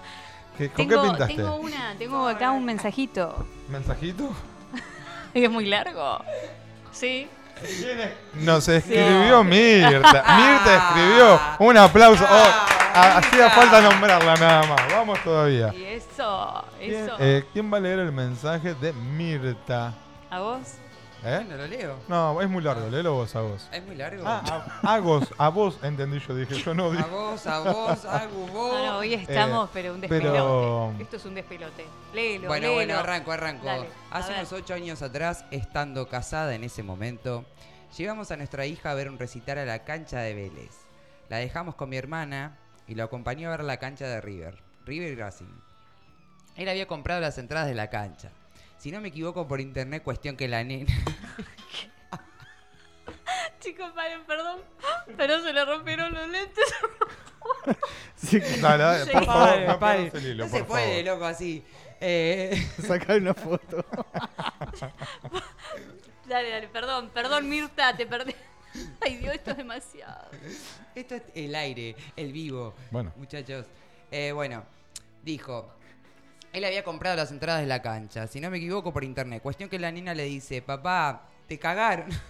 ¿Qué- 0.58 0.70
¿Con 0.70 0.88
Tengo, 0.88 1.02
qué 1.04 1.10
pintaste? 1.10 1.36
tengo 1.36 1.56
una, 1.56 1.96
tengo 1.98 2.28
acá 2.28 2.52
un 2.52 2.66
mensajito. 2.66 3.46
¿Mensajito? 3.70 4.30
Es 5.34 5.50
muy 5.50 5.66
largo. 5.66 6.20
Sí. 6.92 7.28
Nos 8.34 8.68
escribió 8.68 9.44
Mirta. 9.44 10.24
Mirta 10.38 10.76
escribió. 10.90 11.40
Un 11.60 11.78
aplauso. 11.78 12.26
Oh, 12.30 12.50
ha- 12.96 13.18
hacía 13.18 13.50
falta 13.52 13.82
nombrarla 13.82 14.36
nada 14.36 14.64
más. 14.68 14.82
Vamos 14.92 15.20
todavía. 15.24 15.74
Y 15.74 15.84
eso, 15.86 16.66
¿Quién, 16.80 17.06
eso. 17.06 17.16
eh, 17.20 17.46
¿quién 17.54 17.72
va 17.72 17.78
a 17.78 17.80
leer 17.80 18.00
el 18.00 18.12
mensaje 18.12 18.74
de 18.74 18.92
Mirta? 18.94 19.94
¿A 20.30 20.40
vos? 20.40 20.60
¿Eh? 21.24 21.36
Bueno, 21.46 21.56
lo 21.58 21.68
leo. 21.68 22.00
No, 22.08 22.42
es 22.42 22.50
muy 22.50 22.64
largo. 22.64 22.90
Léelo 22.90 23.14
vos 23.14 23.36
a 23.36 23.42
vos. 23.42 23.68
Es 23.72 23.86
muy 23.86 23.96
largo. 23.96 24.24
Ah, 24.26 24.66
a, 24.82 24.96
a 24.96 25.00
vos, 25.00 25.28
a 25.38 25.50
vos 25.50 25.78
entendí 25.84 26.20
yo, 26.20 26.36
dije 26.36 26.56
yo 26.56 26.74
no 26.74 26.86
a 26.92 27.06
vos, 27.06 27.46
a 27.46 27.60
vos, 27.60 28.06
a 28.06 28.26
vos. 28.26 28.52
No, 28.52 28.86
no, 28.86 28.98
hoy 28.98 29.14
estamos, 29.14 29.68
Eh, 29.68 29.72
pero 29.74 29.94
un 29.94 30.02
despelote. 30.02 30.30
pero- 30.32 30.94
Esto 31.00 31.18
es 31.18 31.26
un 31.26 31.36
despelote. 31.36 31.86
Léelo, 32.16 32.48
Bueno, 32.48 32.62
léelo. 32.68 32.74
bueno, 32.76 32.98
arranco, 32.98 33.32
arranco. 33.32 33.66
Dale, 33.68 33.88
Hace 34.10 34.34
unos 34.34 34.52
ocho 34.52 34.74
años 34.74 35.02
atrás, 35.04 35.46
estando 35.52 36.08
casada 36.08 36.56
en 36.56 36.64
ese 36.64 36.82
momento, 36.82 37.46
llevamos 37.96 38.32
a 38.32 38.38
nuestra 38.38 38.66
hija 38.66 38.90
a 38.90 38.96
ver 38.96 39.08
un 39.08 39.20
recital 39.20 39.60
a 39.60 39.66
la 39.66 39.84
cancha 39.84 40.20
de 40.22 40.34
Vélez. 40.34 40.72
La 41.30 41.38
dejamos 41.38 41.76
con 41.76 41.90
mi 41.90 41.98
hermana 41.98 42.58
y 42.88 42.96
lo 42.96 43.04
acompañó 43.04 43.50
a 43.50 43.52
ver 43.52 43.64
la 43.64 43.78
cancha 43.78 44.08
de 44.08 44.22
River, 44.22 44.58
River 44.86 45.20
Racing. 45.20 45.54
Él 46.58 46.68
había 46.68 46.88
comprado 46.88 47.22
las 47.22 47.38
entradas 47.38 47.68
de 47.68 47.76
la 47.76 47.92
cancha. 47.92 48.32
Si 48.82 48.92
no 48.92 49.00
me 49.00 49.10
equivoco 49.10 49.48
por 49.48 49.62
internet, 49.62 50.02
cuestión 50.02 50.36
que 50.36 50.48
la 50.48 50.64
nena... 50.64 50.92
Chicos, 53.60 53.92
paren, 53.94 54.26
perdón. 54.26 54.60
Pero 55.16 55.40
se 55.44 55.54
le 55.54 55.64
rompieron 55.64 56.12
los 56.14 56.28
lentes. 56.30 56.66
Sí. 58.16 58.40
por 58.40 59.26
favor, 59.26 59.50
Pare, 59.50 59.68
no 59.68 59.80
pare. 59.80 60.02
pierdas 60.04 60.24
el 60.24 60.32
hilo, 60.32 60.46
No 60.46 60.50
por 60.52 60.60
se 60.60 60.64
puede, 60.66 61.04
favor. 61.04 61.14
loco, 61.20 61.26
así. 61.26 61.64
Eh, 62.00 62.70
Sacar 62.88 63.18
una 63.20 63.34
foto. 63.34 63.84
Dale, 66.28 66.50
dale, 66.50 66.68
perdón, 66.70 67.10
perdón, 67.14 67.50
Mirta, 67.50 67.96
te 67.98 68.06
perdí. 68.08 68.34
Ay, 69.02 69.18
Dios, 69.18 69.36
esto 69.36 69.52
es 69.52 69.58
demasiado. 69.58 70.30
Esto 70.96 71.16
es 71.16 71.24
el 71.36 71.54
aire, 71.56 71.96
el 72.16 72.32
vivo. 72.32 72.74
Bueno. 72.90 73.12
Muchachos. 73.18 73.66
Eh, 74.12 74.32
bueno, 74.32 74.64
dijo. 75.24 75.74
Él 76.54 76.66
había 76.66 76.84
comprado 76.84 77.16
las 77.16 77.32
entradas 77.32 77.62
de 77.62 77.68
la 77.68 77.82
cancha, 77.82 78.28
si 78.28 78.42
no 78.42 78.50
me 78.50 78.58
equivoco, 78.58 78.92
por 78.92 79.04
internet. 79.04 79.42
Cuestión 79.42 79.70
que 79.70 79.80
la 79.80 79.92
nena 79.92 80.14
le 80.14 80.26
dice, 80.26 80.62
papá, 80.62 81.28
te 81.48 81.58
cagaron. 81.58 82.10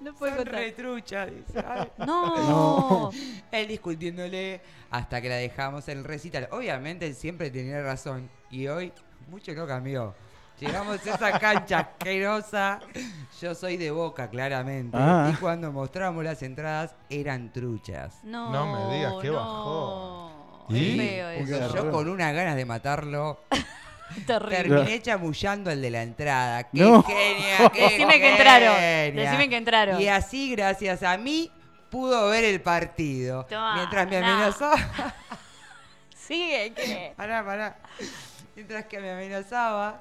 No 0.00 0.14
puedo 0.14 0.36
Son 0.36 0.46
retrucha, 0.46 1.26
dice. 1.26 1.62
Ay. 1.66 1.88
No. 1.98 3.10
Él 3.52 3.68
discutiéndole 3.68 4.60
hasta 4.90 5.20
que 5.20 5.28
la 5.28 5.36
dejamos 5.36 5.88
en 5.88 5.98
el 5.98 6.04
recital. 6.04 6.48
Obviamente 6.50 7.06
él 7.06 7.14
siempre 7.14 7.50
tenía 7.50 7.82
razón. 7.82 8.28
Y 8.50 8.66
hoy, 8.66 8.92
mucho 9.28 9.52
no 9.54 9.66
cambió. 9.66 10.14
Llegamos 10.60 11.06
a 11.06 11.14
esa 11.14 11.38
cancha 11.38 11.78
asquerosa. 11.78 12.80
Yo 13.40 13.54
soy 13.54 13.76
de 13.78 13.90
boca, 13.90 14.28
claramente. 14.28 14.96
Ah. 15.00 15.30
Y 15.32 15.36
cuando 15.36 15.72
mostramos 15.72 16.22
las 16.22 16.42
entradas, 16.42 16.94
eran 17.08 17.50
truchas. 17.52 18.18
No, 18.22 18.50
No 18.50 18.66
me 18.88 18.94
digas, 18.96 19.14
qué 19.22 19.28
no. 19.28 20.66
Qué 20.68 20.76
¿Y? 20.78 20.98
feo 20.98 21.30
eso. 21.30 21.74
Yo 21.74 21.90
con 21.90 22.08
unas 22.08 22.34
ganas 22.34 22.56
de 22.56 22.64
matarlo. 22.66 23.40
Terrible. 24.26 24.76
Terminé 24.76 25.00
chamullando 25.02 25.70
al 25.70 25.80
de 25.80 25.90
la 25.90 26.02
entrada. 26.02 26.64
¡Qué 26.64 26.80
No. 26.80 27.02
genia! 27.04 27.70
¡Qué 27.72 27.82
Decime 27.82 28.20
que 28.20 28.30
entraron. 28.30 28.76
Decime 29.16 29.48
que 29.48 29.56
entraron. 29.56 30.00
Y 30.00 30.08
así, 30.08 30.50
gracias 30.50 31.02
a 31.02 31.16
mí, 31.16 31.50
pudo 31.90 32.28
ver 32.28 32.44
el 32.44 32.60
partido. 32.60 33.46
Toma, 33.46 33.76
Mientras 33.76 34.08
me 34.08 34.20
nah. 34.20 34.34
amenazaba. 34.34 34.76
Sigue, 36.14 36.72
¿qué? 36.74 37.12
Pará, 37.16 37.44
pará. 37.44 37.76
Mientras 38.54 38.84
que 38.86 39.00
me 39.00 39.10
amenazaba 39.12 40.00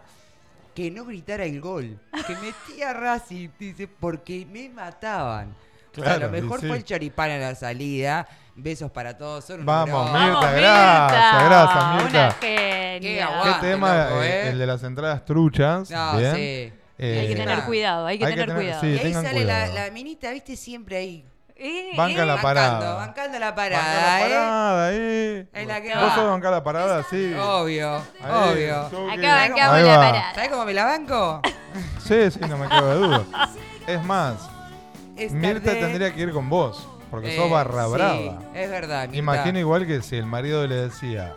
que 0.80 0.90
no 0.92 1.04
gritara 1.04 1.44
el 1.44 1.60
gol. 1.60 2.00
Que 2.26 2.36
metía 2.38 2.94
Racing, 2.94 3.50
dice, 3.60 3.86
porque 3.90 4.46
me 4.50 4.70
mataban. 4.70 5.50
O 5.50 5.96
sea, 5.96 6.04
Claro, 6.04 6.26
a 6.28 6.28
lo 6.28 6.30
mejor 6.30 6.62
sí. 6.62 6.68
fue 6.68 6.78
el 6.78 6.84
choripán 6.86 7.32
a 7.32 7.38
la 7.38 7.56
salida. 7.56 8.26
Besos 8.56 8.90
para 8.90 9.18
todos. 9.18 9.44
Son 9.44 9.60
un 9.60 9.66
Vamos. 9.66 10.06
Mirta, 10.06 10.20
Vamos, 10.30 10.52
gracias, 10.54 11.44
gracias, 11.44 11.84
Una 11.84 12.04
Mirta. 12.04 12.32
genia. 12.40 12.40
Qué 12.40 13.00
¿Qué 13.02 13.22
aguante, 13.22 13.68
tema? 13.68 14.04
loco, 14.06 14.24
eh, 14.24 14.28
¿eh? 14.30 14.50
el 14.52 14.60
de 14.60 14.68
las 14.68 14.84
entradas 14.84 15.26
truchas. 15.26 15.92
No, 15.92 16.18
bien. 16.18 16.36
sí. 16.36 16.74
Eh, 17.02 17.20
hay 17.20 17.28
que 17.28 17.36
tener 17.36 17.64
cuidado, 17.64 18.06
hay 18.06 18.18
que 18.18 18.26
hay 18.26 18.36
que 18.36 18.40
tener 18.40 18.56
cuidado. 18.56 18.82
sí. 18.82 18.88
Y 18.88 19.00
ahí 19.00 19.14
sale 19.14 19.44
la 19.46 19.90
minita, 19.92 20.32
viste, 20.32 20.56
siempre 20.56 20.96
ahí. 20.96 21.26
Eh, 21.62 21.92
Banca 21.98 22.24
eh, 22.24 22.26
la 22.26 22.42
parada. 22.42 22.94
bancando 22.96 23.38
la 23.38 23.52
Banca 23.52 23.56
parada, 23.56 24.02
la 24.02 24.20
¿eh? 24.20 24.30
parada, 24.30 24.88
ahí. 24.88 25.50
Es 25.62 25.68
la 25.68 25.82
que 25.82 25.94
¿Vos 25.96 26.04
va. 26.08 26.16
sos 26.16 26.30
bancar 26.30 26.52
la 26.52 26.64
parada? 26.64 27.04
Sí. 27.10 27.34
Obvio, 27.38 27.96
Ahí, 28.24 28.52
obvio. 28.54 28.78
Acá 29.12 29.36
bancamos 29.36 29.76
Ahí 29.76 29.84
la 29.84 29.98
va. 29.98 30.06
parada. 30.06 30.34
¿Sabes 30.36 30.50
cómo 30.50 30.66
me 30.66 30.74
la 30.74 30.86
banco? 30.86 31.42
Sí, 32.04 32.32
sí, 32.32 32.40
no 32.50 32.58
me 32.58 32.68
cabe 32.68 32.88
de 32.88 32.96
duda. 32.96 33.24
Es 33.88 34.04
más, 34.04 34.36
Es 35.16 35.32
Mirta 35.32 35.66
tarde. 35.66 35.80
tendría 35.82 36.14
que 36.14 36.22
ir 36.22 36.32
con 36.32 36.50
vos, 36.50 36.88
porque 37.12 37.34
Eh, 37.34 37.38
sos 37.38 37.50
barra 37.52 37.86
sí, 37.86 37.92
brava. 37.92 38.40
Es 38.56 38.70
verdad, 38.70 39.02
Mirta. 39.04 39.18
Imagino 39.18 39.60
igual 39.60 39.86
que 39.86 40.02
si 40.02 40.16
el 40.16 40.26
marido 40.26 40.66
le 40.66 40.76
decía, 40.76 41.34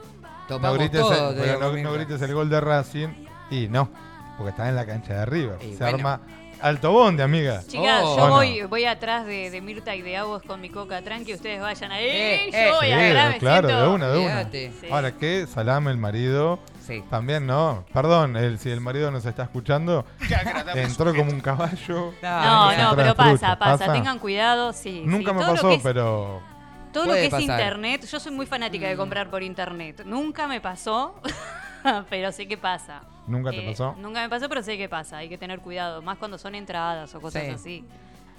no 0.49 0.73
grites, 0.75 1.01
todo, 1.01 1.31
el, 1.31 1.83
no, 1.83 1.93
grites 1.93 2.23
el 2.23 2.33
gol 2.35 2.49
de 2.49 2.61
Racing, 2.61 3.09
y 3.51 3.69
no, 3.69 3.91
porque 4.39 4.51
está 4.51 4.69
en 4.69 4.77
la 4.77 4.87
cancha 4.87 5.15
de 5.15 5.27
River. 5.27 5.59
Y 5.63 5.73
Se 5.75 5.85
bueno. 5.85 5.97
arma 5.99 6.21
alto 6.63 6.93
bonde, 6.93 7.23
amiga. 7.23 7.63
Chicas, 7.67 8.03
Oh. 8.05 8.17
yo 8.17 8.23
¿O 8.25 8.29
no? 8.29 8.35
voy, 8.37 8.63
voy 8.63 8.85
atrás 8.85 9.27
de, 9.27 9.51
de 9.51 9.61
Mirta 9.61 9.95
y 9.95 10.03
de 10.03 10.17
Agos 10.17 10.43
con 10.43 10.61
mi 10.61 10.71
coca 10.71 11.03
tranqui, 11.03 11.35
ustedes 11.35 11.61
vayan 11.61 11.93
ahí, 11.93 12.05
Eh, 12.09 12.49
yo 12.53 12.59
eh. 12.59 12.71
voy 12.73 12.87
Sí, 12.87 12.93
atrás, 12.93 13.37
claro, 13.39 13.69
siento- 13.69 13.83
de 13.85 13.89
una, 13.95 14.09
de 14.09 14.19
una. 14.19 14.51
Sí. 14.51 14.71
Ahora, 14.91 15.13
¿qué? 15.13 15.47
Salame 15.47 15.91
el 15.91 15.99
marido. 15.99 16.59
Sí. 16.87 17.03
También 17.11 17.47
no. 17.47 17.85
Perdón, 17.93 18.37
el, 18.37 18.59
si 18.59 18.71
el 18.71 18.81
marido 18.81 19.11
nos 19.11 19.25
está 19.25 19.45
escuchando, 19.45 20.05
entró 20.75 21.15
como 21.15 21.31
un 21.31 21.41
caballo. 21.41 22.13
No, 22.23 22.77
no, 22.77 22.97
pero 22.97 23.15
pasa, 23.15 23.59
pasa, 23.59 23.79
¿Pasa? 23.87 23.93
tengan 23.93 24.19
cuidado, 24.19 24.73
sí. 24.73 25.03
Nunca 25.05 25.31
sí. 25.31 25.37
me 25.37 25.43
Todo 25.45 25.55
pasó, 25.55 25.71
es- 25.71 25.81
pero 25.83 26.43
Todo 26.93 27.07
lo 27.07 27.13
que 27.15 27.27
es 27.27 27.41
internet, 27.41 28.07
yo 28.11 28.19
soy 28.21 28.33
muy 28.33 28.47
fanática 28.47 28.89
de 28.89 28.97
comprar 28.97 29.31
por 29.31 29.43
internet. 29.43 30.03
Nunca 30.05 30.47
me 30.49 30.61
pasó, 30.61 31.15
pero 32.11 32.33
sé 32.33 32.47
que 32.49 32.57
pasa. 32.59 33.03
Nunca 33.33 33.51
te 33.51 33.65
Eh, 33.65 33.69
pasó. 33.69 33.95
Nunca 33.99 34.21
me 34.23 34.29
pasó, 34.29 34.49
pero 34.49 34.63
sé 34.63 34.77
que 34.79 34.89
pasa. 34.89 35.17
Hay 35.17 35.29
que 35.29 35.39
tener 35.39 35.61
cuidado, 35.61 36.03
más 36.03 36.19
cuando 36.19 36.39
son 36.39 36.55
entradas 36.55 37.13
o 37.15 37.21
cosas 37.21 37.43
Sí. 37.45 37.51
así. 37.51 37.85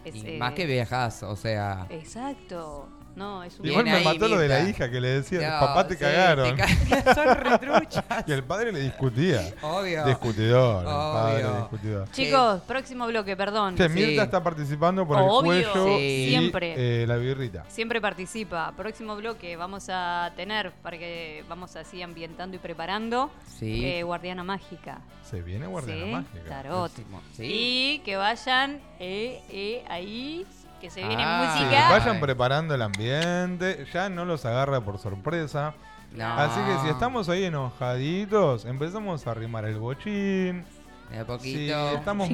Es, 0.05 0.15
Y 0.15 0.35
eh, 0.35 0.37
más 0.37 0.53
que 0.53 0.65
viajas, 0.65 1.23
o 1.23 1.35
sea. 1.35 1.85
Exacto. 1.89 2.87
No, 3.15 3.43
es 3.43 3.59
un 3.59 3.65
Igual 3.67 3.83
me 3.85 3.91
ahí, 3.91 4.03
mató 4.03 4.27
lo 4.27 4.37
de 4.39 4.47
la 4.47 4.67
hija 4.67 4.89
que 4.89 4.99
le 4.99 5.07
decía, 5.09 5.39
No, 5.59 5.59
papá 5.67 5.87
te 5.87 5.93
sí, 5.93 5.99
cagaron. 5.99 6.55
te 6.55 6.61
ca- 6.63 7.13
Son 7.15 7.35
retruchas. 7.35 8.03
y 8.25 8.31
el 8.31 8.43
padre 8.43 8.71
le 8.71 8.79
discutía. 8.79 9.53
Obvio. 9.61 10.03
Discutidor, 10.05 10.79
el 10.79 10.85
padre 10.85 11.57
discutidor. 11.59 12.11
Chicos, 12.11 12.61
próximo 12.61 13.05
bloque, 13.07 13.37
perdón. 13.37 13.75
Che, 13.75 13.87
Sí. 13.87 13.93
Mirta 13.93 14.23
está 14.23 14.41
participando 14.43 15.05
por 15.07 15.17
Obvio, 15.19 15.53
el 15.53 15.65
cuello 15.67 15.97
sí. 15.97 16.03
y 16.03 16.29
Siempre. 16.29 17.03
eh, 17.03 17.07
la 17.07 17.17
birrita. 17.17 17.65
Siempre 17.67 18.01
participa. 18.01 18.73
Próximo 18.75 19.15
bloque 19.15 19.55
vamos 19.55 19.85
a 19.89 20.31
tener, 20.35 20.71
para 20.81 20.97
que 20.97 21.43
vamos 21.47 21.75
así 21.75 22.01
ambientando 22.01 22.55
y 22.55 22.59
preparando, 22.59 23.29
Sí. 23.59 23.85
eh, 23.85 24.01
Guardiana 24.03 24.43
Mágica. 24.43 25.01
Se 25.23 25.41
viene 25.41 25.67
Guardiana 25.67 26.03
Sí, 26.05 26.11
Mágica. 26.11 26.49
Tarot. 26.49 26.91
Y 27.39 27.99
que 27.99 28.15
vayan 28.17 28.81
eh, 28.99 29.41
eh, 29.49 29.83
ahí, 29.87 30.45
se 30.89 31.05
viene 31.05 31.23
ah, 31.25 31.55
música. 31.55 31.89
Vayan 31.89 32.19
preparando 32.19 32.75
el 32.75 32.81
ambiente, 32.81 33.85
ya 33.93 34.09
no 34.09 34.25
los 34.25 34.45
agarra 34.45 34.81
por 34.81 34.99
sorpresa. 34.99 35.73
Así 36.19 36.59
que 36.61 36.79
si 36.83 36.89
estamos 36.89 37.29
ahí 37.29 37.45
enojaditos, 37.45 38.65
empezamos 38.65 39.25
a 39.25 39.31
arrimar 39.31 39.65
el 39.65 39.79
bochín. 39.79 40.65
De 41.09 41.19
a 41.19 41.25
poquito. 41.25 41.89
Estamos. 41.91 42.29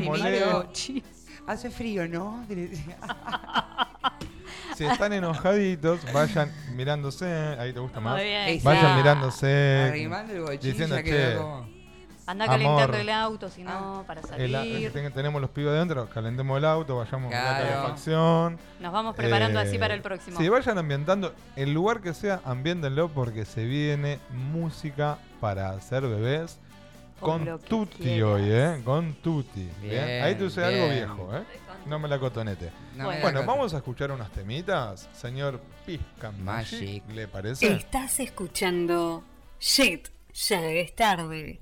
Hace 1.48 1.70
frío, 1.72 2.08
¿no? 2.08 2.46
si 4.76 4.86
están 4.86 5.14
enojaditos, 5.14 6.02
vayan 6.14 6.52
mirándose. 6.76 7.26
Ahí 7.58 7.74
te 7.74 7.80
gusta 7.80 8.00
más. 8.00 8.22
Vayan 8.64 8.98
mirándose. 8.98 9.88
Arrimando 9.90 10.34
el 10.34 10.42
bochín. 10.42 10.72
Diciendo, 10.72 10.96
ya 10.98 11.04
che, 11.04 11.40
Andá 12.30 12.46
Amor. 12.46 12.60
calentando 12.60 12.98
el 12.98 13.10
auto, 13.10 13.50
si 13.50 13.64
no, 13.64 13.72
ah. 13.72 14.04
para 14.06 14.22
salir. 14.22 14.92
Tenemos 15.16 15.42
los 15.42 15.50
pibes 15.50 15.72
adentro, 15.72 16.08
calentemos 16.10 16.60
el 16.60 16.66
auto, 16.66 16.98
vayamos 16.98 17.32
claro. 17.32 17.48
a 17.48 17.60
la 17.60 17.68
calefacción. 17.68 18.60
Nos 18.80 18.94
vamos 18.94 19.16
preparando 19.16 19.60
así 19.60 19.78
eh, 19.78 19.80
para 19.80 19.96
el 19.96 20.04
próximo. 20.04 20.38
Si 20.38 20.48
vayan 20.48 20.78
ambientando, 20.78 21.34
el 21.56 21.74
lugar 21.74 22.02
que 22.02 22.14
sea, 22.14 22.40
ambiéntenlo 22.46 23.10
porque 23.10 23.46
se 23.46 23.66
viene 23.66 24.20
música 24.30 25.18
para 25.42 25.72
hacer 25.72 26.04
bebés. 26.04 26.60
Con, 27.20 27.60
Tutti 27.62 28.22
hoy, 28.22 28.44
¿eh? 28.46 28.80
Con 28.86 29.16
Tutti. 29.16 29.62
¿eh? 29.62 29.74
Bien. 29.82 30.24
Ahí 30.24 30.36
te 30.36 30.44
usé 30.44 30.64
algo 30.64 30.88
viejo, 30.88 31.36
¿eh? 31.36 31.44
No 31.88 31.98
me 31.98 32.08
la 32.08 32.20
cotonete. 32.20 32.70
Bueno, 32.96 33.44
vamos 33.44 33.74
a 33.74 33.78
escuchar 33.78 34.12
unas 34.12 34.30
temitas, 34.30 35.10
señor 35.14 35.60
Pisca 35.84 36.32
Magic. 36.32 37.04
¿Le 37.10 37.28
parece? 37.28 37.74
Estás 37.74 38.20
escuchando 38.20 39.24
Shit, 39.60 40.10
ya 40.32 40.64
es 40.68 40.96
tarde. 40.96 41.62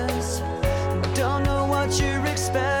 what 1.91 1.99
you 1.99 2.25
expect? 2.25 2.80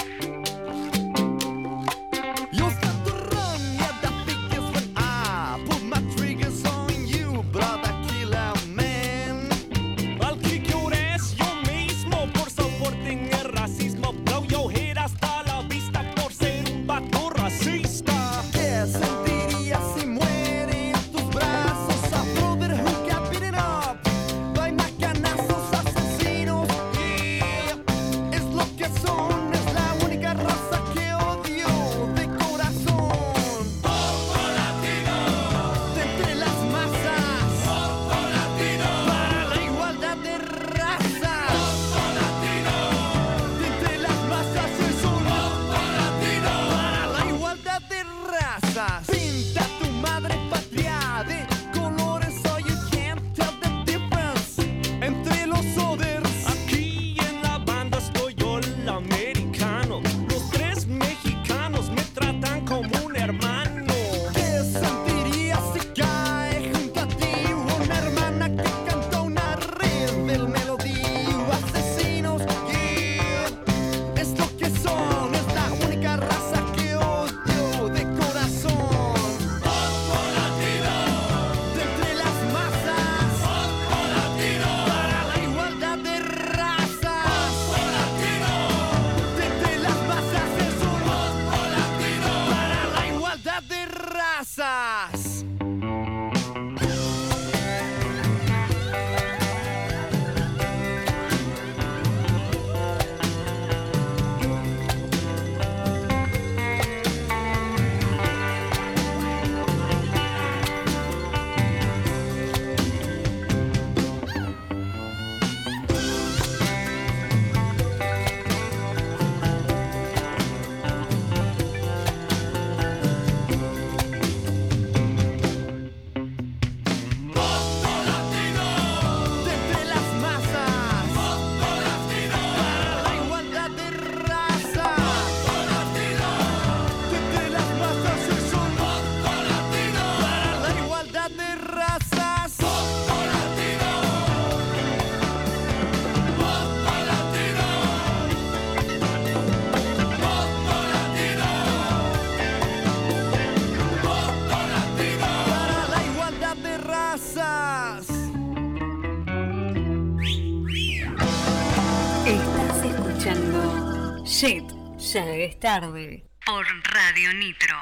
Es 165.45 165.59
tarde. 165.59 166.25
Por 166.45 166.65
Radio 166.93 167.33
Nitro. 167.33 167.77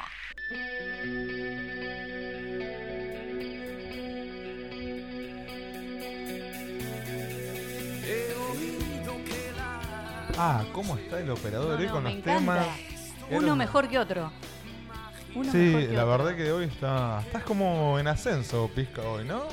Ah, 10.37 10.63
¿cómo 10.71 10.95
está 10.97 11.19
el 11.19 11.29
operador 11.29 11.71
No, 11.75 11.77
hoy 11.79 11.85
no, 11.87 11.91
con 11.91 12.03
los 12.05 12.13
encanta. 12.13 12.39
temas? 12.39 12.67
Uno 13.29 13.47
Era- 13.47 13.55
mejor 13.55 13.89
que 13.89 13.99
otro. 13.99 14.31
Uno 15.35 15.51
Sí, 15.51 15.57
mejor 15.57 15.81
que 15.81 15.87
la 15.93 16.05
otro. 16.05 16.17
verdad 16.25 16.37
que 16.37 16.51
hoy 16.51 16.65
está. 16.65 17.21
Estás 17.25 17.43
como 17.43 17.99
en 17.99 18.07
ascenso, 18.07 18.69
Pizca, 18.73 19.01
hoy, 19.01 19.25
¿no? 19.25 19.43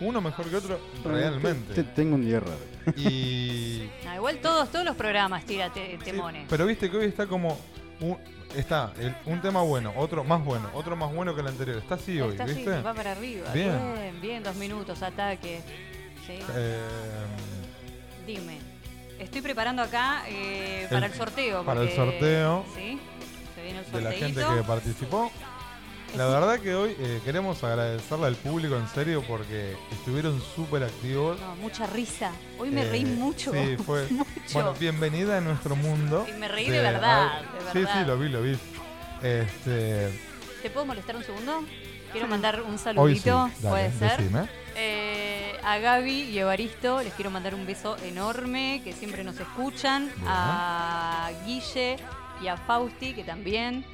Uno 0.00 0.20
mejor 0.20 0.46
que 0.48 0.56
otro, 0.56 0.80
realmente. 1.04 1.74
Te- 1.74 1.84
tengo 1.84 2.14
un 2.14 2.24
día 2.24 2.40
raro. 2.40 2.58
Y. 2.96 3.88
Igual 4.14 4.38
todos, 4.38 4.70
todos 4.70 4.84
los 4.84 4.96
programas 4.96 5.44
tira 5.44 5.70
te- 5.72 5.98
temones. 6.04 6.46
Pero 6.48 6.66
viste 6.66 6.90
que 6.90 6.96
hoy 6.96 7.06
está 7.06 7.26
como. 7.26 7.58
un- 8.00 8.18
está 8.56 8.92
el- 8.98 9.14
un 9.26 9.40
tema 9.40 9.62
bueno, 9.62 9.92
otro 9.96 10.24
más 10.24 10.44
bueno, 10.44 10.70
otro 10.74 10.96
más 10.96 11.12
bueno 11.14 11.34
que 11.34 11.40
el 11.42 11.46
anterior. 11.48 11.78
Está 11.78 11.94
así 11.96 12.20
hoy, 12.20 12.30
Está 12.32 12.44
así, 12.44 12.54
¿viste? 12.54 12.80
va 12.82 12.94
para 12.94 13.12
arriba. 13.12 13.52
Bien. 13.52 13.78
bien, 13.94 14.20
bien, 14.20 14.42
dos 14.42 14.56
minutos, 14.56 15.02
ataque. 15.02 15.60
Sí. 16.26 16.38
Eh, 16.56 16.78
Dime. 18.26 18.58
Estoy 19.18 19.42
preparando 19.42 19.82
acá 19.82 20.22
eh, 20.28 20.86
para 20.90 21.06
el, 21.06 21.12
El- 21.12 21.18
sorteo. 21.18 21.64
para 21.64 21.82
el 21.82 21.90
sorteo 21.94 22.64
Sí, 22.74 22.98
se 23.54 23.62
viene 23.62 23.80
el 23.80 23.92
de 23.92 24.00
la 24.00 24.12
gente 24.12 24.40
que 24.40 24.62
participó. 24.66 25.30
La 26.16 26.26
verdad 26.26 26.58
que 26.58 26.74
hoy 26.74 26.94
eh, 26.98 27.20
queremos 27.24 27.62
agradecerle 27.62 28.26
al 28.26 28.34
público 28.34 28.76
en 28.76 28.86
serio 28.88 29.22
porque 29.26 29.76
estuvieron 29.92 30.40
súper 30.54 30.82
activos. 30.82 31.38
No, 31.40 31.54
mucha 31.56 31.86
risa. 31.86 32.32
Hoy 32.58 32.70
me 32.70 32.82
Eh, 32.82 32.90
reí 32.90 33.04
mucho. 33.04 33.52
Sí, 33.52 33.76
fue. 33.86 34.06
mucho. 34.10 34.28
Bueno, 34.52 34.74
bienvenida 34.74 35.38
a 35.38 35.40
nuestro 35.40 35.76
mundo. 35.76 36.26
Y 36.28 36.32
me 36.32 36.48
reí 36.48 36.68
de 36.68 36.80
verdad, 36.82 37.40
de 37.42 37.72
Sí, 37.72 37.78
verdad. 37.78 38.00
sí, 38.02 38.06
lo 38.06 38.18
vi, 38.18 38.28
lo 38.28 38.42
vi. 38.42 38.58
Este, 39.22 40.10
¿Te 40.62 40.70
puedo 40.70 40.84
molestar 40.86 41.14
un 41.16 41.24
segundo? 41.24 41.64
Quiero 42.12 42.26
mandar 42.26 42.60
un 42.62 42.76
saludito, 42.76 43.48
sí, 43.54 43.62
dale, 43.62 43.70
puede 43.70 43.92
ser. 43.92 44.18
decime. 44.20 44.48
Eh, 44.74 45.52
a 45.62 45.78
Gaby 45.78 46.22
y 46.22 46.38
Evaristo 46.38 47.02
les 47.02 47.12
quiero 47.14 47.30
mandar 47.30 47.54
un 47.54 47.64
beso 47.66 47.96
enorme, 48.04 48.80
que 48.82 48.92
siempre 48.92 49.22
nos 49.22 49.38
escuchan. 49.38 50.10
A 50.26 51.30
Guille 51.46 51.96
y 52.42 52.48
a 52.48 52.56
Fausti, 52.56 53.14
que 53.14 53.22
también. 53.22 53.84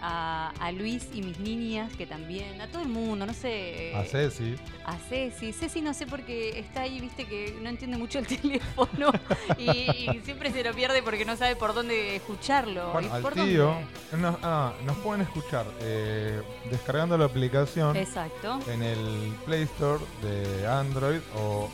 A, 0.00 0.52
a 0.60 0.72
Luis 0.72 1.08
y 1.14 1.22
mis 1.22 1.38
niñas, 1.40 1.92
que 1.96 2.06
también. 2.06 2.60
A 2.60 2.68
todo 2.68 2.82
el 2.82 2.88
mundo, 2.88 3.26
no 3.26 3.32
sé. 3.34 3.92
a 3.94 4.04
Ceci. 4.04 4.56
A 4.84 4.96
Ceci. 5.08 5.52
Ceci 5.52 5.80
no 5.80 5.94
sé 5.94 6.06
porque 6.06 6.58
está 6.58 6.82
ahí, 6.82 7.00
viste, 7.00 7.24
que 7.26 7.56
no 7.62 7.68
entiende 7.68 7.96
mucho 7.96 8.18
el 8.18 8.26
teléfono 8.40 9.10
y, 9.58 9.70
y 9.70 10.20
siempre 10.24 10.52
se 10.52 10.62
lo 10.62 10.72
pierde 10.74 11.02
porque 11.02 11.24
no 11.24 11.36
sabe 11.36 11.56
por 11.56 11.74
dónde 11.74 12.16
escucharlo. 12.16 12.92
Bueno, 12.92 13.08
¿Y 13.08 13.10
al 13.12 13.22
por 13.22 13.34
tío. 13.34 13.64
dónde? 13.64 13.86
Nos, 14.18 14.36
ah, 14.42 14.72
nos 14.84 14.96
pueden 14.98 15.22
escuchar 15.22 15.66
eh, 15.80 16.40
descargando 16.70 17.16
la 17.18 17.24
aplicación 17.26 17.96
Exacto. 17.96 18.58
en 18.70 18.82
el 18.82 19.34
Play 19.44 19.62
Store 19.62 20.02
de 20.22 20.66
Android 20.66 21.20
o 21.36 21.68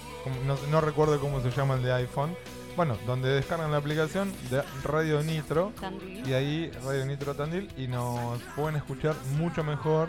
no, 0.47 0.57
no 0.71 0.81
recuerdo 0.81 1.19
cómo 1.21 1.41
se 1.41 1.51
llama 1.51 1.75
el 1.75 1.83
de 1.83 1.93
iPhone. 1.93 2.37
Bueno, 2.77 2.97
donde 3.07 3.29
descargan 3.29 3.71
la 3.71 3.77
aplicación 3.77 4.33
de 4.51 4.63
Radio 4.83 5.23
Nitro 5.23 5.73
Tandil. 5.81 6.27
y 6.27 6.33
ahí 6.33 6.71
Radio 6.85 7.05
Nitro 7.05 7.35
Tandil 7.35 7.69
y 7.77 7.87
nos 7.87 8.41
pueden 8.57 8.77
escuchar 8.77 9.15
mucho 9.37 9.63
mejor 9.63 10.09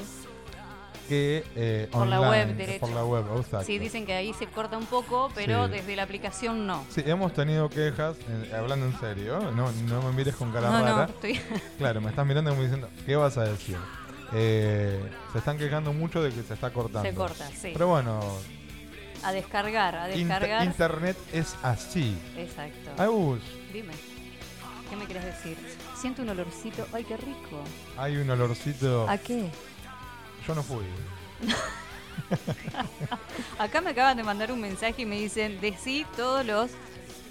que 1.10 1.44
eh, 1.57 1.90
Por 1.91 2.07
la 2.07 2.22
web, 2.22 2.56
derecho. 2.56 2.80
Por 2.80 2.91
la 2.91 3.03
web, 3.03 3.26
exacto. 3.35 3.65
Sí, 3.65 3.77
dicen 3.77 4.06
que 4.06 4.14
ahí 4.14 4.34
se 4.34 4.48
corta 4.48 4.77
un 4.77 4.85
poco, 4.85 5.30
pero 5.35 5.65
Sí. 5.65 5.72
desde 5.73 5.95
la 5.98 6.03
aplicación 6.03 6.65
no. 6.65 6.85
Sí, 6.90 7.03
hemos 7.06 7.34
tenido 7.34 7.68
quejas, 7.69 8.15
eh, 8.30 8.53
hablando 8.57 8.85
en 8.85 8.98
serio, 8.98 9.52
no, 9.52 9.69
no 9.72 10.02
me 10.02 10.11
mires 10.14 10.34
con 10.35 10.52
cara 10.53 10.69
No, 10.69 10.80
no, 10.80 10.85
rara. 10.85 11.06
estoy- 11.10 11.41
Claro, 11.77 11.99
me 11.99 12.10
estás 12.11 12.26
mirando 12.26 12.52
como 12.52 12.61
diciendo, 12.61 12.88
¿qué 13.06 13.18
vas 13.18 13.38
a 13.38 13.44
decir? 13.44 13.76
Eh, 14.31 15.03
se 15.34 15.40
están 15.40 15.57
quejando 15.57 15.91
mucho 15.91 16.23
de 16.23 16.30
que 16.31 16.41
se 16.41 16.53
está 16.53 16.72
cortando. 16.72 17.07
Se 17.07 17.14
corta, 17.14 17.48
sí. 17.49 17.72
Pero 17.73 17.88
bueno, 17.88 18.22
A 19.24 19.32
descargar, 19.32 19.95
a 19.95 20.08
inter- 20.10 20.18
descargar. 20.41 20.64
internet 20.66 21.18
es 21.32 21.56
así. 21.64 22.18
Exacto. 22.38 22.91
Agus, 23.02 23.41
Dime, 23.72 23.94
¿qué 24.90 24.95
me 24.95 25.06
quieres 25.06 25.26
decir? 25.26 25.58
Siento 26.00 26.22
un 26.22 26.30
olorcito. 26.30 26.88
¡Ay, 26.94 27.04
qué 27.06 27.18
rico! 27.18 27.64
hay 27.98 28.18
un 28.18 28.30
olorcito. 28.30 29.08
¿A 29.10 29.18
qué? 29.18 29.50
Yo 30.48 30.56
no 30.56 30.62
fui. 30.64 30.84
Acá 33.58 33.82
me 33.82 33.91
acaban 33.91 34.18
de 34.18 34.24
mandar 34.24 34.52
un 34.52 34.62
mensaje 34.62 35.04
y 35.04 35.06
me 35.06 35.20
dicen, 35.20 35.60
decí 35.62 36.06
todos 36.16 36.45
los 36.45 36.72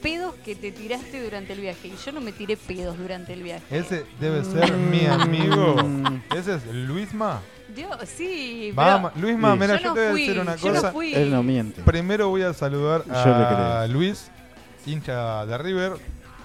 pedos 0.02 0.34
que 0.44 0.54
te 0.54 0.72
tiraste 0.72 1.22
durante 1.22 1.52
el 1.52 1.60
viaje. 1.60 1.88
Y 1.88 1.94
yo 2.04 2.12
no 2.12 2.20
me 2.20 2.32
tiré 2.32 2.56
pedos 2.56 2.98
durante 2.98 3.32
el 3.32 3.42
viaje. 3.42 3.64
Ese 3.70 4.04
debe 4.20 4.44
ser 4.44 4.72
mi 4.76 5.06
amigo. 5.06 5.76
Ese 6.36 6.56
es 6.56 6.66
Luisma. 6.66 7.40
Dios, 7.74 7.96
sí, 8.04 8.70
Vamos, 8.74 9.12
pero 9.14 9.26
Luisma, 9.26 9.56
mira, 9.56 9.76
yo 9.76 9.82
yo, 9.82 9.88
no 9.88 9.94
te 9.94 10.10
voy 10.10 10.22
a 10.22 10.26
decir 10.26 10.40
una 10.40 10.56
yo 10.56 10.68
no 10.68 10.74
cosa. 10.74 10.92
fui. 10.92 11.14
Él 11.14 11.30
no 11.30 11.42
miente. 11.42 11.80
Primero 11.82 12.28
voy 12.28 12.42
a 12.42 12.52
saludar 12.52 13.04
Yo 13.06 13.12
a. 13.14 13.86
Luis, 13.86 14.30
hincha 14.84 15.46
de 15.46 15.56
River. 15.56 15.92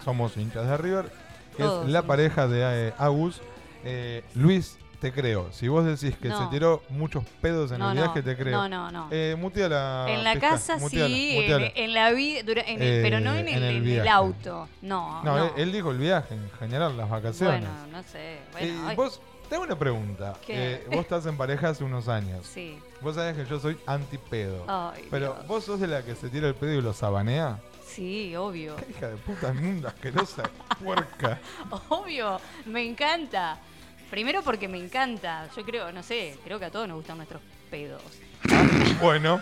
Somos 0.05 0.37
hinchas 0.37 0.65
de 0.67 0.77
River. 0.77 1.11
Que 1.57 1.63
Todos 1.63 1.85
es 1.85 1.91
la 1.91 2.03
pareja 2.03 2.47
de 2.47 2.61
eh, 2.89 2.93
Agus. 2.97 3.41
Eh, 3.83 4.23
Luis, 4.35 4.77
te 4.99 5.11
creo. 5.11 5.49
Si 5.51 5.67
vos 5.67 5.85
decís 5.85 6.17
que 6.17 6.29
No. 6.29 6.39
se 6.43 6.47
tiró 6.49 6.81
muchos 6.89 7.23
pedos 7.41 7.71
en 7.71 7.79
No, 7.79 7.91
el 7.91 7.95
no, 7.97 8.01
viaje, 8.03 8.23
te 8.23 8.35
creo. 8.35 8.57
no, 8.57 8.67
no, 8.69 8.91
no. 8.91 9.07
Eh, 9.11 9.35
muteala, 9.37 10.05
En 10.09 10.23
la 10.23 10.39
casa 10.39 10.77
muteala, 10.77 11.07
sí, 11.07 11.33
muteala. 11.39 11.65
en, 11.67 11.71
en 11.75 11.93
la 11.93 12.11
vida, 12.11 12.41
pero 12.45 13.19
no 13.19 13.35
en 13.35 13.47
Eh, 13.47 13.51
el, 13.53 13.57
en 13.57 13.63
el 13.63 13.69
en 13.69 13.75
el 13.75 13.81
viaje. 13.83 14.09
auto. 14.09 14.67
No, 14.81 15.23
No. 15.23 15.37
Él, 15.45 15.51
él 15.57 15.71
dijo 15.71 15.91
el 15.91 15.97
viaje 15.99 16.33
en 16.33 16.49
general, 16.59 16.97
las 16.97 17.09
vacaciones. 17.09 17.61
Bueno, 17.61 17.87
no 17.91 18.03
sé. 18.03 18.39
Bueno, 18.53 18.91
Eh, 18.91 18.95
vos, 18.95 19.21
tengo 19.49 19.63
una 19.63 19.77
pregunta. 19.77 20.33
¿Qué? 20.45 20.73
Eh, 20.73 20.85
vos 20.89 21.01
estás 21.01 21.25
en 21.27 21.37
pareja 21.37 21.69
hace 21.69 21.83
unos 21.83 22.07
años. 22.07 22.45
Sí. 22.45 22.77
Vos 23.01 23.15
sabés 23.15 23.35
que 23.37 23.45
yo 23.45 23.59
soy 23.59 23.77
anti-pedo. 23.85 24.65
Ay, 24.67 25.07
pero 25.11 25.33
Dios. 25.35 25.47
vos 25.47 25.63
sos 25.63 25.79
de 25.79 25.87
la 25.87 26.01
que 26.03 26.15
se 26.15 26.29
tira 26.29 26.47
el 26.47 26.55
pedo 26.55 26.73
y 26.73 26.81
lo 26.81 26.93
sabanea. 26.93 27.59
Sí, 27.85 28.35
obvio. 28.35 28.75
Hija 28.89 29.07
de 29.09 29.15
puta 29.17 29.49
inmunda, 29.53 29.89
asquerosa, 29.89 30.43
puerca. 30.83 31.39
Obvio, 31.89 32.39
me 32.65 32.83
encanta. 32.85 33.57
Primero 34.09 34.41
porque 34.41 34.67
me 34.67 34.77
encanta. 34.77 35.47
Yo 35.55 35.63
creo, 35.63 35.91
no 35.91 36.03
sé, 36.03 36.37
creo 36.43 36.59
que 36.59 36.65
a 36.65 36.71
todos 36.71 36.87
nos 36.87 36.97
gustan 36.97 37.17
nuestros 37.17 37.41
pedos. 37.69 38.01
Bueno. 39.01 39.41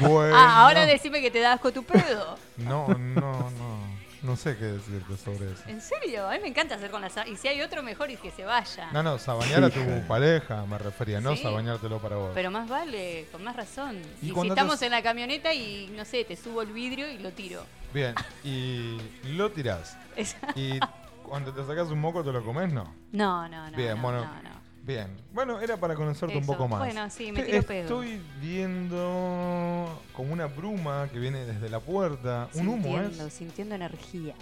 Bueno. 0.00 0.36
Ah, 0.36 0.64
ahora 0.66 0.86
decime 0.86 1.20
que 1.20 1.30
te 1.30 1.40
da 1.40 1.54
asco 1.54 1.72
tu 1.72 1.82
pedo. 1.84 2.38
No, 2.58 2.88
no, 2.88 3.50
no. 3.50 3.92
No 4.22 4.36
sé 4.36 4.56
qué 4.56 4.66
decirte 4.66 5.16
sobre 5.16 5.50
eso. 5.52 5.62
¿En 5.66 5.80
serio? 5.80 6.28
A 6.28 6.34
mí 6.34 6.38
me 6.42 6.46
encanta 6.48 6.76
hacer 6.76 6.92
con 6.92 7.00
las... 7.02 7.12
Y 7.26 7.36
si 7.36 7.48
hay 7.48 7.60
otro, 7.60 7.82
mejor 7.82 8.08
y 8.08 8.16
que 8.16 8.30
se 8.30 8.44
vaya. 8.44 8.88
No, 8.92 9.02
no, 9.02 9.18
sabanear 9.18 9.64
a 9.64 9.70
tu 9.70 9.80
pareja 10.06 10.64
me 10.64 10.78
refería, 10.78 11.20
no 11.20 11.34
Sí. 11.34 11.42
sabaneártelo 11.42 11.98
para 12.00 12.14
vos. 12.14 12.30
Pero 12.32 12.48
más 12.52 12.68
vale, 12.68 13.26
con 13.32 13.42
más 13.42 13.56
razón. 13.56 13.96
Y 14.20 14.26
Y, 14.26 14.28
si 14.28 14.30
cuando 14.32 14.54
te- 14.54 14.60
estamos 14.60 14.80
en 14.82 14.92
la 14.92 15.02
camioneta 15.02 15.52
y, 15.52 15.92
no 15.96 16.04
sé, 16.04 16.24
te 16.24 16.36
subo 16.36 16.62
el 16.62 16.72
vidrio 16.72 17.10
y 17.10 17.18
lo 17.18 17.32
tiro. 17.32 17.64
Bien, 17.92 18.14
y 18.44 18.96
lo 19.24 19.50
tirás. 19.50 19.96
Esa- 20.16 20.36
Y 20.54 20.78
cuando 21.22 21.52
te 21.52 21.64
sacas 21.64 21.88
un 21.88 22.00
moco 22.00 22.22
te 22.22 22.32
lo 22.32 22.44
comes, 22.44 22.72
¿no? 22.72 22.94
No, 23.12 23.48
no, 23.48 23.70
no. 23.70 23.76
Bien, 23.76 23.96
no, 23.96 24.02
bueno. 24.02 24.24
no, 24.24 24.42
no. 24.42 24.62
Bien, 24.84 25.16
bueno, 25.32 25.60
era 25.60 25.76
para 25.76 25.94
conocerte 25.94 26.36
un 26.36 26.44
poco 26.44 26.66
más. 26.66 26.80
Bueno, 26.80 27.08
sí, 27.08 27.30
me 27.30 27.44
tiro 27.44 27.62
pedo. 27.62 27.82
Estoy 27.82 28.20
viendo 28.40 30.02
como 30.12 30.32
una 30.32 30.46
bruma 30.46 31.08
que 31.12 31.20
viene 31.20 31.44
desde 31.44 31.70
la 31.70 31.78
puerta. 31.78 32.48
Un 32.54 32.66
humo, 32.66 32.98
¿es? 32.98 33.32
sintiendo 33.32 33.76
energías. 33.76 34.36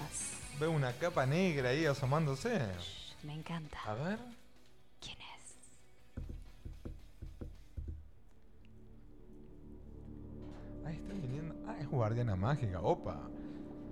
Veo 0.59 0.71
una 0.71 0.93
capa 0.95 1.27
negra 1.27 1.69
ahí 1.71 1.85
asomándose. 1.85 2.59
Me 3.23 3.35
encanta. 3.35 3.79
A 3.85 3.93
ver. 3.95 4.19
¿Quién 4.99 5.19
es? 5.21 5.57
Ahí 10.87 10.97
está 10.97 11.13
viniendo. 11.13 11.55
Ah, 11.69 11.77
es 11.79 11.87
guardiana 11.87 12.35
mágica. 12.35 12.81
Opa. 12.81 13.21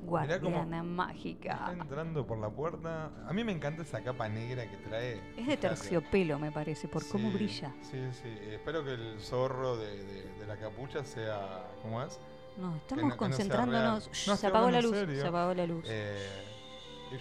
Guardiana 0.03 0.83
mágica. 0.83 1.53
Está 1.53 1.73
entrando 1.73 2.27
por 2.27 2.39
la 2.39 2.49
puerta. 2.51 3.11
A 3.27 3.33
mí 3.33 3.45
me 3.45 3.53
encanta 3.53 3.83
esa 3.83 4.03
capa 4.03 4.29
negra 4.29 4.69
que 4.69 4.77
trae. 4.79 5.21
Es 5.37 5.47
de 5.47 5.57
terciopelo, 5.57 6.39
me 6.39 6.51
parece, 6.51 6.89
por 6.89 7.07
cómo 7.09 7.31
brilla. 7.31 7.73
Sí, 7.83 7.99
sí. 8.13 8.29
Espero 8.51 8.85
que 8.85 8.93
el 8.95 9.21
zorro 9.21 9.77
de, 9.77 10.05
de- 10.05 10.33
de 10.39 10.47
la 10.47 10.57
capucha 10.57 11.05
sea. 11.05 11.67
¿Cómo 11.83 12.03
es? 12.03 12.19
No, 12.57 12.75
estamos 12.77 12.87
no- 12.87 12.95
que 12.95 13.05
no 13.05 13.09
sea 13.11 13.17
concentrándonos. 13.17 14.05
real. 14.05 14.15
Shh, 14.15 14.29
No, 14.29 14.37
se 14.37 14.47
apagó 14.47 14.71
la 14.71 14.81
luz. 14.81 14.91
serio. 14.97 15.21
Se 15.21 15.27
apagó 15.29 15.55
la 15.55 15.67
luz. 15.67 15.85
Eh, 15.89 16.45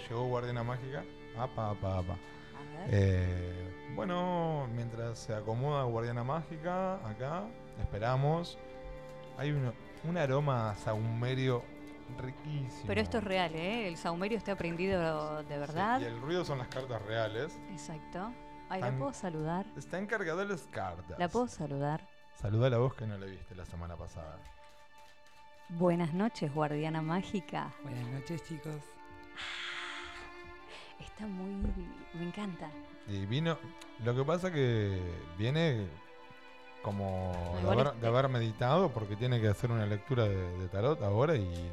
llegó 0.10 0.26
Guardiana 0.28 0.64
Mágica. 0.64 1.04
Apa, 1.38 1.72
apa, 1.72 1.98
apa. 2.00 2.14
ver. 2.14 2.90
Eh, 2.92 3.92
bueno, 3.96 4.68
mientras 4.76 5.20
se 5.20 5.34
acomoda 5.36 5.84
Guardiana 5.84 6.24
Mágica, 6.24 6.96
acá, 7.08 7.44
esperamos. 7.82 8.58
Hay 9.38 9.52
uno- 9.52 9.74
un 10.04 10.18
aroma 10.18 10.74
saumerio 10.76 11.64
riquísimo. 12.18 12.84
Pero 12.88 13.02
esto 13.02 13.18
es 13.20 13.24
real, 13.24 13.56
¿eh? 13.56 13.88
El 13.88 13.98
saumerio 13.98 14.38
está 14.38 14.56
prendido 14.56 15.44
de 15.44 15.58
verdad. 15.58 16.00
Y 16.02 16.06
el 16.06 16.20
ruido 16.22 16.44
son 16.46 16.58
las 16.60 16.68
cartas 16.68 17.02
reales. 17.04 17.60
Exacto. 17.72 18.32
Ay, 18.70 18.82
¿la 18.82 18.92
puedo 18.98 19.14
saludar? 19.14 19.66
Está 19.78 19.98
encargado 20.00 20.40
de 20.40 20.46
las 20.46 20.62
cartas. 20.68 21.18
¿La 21.18 21.30
puedo 21.30 21.48
saludar? 21.48 22.08
Saluda 22.34 22.68
a 22.68 22.70
la 22.72 22.78
voz 22.78 22.94
que 22.96 23.08
no 23.08 23.18
le 23.18 23.28
viste 23.28 23.56
la 23.56 23.66
semana 23.66 23.96
pasada. 23.96 24.38
Buenas 25.70 26.14
noches, 26.14 26.54
guardiana 26.54 27.02
mágica. 27.02 27.74
Buenas 27.84 28.08
noches, 28.08 28.44
chicos. 28.44 28.82
Está 31.00 31.26
muy... 31.28 31.50
Me 32.14 32.24
encanta. 32.28 32.70
Y 33.08 33.26
vino. 33.26 33.58
Lo 34.04 34.16
que 34.16 34.24
pasa 34.24 34.52
que 34.52 35.00
viene 35.38 35.88
como 36.82 37.32
de 37.56 37.62
igual 37.62 37.80
haber, 37.80 37.94
es- 37.96 38.02
de 38.02 38.08
haber 38.08 38.30
meditado 38.30 38.90
porque 38.92 39.16
tiene 39.16 39.40
que 39.42 39.48
hacer 39.48 39.72
una 39.72 39.86
lectura 39.86 40.24
de, 40.26 40.58
de 40.58 40.68
tarot 40.68 41.02
ahora 41.04 41.36
y. 41.36 41.72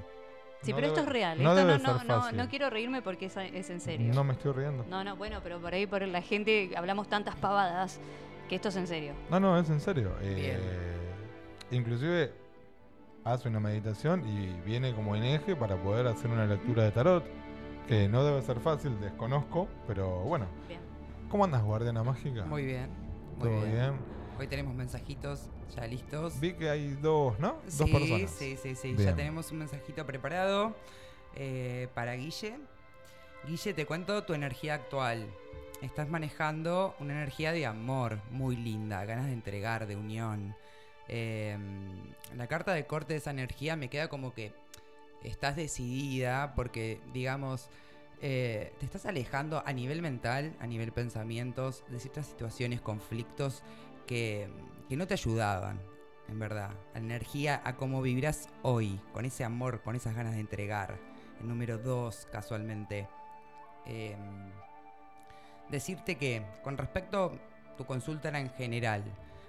Sí, 0.64 0.72
no 0.72 0.76
pero 0.76 0.88
esto 0.88 1.00
es 1.00 1.06
real. 1.08 1.42
No 1.42 1.50
esto 1.50 1.66
debe 1.66 1.78
no, 1.78 1.98
ser 1.98 2.06
no, 2.06 2.14
no, 2.14 2.22
fácil. 2.22 2.38
no 2.38 2.48
quiero 2.48 2.70
reírme 2.70 3.02
porque 3.02 3.26
es, 3.26 3.36
es 3.36 3.70
en 3.70 3.80
serio. 3.80 4.12
No 4.14 4.24
me 4.24 4.32
estoy 4.32 4.52
riendo. 4.52 4.84
No, 4.88 5.04
no, 5.04 5.16
bueno, 5.16 5.40
pero 5.42 5.60
por 5.60 5.74
ahí 5.74 5.86
por 5.86 6.02
la 6.06 6.22
gente 6.22 6.70
hablamos 6.76 7.08
tantas 7.08 7.36
pavadas 7.36 8.00
que 8.48 8.56
esto 8.56 8.68
es 8.68 8.76
en 8.76 8.86
serio. 8.86 9.12
No, 9.30 9.40
no, 9.40 9.58
es 9.58 9.68
en 9.68 9.80
serio. 9.80 10.12
Eh, 10.22 10.58
inclusive 11.70 12.32
hace 13.24 13.48
una 13.48 13.60
meditación 13.60 14.26
y 14.28 14.52
viene 14.66 14.94
como 14.94 15.16
en 15.16 15.24
eje 15.24 15.56
para 15.56 15.76
poder 15.76 16.06
hacer 16.06 16.30
una 16.30 16.46
lectura 16.46 16.84
de 16.84 16.90
tarot. 16.90 17.24
Que 17.86 18.08
no 18.08 18.24
debe 18.24 18.40
ser 18.40 18.60
fácil, 18.60 18.98
desconozco, 18.98 19.68
pero 19.86 20.20
bueno. 20.20 20.46
Bien. 20.66 20.80
¿Cómo 21.28 21.44
andas, 21.44 21.62
Guardiana 21.62 22.02
Mágica? 22.02 22.46
Muy 22.46 22.64
bien. 22.64 22.88
Muy 23.38 23.48
¿Todo 23.48 23.60
bien. 23.60 23.72
bien? 23.72 23.92
Hoy 24.36 24.48
tenemos 24.48 24.74
mensajitos 24.74 25.48
ya 25.76 25.86
listos. 25.86 26.40
Vi 26.40 26.54
que 26.54 26.68
hay 26.68 26.88
dos, 26.94 27.38
¿no? 27.38 27.58
Sí, 27.68 27.78
dos 27.78 27.90
personas. 27.90 28.30
Sí, 28.32 28.56
sí, 28.60 28.74
sí. 28.74 28.92
Bien. 28.94 29.10
Ya 29.10 29.14
tenemos 29.14 29.52
un 29.52 29.58
mensajito 29.58 30.04
preparado 30.04 30.74
eh, 31.36 31.88
para 31.94 32.14
Guille. 32.14 32.56
Guille, 33.46 33.74
te 33.74 33.86
cuento 33.86 34.24
tu 34.24 34.34
energía 34.34 34.74
actual. 34.74 35.26
Estás 35.82 36.08
manejando 36.08 36.96
una 36.98 37.12
energía 37.12 37.52
de 37.52 37.64
amor 37.66 38.18
muy 38.30 38.56
linda, 38.56 39.04
ganas 39.04 39.26
de 39.26 39.32
entregar, 39.32 39.86
de 39.86 39.96
unión. 39.96 40.56
Eh, 41.06 41.56
la 42.36 42.48
carta 42.48 42.72
de 42.72 42.86
corte 42.86 43.12
de 43.12 43.18
esa 43.18 43.30
energía 43.30 43.76
me 43.76 43.88
queda 43.88 44.08
como 44.08 44.34
que 44.34 44.52
estás 45.22 45.54
decidida 45.54 46.54
porque, 46.56 47.00
digamos, 47.12 47.68
eh, 48.20 48.72
te 48.80 48.86
estás 48.86 49.06
alejando 49.06 49.62
a 49.64 49.72
nivel 49.72 50.02
mental, 50.02 50.56
a 50.58 50.66
nivel 50.66 50.92
pensamientos, 50.92 51.84
de 51.88 52.00
ciertas 52.00 52.26
situaciones, 52.26 52.80
conflictos 52.80 53.62
que, 54.06 54.48
no 54.90 55.06
te 55.06 55.14
ayudaban, 55.14 55.80
en 56.28 56.38
verdad. 56.38 56.70
A 56.94 56.98
la 56.98 57.04
energía, 57.04 57.60
a 57.64 57.76
cómo 57.76 58.00
vivirás 58.00 58.48
hoy, 58.62 59.00
con 59.12 59.24
ese 59.24 59.44
amor, 59.44 59.82
con 59.82 59.96
esas 59.96 60.14
ganas 60.14 60.34
de 60.34 60.40
entregar. 60.40 60.98
El 61.40 61.48
número 61.48 61.78
dos, 61.78 62.28
casualmente. 62.30 63.08
Eh, 63.86 64.16
decirte 65.68 66.16
que, 66.16 66.46
con 66.62 66.78
respecto, 66.78 67.32
tu 67.76 67.84
consulta 67.84 68.28
era 68.28 68.38
en 68.38 68.50
general. 68.50 69.02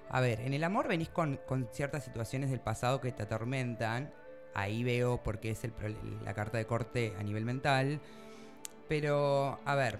A 0.09 0.19
ver, 0.19 0.41
en 0.41 0.53
el 0.53 0.63
amor 0.63 0.87
venís 0.87 1.09
con, 1.09 1.39
con 1.47 1.67
ciertas 1.71 2.03
situaciones 2.03 2.49
del 2.49 2.59
pasado 2.59 3.01
que 3.01 3.11
te 3.11 3.23
atormentan. 3.23 4.11
Ahí 4.53 4.83
veo 4.83 5.21
porque 5.23 5.51
es 5.51 5.63
el, 5.63 5.73
la 6.23 6.33
carta 6.33 6.57
de 6.57 6.65
corte 6.65 7.13
a 7.19 7.23
nivel 7.23 7.45
mental. 7.45 7.99
Pero, 8.87 9.59
a 9.65 9.75
ver, 9.75 9.99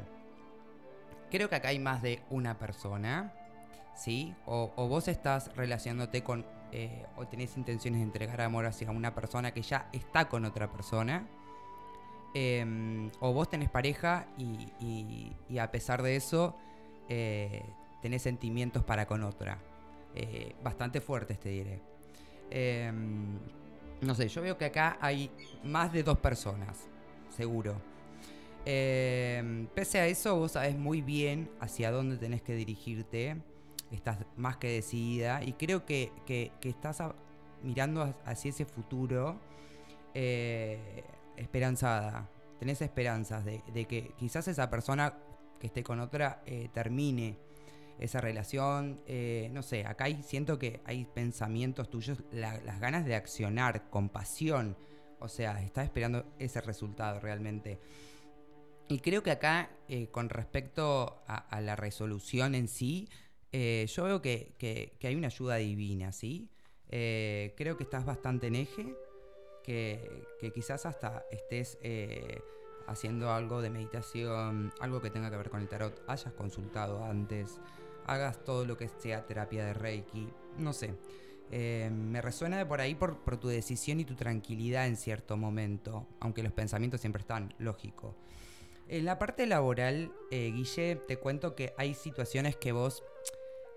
creo 1.30 1.50
que 1.50 1.56
acá 1.56 1.70
hay 1.70 1.80
más 1.80 2.02
de 2.02 2.22
una 2.30 2.58
persona, 2.58 3.34
¿sí? 3.96 4.36
O, 4.46 4.70
vos 4.88 5.08
estás 5.08 5.56
relacionándote 5.56 6.24
con, 6.24 6.46
eh, 6.72 7.06
o 7.18 7.26
tenés 7.28 7.58
intenciones 7.58 8.00
de 8.00 8.06
entregar 8.06 8.42
amor 8.42 8.66
hacia 8.66 8.92
una 8.92 9.16
persona 9.16 9.52
que 9.52 9.62
ya 9.62 9.90
está 9.92 10.30
con 10.30 10.46
otra 10.46 10.72
persona. 10.72 11.28
Em, 12.34 13.10
o 13.22 13.32
vos 13.32 13.50
tenés 13.50 13.70
pareja 13.70 14.28
y 14.38 15.58
a 15.58 15.72
pesar 15.72 16.04
de 16.04 16.18
eso 16.18 16.56
eh, 17.08 17.64
tenés 18.02 18.22
sentimientos 18.22 18.84
para 18.84 19.06
con 19.06 19.24
otra. 19.24 19.58
Eh, 20.14 20.56
bastante 20.64 21.02
fuertes, 21.02 21.40
te 21.40 21.50
diré. 21.50 21.82
Em, 22.50 23.38
no 24.02 24.16
sé, 24.16 24.28
yo 24.28 24.42
veo 24.42 24.58
que 24.58 24.66
acá 24.66 24.98
hay 25.02 25.32
más 25.64 25.92
de 25.92 26.04
dos 26.04 26.20
personas, 26.20 26.88
seguro. 27.36 27.82
Em, 28.66 29.68
pese 29.68 30.00
a 30.00 30.08
eso, 30.08 30.38
vos 30.38 30.54
sabés 30.54 30.78
muy 30.78 31.02
bien 31.02 31.50
hacia 31.60 31.92
dónde 31.92 32.18
tenés 32.18 32.42
que 32.42 32.56
dirigirte. 32.56 33.38
Estás 33.92 34.18
más 34.36 34.58
que 34.58 34.68
decidida 34.70 35.44
y 35.44 35.54
creo 35.54 35.86
que, 35.86 36.12
que- 36.26 36.52
estás 36.64 37.02
mirando 37.64 38.02
ha- 38.02 38.16
hacia 38.26 38.50
ese 38.50 38.66
futuro 38.66 39.40
eh, 40.14 41.04
esperanzada. 41.38 42.30
Tenés 42.60 42.82
esperanzas 42.82 43.44
de, 43.46 43.62
que 43.86 44.14
quizás 44.18 44.48
esa 44.48 44.70
persona 44.70 45.14
que 45.60 45.68
esté 45.68 45.84
con 45.84 46.00
otra 46.00 46.42
eh, 46.46 46.70
termine 46.74 47.38
esa 48.00 48.22
relación. 48.22 49.02
eh, 49.08 49.50
no 49.54 49.62
sé, 49.62 49.86
acá 49.86 50.06
siento 50.24 50.58
que 50.60 50.82
hay 50.86 51.06
pensamientos 51.06 51.90
tuyos, 51.90 52.24
la- 52.32 52.60
las 52.62 52.80
ganas 52.80 53.06
de 53.06 53.16
accionar, 53.16 53.90
compasión. 53.90 54.78
O 55.20 55.28
sea, 55.30 55.62
estás 55.62 55.86
esperando 55.86 56.26
ese 56.40 56.60
resultado 56.62 57.20
realmente. 57.20 57.80
Y 58.88 59.00
creo 59.00 59.24
que 59.24 59.32
acá, 59.32 59.70
con 60.12 60.30
respecto 60.30 61.24
a 61.26 61.60
la 61.62 61.76
resolución 61.76 62.54
en 62.54 62.68
sí, 62.68 63.10
eh, 63.58 63.88
yo 63.88 64.04
veo 64.04 64.22
que, 64.22 64.52
que- 64.58 64.98
hay 65.08 65.16
una 65.16 65.28
ayuda 65.28 65.56
divina, 65.56 66.12
¿sí? 66.12 66.50
Eh, 66.90 67.54
creo 67.56 67.78
que 67.78 67.84
estás 67.84 68.04
bastante 68.06 68.48
en 68.48 68.56
eje, 68.56 68.94
que, 69.64 70.26
que 70.42 70.52
quizás 70.52 70.86
hasta 70.86 71.26
estés 71.32 71.78
eh, 71.82 72.42
haciendo 72.86 73.32
algo 73.32 73.62
de 73.62 73.70
meditación, 73.70 74.74
algo 74.82 75.02
que 75.02 75.10
tenga 75.10 75.30
que 75.32 75.38
ver 75.38 75.50
con 75.50 75.62
el 75.62 75.70
tarot, 75.70 76.04
hayas 76.06 76.34
consultado 76.34 77.02
antes, 77.06 77.58
hagas 78.06 78.44
todo 78.44 78.66
lo 78.66 78.76
que 78.76 78.90
sea 78.90 79.26
terapia 79.26 79.66
de 79.66 79.74
Reiki, 79.74 80.28
no 80.58 80.74
sé. 80.74 80.94
Me 81.50 82.22
resuena 82.22 82.58
de 82.58 82.66
por 82.66 82.82
ahí 82.82 82.94
por, 82.96 83.20
por 83.20 83.38
tu 83.38 83.48
decisión 83.48 84.02
y 84.02 84.06
tu 84.06 84.16
tranquilidad 84.16 84.86
en 84.88 84.98
cierto 84.98 85.38
momento, 85.38 86.06
aunque 86.20 86.44
los 86.44 86.52
pensamientos 86.52 87.00
siempre 87.00 87.22
están, 87.22 87.54
lógico. 87.60 88.18
En 88.90 89.06
la 89.06 89.18
parte 89.18 89.46
laboral, 89.48 90.12
Guille, 90.30 90.98
te 91.08 91.18
cuento 91.18 91.56
que 91.56 91.74
hay 91.78 91.94
situaciones 91.94 92.56
que 92.58 92.72
vos 92.74 93.04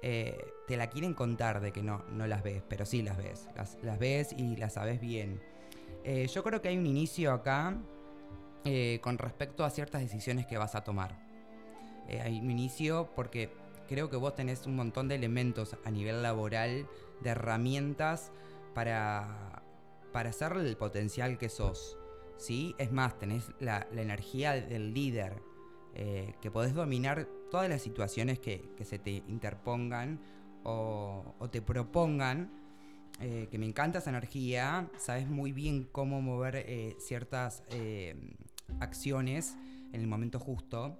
eh, 0.00 0.52
te 0.68 0.76
la 0.76 0.88
quieren 0.88 1.12
contar 1.12 1.60
de 1.60 1.72
que 1.72 1.82
no, 1.82 2.04
no 2.10 2.26
las 2.26 2.42
ves, 2.42 2.62
pero 2.68 2.86
sí 2.86 3.02
las 3.02 3.16
ves. 3.16 3.48
Las, 3.82 3.98
ves 3.98 4.32
y 4.36 4.56
las 4.56 4.74
sabes 4.74 5.00
bien. 5.00 5.40
Eh, 6.04 6.26
yo 6.28 6.42
creo 6.44 6.62
que 6.62 6.68
hay 6.68 6.78
un 6.78 6.86
inicio 6.86 7.32
acá 7.32 7.76
eh, 8.64 9.00
con 9.02 9.18
respecto 9.18 9.64
a 9.64 9.70
ciertas 9.70 10.02
decisiones 10.02 10.46
que 10.46 10.56
vas 10.56 10.74
a 10.74 10.84
tomar. 10.84 11.26
Hay 12.08 12.40
un 12.40 12.50
inicio 12.50 13.10
porque 13.14 13.50
creo 13.86 14.08
que 14.08 14.16
vos 14.16 14.34
tenés 14.34 14.66
un 14.66 14.76
montón 14.76 15.08
de 15.08 15.16
elementos 15.16 15.76
a 15.84 15.90
nivel 15.90 16.22
laboral, 16.22 16.88
de 17.20 17.30
herramientas 17.30 18.32
para, 18.74 19.62
para 20.10 20.30
hacer 20.30 20.52
el 20.52 20.74
potencial 20.76 21.36
que 21.36 21.50
sos. 21.50 21.98
¿sí? 22.38 22.74
Es 22.78 22.92
más, 22.92 23.18
tenés 23.18 23.50
la, 23.60 23.86
la 23.92 24.00
energía 24.00 24.52
del 24.52 24.94
líder, 24.94 25.42
que 26.40 26.50
podés 26.52 26.74
dominar 26.74 27.28
todas 27.50 27.68
las 27.68 27.82
situaciones 27.82 28.38
que, 28.38 28.62
se 28.82 28.98
te 28.98 29.22
interpongan 29.28 30.20
o, 30.64 31.34
te 31.50 31.62
propongan. 31.62 32.50
eh, 33.20 33.48
que 33.50 33.58
me 33.58 33.66
encanta 33.66 33.98
esa 33.98 34.10
energía, 34.10 34.88
sabes 34.96 35.28
muy 35.28 35.50
bien 35.52 35.88
cómo 35.90 36.22
mover 36.22 36.54
eh, 36.56 36.94
ciertas 37.00 37.64
eh, 37.70 38.14
acciones 38.80 39.56
en 39.92 40.00
el 40.00 40.06
momento 40.06 40.38
justo. 40.38 40.98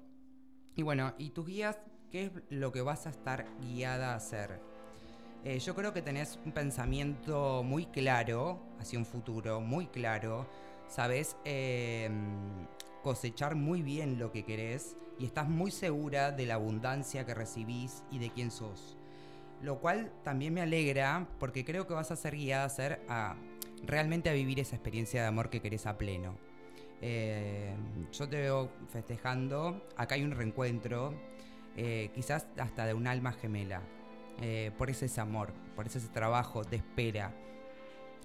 Y 0.75 0.83
bueno, 0.83 1.15
y 1.19 1.31
tus 1.31 1.47
guías 1.47 1.79
¿Qué 2.11 2.25
es 2.25 2.33
lo 2.49 2.73
que 2.73 2.81
vas 2.81 3.07
a 3.07 3.11
estar 3.11 3.45
guiada 3.61 4.15
a 4.15 4.17
hacer? 4.17 4.63
Yo 5.45 5.75
creo 5.75 5.93
que 5.93 6.01
tenés 6.01 6.39
un 6.47 6.53
pensamiento 6.53 7.63
muy 7.63 7.85
claro 7.85 8.63
hacia 8.81 8.99
un 8.99 9.05
futuro, 9.05 9.61
muy 9.61 9.87
claro. 9.89 10.47
Sabes 10.89 11.37
cosechar 13.09 13.55
muy 13.55 13.81
bien 13.81 14.19
lo 14.19 14.33
que 14.33 14.45
querés 14.45 14.95
y 15.19 15.25
estás 15.25 15.49
muy 15.49 15.71
segura 15.71 16.31
de 16.31 16.45
la 16.45 16.57
abundancia 16.57 17.25
que 17.25 17.33
recibís 17.33 18.03
y 18.11 18.19
de 18.19 18.29
quién 18.29 18.51
sos. 18.51 18.99
Lo 19.63 19.79
cual 19.79 20.13
también 20.25 20.53
me 20.53 20.61
alegra 20.61 21.27
porque 21.41 21.65
creo 21.65 21.87
que 21.87 21.95
vas 21.95 22.11
a 22.11 22.17
ser 22.17 22.37
guiada 22.37 22.65
a 22.65 22.69
ser 22.69 23.01
realmente 23.83 24.29
a 24.29 24.35
vivir 24.35 24.61
esa 24.61 24.77
experiencia 24.77 25.23
de 25.23 25.27
amor 25.27 25.49
que 25.49 25.63
querés 25.63 25.87
a 25.87 25.97
pleno. 25.97 26.37
Eh, 27.01 27.75
yo 28.13 28.29
te 28.29 28.43
veo 28.43 28.71
festejando, 28.93 29.89
acá 29.97 30.17
hay 30.17 30.23
un 30.23 30.33
reencuentro, 30.33 31.15
eh, 31.79 32.11
quizás 32.15 32.47
hasta 32.59 32.85
de 32.85 32.93
un 32.93 33.07
alma 33.07 33.33
gemela, 33.33 33.81
eh, 34.43 34.71
por 34.77 34.91
ese 34.91 35.07
ese 35.07 35.23
amor, 35.23 35.55
por 35.75 35.87
ese, 35.87 35.97
ese 35.97 36.09
trabajo 36.09 36.63
de 36.63 36.77
espera, 36.77 37.33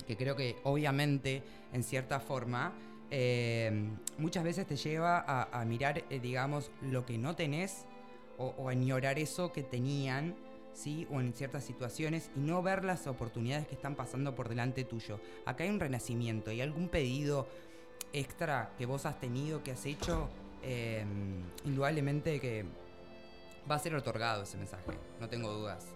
que 0.06 0.18
creo 0.18 0.36
que 0.36 0.58
obviamente 0.64 1.42
en 1.72 1.84
cierta 1.84 2.20
forma 2.20 2.74
eh, 3.12 3.90
muchas 4.18 4.44
veces 4.44 4.66
te 4.66 4.76
lleva 4.76 5.24
a, 5.28 5.66
mirar, 5.66 6.04
eh, 6.10 6.20
digamos, 6.20 6.72
lo 6.82 7.06
que 7.06 7.18
no 7.18 7.36
tenés 7.36 7.86
o, 8.38 8.54
o 8.58 8.70
a 8.70 8.74
ignorar 8.74 9.20
eso 9.20 9.52
que 9.52 9.64
tenían, 9.64 10.36
¿sí? 10.74 11.08
O 11.12 11.20
en 11.20 11.34
ciertas 11.34 11.64
situaciones 11.64 12.32
y 12.36 12.40
no 12.40 12.62
ver 12.62 12.84
las 12.84 13.08
oportunidades 13.08 13.68
que 13.68 13.76
están 13.76 13.96
pasando 13.96 14.36
por 14.36 14.50
delante 14.50 14.84
tuyo. 14.84 15.20
Acá 15.46 15.64
hay 15.64 15.70
un 15.70 15.80
renacimiento, 15.80 16.50
¿hay 16.50 16.62
algún 16.62 16.90
pedido 16.90 17.48
extra 18.12 18.74
que 18.78 18.86
vos 18.86 19.06
has 19.06 19.20
tenido, 19.20 19.64
que 19.64 19.72
has 19.72 19.86
hecho? 19.86 20.30
Eh, 20.66 21.04
indudablemente 21.66 22.40
que 22.40 22.64
va 23.70 23.76
a 23.76 23.80
ser 23.80 23.96
otorgado 23.96 24.44
ese 24.44 24.58
mensaje, 24.58 24.92
no 25.20 25.28
tengo 25.28 25.52
dudas. 25.52 25.88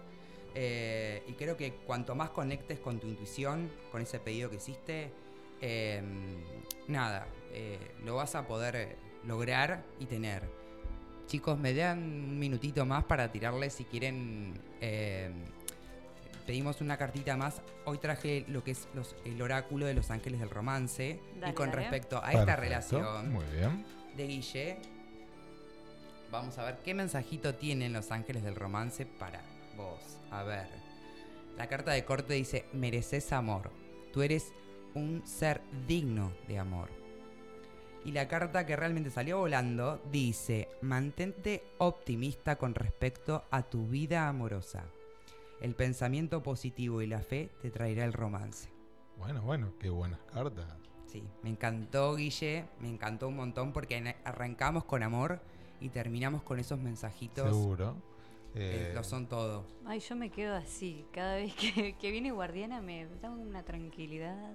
Eh, 0.54 1.22
y 1.26 1.32
creo 1.32 1.56
que 1.56 1.74
cuanto 1.74 2.14
más 2.14 2.30
conectes 2.30 2.78
con 2.78 2.98
tu 2.98 3.06
intuición, 3.06 3.70
con 3.90 4.02
ese 4.02 4.18
pedido 4.18 4.50
que 4.50 4.56
hiciste, 4.56 5.10
eh, 5.60 6.02
nada, 6.86 7.26
eh, 7.52 7.78
lo 8.04 8.16
vas 8.16 8.34
a 8.34 8.46
poder 8.46 8.96
lograr 9.24 9.84
y 9.98 10.06
tener. 10.06 10.42
Chicos, 11.26 11.58
me 11.58 11.74
dan 11.74 11.98
un 11.98 12.38
minutito 12.38 12.86
más 12.86 13.04
para 13.04 13.30
tirarles 13.30 13.74
si 13.74 13.84
quieren. 13.84 14.60
eh, 14.80 15.30
pedimos 16.46 16.80
una 16.80 16.96
cartita 16.96 17.36
más. 17.36 17.60
Hoy 17.84 17.98
traje 17.98 18.46
lo 18.48 18.64
que 18.64 18.70
es 18.70 18.88
los- 18.94 19.14
el 19.26 19.42
oráculo 19.42 19.84
de 19.84 19.92
los 19.92 20.10
ángeles 20.10 20.40
del 20.40 20.48
romance. 20.48 21.20
Dale, 21.38 21.52
y 21.52 21.54
con 21.54 21.68
dale. 21.70 21.82
respecto 21.82 22.22
a 22.24 22.32
esta 22.32 22.56
relación 22.56 23.30
Muy 23.32 23.44
bien. 23.54 23.84
de 24.16 24.26
Guille, 24.26 24.78
vamos 26.30 26.56
a 26.56 26.64
ver 26.64 26.78
qué 26.84 26.94
mensajito 26.94 27.54
tienen 27.54 27.92
los 27.92 28.10
ángeles 28.10 28.42
del 28.44 28.54
romance 28.54 29.04
para 29.04 29.42
vos. 29.76 30.00
A 30.30 30.42
ver. 30.42 30.66
La 31.58 31.66
carta 31.68 31.90
de 31.92 32.04
corte 32.04 32.34
dice, 32.34 32.64
mereces 32.72 33.30
amor. 33.32 33.70
Tú 34.12 34.22
eres 34.22 34.52
un 34.94 35.22
ser 35.26 35.60
digno 35.86 36.32
de 36.46 36.58
amor. 36.58 36.88
Y 38.04 38.12
la 38.12 38.28
carta 38.28 38.64
que 38.64 38.76
realmente 38.76 39.10
salió 39.10 39.38
volando 39.38 40.00
dice, 40.10 40.68
mantente 40.80 41.62
optimista 41.78 42.56
con 42.56 42.74
respecto 42.74 43.44
a 43.50 43.62
tu 43.62 43.86
vida 43.88 44.28
amorosa. 44.28 44.84
El 45.60 45.74
pensamiento 45.74 46.42
positivo 46.42 47.02
y 47.02 47.06
la 47.06 47.20
fe 47.20 47.50
te 47.60 47.70
traerá 47.70 48.04
el 48.04 48.12
romance. 48.12 48.68
Bueno, 49.18 49.42
bueno, 49.42 49.72
qué 49.80 49.90
buenas 49.90 50.20
cartas. 50.32 50.64
Sí, 51.06 51.24
me 51.42 51.50
encantó 51.50 52.14
Guille, 52.14 52.66
me 52.80 52.88
encantó 52.88 53.28
un 53.28 53.36
montón 53.36 53.72
porque 53.72 54.14
arrancamos 54.24 54.84
con 54.84 55.02
amor 55.02 55.40
y 55.80 55.88
terminamos 55.88 56.42
con 56.42 56.60
esos 56.60 56.78
mensajitos. 56.78 57.48
Seguro. 57.48 57.96
Eh, 58.54 58.90
Eh, 58.90 58.94
lo 58.94 59.02
son 59.04 59.26
todo. 59.26 59.66
Ay, 59.84 60.00
yo 60.00 60.16
me 60.16 60.30
quedo 60.30 60.54
así. 60.54 61.04
Cada 61.12 61.36
vez 61.36 61.54
que, 61.54 61.96
que 61.96 62.10
viene 62.10 62.30
Guardiana 62.30 62.80
me 62.80 63.06
da 63.20 63.30
una 63.30 63.62
tranquilidad. 63.64 64.52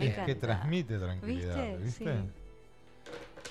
Es 0.00 0.18
que 0.18 0.34
transmite 0.34 0.98
tranquilidad, 0.98 1.78
¿Viste? 1.78 2.04
¿viste? 2.04 2.16
Sí. 2.22 2.46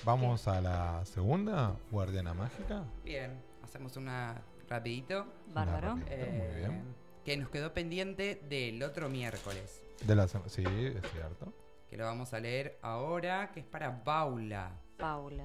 Vamos 0.04 0.46
a 0.46 0.60
la 0.60 1.04
segunda, 1.04 1.74
Guardiana 1.90 2.34
Mágica. 2.34 2.84
Bien, 3.04 3.40
hacemos 3.62 3.96
una 3.96 4.40
rapidito. 4.68 5.26
Bárbaro. 5.52 5.94
Una 5.94 6.04
rapidito, 6.04 6.30
muy 6.32 6.56
bien. 6.56 6.82
Que 7.24 7.36
nos 7.36 7.48
quedó 7.48 7.72
pendiente 7.72 8.40
del 8.48 8.82
otro 8.82 9.08
miércoles. 9.08 9.82
De 10.06 10.14
la 10.14 10.28
sí, 10.28 10.64
es 10.64 11.12
cierto. 11.12 11.52
Que 11.88 11.96
lo 11.96 12.04
vamos 12.04 12.32
a 12.34 12.40
leer 12.40 12.78
ahora, 12.82 13.50
que 13.52 13.60
es 13.60 13.66
para 13.66 14.04
Paula. 14.04 14.70
Paula. 14.96 15.44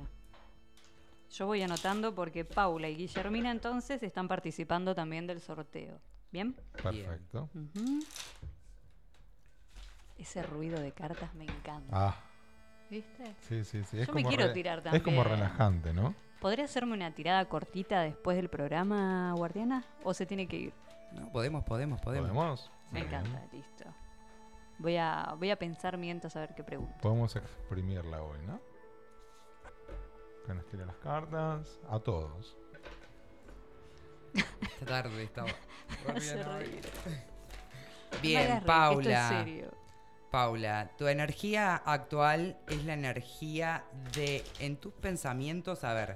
Yo 1.32 1.46
voy 1.46 1.62
anotando 1.62 2.14
porque 2.14 2.44
Paula 2.44 2.90
y 2.90 2.96
Guillermina 2.96 3.52
entonces 3.52 4.04
están 4.04 4.28
participando 4.28 4.94
también 4.94 5.28
del 5.28 5.40
sorteo. 5.40 6.00
¿Bien? 6.32 6.54
Perfecto. 6.74 7.50
Ujú. 7.54 8.00
Ese 10.22 10.44
ruido 10.44 10.80
de 10.80 10.92
cartas 10.92 11.34
me 11.34 11.46
encanta. 11.46 11.88
Ah, 11.92 12.16
¿Viste? 12.90 13.36
sí, 13.48 13.64
sí, 13.64 13.84
sí. 13.84 14.00
Es 14.02 14.08
Yo 14.08 14.14
me 14.14 14.24
quiero 14.24 14.48
re- 14.48 14.54
tirar 14.54 14.80
Es 14.94 15.02
como 15.02 15.24
también. 15.24 15.40
relajante, 15.40 15.94
¿no? 15.94 16.14
¿Podría 16.40 16.66
hacerme 16.66 16.94
una 16.94 17.12
tirada 17.14 17.46
cortita 17.46 18.02
después 18.02 18.36
del 18.38 18.50
programa, 18.50 19.34
Guardiana? 19.36 19.84
¿O 20.04 20.14
se 20.14 20.26
tiene 20.26 20.48
que 20.48 20.56
ir? 20.58 20.74
No, 21.14 21.32
podemos, 21.32 21.64
podemos, 21.64 22.02
podemos. 22.02 22.30
¿Podemos? 22.32 22.72
Me 22.92 23.02
bien. 23.04 23.14
encanta, 23.14 23.42
listo. 23.52 23.86
Voy 24.80 24.98
a, 24.98 25.36
voy 25.38 25.52
a 25.52 25.56
pensar 25.58 25.98
mientras 25.98 26.36
a 26.36 26.40
ver 26.42 26.56
qué 26.56 26.64
pregunto. 26.64 26.96
Podemos 27.02 27.36
exprimirla 27.36 28.24
hoy, 28.24 28.40
¿no? 28.48 28.60
Que 30.48 30.54
nos 30.54 30.66
tire 30.68 30.86
las 30.86 30.96
cartas. 30.98 31.80
A 31.90 32.00
todos. 32.00 32.58
Esta 34.34 34.86
tarde 34.86 35.24
estaba. 35.24 35.50
Bien, 38.22 38.64
Paula. 38.66 39.22
es 39.22 39.28
serio. 39.46 39.72
Paula, 40.32 40.90
tu 40.98 41.08
energía 41.08 41.76
actual 41.76 42.58
es 42.70 42.86
la 42.86 42.94
energía 42.94 43.84
de, 44.16 44.44
en 44.60 44.78
tus 44.78 44.94
pensamientos, 44.94 45.84
a 45.84 45.94
ver, 45.94 46.16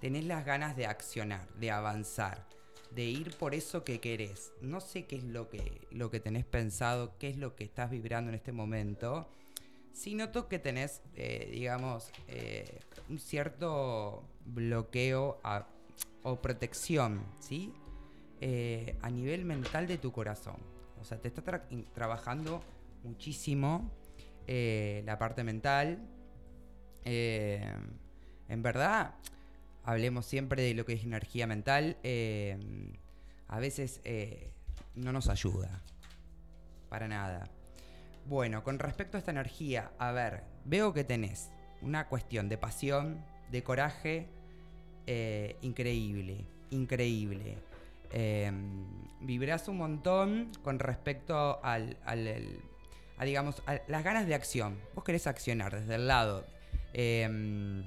tenés 0.00 0.24
las 0.26 0.46
ganas 0.46 0.76
de 0.76 0.86
accionar, 0.86 1.48
de 1.54 1.72
avanzar, 1.72 2.46
de 2.92 3.02
ir 3.02 3.36
por 3.36 3.56
eso 3.56 3.82
que 3.82 4.00
querés. 4.00 4.52
No 4.60 4.80
sé 4.80 5.06
qué 5.06 5.16
es 5.16 5.24
lo 5.24 5.50
que, 5.50 5.88
lo 5.90 6.08
que 6.08 6.20
tenés 6.20 6.44
pensado, 6.44 7.18
qué 7.18 7.30
es 7.30 7.36
lo 7.36 7.56
que 7.56 7.64
estás 7.64 7.90
vibrando 7.90 8.28
en 8.28 8.36
este 8.36 8.52
momento. 8.52 9.28
Sí 9.92 10.14
noto 10.14 10.48
que 10.48 10.60
tenés, 10.60 11.02
eh, 11.16 11.48
digamos, 11.50 12.12
eh, 12.28 12.78
un 13.08 13.18
cierto 13.18 14.22
bloqueo 14.44 15.40
o 16.22 16.36
protección, 16.36 17.26
¿sí? 17.40 17.74
Eh, 18.40 18.96
a 19.02 19.10
nivel 19.10 19.44
mental 19.44 19.88
de 19.88 19.98
tu 19.98 20.12
corazón. 20.12 20.56
O 21.00 21.04
sea, 21.04 21.18
te 21.20 21.26
está 21.26 21.42
trabajando 21.92 22.62
muchísimo 23.02 23.90
eh, 24.46 25.02
la 25.06 25.18
parte 25.18 25.44
mental. 25.44 25.98
Eh, 27.04 27.72
en 28.48 28.62
verdad, 28.62 29.14
hablemos 29.84 30.26
siempre 30.26 30.62
de 30.62 30.74
lo 30.74 30.84
que 30.84 30.94
es 30.94 31.04
energía 31.04 31.46
mental. 31.46 31.96
eh, 32.02 32.58
a 33.48 33.58
veces 33.58 34.00
no 34.94 35.12
nos 35.12 35.28
ayuda. 35.28 35.82
Para 36.88 37.06
nada. 37.06 37.50
Bueno, 38.26 38.64
con 38.64 38.78
respecto 38.78 39.16
a 39.16 39.20
esta 39.20 39.30
energía, 39.30 39.92
a 39.98 40.12
ver, 40.12 40.44
veo 40.64 40.94
que 40.94 41.04
tenés 41.04 41.50
una 41.82 42.08
cuestión 42.08 42.48
de 42.48 42.56
pasión, 42.56 43.22
de 43.50 43.62
coraje, 43.62 44.28
increíble, 45.60 46.46
increíble. 46.70 47.58
Eh, 48.10 48.50
vibrás 49.20 49.68
un 49.68 49.78
montón 49.78 50.50
con 50.62 50.78
respecto 50.78 51.62
al- 51.62 51.98
a, 53.18 53.24
digamos, 53.24 53.62
las 53.88 54.04
ganas 54.04 54.26
de 54.26 54.34
acción. 54.34 54.78
Vos 54.94 55.04
querés 55.04 55.26
accionar 55.26 55.78
desde 55.78 55.94
el 55.94 56.08
lado 56.08 56.44
eh, 56.94 57.84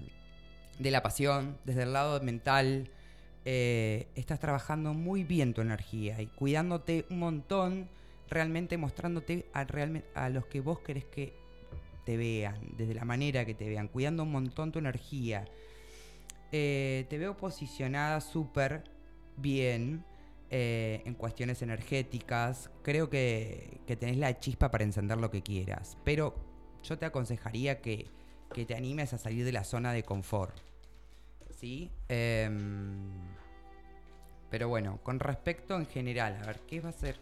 de 0.80 0.91
la 0.91 1.02
pasión, 1.02 1.57
desde 1.65 1.84
el 1.84 1.93
lado 1.93 2.22
mental. 2.22 2.89
eh, 3.45 4.07
estás 4.15 4.39
trabajando 4.39 4.93
muy 4.93 5.23
bien 5.23 5.53
tu 5.53 5.61
energía 5.61 6.19
y 6.19 6.26
cuidándote 6.27 7.06
un 7.10 7.19
montón, 7.19 7.88
realmente 8.30 8.76
mostrándote 8.77 9.45
a, 9.53 9.68
a 10.15 10.30
los 10.30 10.47
que 10.47 10.61
vos 10.61 10.80
querés 10.80 11.06
que 11.06 11.34
te 12.06 12.18
vean, 12.18 12.60
desde 12.77 12.95
la 12.95 13.06
manera 13.06 13.45
que 13.45 13.53
te 13.53 13.69
vean, 13.69 13.88
cuidando 13.88 14.23
un 14.23 14.31
montón 14.31 14.72
tu 14.72 14.80
energía. 14.80 15.45
Eh, 16.52 17.06
te 17.10 17.18
veo 17.18 17.38
posicionada 17.38 18.22
súper 18.22 18.84
bien 19.38 20.03
eh, 20.50 21.02
en 21.06 21.14
cuestiones 21.16 21.62
energéticas. 21.62 22.70
Creo 22.84 23.10
que, 23.10 23.82
que 23.88 23.96
tenés 23.96 24.18
la 24.18 24.40
chispa 24.40 24.72
para 24.72 24.84
encender 24.84 25.18
lo 25.18 25.32
que 25.32 25.42
quieras. 25.42 25.98
Pero 26.04 26.36
yo 26.84 26.98
te 26.98 27.06
aconsejaría 27.06 27.82
que, 27.82 28.08
que 28.54 28.66
te 28.66 28.76
animes 28.76 29.14
a 29.14 29.18
salir 29.18 29.46
de 29.46 29.52
la 29.52 29.64
zona 29.64 29.92
de 29.92 30.04
confort. 30.04 30.58
¿Sí? 31.50 31.92
Em, 32.10 33.12
pero 34.50 34.70
bueno, 34.70 35.00
con 35.04 35.20
respecto 35.20 35.76
en 35.76 35.86
general, 35.86 36.38
a 36.42 36.48
ver, 36.48 36.60
¿qué 36.68 36.82
va 36.82 36.90
a 36.90 36.94
ser 36.94 37.20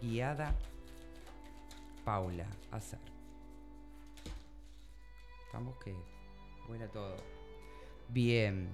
guiada 0.00 0.54
Paula 2.04 2.46
a 2.70 2.76
hacer? 2.76 3.00
Estamos 5.46 5.76
que 5.78 5.94
vuela 6.66 6.88
todo. 6.88 7.16
Bien. 8.08 8.68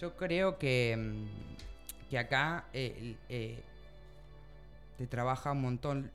Yo 0.00 0.16
creo 0.16 0.58
que, 0.58 0.96
mm, 0.96 1.73
que 2.14 2.18
acá 2.20 2.66
eh, 2.72 3.16
eh, 3.28 3.58
te 4.98 5.08
trabaja 5.08 5.50
un 5.50 5.62
montón, 5.62 6.12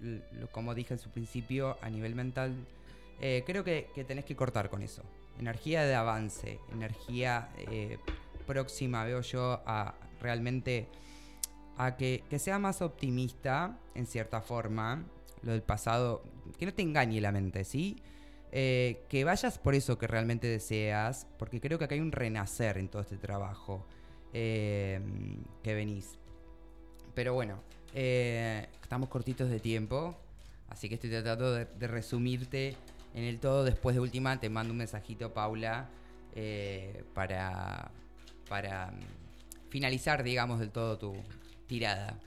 como 0.54 0.74
dije 0.74 0.94
en 0.94 0.98
su 0.98 1.10
principio, 1.10 1.78
a 1.82 1.90
nivel 1.90 2.16
mental. 2.16 2.56
Eh, 3.20 3.44
creo 3.46 3.66
que, 3.66 3.90
tenés 4.08 4.24
que 4.24 4.34
cortar 4.34 4.70
con 4.70 4.82
eso. 4.82 5.04
Energía 5.40 5.84
de 5.84 5.96
avance, 5.96 6.58
energía 6.72 7.50
próxima, 8.48 9.04
veo 9.04 9.20
yo, 9.20 9.62
a 9.66 9.94
realmente 10.22 10.88
a 11.76 11.98
que, 11.98 12.24
que 12.30 12.40
sea 12.40 12.60
más 12.60 12.82
optimista, 12.82 13.78
en 13.94 14.06
cierta 14.06 14.40
forma, 14.40 15.04
lo 15.44 15.52
del 15.52 15.64
pasado, 15.64 16.24
que 16.58 16.66
no 16.66 16.74
te 16.74 16.82
engañe 16.82 17.20
la 17.20 17.34
mente, 17.34 17.66
¿sí? 17.66 18.02
Que 18.52 19.24
vayas 19.26 19.60
por 19.60 19.76
eso 19.76 19.98
que 19.98 20.08
realmente 20.08 20.48
deseas, 20.48 21.28
porque 21.38 21.60
creo 21.60 21.78
que 21.78 21.84
acá 21.84 21.96
hay 21.96 22.02
un 22.02 22.14
renacer 22.14 22.78
en 22.78 22.88
todo 22.88 23.02
este 23.02 23.18
trabajo 23.18 23.86
eh, 24.34 25.02
que 25.64 25.74
venís. 25.74 26.18
Pero 27.14 27.34
bueno, 27.34 27.62
eh, 27.94 28.68
estamos 28.82 29.10
cortitos 29.10 29.50
de 29.50 29.60
tiempo, 29.60 30.16
así 30.70 30.88
que 30.88 30.96
estoy 30.96 31.10
tratando 31.10 31.54
de, 31.54 31.88
resumirte 31.88 32.76
en 33.14 33.24
el 33.24 33.40
todo. 33.40 33.64
Después 33.64 33.96
de 33.96 34.02
última, 34.02 34.40
te 34.40 34.50
mando 34.50 34.72
un 34.72 34.78
mensajito, 34.78 35.34
Paula, 35.34 35.90
eh, 36.36 37.04
para, 37.14 37.92
para 38.48 38.92
mm, 38.92 39.70
finalizar, 39.70 40.24
digamos, 40.24 40.60
del 40.60 40.72
todo 40.72 40.98
tu 40.98 41.16
tirada. 41.68 42.18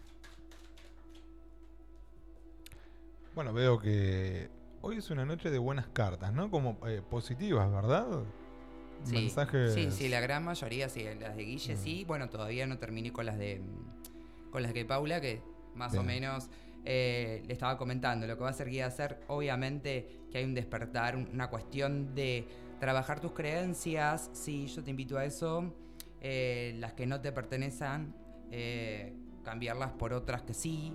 Bueno, 3.35 3.53
veo 3.55 3.79
que 3.79 4.51
hoy 4.83 4.99
es 4.99 5.11
una 5.11 5.24
noche 5.24 5.51
de 5.51 5.59
buenas 5.59 5.87
cartas, 5.87 6.35
¿no? 6.35 6.51
Como 6.51 6.79
positivas, 7.09 7.70
¿verdad? 7.73 8.24
Sí, 9.05 9.15
Mensajes. 9.16 9.74
sí, 9.74 9.91
sí, 9.91 10.09
la 10.09 10.20
gran 10.20 10.45
mayoría, 10.45 10.89
sí, 10.89 11.05
las 11.20 11.37
de 11.37 11.45
Guille 11.45 11.74
Mm. 11.74 11.79
sí. 11.79 12.05
Bueno, 12.07 12.29
todavía 12.31 12.66
no 12.66 12.79
terminé 12.79 13.12
con 13.12 13.27
las 13.27 13.39
de 13.39 13.61
con 14.51 14.62
las 14.62 14.74
de 14.74 14.85
Paula, 14.85 15.20
que 15.20 15.41
más 15.74 15.95
o 15.97 16.03
menos 16.03 16.51
eh, 16.85 17.43
le 17.47 17.53
estaba 17.55 17.79
comentando. 17.79 18.27
Lo 18.27 18.37
que 18.37 18.43
va 18.45 18.51
a 18.51 18.53
ser 18.53 18.69
guía 18.69 18.87
hacer, 18.87 19.20
obviamente, 19.29 20.07
que 20.31 20.39
hay 20.39 20.45
un 20.45 20.53
despertar, 20.55 21.16
un- 21.16 21.29
una 21.33 21.49
cuestión 21.49 22.15
de 22.15 22.47
trabajar 22.81 23.20
tus 23.20 23.33
creencias. 23.33 24.29
Sí, 24.35 24.66
yo 24.66 24.83
te 24.85 24.91
invito 24.91 25.16
a 25.16 25.24
eso. 25.24 25.73
Eh, 26.20 26.74
las 26.79 26.93
que 26.93 27.07
no 27.07 27.20
te 27.20 27.33
pertenecen, 27.33 28.15
eh, 28.51 29.15
cambiarlas 29.45 29.93
por 29.93 30.12
otras 30.12 30.43
que 30.43 30.53
sí. 30.55 30.93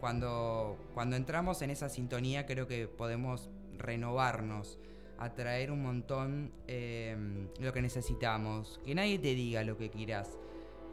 Cuando, 0.00 0.78
cuando 0.94 1.16
entramos 1.16 1.60
en 1.62 1.70
esa 1.70 1.88
sintonía 1.88 2.46
creo 2.46 2.66
que 2.66 2.88
podemos 2.88 3.50
renovarnos, 3.76 4.78
atraer 5.20 5.70
un 5.70 5.82
montón 5.82 6.50
eh, 6.66 7.16
lo 7.60 7.72
que 7.72 7.82
necesitamos, 7.82 8.80
que 8.84 8.94
nadie 8.94 9.18
te 9.18 9.34
diga 9.34 9.62
lo 9.62 9.76
que 9.76 9.90
quieras, 9.90 10.38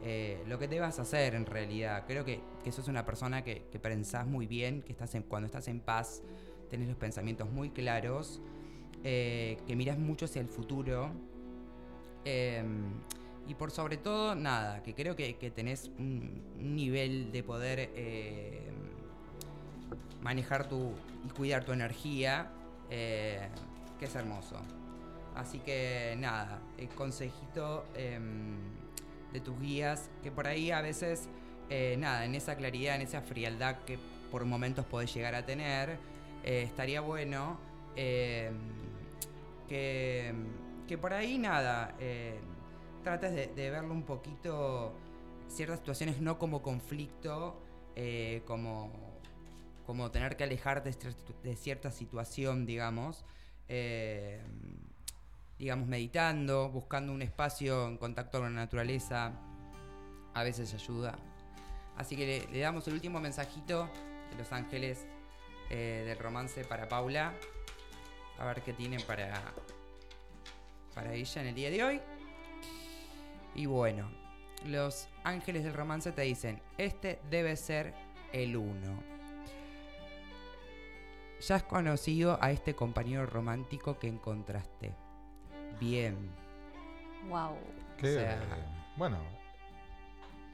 eh, 0.02 0.42
lo 0.46 0.58
que 0.58 0.68
debas 0.68 0.98
hacer 0.98 1.34
en 1.34 1.46
realidad. 1.46 2.04
Creo 2.06 2.24
que, 2.24 2.40
que 2.62 2.70
sos 2.70 2.88
una 2.88 3.04
persona 3.04 3.42
que, 3.42 3.60
pensás 3.82 4.26
muy 4.26 4.46
bien, 4.46 4.82
que 4.82 4.92
estás 4.92 5.14
en, 5.14 5.22
cuando 5.22 5.46
estás 5.46 5.68
en 5.68 5.80
paz 5.80 6.22
tenés 6.70 6.88
los 6.88 6.98
pensamientos 6.98 7.50
muy 7.50 7.70
claros, 7.70 8.40
eh, 9.02 9.56
que 9.66 9.74
mirás 9.74 9.98
mucho 9.98 10.26
hacia 10.26 10.42
el 10.42 10.48
futuro. 10.48 11.10
eh, 12.24 12.62
y 13.48 13.54
por 13.54 13.70
sobre 13.70 13.96
todo, 13.96 14.34
nada, 14.34 14.82
que 14.82 14.94
creo 14.94 15.16
que, 15.16 15.32
tenés 15.54 15.90
un, 15.98 16.42
nivel 16.58 17.32
de 17.32 17.42
poder 17.42 17.90
eh, 17.94 18.70
manejar 20.20 20.68
tu 20.68 20.92
y 21.26 21.30
cuidar 21.30 21.64
tu 21.64 21.72
energía, 21.72 22.52
eh, 22.90 23.48
que 23.98 24.06
es 24.06 24.14
hermoso. 24.14 24.56
Así 25.34 25.60
que 25.60 26.16
nada, 26.18 26.60
el 26.78 26.88
consejito 26.88 27.84
em, 27.94 28.56
de 29.32 29.40
tus 29.40 29.58
guías, 29.60 30.10
que 30.22 30.30
por 30.30 30.46
ahí 30.46 30.70
a 30.70 30.80
veces, 30.80 31.28
eh, 31.70 31.96
nada, 31.98 32.24
en 32.24 32.34
esa 32.34 32.56
claridad, 32.56 32.96
en 32.96 33.02
esa 33.02 33.20
frialdad 33.20 33.76
que 33.86 33.98
por 34.30 34.44
momentos 34.44 34.84
podés 34.86 35.14
llegar 35.14 35.34
a 35.34 35.46
tener, 35.46 35.98
eh, 36.44 36.62
estaría 36.62 37.00
bueno 37.00 37.58
em, 37.96 38.56
que, 39.68 40.32
que 40.86 40.98
por 40.98 41.12
ahí 41.12 41.38
nada, 41.38 41.94
eh, 42.00 42.40
trates 43.02 43.54
de, 43.54 43.70
verlo 43.70 43.94
un 43.94 44.02
poquito, 44.02 44.94
ciertas 45.48 45.78
situaciones 45.80 46.20
no 46.20 46.38
como 46.38 46.62
conflicto, 46.62 47.60
eh, 47.96 48.42
como, 48.46 48.90
como 49.86 50.10
tener 50.10 50.36
que 50.36 50.44
alejarte 50.44 50.94
de 51.42 51.56
cierta 51.56 51.90
situación, 51.90 52.66
digamos, 52.66 53.24
eh, 53.68 54.40
digamos, 55.58 55.88
meditando, 55.88 56.70
buscando 56.70 57.12
un 57.12 57.22
espacio 57.22 57.88
en 57.88 57.98
contacto 57.98 58.40
con 58.40 58.54
la 58.54 58.60
naturaleza, 58.60 59.32
a 60.34 60.42
veces 60.42 60.72
ayuda. 60.74 61.18
Así 61.96 62.16
que 62.16 62.46
le, 62.50 62.60
damos 62.60 62.86
el 62.86 62.94
último 62.94 63.20
mensajito 63.20 63.88
de 64.30 64.36
Los 64.38 64.52
Ángeles 64.52 65.06
eh, 65.68 66.04
del 66.06 66.18
romance 66.18 66.64
para 66.64 66.88
Paula. 66.88 67.34
A 68.38 68.46
ver 68.46 68.62
qué 68.62 68.72
tienen 68.72 69.02
para, 69.02 69.52
para 70.94 71.12
ella 71.12 71.42
en 71.42 71.48
el 71.48 71.54
día 71.54 71.70
de 71.70 71.82
hoy. 71.82 72.00
Y 73.56 73.66
bueno, 73.66 74.08
los 74.66 75.08
ángeles 75.24 75.64
del 75.64 75.74
romance 75.74 76.12
te 76.12 76.22
dicen, 76.22 76.62
este 76.76 77.18
debe 77.30 77.56
ser 77.56 77.94
el 78.32 78.56
uno. 78.56 79.07
Ya 81.40 81.56
has 81.56 81.62
conocido 81.62 82.38
a 82.42 82.50
este 82.50 82.74
compañero 82.74 83.26
romántico 83.26 83.98
que 83.98 84.08
encontraste. 84.08 84.94
Bien. 85.80 86.16
Wow. 87.28 87.56
Que, 87.96 88.16
O 88.16 88.20
sea- 88.20 88.40
bueno, 88.96 89.18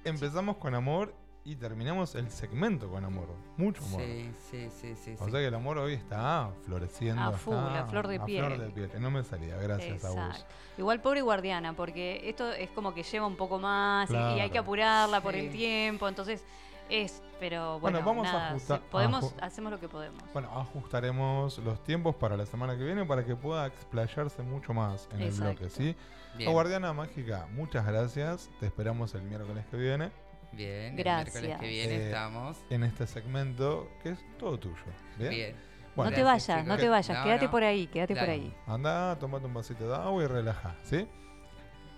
empezamos 0.05 0.57
con 0.57 0.75
amor 0.75 1.15
y 1.47 1.57
terminamos 1.57 2.15
el 2.15 2.31
segmento 2.31 2.89
con 2.91 3.05
amor. 3.05 3.29
Mucho 3.57 3.85
amor. 3.85 4.01
Sí, 4.01 4.31
sí, 4.51 4.69
sí, 4.71 4.95
sí. 4.97 5.15
O 5.19 5.25
sí. 5.27 5.31
sea 5.31 5.41
que 5.41 5.47
el 5.47 5.55
amor 5.55 5.77
hoy 5.79 5.93
está 5.95 6.51
floreciendo. 6.65 7.23
A 7.23 7.33
full, 7.33 7.55
está 7.55 7.81
a 7.81 7.87
flor 7.87 8.09
de 8.09 8.17
a 8.17 8.25
piel. 8.25 8.45
flor 8.45 8.59
de 8.59 8.71
piel, 8.71 8.91
que 8.91 8.99
no 9.01 9.11
me 9.11 9.23
salía, 9.25 9.57
gracias 9.57 10.05
a 10.05 10.09
vos. 10.11 10.19
Exacto. 10.19 10.55
Igual 10.79 11.01
pobre 11.03 11.21
guardiana, 11.23 11.75
porque 11.75 12.29
esto 12.29 12.51
es 12.51 12.71
como 12.71 12.95
que 12.95 13.03
lleva 13.03 13.27
un 13.27 13.37
poco 13.37 13.59
más 13.59 14.11
y- 14.11 14.15
y, 14.15 14.41
hay 14.41 14.51
que 14.51 14.59
apurarla 14.59 15.21
por 15.23 15.35
el 15.35 15.51
tiempo, 15.51 16.09
entonces 16.09 16.43
es, 16.89 17.23
pero 17.41 17.79
bueno, 17.81 18.01
Bueno, 18.03 18.07
vamos 18.23 18.29
a 18.29 18.51
ajustar- 18.51 18.79
si 18.81 18.85
podemos, 18.91 19.35
hacemos 19.41 19.73
lo 19.73 19.81
que 19.81 19.89
podemos. 19.89 20.23
Bueno, 20.33 20.51
ajustaremos 20.59 21.59
los 21.59 21.83
tiempos 21.85 22.15
para 22.17 22.37
la 22.37 22.47
semana 22.47 22.77
que 22.77 22.85
viene 22.85 23.05
para 23.05 23.25
que 23.25 23.35
pueda 23.37 23.67
explayarse 23.67 24.43
mucho 24.43 24.73
más 24.75 25.09
en 25.13 25.23
Exacto. 25.23 25.49
el 25.51 25.57
bloque, 25.59 25.71
¿sí? 25.71 25.97
Bien. 26.37 26.47
La 26.49 26.53
Guardiana 26.53 26.93
Mágica, 26.93 27.47
muchas 27.53 27.87
gracias. 27.87 28.51
Te 28.61 28.67
esperamos 28.67 29.15
el 29.15 29.23
miércoles 29.23 29.65
que 29.71 29.77
viene 29.77 30.11
Bien, 30.53 30.97
el 30.97 31.05
Gracias. 31.05 31.35
miércoles 31.43 31.59
que 31.61 31.67
viene 31.69 31.95
Eh, 31.97 32.07
estamos. 32.07 32.57
en 32.71 32.85
este 32.85 33.07
segmento 33.09 33.89
que 34.03 34.11
es 34.11 34.19
todo 34.39 34.59
tuyo. 34.59 34.77
Bien. 35.19 35.31
Bien. 35.31 35.57
Bueno, 35.97 36.11
no 36.11 36.17
te 36.17 36.23
Gracias, 36.23 36.49
vayas, 36.57 36.67
no 36.69 36.77
te 36.77 36.89
vayas, 36.89 37.19
No, 37.19 37.25
quédate 37.25 37.45
no. 37.47 37.51
por 37.51 37.63
ahí, 37.65 37.87
quédate 37.89 38.15
por 38.17 38.29
ahí. 38.29 38.55
Anda, 38.67 39.17
tomate 39.19 39.47
un 39.47 39.55
vasito 39.55 39.89
de 39.89 39.95
agua 39.97 40.23
y 40.25 40.27
relaja, 40.27 40.75
¿sí? 40.83 41.09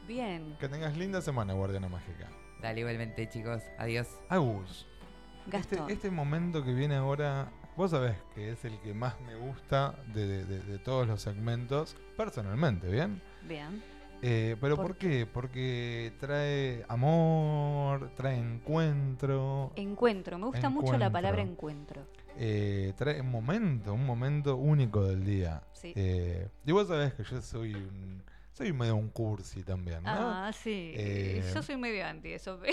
Bien, 0.07 0.57
Que 0.61 0.69
tengas 0.69 0.97
linda 0.97 1.21
semana, 1.21 1.53
Guardiana 1.55 1.89
Mágica. 1.89 2.29
Dale 2.61 2.81
igualmente, 2.81 3.29
chicos. 3.29 3.63
Adiós. 3.79 4.09
Agus, 4.29 4.87
este, 5.47 5.51
Gastón. 5.77 5.91
este 5.91 6.11
momento 6.11 6.65
que 6.65 6.73
viene 6.73 6.97
ahora, 6.97 7.51
vos 7.77 7.91
sabés 7.91 8.17
que 8.35 8.51
es 8.53 8.65
el 8.65 8.79
que 8.81 8.95
más 8.95 9.21
me 9.21 9.37
gusta 9.37 9.95
de, 10.13 10.27
de- 10.27 10.45
de- 10.45 10.61
de 10.61 10.79
todos 10.79 11.07
los 11.07 11.21
segmentos, 11.23 11.97
personalmente, 12.17 12.89
¿bien? 12.89 13.21
Bien. 13.47 13.83
Eh, 14.23 14.57
¿Pero 14.61 14.77
¿Por 14.77 14.87
por 14.87 14.97
qué? 14.97 15.27
Porque 15.31 16.13
trae 16.19 16.83
amor, 16.89 18.11
trae 18.17 18.39
encuentro, 18.39 19.73
Encuentro, 19.77 20.39
me 20.39 20.47
gusta 20.47 20.71
mucho 20.71 20.97
la 20.97 21.11
palabra 21.13 21.43
encuentro. 21.43 22.03
eh, 22.39 22.95
trae 22.97 23.21
un 23.21 23.31
momento, 23.31 23.93
un 23.93 24.07
momento 24.07 24.57
único 24.57 25.05
del 25.05 25.23
día. 25.25 25.63
Sí. 25.75 25.93
Eh, 25.95 26.49
y 26.65 26.73
vos 26.73 26.89
sabés 26.89 27.13
que 27.13 27.25
yo 27.25 27.41
soy 27.43 27.75
un, 27.75 28.23
soy 28.57 28.73
medio 28.73 28.97
un 28.97 29.09
cursi 29.11 29.63
también, 29.63 30.03
¿no? 30.03 30.11
Ah, 30.11 30.51
sí. 30.53 30.93
Eh, 30.97 31.45
Yo 31.55 31.63
soy 31.63 31.77
medio 31.77 32.07
anti 32.07 32.33
eso. 32.33 32.59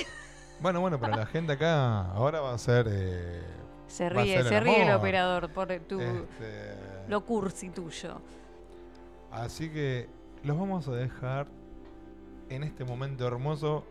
Bueno, 0.61 0.79
bueno, 0.79 0.99
pero 0.99 1.17
la 1.17 1.25
gente 1.25 1.53
acá 1.53 2.11
ahora 2.11 2.39
va 2.39 2.53
a 2.53 2.57
ser... 2.57 2.85
eh, 2.89 3.41
Se 3.87 4.07
ríe, 4.07 4.37
ser 4.37 4.45
se 4.45 4.59
ríe 4.61 4.83
el 4.83 4.93
operador 4.93 5.51
por 5.51 5.67
tu 5.81 5.99
Este, 5.99 6.75
lo 7.09 7.25
cursi 7.25 7.69
tuyo. 7.69 8.21
Así 9.31 9.69
que 9.71 10.07
los 10.43 10.57
vamos 10.57 10.87
a 10.87 10.91
dejar 10.93 11.47
en 12.49 12.63
este 12.63 12.85
momento 12.85 13.27
hermoso 13.27 13.83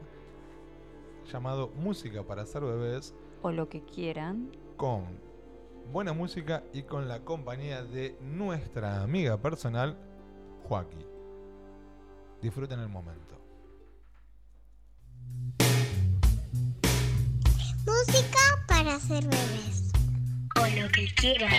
llamado 1.31 1.69
Música 1.75 2.23
para 2.23 2.43
hacer 2.43 2.63
bebés 2.63 3.13
O 3.43 3.51
lo 3.51 3.69
que 3.69 3.83
quieran. 3.85 4.51
con 4.77 5.05
buena 5.93 6.13
música 6.13 6.63
y 6.73 6.85
con 6.85 7.09
la 7.09 7.21
compañía 7.21 7.83
de 7.83 8.17
nuestra 8.21 9.03
amiga 9.03 9.37
personal, 9.43 9.99
Joaquín. 10.69 11.05
Disfruten 12.43 12.81
el 12.81 12.89
momento. 12.89 13.41
Música 17.87 18.41
para 18.67 18.97
hacer 18.97 19.23
bebés. 19.23 19.93
O 20.57 20.67
lo 20.81 20.89
que 20.91 21.07
quieran. 21.15 21.53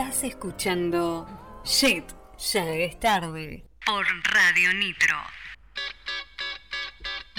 Estás 0.00 0.24
escuchando 0.24 1.28
Shit, 1.62 2.04
ya 2.38 2.66
es 2.70 2.98
tarde. 2.98 3.66
Por 3.84 4.06
Radio 4.32 4.72
Nitro. 4.72 5.14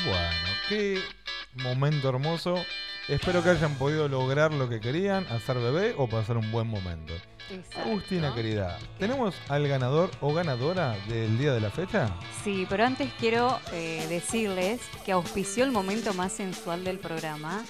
Bueno, 0.06 0.48
qué 0.70 1.02
momento 1.56 2.10
hermoso. 2.10 2.64
Espero 3.08 3.42
que 3.42 3.50
hayan 3.50 3.74
podido 3.80 4.08
lograr 4.08 4.54
lo 4.54 4.70
que 4.70 4.80
querían, 4.80 5.26
hacer 5.32 5.58
bebé 5.58 5.96
o 5.98 6.08
pasar 6.08 6.38
un 6.38 6.52
buen 6.52 6.68
momento. 6.68 7.14
Agustina, 7.84 8.32
querida, 8.36 8.78
¿tenemos 9.00 9.34
al 9.50 9.68
ganador 9.68 10.12
o 10.22 10.32
ganadora 10.32 10.96
del 11.08 11.40
día 11.40 11.54
de 11.54 11.62
la 11.62 11.72
fecha? 11.72 12.16
Sí, 12.44 12.68
pero 12.70 12.86
antes 12.86 13.12
quiero 13.20 13.60
eh, 13.74 14.06
decirles 14.08 14.82
que 15.04 15.14
auspició 15.14 15.64
el 15.64 15.72
momento 15.72 16.14
más 16.14 16.32
sensual 16.32 16.84
del 16.84 17.00
programa, 17.00 17.64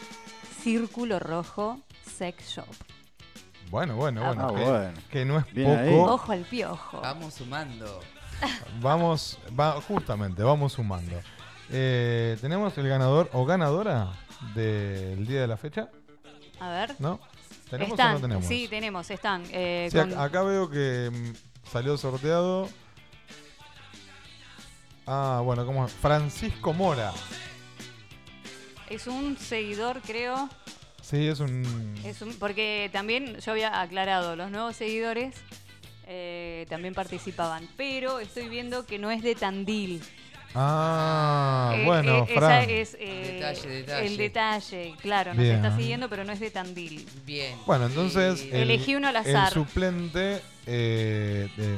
Círculo 0.61 1.17
Rojo 1.17 1.79
Sex 2.03 2.49
Shop. 2.49 2.90
Bueno, 3.71 3.95
bueno, 3.95 4.23
bueno. 4.25 4.47
Ah, 4.49 4.53
que, 4.55 4.63
bueno. 4.63 4.93
que 5.09 5.25
no 5.25 5.39
es 5.39 5.53
Bien 5.53 5.67
poco. 5.69 5.79
ahí. 5.81 5.93
Ojo 5.95 6.31
al 6.33 6.41
piojo. 6.41 7.01
Vamos 7.01 7.33
sumando. 7.33 7.99
Vamos, 8.81 9.39
va, 9.57 9.79
justamente, 9.81 10.43
vamos 10.43 10.73
sumando. 10.73 11.15
Eh, 11.69 12.37
¿Tenemos 12.41 12.77
el 12.77 12.87
ganador 12.89 13.29
o 13.33 13.45
ganadora 13.45 14.11
del 14.55 15.25
día 15.25 15.41
de 15.41 15.47
la 15.47 15.55
fecha? 15.57 15.89
A 16.59 16.69
ver. 16.69 16.95
¿No? 16.99 17.19
¿Tenemos 17.69 17.91
están, 17.93 18.11
o 18.11 18.13
no 18.15 18.19
tenemos? 18.21 18.45
Sí, 18.45 18.67
tenemos, 18.69 19.09
están. 19.09 19.43
eh, 19.51 19.87
Sí, 19.89 19.97
con- 19.97 20.11
ac- 20.11 20.19
acá 20.25 20.41
veo 20.43 20.69
que 20.69 21.09
mm, 21.09 21.69
salió 21.71 21.97
sorteado. 21.97 22.67
Ah, 25.07 25.41
bueno, 25.43 25.65
¿cómo? 25.65 25.85
es? 25.85 25.93
Francisco 25.93 26.73
Mora. 26.73 27.13
Es 28.89 29.07
un 29.07 29.37
seguidor, 29.37 30.01
creo. 30.01 30.49
Sí, 31.11 31.27
es 31.27 31.39
un. 31.41 31.93
Es 32.05 32.21
un- 32.21 32.33
porque 32.35 32.89
también 32.93 33.37
yo 33.39 33.51
había 33.51 33.81
aclarado, 33.81 34.35
los 34.37 34.49
nuevos 34.49 34.75
seguidores 34.77 35.35
eh, 36.07 36.65
también 36.69 36.93
participaban. 36.93 37.67
Pero 37.77 38.19
estoy 38.19 38.47
viendo 38.49 38.85
que 38.85 38.97
no 38.97 39.11
es 39.11 39.21
de 39.21 39.35
Tandil. 39.35 40.01
Ah, 40.55 41.73
Eh, 41.77 41.85
bueno, 41.85 42.25
eh, 42.27 42.33
esa 42.35 42.63
es 42.63 42.97
eh, 42.99 43.33
Detalle, 43.39 43.69
detalle. 43.69 44.07
el 44.07 44.17
detalle, 44.17 44.95
claro, 45.01 45.33
nos 45.33 45.43
Bien. 45.43 45.55
está 45.57 45.75
siguiendo, 45.77 46.09
pero 46.09 46.23
no 46.25 46.33
es 46.33 46.39
de 46.41 46.51
Tandil. 46.51 47.05
Bien. 47.25 47.55
Bueno, 47.65 47.85
entonces. 47.85 48.41
el- 48.51 48.63
Elegí 48.63 48.95
uno 48.95 49.07
al 49.07 49.15
El 49.17 49.21
azar. 49.35 49.53
suplente 49.53 50.41
eh, 50.65 51.47
de 51.55 51.77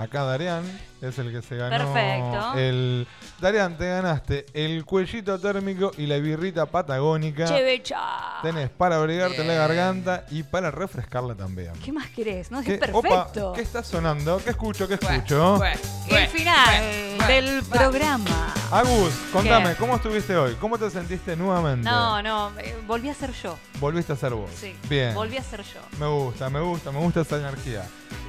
acá, 0.00 0.22
Darian, 0.24 0.64
es 1.00 1.18
el 1.18 1.32
que 1.32 1.42
se 1.42 1.56
ganó. 1.56 1.92
Perfecto. 1.92 2.54
El, 2.58 3.06
Darian, 3.40 3.76
te 3.76 3.88
ganaste 3.88 4.46
el 4.52 4.84
cuellito 4.84 5.38
térmico 5.38 5.92
y 5.96 6.06
la 6.06 6.16
birrita 6.18 6.66
patagónica. 6.66 7.46
Chevecha. 7.46 7.98
Tenés 8.42 8.70
para 8.70 8.96
abrigarte 8.96 9.42
la 9.44 9.54
garganta 9.54 10.24
y 10.30 10.42
para 10.42 10.70
refrescarla 10.70 11.34
también. 11.34 11.72
¿Qué 11.84 11.92
más 11.92 12.08
querés? 12.10 12.50
No, 12.50 12.60
es 12.60 12.66
¿Qué- 12.66 12.78
perfecto. 12.78 13.48
opa, 13.50 13.56
¿Qué 13.56 13.62
está 13.62 13.82
sonando? 13.82 14.38
¿Qué 14.38 14.50
escucho? 14.50 14.86
¿Qué 14.86 14.94
escucho? 14.94 15.56
bueno, 15.56 15.80
el 16.08 16.28
final 16.28 17.16
bueno, 17.16 17.26
del 17.26 17.60
bueno. 17.62 17.76
programa. 17.90 18.54
Agus, 18.70 19.12
contame, 19.32 19.70
¿Qué? 19.70 19.76
¿cómo 19.76 19.96
estuviste 19.96 20.36
hoy? 20.36 20.54
¿Cómo 20.60 20.78
te 20.78 20.88
sentiste 20.90 21.34
nuevamente? 21.34 21.88
No, 21.88 22.22
no, 22.22 22.52
eh, 22.60 22.76
volví 22.86 23.08
a 23.08 23.14
ser 23.14 23.32
yo. 23.32 23.58
Volviste 23.80 24.12
a 24.12 24.16
ser 24.16 24.32
vos. 24.32 24.50
Sí, 24.54 24.76
Bien. 24.88 25.14
volví 25.14 25.36
a 25.36 25.42
ser 25.42 25.62
yo. 25.62 25.80
Me 25.98 26.06
gusta, 26.06 26.48
me 26.50 26.60
gusta, 26.60 26.92
me 26.92 26.98
gusta 27.00 27.22
esa 27.22 27.36
energía. 27.38 27.84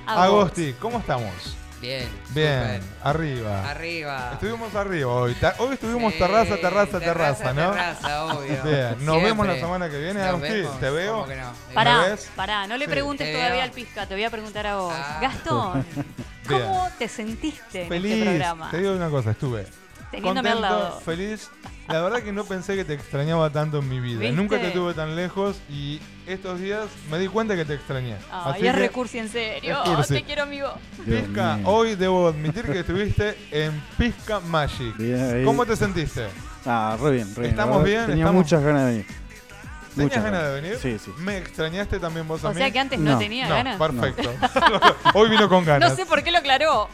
A 0.07 0.23
Agosti, 0.23 0.73
¿cómo 0.80 0.98
estamos? 0.98 1.57
Bien. 1.82 2.08
Bien, 2.30 2.80
arriba. 3.03 3.70
Arriba. 3.70 4.30
Estuvimos 4.34 4.76
arriba 4.76 5.12
hoy. 5.12 5.36
Hoy 5.58 5.74
estuvimos 5.74 6.14
Sí, 6.14 6.20
terraza, 6.20 6.56
terraza, 6.58 6.99
terraza, 6.99 6.99
terraza, 6.99 7.53
¿no? 7.53 7.72
terraza, 7.72 8.26
obvio. 8.26 8.64
Bien, 8.64 9.06
nos 9.06 9.24
vemos 9.24 9.48
la 9.48 9.56
semana 9.56 9.90
que 9.90 9.98
viene, 9.98 10.20
Nos 10.20 10.28
Agosti. 10.30 10.53
vemos, 10.53 10.80
¿Te 10.80 10.90
veo? 10.91 11.14
¿cómo 11.14 11.28
que 11.28 11.36
no? 11.38 11.52
¿Me 11.70 11.74
Pará, 11.74 11.98
ves? 12.03 12.30
pará, 12.36 12.68
no 12.68 12.78
le 12.78 12.86
Sí. 12.86 12.91
preguntes 12.91 13.28
Te 13.28 13.34
todavía 13.34 13.56
veo. 13.56 13.64
al 13.64 13.72
pizca, 13.72 14.06
te 14.06 14.14
voy 14.14 14.24
a 14.24 14.30
preguntar 14.30 14.68
a 14.68 14.76
vos. 14.78 14.94
Ah. 14.95 15.20
Gastón, 15.22 15.86
Bien. 16.48 16.62
¿cómo 16.62 16.88
te 16.99 17.08
sentiste 17.08 17.82
en 17.84 17.90
Feliz. 17.90 18.12
este 18.14 18.26
programa? 18.26 18.70
Te 18.72 18.78
digo 18.78 18.94
una 18.94 19.10
cosa, 19.10 19.32
estuve 19.32 19.66
Teniéndome 20.12 20.49
al 20.49 20.56
contento, 20.60 20.80
lado. 20.84 21.02
feliz. 21.02 21.49
La 21.88 22.02
verdad 22.02 22.22
que 22.22 22.32
no 22.32 22.44
pensé 22.45 22.76
que 22.76 22.86
te 22.86 22.94
extrañaba 22.94 23.49
tanto 23.49 23.80
en 23.80 23.90
mi 23.90 23.99
vida. 23.99 24.20
¿Viste? 24.20 24.36
Nunca 24.36 24.60
te 24.62 24.70
tuve 24.72 24.94
tan 24.94 25.16
lejos 25.16 25.58
y 25.70 25.99
estos 26.34 26.60
días 26.60 26.86
me 27.10 27.18
di 27.20 27.28
cuenta 27.28 27.56
que 27.56 27.66
te 27.66 27.74
extrañé. 27.76 28.16
Ay, 28.32 28.53
Así 28.53 28.68
es 28.68 28.74
que, 28.74 28.80
recursi 28.80 29.20
en 29.20 29.30
serio. 29.30 29.84
Es 29.84 29.90
cursi. 29.90 30.14
Te 30.16 30.24
quiero, 30.24 30.44
amigo. 30.44 30.74
Pizca, 31.06 31.60
hoy 31.66 31.95
debo 31.95 32.28
admitir 32.28 32.66
que 32.66 32.80
estuviste 32.80 33.38
en 33.52 33.82
Pizca 33.98 34.40
Magic. 34.40 34.95
Bien. 34.98 35.44
¿Cómo 35.45 35.66
te 35.66 35.76
sentiste? 35.76 36.28
Ah, 36.66 36.98
re 37.02 37.12
bien, 37.12 37.28
re 37.36 37.41
bien. 37.41 37.52
¿Estamos 37.52 37.84
bien? 37.84 38.06
Tenía 38.06 38.24
¿Estamos- 38.26 38.44
muchas 38.44 38.64
ganas 38.64 38.82
de 38.86 38.91
venir. 38.91 39.06
¿Tenías 39.06 39.98
Muchas 40.10 40.24
ganas 40.24 40.44
de 40.44 40.62
venir? 40.62 40.78
Sí, 40.82 40.98
sí. 41.03 41.12
¿Me 41.18 41.38
extrañaste 41.38 41.99
también 41.99 42.26
vos 42.26 42.41
a 42.45 42.49
O 42.49 42.52
mí? 42.53 42.58
sea 42.58 42.72
que 42.72 42.80
antes 42.80 42.98
no, 42.98 43.12
No. 43.12 43.18
tenía 43.18 43.48
No, 43.49 43.56
ganas. 43.56 43.78
perfecto. 43.78 44.32
Hoy 45.14 45.30
vino 45.30 45.49
con 45.49 45.66
ganas. 45.66 45.90
No 45.90 45.95
sé 45.98 46.06
por 46.06 46.24
qué 46.24 46.32
lo 46.32 46.38
aclaró. 46.38 46.88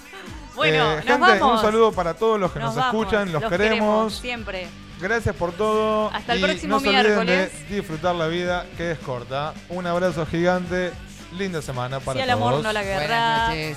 bueno, 0.54 0.92
Eh, 0.92 0.96
nos 0.96 1.04
gente, 1.06 1.38
vamos. 1.40 1.52
un 1.60 1.66
saludo 1.66 1.92
para 1.92 2.12
todos 2.14 2.38
los 2.38 2.52
que 2.52 2.58
nos, 2.58 2.76
escuchan, 2.76 3.32
los, 3.32 3.40
Los 3.40 3.50
queremos. 3.50 4.14
Siempre. 4.18 4.68
Gracias 5.00 5.34
por 5.36 5.52
todo. 5.52 6.10
Hasta 6.12 6.32
el 6.32 6.40
y 6.40 6.42
próximo 6.42 6.74
no 6.76 6.80
se 6.80 6.88
miércoles. 6.88 7.68
De 7.68 7.76
disfrutar 7.76 8.14
la 8.14 8.26
vida, 8.28 8.66
que 8.76 8.92
es 8.92 8.98
corta. 8.98 9.52
Un 9.68 9.86
abrazo 9.86 10.24
gigante. 10.26 10.92
Linda 11.36 11.60
semana 11.60 12.00
para 12.00 12.14
todos. 12.14 12.22
el 12.24 12.30
amor 12.30 12.62
no 12.62 12.72
la 12.72 12.82
guerra. 12.82 13.00
Buenas 13.06 13.48
noches. 13.48 13.76